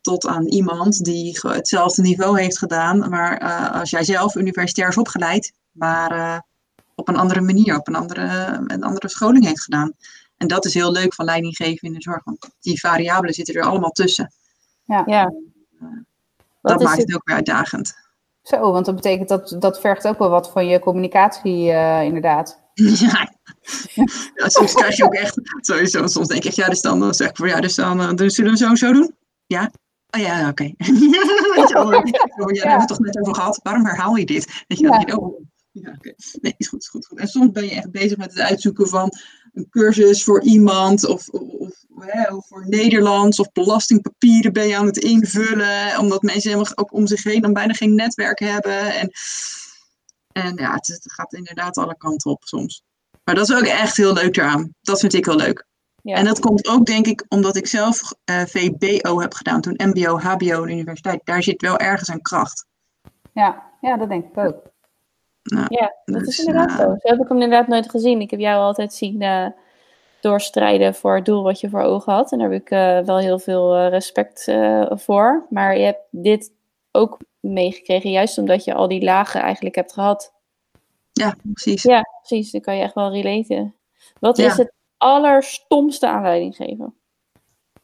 tot 0.00 0.26
aan 0.26 0.46
iemand 0.46 1.04
die 1.04 1.38
hetzelfde 1.40 2.02
niveau 2.02 2.40
heeft 2.40 2.58
gedaan, 2.58 3.08
maar 3.08 3.38
als 3.72 3.90
jij 3.90 4.04
zelf 4.04 4.34
universitair 4.34 4.88
is 4.88 4.96
opgeleid, 4.96 5.52
maar 5.70 6.42
op 6.94 7.08
een 7.08 7.16
andere 7.16 7.40
manier, 7.40 7.76
op 7.76 7.88
een 7.88 7.94
andere, 7.94 8.58
een 8.66 8.82
andere 8.82 9.08
scholing 9.08 9.44
heeft 9.44 9.62
gedaan. 9.62 9.92
En 10.36 10.46
dat 10.46 10.64
is 10.64 10.74
heel 10.74 10.92
leuk 10.92 11.14
van 11.14 11.24
leidinggeven 11.24 11.88
in 11.88 11.94
de 11.94 12.02
zorg, 12.02 12.24
want 12.24 12.48
die 12.60 12.80
variabelen 12.80 13.34
zitten 13.34 13.54
er 13.54 13.62
allemaal 13.62 13.90
tussen. 13.90 14.32
Ja. 14.84 15.02
ja 15.06 15.32
dat 16.60 16.82
maakt 16.82 16.98
het 16.98 17.14
ook 17.14 17.26
weer 17.26 17.36
uitdagend. 17.36 17.94
Zo, 18.42 18.72
want 18.72 18.86
dat 18.86 18.94
betekent 18.94 19.28
dat 19.28 19.56
dat 19.58 19.80
vergt 19.80 20.08
ook 20.08 20.18
wel 20.18 20.30
wat 20.30 20.50
van 20.50 20.66
je 20.66 20.78
communicatie, 20.78 21.66
uh, 21.66 22.02
inderdaad. 22.02 22.64
Ja. 22.74 23.34
ja, 24.34 24.48
soms 24.48 24.74
krijg 24.74 24.96
je 24.96 25.04
ook 25.04 25.14
echt, 25.14 25.40
sowieso, 25.60 26.06
soms 26.06 26.28
denk 26.28 26.40
ik 26.40 26.46
echt, 26.46 26.56
ja, 26.56 26.68
dus 26.68 26.80
dan, 26.80 27.14
zeg 27.14 27.28
ik 27.28 27.36
voor 27.36 27.48
ja, 27.48 27.60
dus 27.60 27.74
dan, 27.74 28.00
uh, 28.00 28.14
dus 28.14 28.34
zullen 28.34 28.50
we 28.50 28.56
zo 28.56 28.74
zo 28.74 28.92
doen? 28.92 29.14
Ja. 29.46 29.70
Oh 30.10 30.20
ja, 30.20 30.48
oké. 30.48 30.72
Okay. 32.36 32.54
ja, 32.54 32.62
daar 32.62 32.72
hebben 32.72 32.72
we 32.72 32.78
het 32.78 32.88
toch 32.88 32.98
net 32.98 33.20
over 33.20 33.34
gehad. 33.34 33.60
Waarom 33.62 33.86
herhaal 33.86 34.16
je 34.16 34.26
dit? 34.26 34.64
Weet 34.66 34.78
je, 34.78 34.86
ja. 34.86 35.16
oh, 35.16 35.40
ja, 35.70 35.92
okay. 35.96 36.14
Nee, 36.40 36.54
is 36.56 36.68
goed, 36.68 36.80
is 36.80 36.88
goed, 36.88 37.06
goed. 37.06 37.18
En 37.18 37.28
soms 37.28 37.50
ben 37.50 37.64
je 37.64 37.70
echt 37.70 37.90
bezig 37.90 38.16
met 38.16 38.32
het 38.32 38.40
uitzoeken 38.40 38.88
van 38.88 39.12
een 39.56 39.68
cursus 39.70 40.24
voor 40.24 40.42
iemand 40.42 41.06
of, 41.06 41.28
of, 41.28 41.84
hè, 41.96 42.34
of 42.34 42.46
voor 42.46 42.64
Nederlands 42.68 43.40
of 43.40 43.52
belastingpapieren 43.52 44.52
ben 44.52 44.68
je 44.68 44.76
aan 44.76 44.86
het 44.86 44.96
invullen, 44.96 45.98
omdat 45.98 46.22
mensen 46.22 46.50
helemaal 46.50 46.76
ook 46.76 46.92
om 46.92 47.06
zich 47.06 47.22
heen 47.22 47.40
dan 47.40 47.52
bijna 47.52 47.72
geen 47.72 47.94
netwerk 47.94 48.38
hebben. 48.38 48.94
En, 48.94 49.10
en 50.32 50.54
ja, 50.56 50.74
het, 50.74 50.86
het 50.86 51.12
gaat 51.12 51.32
inderdaad 51.32 51.76
alle 51.76 51.96
kanten 51.96 52.30
op 52.30 52.44
soms. 52.44 52.82
Maar 53.24 53.34
dat 53.34 53.48
is 53.48 53.56
ook 53.56 53.66
echt 53.66 53.96
heel 53.96 54.12
leuk 54.12 54.36
eraan. 54.36 54.74
Dat 54.80 55.00
vind 55.00 55.14
ik 55.14 55.24
heel 55.24 55.36
leuk. 55.36 55.66
Ja. 56.02 56.16
En 56.16 56.24
dat 56.24 56.38
komt 56.38 56.68
ook, 56.68 56.86
denk 56.86 57.06
ik, 57.06 57.24
omdat 57.28 57.56
ik 57.56 57.66
zelf 57.66 58.00
uh, 58.30 58.40
eh, 58.40 58.48
VBO 58.48 59.20
heb 59.20 59.34
gedaan 59.34 59.60
toen, 59.60 59.80
MBO, 59.84 60.18
HBO, 60.18 60.64
de 60.66 60.72
universiteit. 60.72 61.20
Daar 61.24 61.42
zit 61.42 61.62
wel 61.62 61.78
ergens 61.78 62.08
een 62.08 62.22
kracht. 62.22 62.66
Ja, 63.32 63.62
ja 63.80 63.96
dat 63.96 64.08
denk 64.08 64.24
ik 64.24 64.38
ook. 64.38 64.74
Nou, 65.46 65.66
ja, 65.68 65.94
dat 66.04 66.20
dus, 66.20 66.28
is 66.28 66.38
inderdaad 66.38 66.70
uh, 66.70 66.76
zo. 66.76 66.82
Zo 66.82 67.08
heb 67.08 67.20
ik 67.20 67.28
hem 67.28 67.42
inderdaad 67.42 67.68
nooit 67.68 67.90
gezien. 67.90 68.20
Ik 68.20 68.30
heb 68.30 68.40
jou 68.40 68.60
altijd 68.60 68.92
zien 68.92 69.22
uh, 69.22 69.46
doorstrijden 70.20 70.94
voor 70.94 71.14
het 71.14 71.24
doel 71.24 71.42
wat 71.42 71.60
je 71.60 71.68
voor 71.68 71.82
ogen 71.82 72.12
had. 72.12 72.32
En 72.32 72.38
daar 72.38 72.50
heb 72.50 72.60
ik 72.60 72.70
uh, 72.70 72.98
wel 72.98 73.18
heel 73.18 73.38
veel 73.38 73.86
respect 73.86 74.44
voor. 74.88 75.46
Maar 75.50 75.78
je 75.78 75.84
hebt 75.84 76.02
dit 76.10 76.52
ook 76.92 77.18
meegekregen, 77.40 78.10
juist 78.10 78.38
omdat 78.38 78.64
je 78.64 78.74
al 78.74 78.88
die 78.88 79.02
lagen 79.02 79.40
eigenlijk 79.40 79.74
hebt 79.74 79.92
gehad. 79.92 80.34
Ja, 81.12 81.36
precies. 81.52 81.82
Ja, 81.82 82.02
precies. 82.22 82.50
Dan 82.50 82.60
kan 82.60 82.76
je 82.76 82.82
echt 82.82 82.94
wel 82.94 83.12
relaten. 83.12 83.74
Wat 84.20 84.38
is 84.38 84.56
het 84.56 84.72
allerstomste 84.96 86.08
aanleiding 86.08 86.56
geven? 86.56 86.94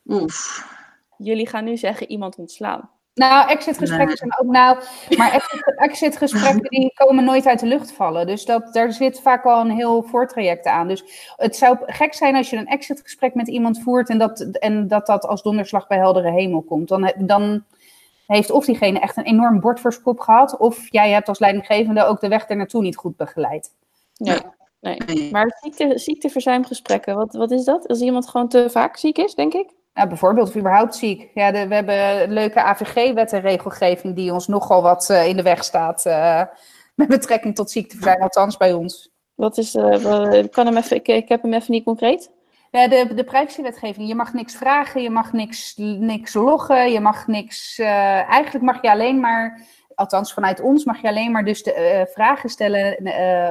Oef. 0.07 0.71
Jullie 1.17 1.49
gaan 1.49 1.65
nu 1.65 1.77
zeggen 1.77 2.11
iemand 2.11 2.37
ontslaan. 2.37 2.91
Nou, 3.15 3.49
exitgesprekken 3.49 4.17
zijn 4.17 4.39
ook 4.39 4.51
nou, 4.51 4.79
maar 5.17 5.49
exitgesprekken 5.77 6.71
die 6.71 6.93
komen 6.95 7.25
nooit 7.25 7.47
uit 7.47 7.61
de 7.61 7.67
lucht 7.67 7.93
vallen. 7.93 8.27
Dus 8.27 8.45
dat, 8.45 8.75
daar 8.75 8.93
zit 8.93 9.21
vaak 9.21 9.45
al 9.45 9.61
een 9.61 9.71
heel 9.71 10.03
voortraject 10.03 10.67
aan. 10.67 10.89
Dus 10.89 11.33
het 11.37 11.57
zou 11.57 11.77
gek 11.87 12.15
zijn 12.15 12.37
als 12.37 12.51
je 12.51 12.57
een 12.57 12.67
exitgesprek 12.67 13.35
met 13.35 13.49
iemand 13.49 13.83
voert 13.83 14.09
en 14.09 14.19
dat 14.19 14.41
en 14.41 14.89
dat, 14.89 15.07
dat 15.07 15.27
als 15.27 15.43
donderslag 15.43 15.87
bij 15.87 15.99
heldere 15.99 16.31
hemel 16.31 16.63
komt. 16.63 16.89
Dan, 16.89 17.13
dan 17.19 17.65
heeft 18.27 18.51
of 18.51 18.65
diegene 18.65 18.99
echt 18.99 19.17
een 19.17 19.25
enorm 19.25 19.61
bord 19.61 19.81
voor 19.81 19.93
zijn 19.93 20.05
kop 20.05 20.21
gehad, 20.21 20.57
of 20.57 20.91
jij 20.91 21.11
hebt 21.11 21.29
als 21.29 21.39
leidinggevende 21.39 22.05
ook 22.05 22.21
de 22.21 22.29
weg 22.29 22.49
er 22.49 22.57
naartoe 22.57 22.83
niet 22.83 22.97
goed 22.97 23.17
begeleid. 23.17 23.75
Ja. 24.13 24.55
Nee. 24.81 25.31
Maar 25.31 25.59
ziekte, 25.61 25.99
ziekteverzuimgesprekken, 25.99 27.17
wat, 27.17 27.35
wat 27.35 27.51
is 27.51 27.65
dat? 27.65 27.89
Als 27.89 28.01
iemand 28.01 28.29
gewoon 28.29 28.49
te 28.49 28.71
vaak 28.71 28.97
ziek 28.97 29.19
is, 29.19 29.35
denk 29.35 29.53
ik? 29.55 29.71
Ja, 29.95 30.07
bijvoorbeeld 30.07 30.49
of 30.49 30.57
überhaupt 30.57 30.95
ziek. 30.95 31.31
Ja, 31.35 31.51
de, 31.51 31.69
we 31.69 31.75
hebben 31.75 32.23
een 32.23 32.33
leuke 32.33 32.63
AVG-wet 32.63 33.33
en 33.33 33.41
regelgeving 33.41 34.15
die 34.15 34.33
ons 34.33 34.47
nogal 34.47 34.83
wat 34.83 35.09
uh, 35.11 35.29
in 35.29 35.37
de 35.37 35.43
weg 35.43 35.65
staat 35.65 36.07
uh, 36.07 36.43
met 36.95 37.09
betrekking 37.09 37.55
tot 37.55 37.71
ziekteverzuim, 37.71 38.21
althans 38.21 38.57
bij 38.57 38.73
ons. 38.73 39.11
Wat 39.35 39.59
is, 39.59 39.75
uh, 39.75 40.45
kan 40.51 40.67
hem 40.67 40.77
even, 40.77 40.97
ik, 40.97 41.09
ik, 41.09 41.29
heb 41.29 41.43
hem 41.43 41.53
even 41.53 41.73
niet 41.73 41.85
concreet. 41.85 42.31
Ja, 42.71 42.89
de, 42.89 43.15
de 43.15 43.25
privacywetgeving. 43.25 44.09
Je 44.09 44.15
mag 44.15 44.33
niks 44.33 44.55
vragen, 44.55 45.03
je 45.03 45.11
mag 45.11 45.33
niks, 45.33 45.75
niks 45.77 46.35
loggen, 46.35 46.93
je 46.93 47.01
mag 47.01 47.27
niks... 47.27 47.79
eigenlijk 47.79 48.65
mag 48.65 48.83
je 48.83 48.91
alleen 48.91 49.21
maar, 49.21 49.61
althans 49.95 50.33
vanuit 50.33 50.61
ons, 50.61 50.85
mag 50.85 51.01
je 51.01 51.09
alleen 51.09 51.33
maar 51.33 51.45
dus 51.45 51.63
de, 51.63 52.09
vragen 52.13 52.49
stellen 52.49 52.97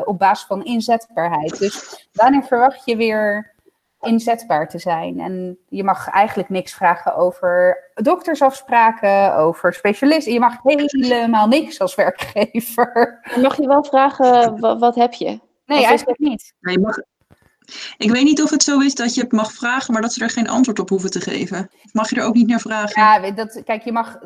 op 0.08 0.20
basis 0.20 0.48
van 0.48 0.66
inzetbaarheid. 0.66 1.60
Dus 1.60 2.08
wanneer 2.14 2.44
verwacht 2.44 2.86
je 2.86 2.96
weer 2.96 3.56
inzetbaar 4.02 4.70
te 4.70 4.80
zijn. 4.80 5.20
En 5.20 5.58
je 5.70 5.84
mag 5.84 6.10
eigenlijk 6.10 6.50
niks 6.50 6.74
vragen 6.74 7.16
over 7.16 7.78
doktersafspraken, 7.94 9.36
over 9.36 9.74
specialisten. 9.74 10.34
Je 10.34 10.40
mag 10.40 10.58
helemaal 10.62 11.48
niks 11.48 11.80
als 11.80 11.96
werkgever. 11.96 13.20
mag 13.42 13.58
je 13.58 13.68
wel 13.68 13.84
vragen, 13.84 14.60
wat, 14.60 14.80
wat 14.80 14.96
heb 14.96 15.14
je? 15.14 15.40
Nee, 15.66 15.86
eigenlijk 15.86 16.20
niet. 16.20 16.54
Nee, 16.60 16.74
je 16.74 16.82
mag, 16.82 16.98
ik 17.98 18.12
weet 18.12 18.24
niet 18.24 18.42
of 18.42 18.50
het 18.50 18.64
zo 18.64 18.80
is 18.80 18.96
dat 18.96 19.16
je 19.16 19.22
het 19.22 19.32
mag 19.32 19.52
vragen, 19.52 19.94
maar 19.94 20.02
dat 20.02 20.14
ze 20.14 20.24
er 20.24 20.30
geen 20.30 20.50
antwoord 20.50 20.80
op 20.80 20.90
hoeven 20.90 21.12
te 21.12 21.22
geven. 21.22 21.70
Mag 21.92 22.10
je 22.10 22.16
er 22.16 22.26
ook 22.26 22.34
niet 22.34 22.48
naar 22.48 22.60
vragen? 22.60 23.02
Ja, 23.02 23.32
dat, 23.32 23.62
kijk, 23.64 23.84
je 23.84 23.92
mag, 23.92 24.20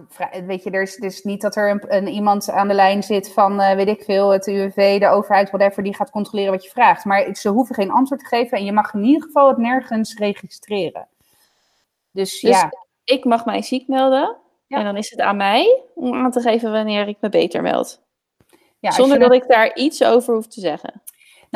weet 0.45 0.63
je, 0.63 0.71
er 0.71 0.81
is 0.81 0.95
dus 0.95 1.23
niet 1.23 1.41
dat 1.41 1.55
er 1.55 1.69
een, 1.69 1.95
een, 1.95 2.07
iemand 2.07 2.49
aan 2.49 2.67
de 2.67 2.73
lijn 2.73 3.03
zit 3.03 3.33
van, 3.33 3.61
uh, 3.61 3.73
weet 3.73 3.88
ik 3.88 4.03
veel, 4.03 4.29
het 4.29 4.47
UWV, 4.47 4.99
de 4.99 5.07
overheid, 5.07 5.49
whatever, 5.49 5.83
die 5.83 5.95
gaat 5.95 6.09
controleren 6.09 6.51
wat 6.51 6.63
je 6.63 6.69
vraagt. 6.69 7.05
Maar 7.05 7.36
ze 7.36 7.49
hoeven 7.49 7.75
geen 7.75 7.91
antwoord 7.91 8.21
te 8.21 8.27
geven 8.27 8.57
en 8.57 8.65
je 8.65 8.71
mag 8.71 8.93
in 8.93 9.03
ieder 9.03 9.21
geval 9.21 9.47
het 9.47 9.57
nergens 9.57 10.15
registreren. 10.17 11.07
Dus, 12.11 12.39
dus 12.39 12.51
ja. 12.51 12.71
ik 13.03 13.25
mag 13.25 13.45
mij 13.45 13.61
ziek 13.61 13.88
melden 13.88 14.38
en 14.67 14.83
dan 14.83 14.97
is 14.97 15.09
het 15.09 15.19
aan 15.19 15.38
mij 15.38 15.83
om 15.95 16.13
aan 16.13 16.31
te 16.31 16.41
geven 16.41 16.71
wanneer 16.71 17.07
ik 17.07 17.17
me 17.19 17.29
beter 17.29 17.61
meld. 17.61 18.03
Ja, 18.79 18.91
Zonder 18.91 19.19
dat 19.19 19.33
ik 19.33 19.47
daar 19.47 19.75
iets 19.75 20.03
over 20.03 20.33
hoef 20.33 20.47
te 20.47 20.59
zeggen. 20.59 21.01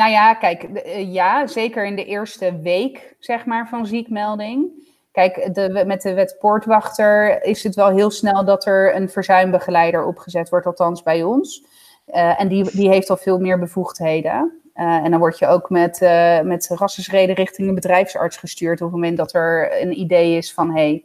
Nou 0.00 0.12
ja, 0.12 0.34
kijk, 0.34 0.62
eh, 0.62 1.12
ja, 1.12 1.46
zeker 1.46 1.86
in 1.86 1.96
de 1.96 2.04
eerste 2.04 2.60
week, 2.60 3.14
zeg 3.18 3.44
maar, 3.44 3.68
van 3.68 3.86
ziekmelding. 3.86 4.68
Kijk, 5.12 5.54
de, 5.54 5.84
met 5.86 6.02
de 6.02 6.14
wet 6.14 6.36
poortwachter 6.38 7.42
is 7.44 7.62
het 7.62 7.74
wel 7.74 7.88
heel 7.88 8.10
snel 8.10 8.44
dat 8.44 8.66
er 8.66 8.96
een 8.96 9.08
verzuimbegeleider 9.08 10.04
opgezet 10.04 10.48
wordt, 10.48 10.66
althans 10.66 11.02
bij 11.02 11.22
ons. 11.22 11.64
Uh, 12.14 12.40
en 12.40 12.48
die, 12.48 12.70
die 12.76 12.88
heeft 12.88 13.10
al 13.10 13.16
veel 13.16 13.38
meer 13.38 13.58
bevoegdheden. 13.58 14.60
Uh, 14.74 14.84
en 14.84 15.10
dan 15.10 15.20
word 15.20 15.38
je 15.38 15.46
ook 15.46 15.70
met, 15.70 16.00
uh, 16.00 16.40
met 16.40 16.68
rassensreden 16.68 17.34
richting 17.34 17.68
een 17.68 17.74
bedrijfsarts 17.74 18.36
gestuurd 18.36 18.80
op 18.80 18.86
het 18.86 19.00
moment 19.00 19.16
dat 19.16 19.34
er 19.34 19.82
een 19.82 19.98
idee 19.98 20.36
is 20.36 20.52
van 20.52 20.76
hé, 20.76 21.02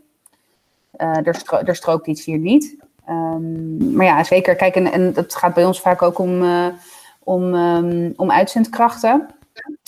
hey, 0.98 1.20
er, 1.24 1.42
er 1.66 1.76
strookt 1.76 2.08
iets 2.08 2.26
hier 2.26 2.38
niet. 2.38 2.76
Um, 3.10 3.96
maar 3.96 4.06
ja, 4.06 4.24
zeker. 4.24 4.56
Kijk, 4.56 4.76
en, 4.76 4.92
en 4.92 5.14
dat 5.14 5.36
gaat 5.36 5.54
bij 5.54 5.66
ons 5.66 5.82
vaak 5.82 6.02
ook 6.02 6.20
om 6.20 6.44
om, 7.26 7.54
um, 7.54 8.14
om 8.16 8.32
uitzendkrachten. 8.32 9.28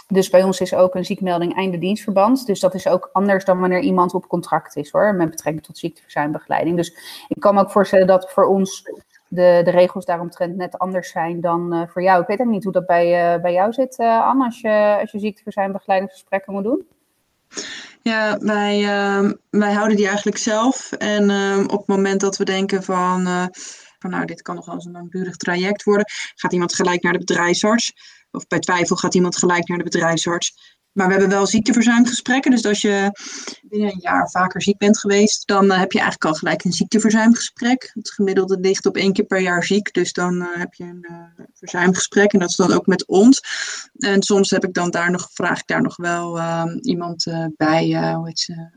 Dus 0.07 0.29
bij 0.29 0.43
ons 0.43 0.61
is 0.61 0.73
ook 0.73 0.95
een 0.95 1.05
ziekmelding 1.05 1.55
einde 1.55 1.77
dienstverband. 1.77 2.45
Dus 2.45 2.59
dat 2.59 2.73
is 2.73 2.87
ook 2.87 3.09
anders 3.13 3.45
dan 3.45 3.59
wanneer 3.59 3.79
iemand 3.79 4.13
op 4.13 4.27
contract 4.27 4.75
is 4.75 4.91
hoor, 4.91 5.15
met 5.15 5.29
betrekking 5.29 5.65
tot 5.65 5.77
ziekteverzuimbegeleiding. 5.77 6.77
Dus 6.77 6.97
ik 7.27 7.39
kan 7.39 7.53
me 7.53 7.61
ook 7.61 7.71
voorstellen 7.71 8.07
dat 8.07 8.31
voor 8.31 8.45
ons 8.45 8.83
de, 9.27 9.61
de 9.63 9.71
regels 9.71 10.05
daaromtrent 10.05 10.55
net 10.55 10.77
anders 10.77 11.09
zijn 11.09 11.41
dan 11.41 11.73
uh, 11.73 11.81
voor 11.87 12.01
jou. 12.01 12.21
Ik 12.21 12.27
weet 12.27 12.39
ook 12.39 12.47
niet 12.47 12.63
hoe 12.63 12.73
dat 12.73 12.85
bij, 12.85 13.35
uh, 13.35 13.41
bij 13.41 13.53
jou 13.53 13.73
zit, 13.73 13.99
uh, 13.99 14.27
Anne, 14.27 14.45
als 14.45 14.61
je, 14.61 14.97
als 15.01 15.11
je 15.11 15.19
ziekteverzuimbegeleidingsgesprekken 15.19 16.53
moet 16.53 16.63
doen. 16.63 16.87
Ja, 18.01 18.37
wij, 18.39 18.79
uh, 18.79 19.31
wij 19.49 19.73
houden 19.73 19.97
die 19.97 20.07
eigenlijk 20.07 20.37
zelf. 20.37 20.91
En 20.91 21.29
uh, 21.29 21.59
op 21.59 21.77
het 21.77 21.87
moment 21.87 22.21
dat 22.21 22.37
we 22.37 22.45
denken 22.45 22.83
van, 22.83 23.27
van 23.99 24.09
nou, 24.09 24.25
dit 24.25 24.41
kan 24.41 24.55
nog 24.55 24.65
wel 24.65 24.75
eens 24.75 24.85
een 24.85 24.91
langdurig 24.91 25.35
traject 25.35 25.83
worden, 25.83 26.05
gaat 26.35 26.53
iemand 26.53 26.75
gelijk 26.75 27.03
naar 27.03 27.13
de 27.13 27.19
bedrijfsarts. 27.19 27.93
Of 28.31 28.47
bij 28.47 28.59
twijfel 28.59 28.95
gaat 28.95 29.15
iemand 29.15 29.37
gelijk 29.37 29.67
naar 29.67 29.77
de 29.77 29.83
bedrijfsarts. 29.83 30.75
Maar 30.97 31.05
we 31.05 31.11
hebben 31.11 31.29
wel 31.29 31.45
ziekteverzuimgesprekken. 31.45 32.51
Dus 32.51 32.65
als 32.65 32.81
je 32.81 33.11
binnen 33.61 33.91
een 33.91 33.99
jaar 33.99 34.29
vaker 34.29 34.61
ziek 34.61 34.77
bent 34.77 34.99
geweest, 34.99 35.47
dan 35.47 35.65
uh, 35.65 35.79
heb 35.79 35.91
je 35.91 35.99
eigenlijk 35.99 36.31
al 36.31 36.39
gelijk 36.39 36.63
een 36.63 36.71
ziekteverzuimgesprek. 36.73 37.91
Het 37.93 38.11
gemiddelde 38.11 38.59
ligt 38.59 38.85
op 38.85 38.97
één 38.97 39.13
keer 39.13 39.25
per 39.25 39.39
jaar 39.39 39.63
ziek. 39.63 39.93
Dus 39.93 40.13
dan 40.13 40.33
uh, 40.33 40.47
heb 40.53 40.73
je 40.73 40.83
een 40.83 41.07
uh, 41.09 41.45
verzuimgesprek. 41.53 42.33
En 42.33 42.39
dat 42.39 42.49
is 42.49 42.55
dan 42.55 42.73
ook 42.73 42.85
met 42.85 43.07
ons. 43.07 43.41
En 43.97 44.23
soms 44.23 44.49
heb 44.49 44.63
ik 44.63 44.73
dan 44.73 44.91
daar 44.91 45.11
nog, 45.11 45.29
vraag 45.33 45.59
ik 45.59 45.67
daar 45.67 45.81
nog 45.81 45.95
wel 45.95 46.37
ehm, 46.37 46.77
iemand 46.81 47.25
bij. 47.55 48.13
hoe 48.13 48.27
heet 48.27 48.39
ze? 48.39 48.76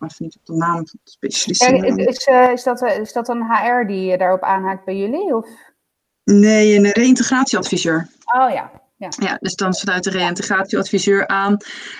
Even 0.00 0.24
niet 0.24 0.36
op 0.36 0.46
de 0.46 0.54
naam 0.54 0.74
van 0.74 0.98
de 1.04 1.10
specialist. 1.10 1.62
Is, 1.62 2.26
is, 2.52 2.62
dat, 2.62 2.82
is 2.82 3.12
dat 3.12 3.28
een 3.28 3.42
HR 3.42 3.86
die 3.86 4.16
daarop 4.18 4.42
aanhaakt 4.42 4.84
bij 4.84 4.96
jullie? 4.96 5.36
Of? 5.36 5.46
Nee, 6.24 6.76
een 6.76 6.90
reïntegratieadviseur. 6.90 8.08
Oh 8.24 8.50
ja, 8.52 8.70
ja. 8.96 9.08
ja, 9.16 9.36
dus 9.40 9.54
dan 9.54 9.72
sluit 9.72 10.04
de 10.04 10.10
reïntegratieadviseur 10.10 11.26
aan. 11.26 11.56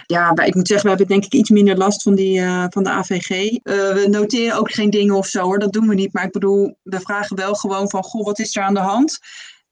Ja, 0.07 0.37
ik 0.37 0.55
moet 0.55 0.67
zeggen, 0.67 0.91
we 0.91 0.97
hebben 0.97 1.07
denk 1.07 1.25
ik 1.25 1.35
iets 1.35 1.51
minder 1.51 1.77
last 1.77 2.03
van, 2.03 2.15
die, 2.15 2.41
uh, 2.41 2.65
van 2.69 2.83
de 2.83 2.91
AVG. 2.91 3.31
Uh, 3.31 3.59
we 3.63 4.07
noteren 4.11 4.59
ook 4.59 4.73
geen 4.73 4.91
dingen 4.91 5.15
of 5.15 5.27
zo 5.27 5.43
hoor, 5.43 5.59
dat 5.59 5.73
doen 5.73 5.89
we 5.89 5.95
niet. 5.95 6.13
Maar 6.13 6.25
ik 6.25 6.33
bedoel, 6.33 6.77
we 6.83 7.01
vragen 7.01 7.37
wel 7.37 7.55
gewoon 7.55 7.91
van, 7.91 8.03
goh, 8.03 8.25
wat 8.25 8.39
is 8.39 8.57
er 8.57 8.63
aan 8.63 8.75
de 8.75 8.81
hand? 8.81 9.19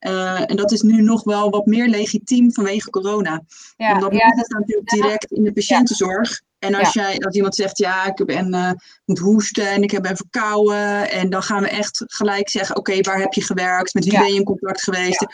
Uh, 0.00 0.50
en 0.50 0.56
dat 0.56 0.72
is 0.72 0.82
nu 0.82 1.02
nog 1.02 1.24
wel 1.24 1.50
wat 1.50 1.66
meer 1.66 1.88
legitiem 1.88 2.52
vanwege 2.52 2.90
corona. 2.90 3.42
Ja, 3.76 3.94
Omdat 3.94 4.12
ja, 4.12 4.30
dat 4.30 4.48
natuurlijk 4.48 4.88
direct 4.88 5.32
in 5.32 5.42
de 5.42 5.52
patiëntenzorg. 5.52 6.40
En 6.58 6.74
als, 6.74 6.92
ja. 6.92 7.02
jij, 7.02 7.18
als 7.18 7.34
iemand 7.34 7.54
zegt, 7.54 7.78
ja, 7.78 8.06
ik 8.06 8.26
ben, 8.26 8.54
uh, 8.54 8.70
moet 9.04 9.18
hoesten 9.18 9.70
en 9.70 9.82
ik 9.82 9.90
heb 9.90 10.02
ben 10.02 10.16
verkouden. 10.16 11.10
En 11.10 11.30
dan 11.30 11.42
gaan 11.42 11.62
we 11.62 11.68
echt 11.68 12.04
gelijk 12.06 12.48
zeggen, 12.48 12.76
oké, 12.76 12.90
okay, 12.90 13.02
waar 13.02 13.20
heb 13.20 13.32
je 13.32 13.42
gewerkt? 13.42 13.94
Met 13.94 14.04
wie 14.04 14.12
ja. 14.12 14.20
ben 14.20 14.28
je 14.28 14.38
in 14.38 14.44
contact 14.44 14.82
geweest? 14.82 15.26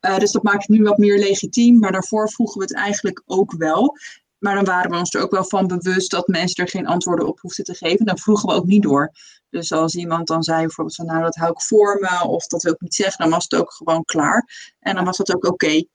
Uh, 0.00 0.18
dus 0.18 0.32
dat 0.32 0.42
maakt 0.42 0.66
het 0.66 0.68
nu 0.68 0.82
wat 0.82 0.98
meer 0.98 1.18
legitiem. 1.18 1.78
Maar 1.78 1.92
daarvoor 1.92 2.30
vroegen 2.30 2.58
we 2.58 2.64
het 2.64 2.74
eigenlijk 2.74 3.22
ook 3.26 3.54
wel. 3.56 3.96
Maar 4.38 4.54
dan 4.54 4.64
waren 4.64 4.90
we 4.90 4.96
ons 4.96 5.14
er 5.14 5.22
ook 5.22 5.30
wel 5.30 5.44
van 5.44 5.66
bewust 5.66 6.10
dat 6.10 6.28
mensen 6.28 6.64
er 6.64 6.70
geen 6.70 6.86
antwoorden 6.86 7.26
op 7.26 7.40
hoefden 7.40 7.64
te 7.64 7.74
geven. 7.74 8.06
Dan 8.06 8.18
vroegen 8.18 8.48
we 8.48 8.54
ook 8.54 8.66
niet 8.66 8.82
door. 8.82 9.12
Dus 9.50 9.72
als 9.72 9.94
iemand 9.94 10.26
dan 10.26 10.42
zei 10.42 10.60
bijvoorbeeld 10.60 10.96
van 10.96 11.06
nou 11.06 11.22
dat 11.22 11.34
hou 11.34 11.50
ik 11.50 11.62
voor 11.62 11.98
me 12.00 12.28
of 12.28 12.46
dat 12.46 12.62
wil 12.62 12.72
ik 12.72 12.80
niet 12.80 12.94
zeggen, 12.94 13.18
dan 13.18 13.30
was 13.30 13.44
het 13.48 13.60
ook 13.60 13.72
gewoon 13.72 14.04
klaar. 14.04 14.74
En 14.80 14.94
dan 14.94 15.04
was 15.04 15.16
dat 15.16 15.34
ook 15.34 15.44
oké. 15.44 15.52
Okay. 15.52 15.88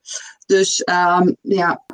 Dus 0.46 0.88
um, 0.88 1.36
ja. 1.40 1.84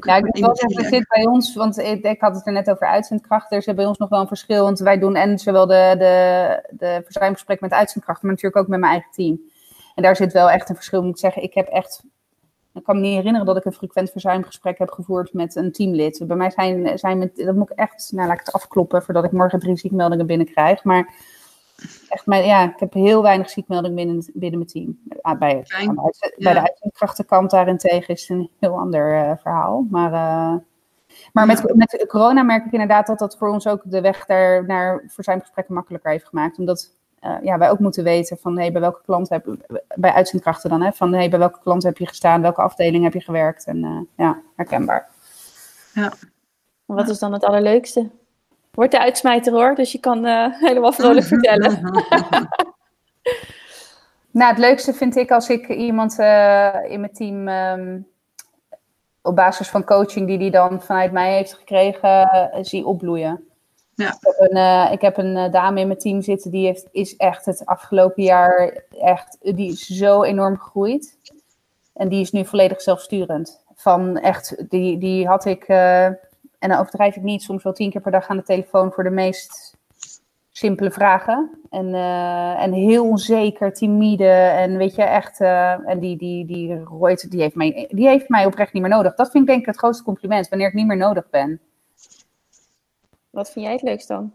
Ja, 0.00 0.16
ik 0.16 0.36
wil 0.36 0.56
zeggen, 0.56 0.88
zit 0.88 1.08
bij 1.08 1.26
ons, 1.26 1.54
want 1.54 1.78
ik, 1.78 2.04
ik, 2.04 2.20
had 2.20 2.34
het 2.34 2.46
er 2.46 2.52
net 2.52 2.70
over 2.70 2.86
uitzendkrachten. 2.86 3.56
Er 3.56 3.62
zit 3.62 3.76
bij 3.76 3.86
ons 3.86 3.98
nog 3.98 4.08
wel 4.08 4.20
een 4.20 4.26
verschil, 4.26 4.64
want 4.64 4.78
wij 4.78 4.98
doen 4.98 5.16
en 5.16 5.38
zowel 5.38 5.66
de, 5.66 5.94
de, 5.98 6.68
de 6.70 7.00
verzuimgesprek 7.04 7.60
met 7.60 7.72
uitzendkrachten, 7.72 8.26
maar 8.26 8.34
natuurlijk 8.34 8.62
ook 8.62 8.70
met 8.70 8.80
mijn 8.80 8.92
eigen 8.92 9.10
team. 9.10 9.40
En 9.94 10.02
daar 10.02 10.16
zit 10.16 10.32
wel 10.32 10.50
echt 10.50 10.68
een 10.68 10.74
verschil. 10.74 11.02
Moet 11.02 11.10
ik 11.10 11.18
zeggen, 11.18 11.42
ik 11.42 11.54
heb 11.54 11.66
echt. 11.66 12.02
Ik 12.74 12.82
kan 12.82 12.96
me 12.96 13.00
niet 13.00 13.14
herinneren 13.14 13.46
dat 13.46 13.56
ik 13.56 13.64
een 13.64 13.72
frequent 13.72 14.10
verzuimgesprek 14.10 14.78
heb 14.78 14.90
gevoerd 14.90 15.32
met 15.32 15.56
een 15.56 15.72
teamlid. 15.72 16.24
Bij 16.26 16.36
mij 16.36 16.50
zijn, 16.50 16.98
zijn 16.98 17.18
met, 17.18 17.36
dat 17.36 17.54
moet 17.54 17.70
ik 17.70 17.78
echt, 17.78 18.12
nou 18.14 18.28
laat 18.28 18.40
ik 18.40 18.46
het 18.46 18.54
afkloppen 18.54 19.02
voordat 19.02 19.24
ik 19.24 19.32
morgen 19.32 19.58
drie 19.58 19.76
ziekmeldingen 19.76 20.26
binnenkrijg. 20.26 20.84
Maar 20.84 21.14
echt, 22.08 22.26
mijn, 22.26 22.44
ja, 22.44 22.64
ik 22.64 22.80
heb 22.80 22.92
heel 22.92 23.22
weinig 23.22 23.50
ziekmeldingen 23.50 23.96
binnen, 23.96 24.30
binnen 24.34 24.58
mijn 24.58 24.70
team. 24.70 24.98
Ah, 25.20 25.38
bij, 25.38 25.64
bij, 25.66 25.94
bij 26.36 26.52
de 26.52 26.60
uitzendkrachtenkant 26.60 27.50
daarentegen 27.50 28.14
is 28.14 28.28
het 28.28 28.38
een 28.38 28.50
heel 28.58 28.78
ander 28.78 29.14
uh, 29.14 29.32
verhaal. 29.36 29.86
Maar, 29.90 30.12
uh, 30.12 30.54
maar 31.32 31.46
met, 31.46 31.74
met 31.74 32.04
corona 32.08 32.42
merk 32.42 32.66
ik 32.66 32.72
inderdaad 32.72 33.06
dat 33.06 33.18
dat 33.18 33.36
voor 33.38 33.48
ons 33.48 33.66
ook 33.66 33.82
de 33.84 34.00
weg 34.00 34.26
daar 34.26 34.66
naar 34.66 35.04
verzuimgesprekken 35.06 35.74
makkelijker 35.74 36.10
heeft 36.10 36.28
gemaakt. 36.28 36.58
Omdat 36.58 36.98
uh, 37.20 37.36
ja, 37.42 37.58
wij 37.58 37.70
ook 37.70 37.78
moeten 37.78 38.04
weten 38.04 38.38
van 38.38 38.58
hey, 38.58 38.72
bij 38.72 38.80
welke 38.80 39.00
klant 39.04 39.28
heb 39.28 39.56
bij 39.94 40.12
uitzendkrachten 40.12 40.70
dan, 40.70 40.82
hè, 40.82 40.92
van 40.92 41.12
hey, 41.12 41.30
bij 41.30 41.38
welke 41.38 41.60
klant 41.62 41.82
heb 41.82 41.98
je 41.98 42.06
gestaan, 42.06 42.42
welke 42.42 42.62
afdeling 42.62 43.04
heb 43.04 43.12
je 43.12 43.20
gewerkt 43.20 43.66
en 43.66 43.76
uh, 43.76 44.00
ja, 44.16 44.40
herkenbaar. 44.56 45.08
Ja. 45.94 46.12
Wat 46.84 47.08
is 47.08 47.18
dan 47.18 47.32
het 47.32 47.44
allerleukste? 47.44 48.10
Wordt 48.70 48.92
de 48.92 49.00
uitsmijter 49.00 49.52
hoor, 49.52 49.74
dus 49.74 49.92
je 49.92 49.98
kan 49.98 50.26
uh, 50.26 50.46
helemaal 50.66 50.92
vrolijk 50.92 51.26
vertellen. 51.34 51.80
nou, 54.30 54.50
het 54.50 54.58
leukste 54.58 54.92
vind 54.92 55.16
ik 55.16 55.30
als 55.30 55.48
ik 55.48 55.68
iemand 55.68 56.12
in 56.88 57.00
mijn 57.00 57.12
team 57.12 57.48
um, 57.48 58.06
op 59.22 59.36
basis 59.36 59.68
van 59.68 59.84
coaching 59.84 60.26
die 60.26 60.38
die 60.38 60.50
dan 60.50 60.82
vanuit 60.82 61.12
mij 61.12 61.32
heeft 61.32 61.54
gekregen, 61.54 62.50
zie 62.60 62.86
opbloeien. 62.86 63.49
Ja. 64.00 64.08
Ik 64.08 64.18
heb 64.20 64.50
een, 64.50 64.56
uh, 64.56 64.92
ik 64.92 65.00
heb 65.00 65.16
een 65.16 65.36
uh, 65.36 65.52
dame 65.52 65.80
in 65.80 65.86
mijn 65.86 65.98
team 65.98 66.22
zitten 66.22 66.50
die 66.50 66.66
heeft, 66.66 66.88
is 66.92 67.16
echt 67.16 67.44
het 67.44 67.66
afgelopen 67.66 68.22
jaar 68.22 68.84
echt, 69.00 69.38
die 69.40 69.72
is 69.72 69.86
zo 69.86 70.22
enorm 70.22 70.58
gegroeid. 70.58 71.18
En 71.94 72.08
die 72.08 72.20
is 72.20 72.32
nu 72.32 72.44
volledig 72.44 72.80
zelfsturend. 72.80 73.64
Van 73.74 74.18
echt, 74.18 74.70
die, 74.70 74.98
die 74.98 75.26
had 75.26 75.44
ik, 75.44 75.68
uh, 75.68 76.04
en 76.04 76.18
dan 76.58 76.78
overdrijf 76.78 77.16
ik 77.16 77.22
niet, 77.22 77.42
soms 77.42 77.62
wel 77.62 77.72
tien 77.72 77.90
keer 77.90 78.00
per 78.00 78.12
dag 78.12 78.28
aan 78.28 78.36
de 78.36 78.42
telefoon 78.42 78.92
voor 78.92 79.04
de 79.04 79.10
meest 79.10 79.76
simpele 80.50 80.90
vragen. 80.90 81.50
En, 81.70 81.94
en 82.58 82.72
heel 82.72 83.08
onzeker, 83.08 83.72
timide 83.72 84.28
en 84.32 84.76
weet 84.76 84.94
je, 84.94 85.02
echt, 85.02 85.40
en 85.40 85.98
die, 85.98 86.16
die, 86.16 86.46
die 86.46 86.84
die 87.28 87.40
heeft, 87.40 87.54
mij, 87.54 87.88
die 87.90 88.08
heeft 88.08 88.28
mij 88.28 88.46
oprecht 88.46 88.72
niet 88.72 88.82
meer 88.82 88.90
nodig. 88.90 89.14
Dat 89.14 89.30
vind 89.30 89.42
ik 89.42 89.48
denk 89.48 89.60
ik 89.60 89.66
het 89.66 89.78
grootste 89.78 90.04
compliment, 90.04 90.48
wanneer 90.48 90.68
ik 90.68 90.74
niet 90.74 90.86
meer 90.86 90.96
nodig 90.96 91.30
ben. 91.30 91.60
Wat 93.30 93.50
vind 93.50 93.64
jij 93.64 93.74
het 93.74 93.82
leukst 93.82 94.08
dan? 94.08 94.34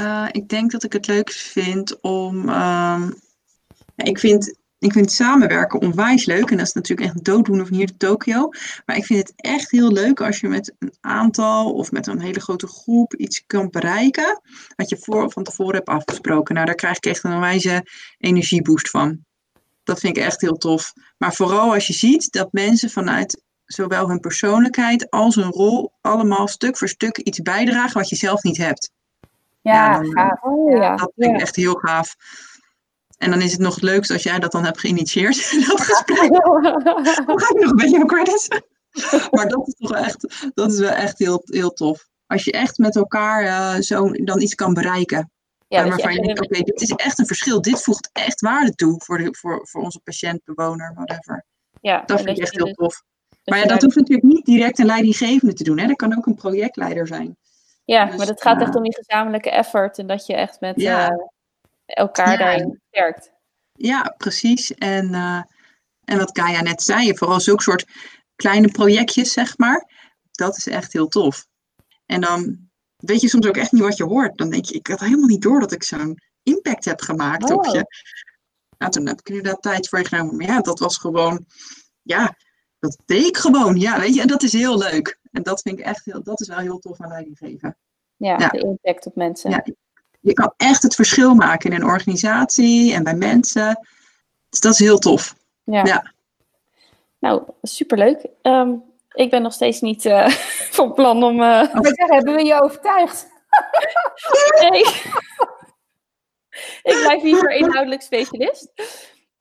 Uh, 0.00 0.28
ik 0.30 0.48
denk 0.48 0.70
dat 0.70 0.84
ik 0.84 0.92
het 0.92 1.06
leukst 1.06 1.42
vind 1.42 2.00
om. 2.00 2.48
Uh, 2.48 3.02
ik, 3.96 4.18
vind, 4.18 4.58
ik 4.78 4.92
vind 4.92 5.12
samenwerken 5.12 5.80
onwijs 5.80 6.24
leuk. 6.24 6.50
En 6.50 6.56
dat 6.56 6.66
is 6.66 6.72
natuurlijk 6.72 7.08
echt 7.08 7.24
dooddoen 7.24 7.66
van 7.66 7.76
hier 7.76 7.86
to 7.86 7.94
Tokio. 7.96 8.48
Maar 8.86 8.96
ik 8.96 9.04
vind 9.04 9.28
het 9.28 9.32
echt 9.36 9.70
heel 9.70 9.92
leuk 9.92 10.20
als 10.20 10.40
je 10.40 10.48
met 10.48 10.74
een 10.78 10.92
aantal 11.00 11.72
of 11.72 11.92
met 11.92 12.06
een 12.06 12.20
hele 12.20 12.40
grote 12.40 12.66
groep 12.66 13.14
iets 13.14 13.46
kan 13.46 13.70
bereiken. 13.70 14.40
Wat 14.76 14.88
je 14.88 14.96
voor, 14.96 15.30
van 15.30 15.44
tevoren 15.44 15.74
hebt 15.74 15.88
afgesproken. 15.88 16.54
Nou, 16.54 16.66
daar 16.66 16.74
krijg 16.74 16.96
ik 16.96 17.06
echt 17.06 17.24
een 17.24 17.34
onwijze 17.34 17.86
energieboost 18.18 18.90
van. 18.90 19.24
Dat 19.82 20.00
vind 20.00 20.16
ik 20.16 20.22
echt 20.22 20.40
heel 20.40 20.56
tof. 20.56 20.92
Maar 21.18 21.34
vooral 21.34 21.72
als 21.72 21.86
je 21.86 21.92
ziet 21.92 22.32
dat 22.32 22.52
mensen 22.52 22.90
vanuit 22.90 23.42
zowel 23.66 24.08
hun 24.08 24.20
persoonlijkheid 24.20 25.10
als 25.10 25.34
hun 25.34 25.50
rol 25.50 25.92
allemaal 26.00 26.48
stuk 26.48 26.76
voor 26.76 26.88
stuk 26.88 27.18
iets 27.18 27.42
bijdragen 27.42 27.98
wat 27.98 28.08
je 28.08 28.16
zelf 28.16 28.42
niet 28.42 28.56
hebt. 28.56 28.90
Ja, 29.60 29.72
ja 29.72 29.98
dan, 29.98 30.12
gaaf. 30.12 30.42
Oh, 30.42 30.76
ja. 30.78 30.96
Dat 30.96 31.12
vind 31.16 31.34
ik 31.34 31.40
echt 31.40 31.56
heel 31.56 31.74
gaaf. 31.74 32.14
En 33.18 33.30
dan 33.30 33.40
is 33.40 33.52
het 33.52 33.60
nog 33.60 33.74
het 33.74 33.84
leukst 33.84 34.10
als 34.10 34.22
jij 34.22 34.38
dat 34.38 34.52
dan 34.52 34.64
hebt 34.64 34.80
geïnitieerd, 34.80 35.50
dat 35.68 35.80
gesprek. 35.80 36.30
dan 37.26 37.40
ga 37.40 37.54
ik 37.54 37.60
nog 37.60 37.70
een 37.70 37.76
beetje 37.76 37.96
mijn 37.96 38.06
credits. 38.06 38.48
maar 39.30 39.48
dat 39.48 39.66
is 39.68 39.74
toch 39.74 39.92
echt, 39.92 40.50
dat 40.54 40.72
is 40.72 40.78
wel 40.78 40.90
echt 40.90 41.18
heel, 41.18 41.42
heel 41.44 41.72
tof. 41.72 42.08
Als 42.26 42.44
je 42.44 42.52
echt 42.52 42.78
met 42.78 42.96
elkaar 42.96 43.42
uh, 43.44 43.80
zo 43.80 44.10
dan 44.10 44.40
iets 44.40 44.54
kan 44.54 44.74
bereiken. 44.74 45.30
Ja, 45.68 45.88
waarvan 45.88 46.12
je 46.12 46.20
denkt, 46.20 46.40
oké, 46.40 46.54
okay, 46.54 46.62
dit 46.62 46.80
is 46.80 46.90
echt 46.90 47.18
een 47.18 47.26
verschil. 47.26 47.60
Dit 47.60 47.82
voegt 47.82 48.10
echt 48.12 48.40
waarde 48.40 48.74
toe 48.74 49.00
voor, 49.04 49.18
de, 49.18 49.28
voor, 49.38 49.68
voor 49.68 49.82
onze 49.82 50.00
patiënt, 50.00 50.44
bewoner, 50.44 50.92
whatever. 50.94 51.44
Ja, 51.80 52.02
dat 52.06 52.20
vind 52.20 52.38
ik 52.38 52.42
echt 52.42 52.54
heel 52.54 52.72
tof. 52.72 53.02
Maar 53.44 53.58
ja, 53.58 53.64
dat 53.64 53.82
hoeft 53.82 53.96
natuurlijk 53.96 54.28
niet 54.28 54.44
direct 54.44 54.78
een 54.78 54.86
leidinggevende 54.86 55.54
te 55.54 55.64
doen. 55.64 55.78
Hè? 55.78 55.86
Dat 55.86 55.96
kan 55.96 56.16
ook 56.16 56.26
een 56.26 56.34
projectleider 56.34 57.06
zijn. 57.06 57.36
Ja, 57.84 58.06
dus, 58.06 58.16
maar 58.16 58.26
het 58.26 58.42
gaat 58.42 58.60
echt 58.60 58.74
om 58.74 58.82
die 58.82 58.94
gezamenlijke 58.94 59.50
effort 59.50 59.98
en 59.98 60.06
dat 60.06 60.26
je 60.26 60.34
echt 60.34 60.60
met 60.60 60.80
ja. 60.80 61.10
uh, 61.10 61.18
elkaar 61.86 62.30
ja. 62.30 62.36
daarin 62.36 62.80
werkt. 62.90 63.32
Ja, 63.72 64.14
precies. 64.18 64.74
En, 64.74 65.12
uh, 65.12 65.42
en 66.04 66.18
wat 66.18 66.32
Kaya 66.32 66.62
net 66.62 66.82
zei, 66.82 67.16
vooral 67.16 67.40
zulke 67.40 67.62
soort 67.62 67.86
kleine 68.36 68.68
projectjes, 68.68 69.32
zeg 69.32 69.58
maar. 69.58 69.90
Dat 70.30 70.56
is 70.56 70.66
echt 70.66 70.92
heel 70.92 71.08
tof. 71.08 71.46
En 72.06 72.20
dan 72.20 72.68
weet 72.96 73.20
je 73.20 73.28
soms 73.28 73.46
ook 73.46 73.56
echt 73.56 73.72
niet 73.72 73.82
wat 73.82 73.96
je 73.96 74.04
hoort. 74.04 74.38
Dan 74.38 74.50
denk 74.50 74.64
je, 74.64 74.74
ik 74.74 74.86
had 74.86 75.00
helemaal 75.00 75.28
niet 75.28 75.42
door 75.42 75.60
dat 75.60 75.72
ik 75.72 75.82
zo'n 75.82 76.18
impact 76.42 76.84
heb 76.84 77.00
gemaakt 77.00 77.50
oh. 77.50 77.56
op 77.56 77.64
je. 77.64 77.86
Nou, 78.78 78.92
toen 78.92 79.06
heb 79.06 79.18
ik 79.18 79.28
inderdaad 79.28 79.62
tijd 79.62 79.88
voor 79.88 79.98
je 79.98 80.04
genomen. 80.04 80.36
Maar 80.36 80.46
ja, 80.46 80.60
dat 80.60 80.78
was 80.78 80.98
gewoon, 80.98 81.46
ja, 82.02 82.36
dat 82.84 82.98
deed 83.06 83.26
ik 83.26 83.36
gewoon. 83.36 83.76
Ja, 83.76 84.00
weet 84.00 84.14
je, 84.14 84.20
en 84.20 84.26
dat 84.26 84.42
is 84.42 84.52
heel 84.52 84.78
leuk. 84.78 85.18
En 85.32 85.42
dat 85.42 85.62
vind 85.62 85.78
ik 85.78 85.84
echt 85.84 86.04
heel, 86.04 86.22
dat 86.22 86.40
is 86.40 86.48
wel 86.48 86.58
heel 86.58 86.78
tof 86.78 87.00
aan 87.00 87.08
leiding 87.08 87.38
geven. 87.38 87.76
Ja, 88.16 88.38
ja. 88.38 88.48
de 88.48 88.58
impact 88.58 89.06
op 89.06 89.16
mensen. 89.16 89.50
Ja, 89.50 89.64
je 90.20 90.32
kan 90.32 90.54
echt 90.56 90.82
het 90.82 90.94
verschil 90.94 91.34
maken 91.34 91.70
in 91.70 91.76
een 91.76 91.86
organisatie 91.86 92.94
en 92.94 93.04
bij 93.04 93.14
mensen. 93.14 93.86
Dus 94.48 94.60
dat 94.60 94.72
is 94.72 94.78
heel 94.78 94.98
tof. 94.98 95.34
Ja. 95.64 95.84
ja. 95.84 96.12
Nou, 97.18 97.42
superleuk. 97.62 98.26
Um, 98.42 98.82
ik 99.12 99.30
ben 99.30 99.42
nog 99.42 99.52
steeds 99.52 99.80
niet 99.80 100.04
uh, 100.04 100.28
van 100.78 100.94
plan 100.94 101.22
om. 101.22 101.40
Uh... 101.40 101.74
hebben 101.96 102.34
we 102.34 102.44
je 102.44 102.62
overtuigd? 102.62 103.26
nee. 104.70 104.82
ik 106.92 107.00
blijf 107.04 107.22
liever 107.22 107.50
inhoudelijk 107.50 108.02
specialist. 108.02 108.72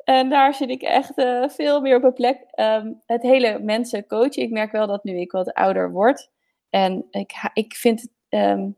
En 0.04 0.30
daar 0.30 0.54
zit 0.54 0.70
ik 0.70 0.82
echt 0.82 1.18
uh, 1.18 1.50
veel 1.50 1.82
meer 1.82 1.96
op 1.96 2.04
een 2.04 2.14
plek. 2.14 2.46
Um, 2.56 3.02
het 3.06 3.22
hele 3.22 3.60
mensen 3.60 4.08
coachen. 4.08 4.44
Ik 4.44 4.52
merk 4.52 4.72
wel 4.72 4.88
dat 4.88 5.04
nu 5.04 5.20
ik 5.20 5.32
wat 5.32 5.54
ouder 5.54 5.92
word. 5.92 6.30
En 6.70 7.06
ik, 7.12 7.34
ik 7.54 7.76
vind 7.76 8.08
um, 8.30 8.78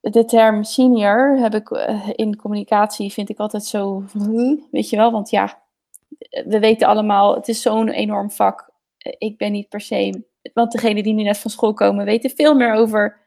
de 0.00 0.24
term 0.24 0.64
senior 0.64 1.36
heb 1.38 1.54
ik 1.54 1.70
uh, 1.70 2.08
in 2.12 2.36
communicatie 2.36 3.12
vind 3.12 3.28
ik 3.28 3.38
altijd 3.38 3.64
zo, 3.64 4.04
weet 4.70 4.90
je 4.90 4.96
wel, 4.96 5.12
want 5.12 5.30
ja, 5.30 5.62
we 6.28 6.58
weten 6.58 6.88
allemaal, 6.88 7.34
het 7.34 7.48
is 7.48 7.62
zo'n 7.62 7.88
enorm 7.88 8.30
vak. 8.30 8.70
Ik 8.98 9.38
ben 9.38 9.52
niet 9.52 9.68
per 9.68 9.80
se, 9.80 10.24
want 10.54 10.72
degenen 10.72 11.02
die 11.02 11.14
nu 11.14 11.22
net 11.22 11.38
van 11.38 11.50
school 11.50 11.74
komen 11.74 12.04
weten 12.04 12.30
veel 12.30 12.54
meer 12.54 12.72
over 12.72 13.20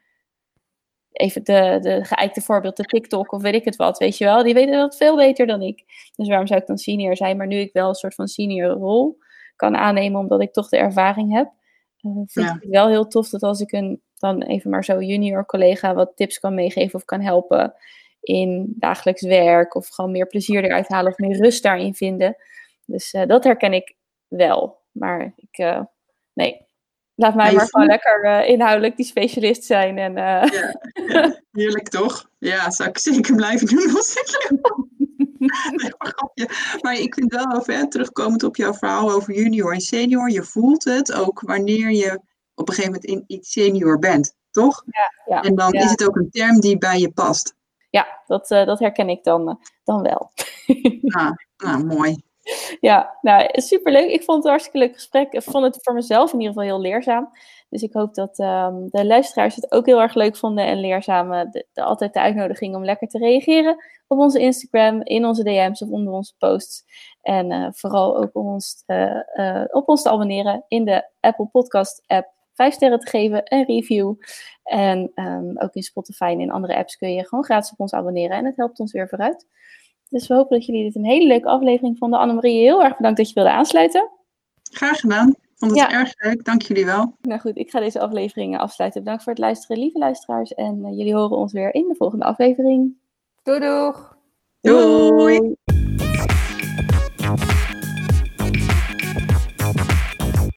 even 1.17 1.43
de, 1.43 1.77
de 1.81 2.03
geëikte 2.03 2.41
voorbeeld, 2.41 2.77
de 2.77 2.83
TikTok 2.83 3.31
of 3.31 3.41
weet 3.41 3.53
ik 3.53 3.65
het 3.65 3.75
wat, 3.75 3.97
weet 3.97 4.17
je 4.17 4.25
wel. 4.25 4.43
Die 4.43 4.53
weten 4.53 4.77
dat 4.77 4.97
veel 4.97 5.15
beter 5.15 5.47
dan 5.47 5.61
ik. 5.61 5.83
Dus 6.15 6.27
waarom 6.27 6.47
zou 6.47 6.59
ik 6.59 6.67
dan 6.67 6.77
senior 6.77 7.15
zijn? 7.15 7.37
Maar 7.37 7.47
nu 7.47 7.55
ik 7.55 7.73
wel 7.73 7.89
een 7.89 7.95
soort 7.95 8.15
van 8.15 8.27
senior 8.27 8.69
rol 8.69 9.17
kan 9.55 9.75
aannemen, 9.75 10.19
omdat 10.19 10.41
ik 10.41 10.53
toch 10.53 10.69
de 10.69 10.77
ervaring 10.77 11.33
heb, 11.33 11.51
uh, 12.01 12.11
vind 12.25 12.49
ik 12.49 12.61
het 12.61 12.69
wel 12.69 12.87
heel 12.87 13.07
tof 13.07 13.29
dat 13.29 13.43
als 13.43 13.59
ik 13.59 13.71
een 13.71 14.01
dan 14.19 14.41
even 14.41 14.69
maar 14.69 14.83
zo 14.83 15.01
junior 15.01 15.45
collega 15.45 15.93
wat 15.93 16.15
tips 16.15 16.39
kan 16.39 16.53
meegeven 16.53 16.95
of 16.95 17.05
kan 17.05 17.21
helpen 17.21 17.73
in 18.21 18.73
dagelijks 18.75 19.21
werk 19.21 19.75
of 19.75 19.87
gewoon 19.87 20.11
meer 20.11 20.27
plezier 20.27 20.63
eruit 20.63 20.87
halen 20.87 21.11
of 21.11 21.17
meer 21.17 21.37
rust 21.37 21.63
daarin 21.63 21.95
vinden. 21.95 22.35
Dus 22.85 23.13
uh, 23.13 23.25
dat 23.25 23.43
herken 23.43 23.73
ik 23.73 23.95
wel. 24.27 24.77
Maar 24.91 25.33
ik, 25.35 25.57
uh, 25.57 25.81
nee, 26.33 26.66
Laat 27.17 27.35
mij 27.35 27.53
maar 27.53 27.67
gewoon 27.69 27.87
lekker 27.87 28.25
uh, 28.25 28.49
inhoudelijk 28.49 28.95
die 28.95 29.05
specialist 29.05 29.63
zijn. 29.63 29.97
En, 29.97 30.11
uh... 30.11 30.51
ja, 30.51 30.79
ja, 31.07 31.41
heerlijk 31.51 31.89
toch? 31.89 32.29
Ja, 32.37 32.71
zou 32.71 32.89
ik 32.89 32.97
zeker 32.97 33.35
blijven 33.35 33.67
doen 33.67 33.95
als 33.95 34.13
ik 34.13 34.51
nee, 35.39 35.91
maar, 35.97 36.79
maar 36.81 36.93
ik 36.93 37.13
vind 37.13 37.33
wel, 37.33 37.51
over, 37.55 37.89
terugkomend 37.89 38.43
op 38.43 38.55
jouw 38.55 38.73
verhaal 38.73 39.11
over 39.11 39.33
junior 39.33 39.73
en 39.73 39.81
senior, 39.81 40.31
je 40.31 40.43
voelt 40.43 40.83
het 40.83 41.13
ook 41.13 41.41
wanneer 41.41 41.91
je 41.91 42.19
op 42.55 42.67
een 42.67 42.73
gegeven 42.73 42.91
moment 42.91 43.05
in 43.05 43.23
iets 43.27 43.51
senior 43.51 43.99
bent, 43.99 44.35
toch? 44.51 44.83
Ja, 44.85 45.35
ja, 45.35 45.41
en 45.41 45.55
dan 45.55 45.71
is 45.71 45.89
het 45.91 46.07
ook 46.07 46.15
een 46.15 46.29
term 46.29 46.59
die 46.59 46.77
bij 46.77 46.99
je 46.99 47.11
past. 47.11 47.55
Ja, 47.89 48.21
dat, 48.27 48.51
uh, 48.51 48.65
dat 48.65 48.79
herken 48.79 49.09
ik 49.09 49.23
dan, 49.23 49.59
dan 49.83 50.01
wel. 50.01 50.31
ah, 51.17 51.31
nou, 51.57 51.85
mooi. 51.85 52.25
Ja, 52.79 53.17
nou, 53.21 53.49
superleuk. 53.53 54.09
Ik 54.09 54.23
vond 54.23 54.37
het 54.37 54.45
een 54.45 54.49
hartstikke 54.49 54.77
leuk 54.77 54.93
gesprek. 54.93 55.31
Ik 55.31 55.41
vond 55.41 55.63
het 55.63 55.79
voor 55.81 55.93
mezelf 55.93 56.33
in 56.33 56.39
ieder 56.39 56.53
geval 56.53 56.67
heel 56.67 56.81
leerzaam. 56.81 57.29
Dus 57.69 57.81
ik 57.81 57.93
hoop 57.93 58.13
dat 58.13 58.39
um, 58.39 58.87
de 58.89 59.05
luisteraars 59.05 59.55
het 59.55 59.71
ook 59.71 59.85
heel 59.85 60.01
erg 60.01 60.13
leuk 60.13 60.37
vonden 60.37 60.65
en 60.65 60.79
leerzaam. 60.79 61.29
De, 61.29 61.65
de, 61.73 61.83
altijd 61.83 62.13
de 62.13 62.19
uitnodiging 62.19 62.75
om 62.75 62.85
lekker 62.85 63.07
te 63.07 63.17
reageren 63.17 63.83
op 64.07 64.19
onze 64.19 64.39
Instagram, 64.39 65.01
in 65.03 65.25
onze 65.25 65.43
DM's 65.43 65.81
of 65.81 65.89
onder 65.89 66.13
onze 66.13 66.33
posts. 66.37 66.83
En 67.21 67.51
uh, 67.51 67.67
vooral 67.71 68.17
ook 68.17 68.35
om 68.35 68.47
ons, 68.47 68.83
uh, 68.87 69.63
op 69.71 69.89
ons 69.89 70.01
te 70.01 70.09
abonneren 70.09 70.65
in 70.67 70.85
de 70.85 71.09
Apple 71.19 71.47
Podcast 71.47 72.03
app. 72.05 72.35
Vijf 72.53 72.73
sterren 72.73 72.99
te 72.99 73.09
geven, 73.09 73.41
een 73.43 73.65
review. 73.65 74.13
En 74.63 75.11
um, 75.15 75.59
ook 75.59 75.73
in 75.73 75.83
Spotify 75.83 76.23
en 76.23 76.39
in 76.39 76.51
andere 76.51 76.75
apps 76.75 76.95
kun 76.95 77.13
je 77.13 77.27
gewoon 77.27 77.43
gratis 77.43 77.71
op 77.71 77.79
ons 77.79 77.93
abonneren. 77.93 78.37
En 78.37 78.45
het 78.45 78.55
helpt 78.55 78.79
ons 78.79 78.91
weer 78.91 79.09
vooruit. 79.09 79.45
Dus 80.09 80.27
we 80.27 80.33
hopen 80.33 80.57
dat 80.57 80.65
jullie 80.65 80.83
dit 80.83 80.95
een 80.95 81.05
hele 81.05 81.27
leuke 81.27 81.47
aflevering 81.47 81.97
vonden. 81.97 82.19
Annemarie, 82.19 82.61
heel 82.61 82.83
erg 82.83 82.95
bedankt 82.95 83.17
dat 83.17 83.27
je 83.27 83.33
wilde 83.33 83.51
aansluiten. 83.51 84.09
Graag 84.71 84.99
gedaan. 84.99 85.29
Ik 85.29 85.35
vond 85.55 85.71
het 85.71 85.79
ja. 85.79 85.99
erg 85.99 86.13
leuk. 86.17 86.45
Dank 86.45 86.61
jullie 86.61 86.85
wel. 86.85 87.15
Nou 87.21 87.39
goed, 87.39 87.57
ik 87.57 87.69
ga 87.69 87.79
deze 87.79 87.99
aflevering 87.99 88.57
afsluiten. 88.57 89.01
Bedankt 89.03 89.23
voor 89.23 89.33
het 89.33 89.41
luisteren, 89.41 89.77
lieve 89.77 89.97
luisteraars. 89.97 90.53
En 90.53 90.77
uh, 90.85 90.97
jullie 90.97 91.15
horen 91.15 91.37
ons 91.37 91.53
weer 91.53 91.73
in 91.73 91.87
de 91.87 91.95
volgende 91.95 92.25
aflevering. 92.25 92.97
Doei 93.43 93.59
doeg! 93.59 94.17
Doei! 94.61 95.09
Doei. 95.09 95.55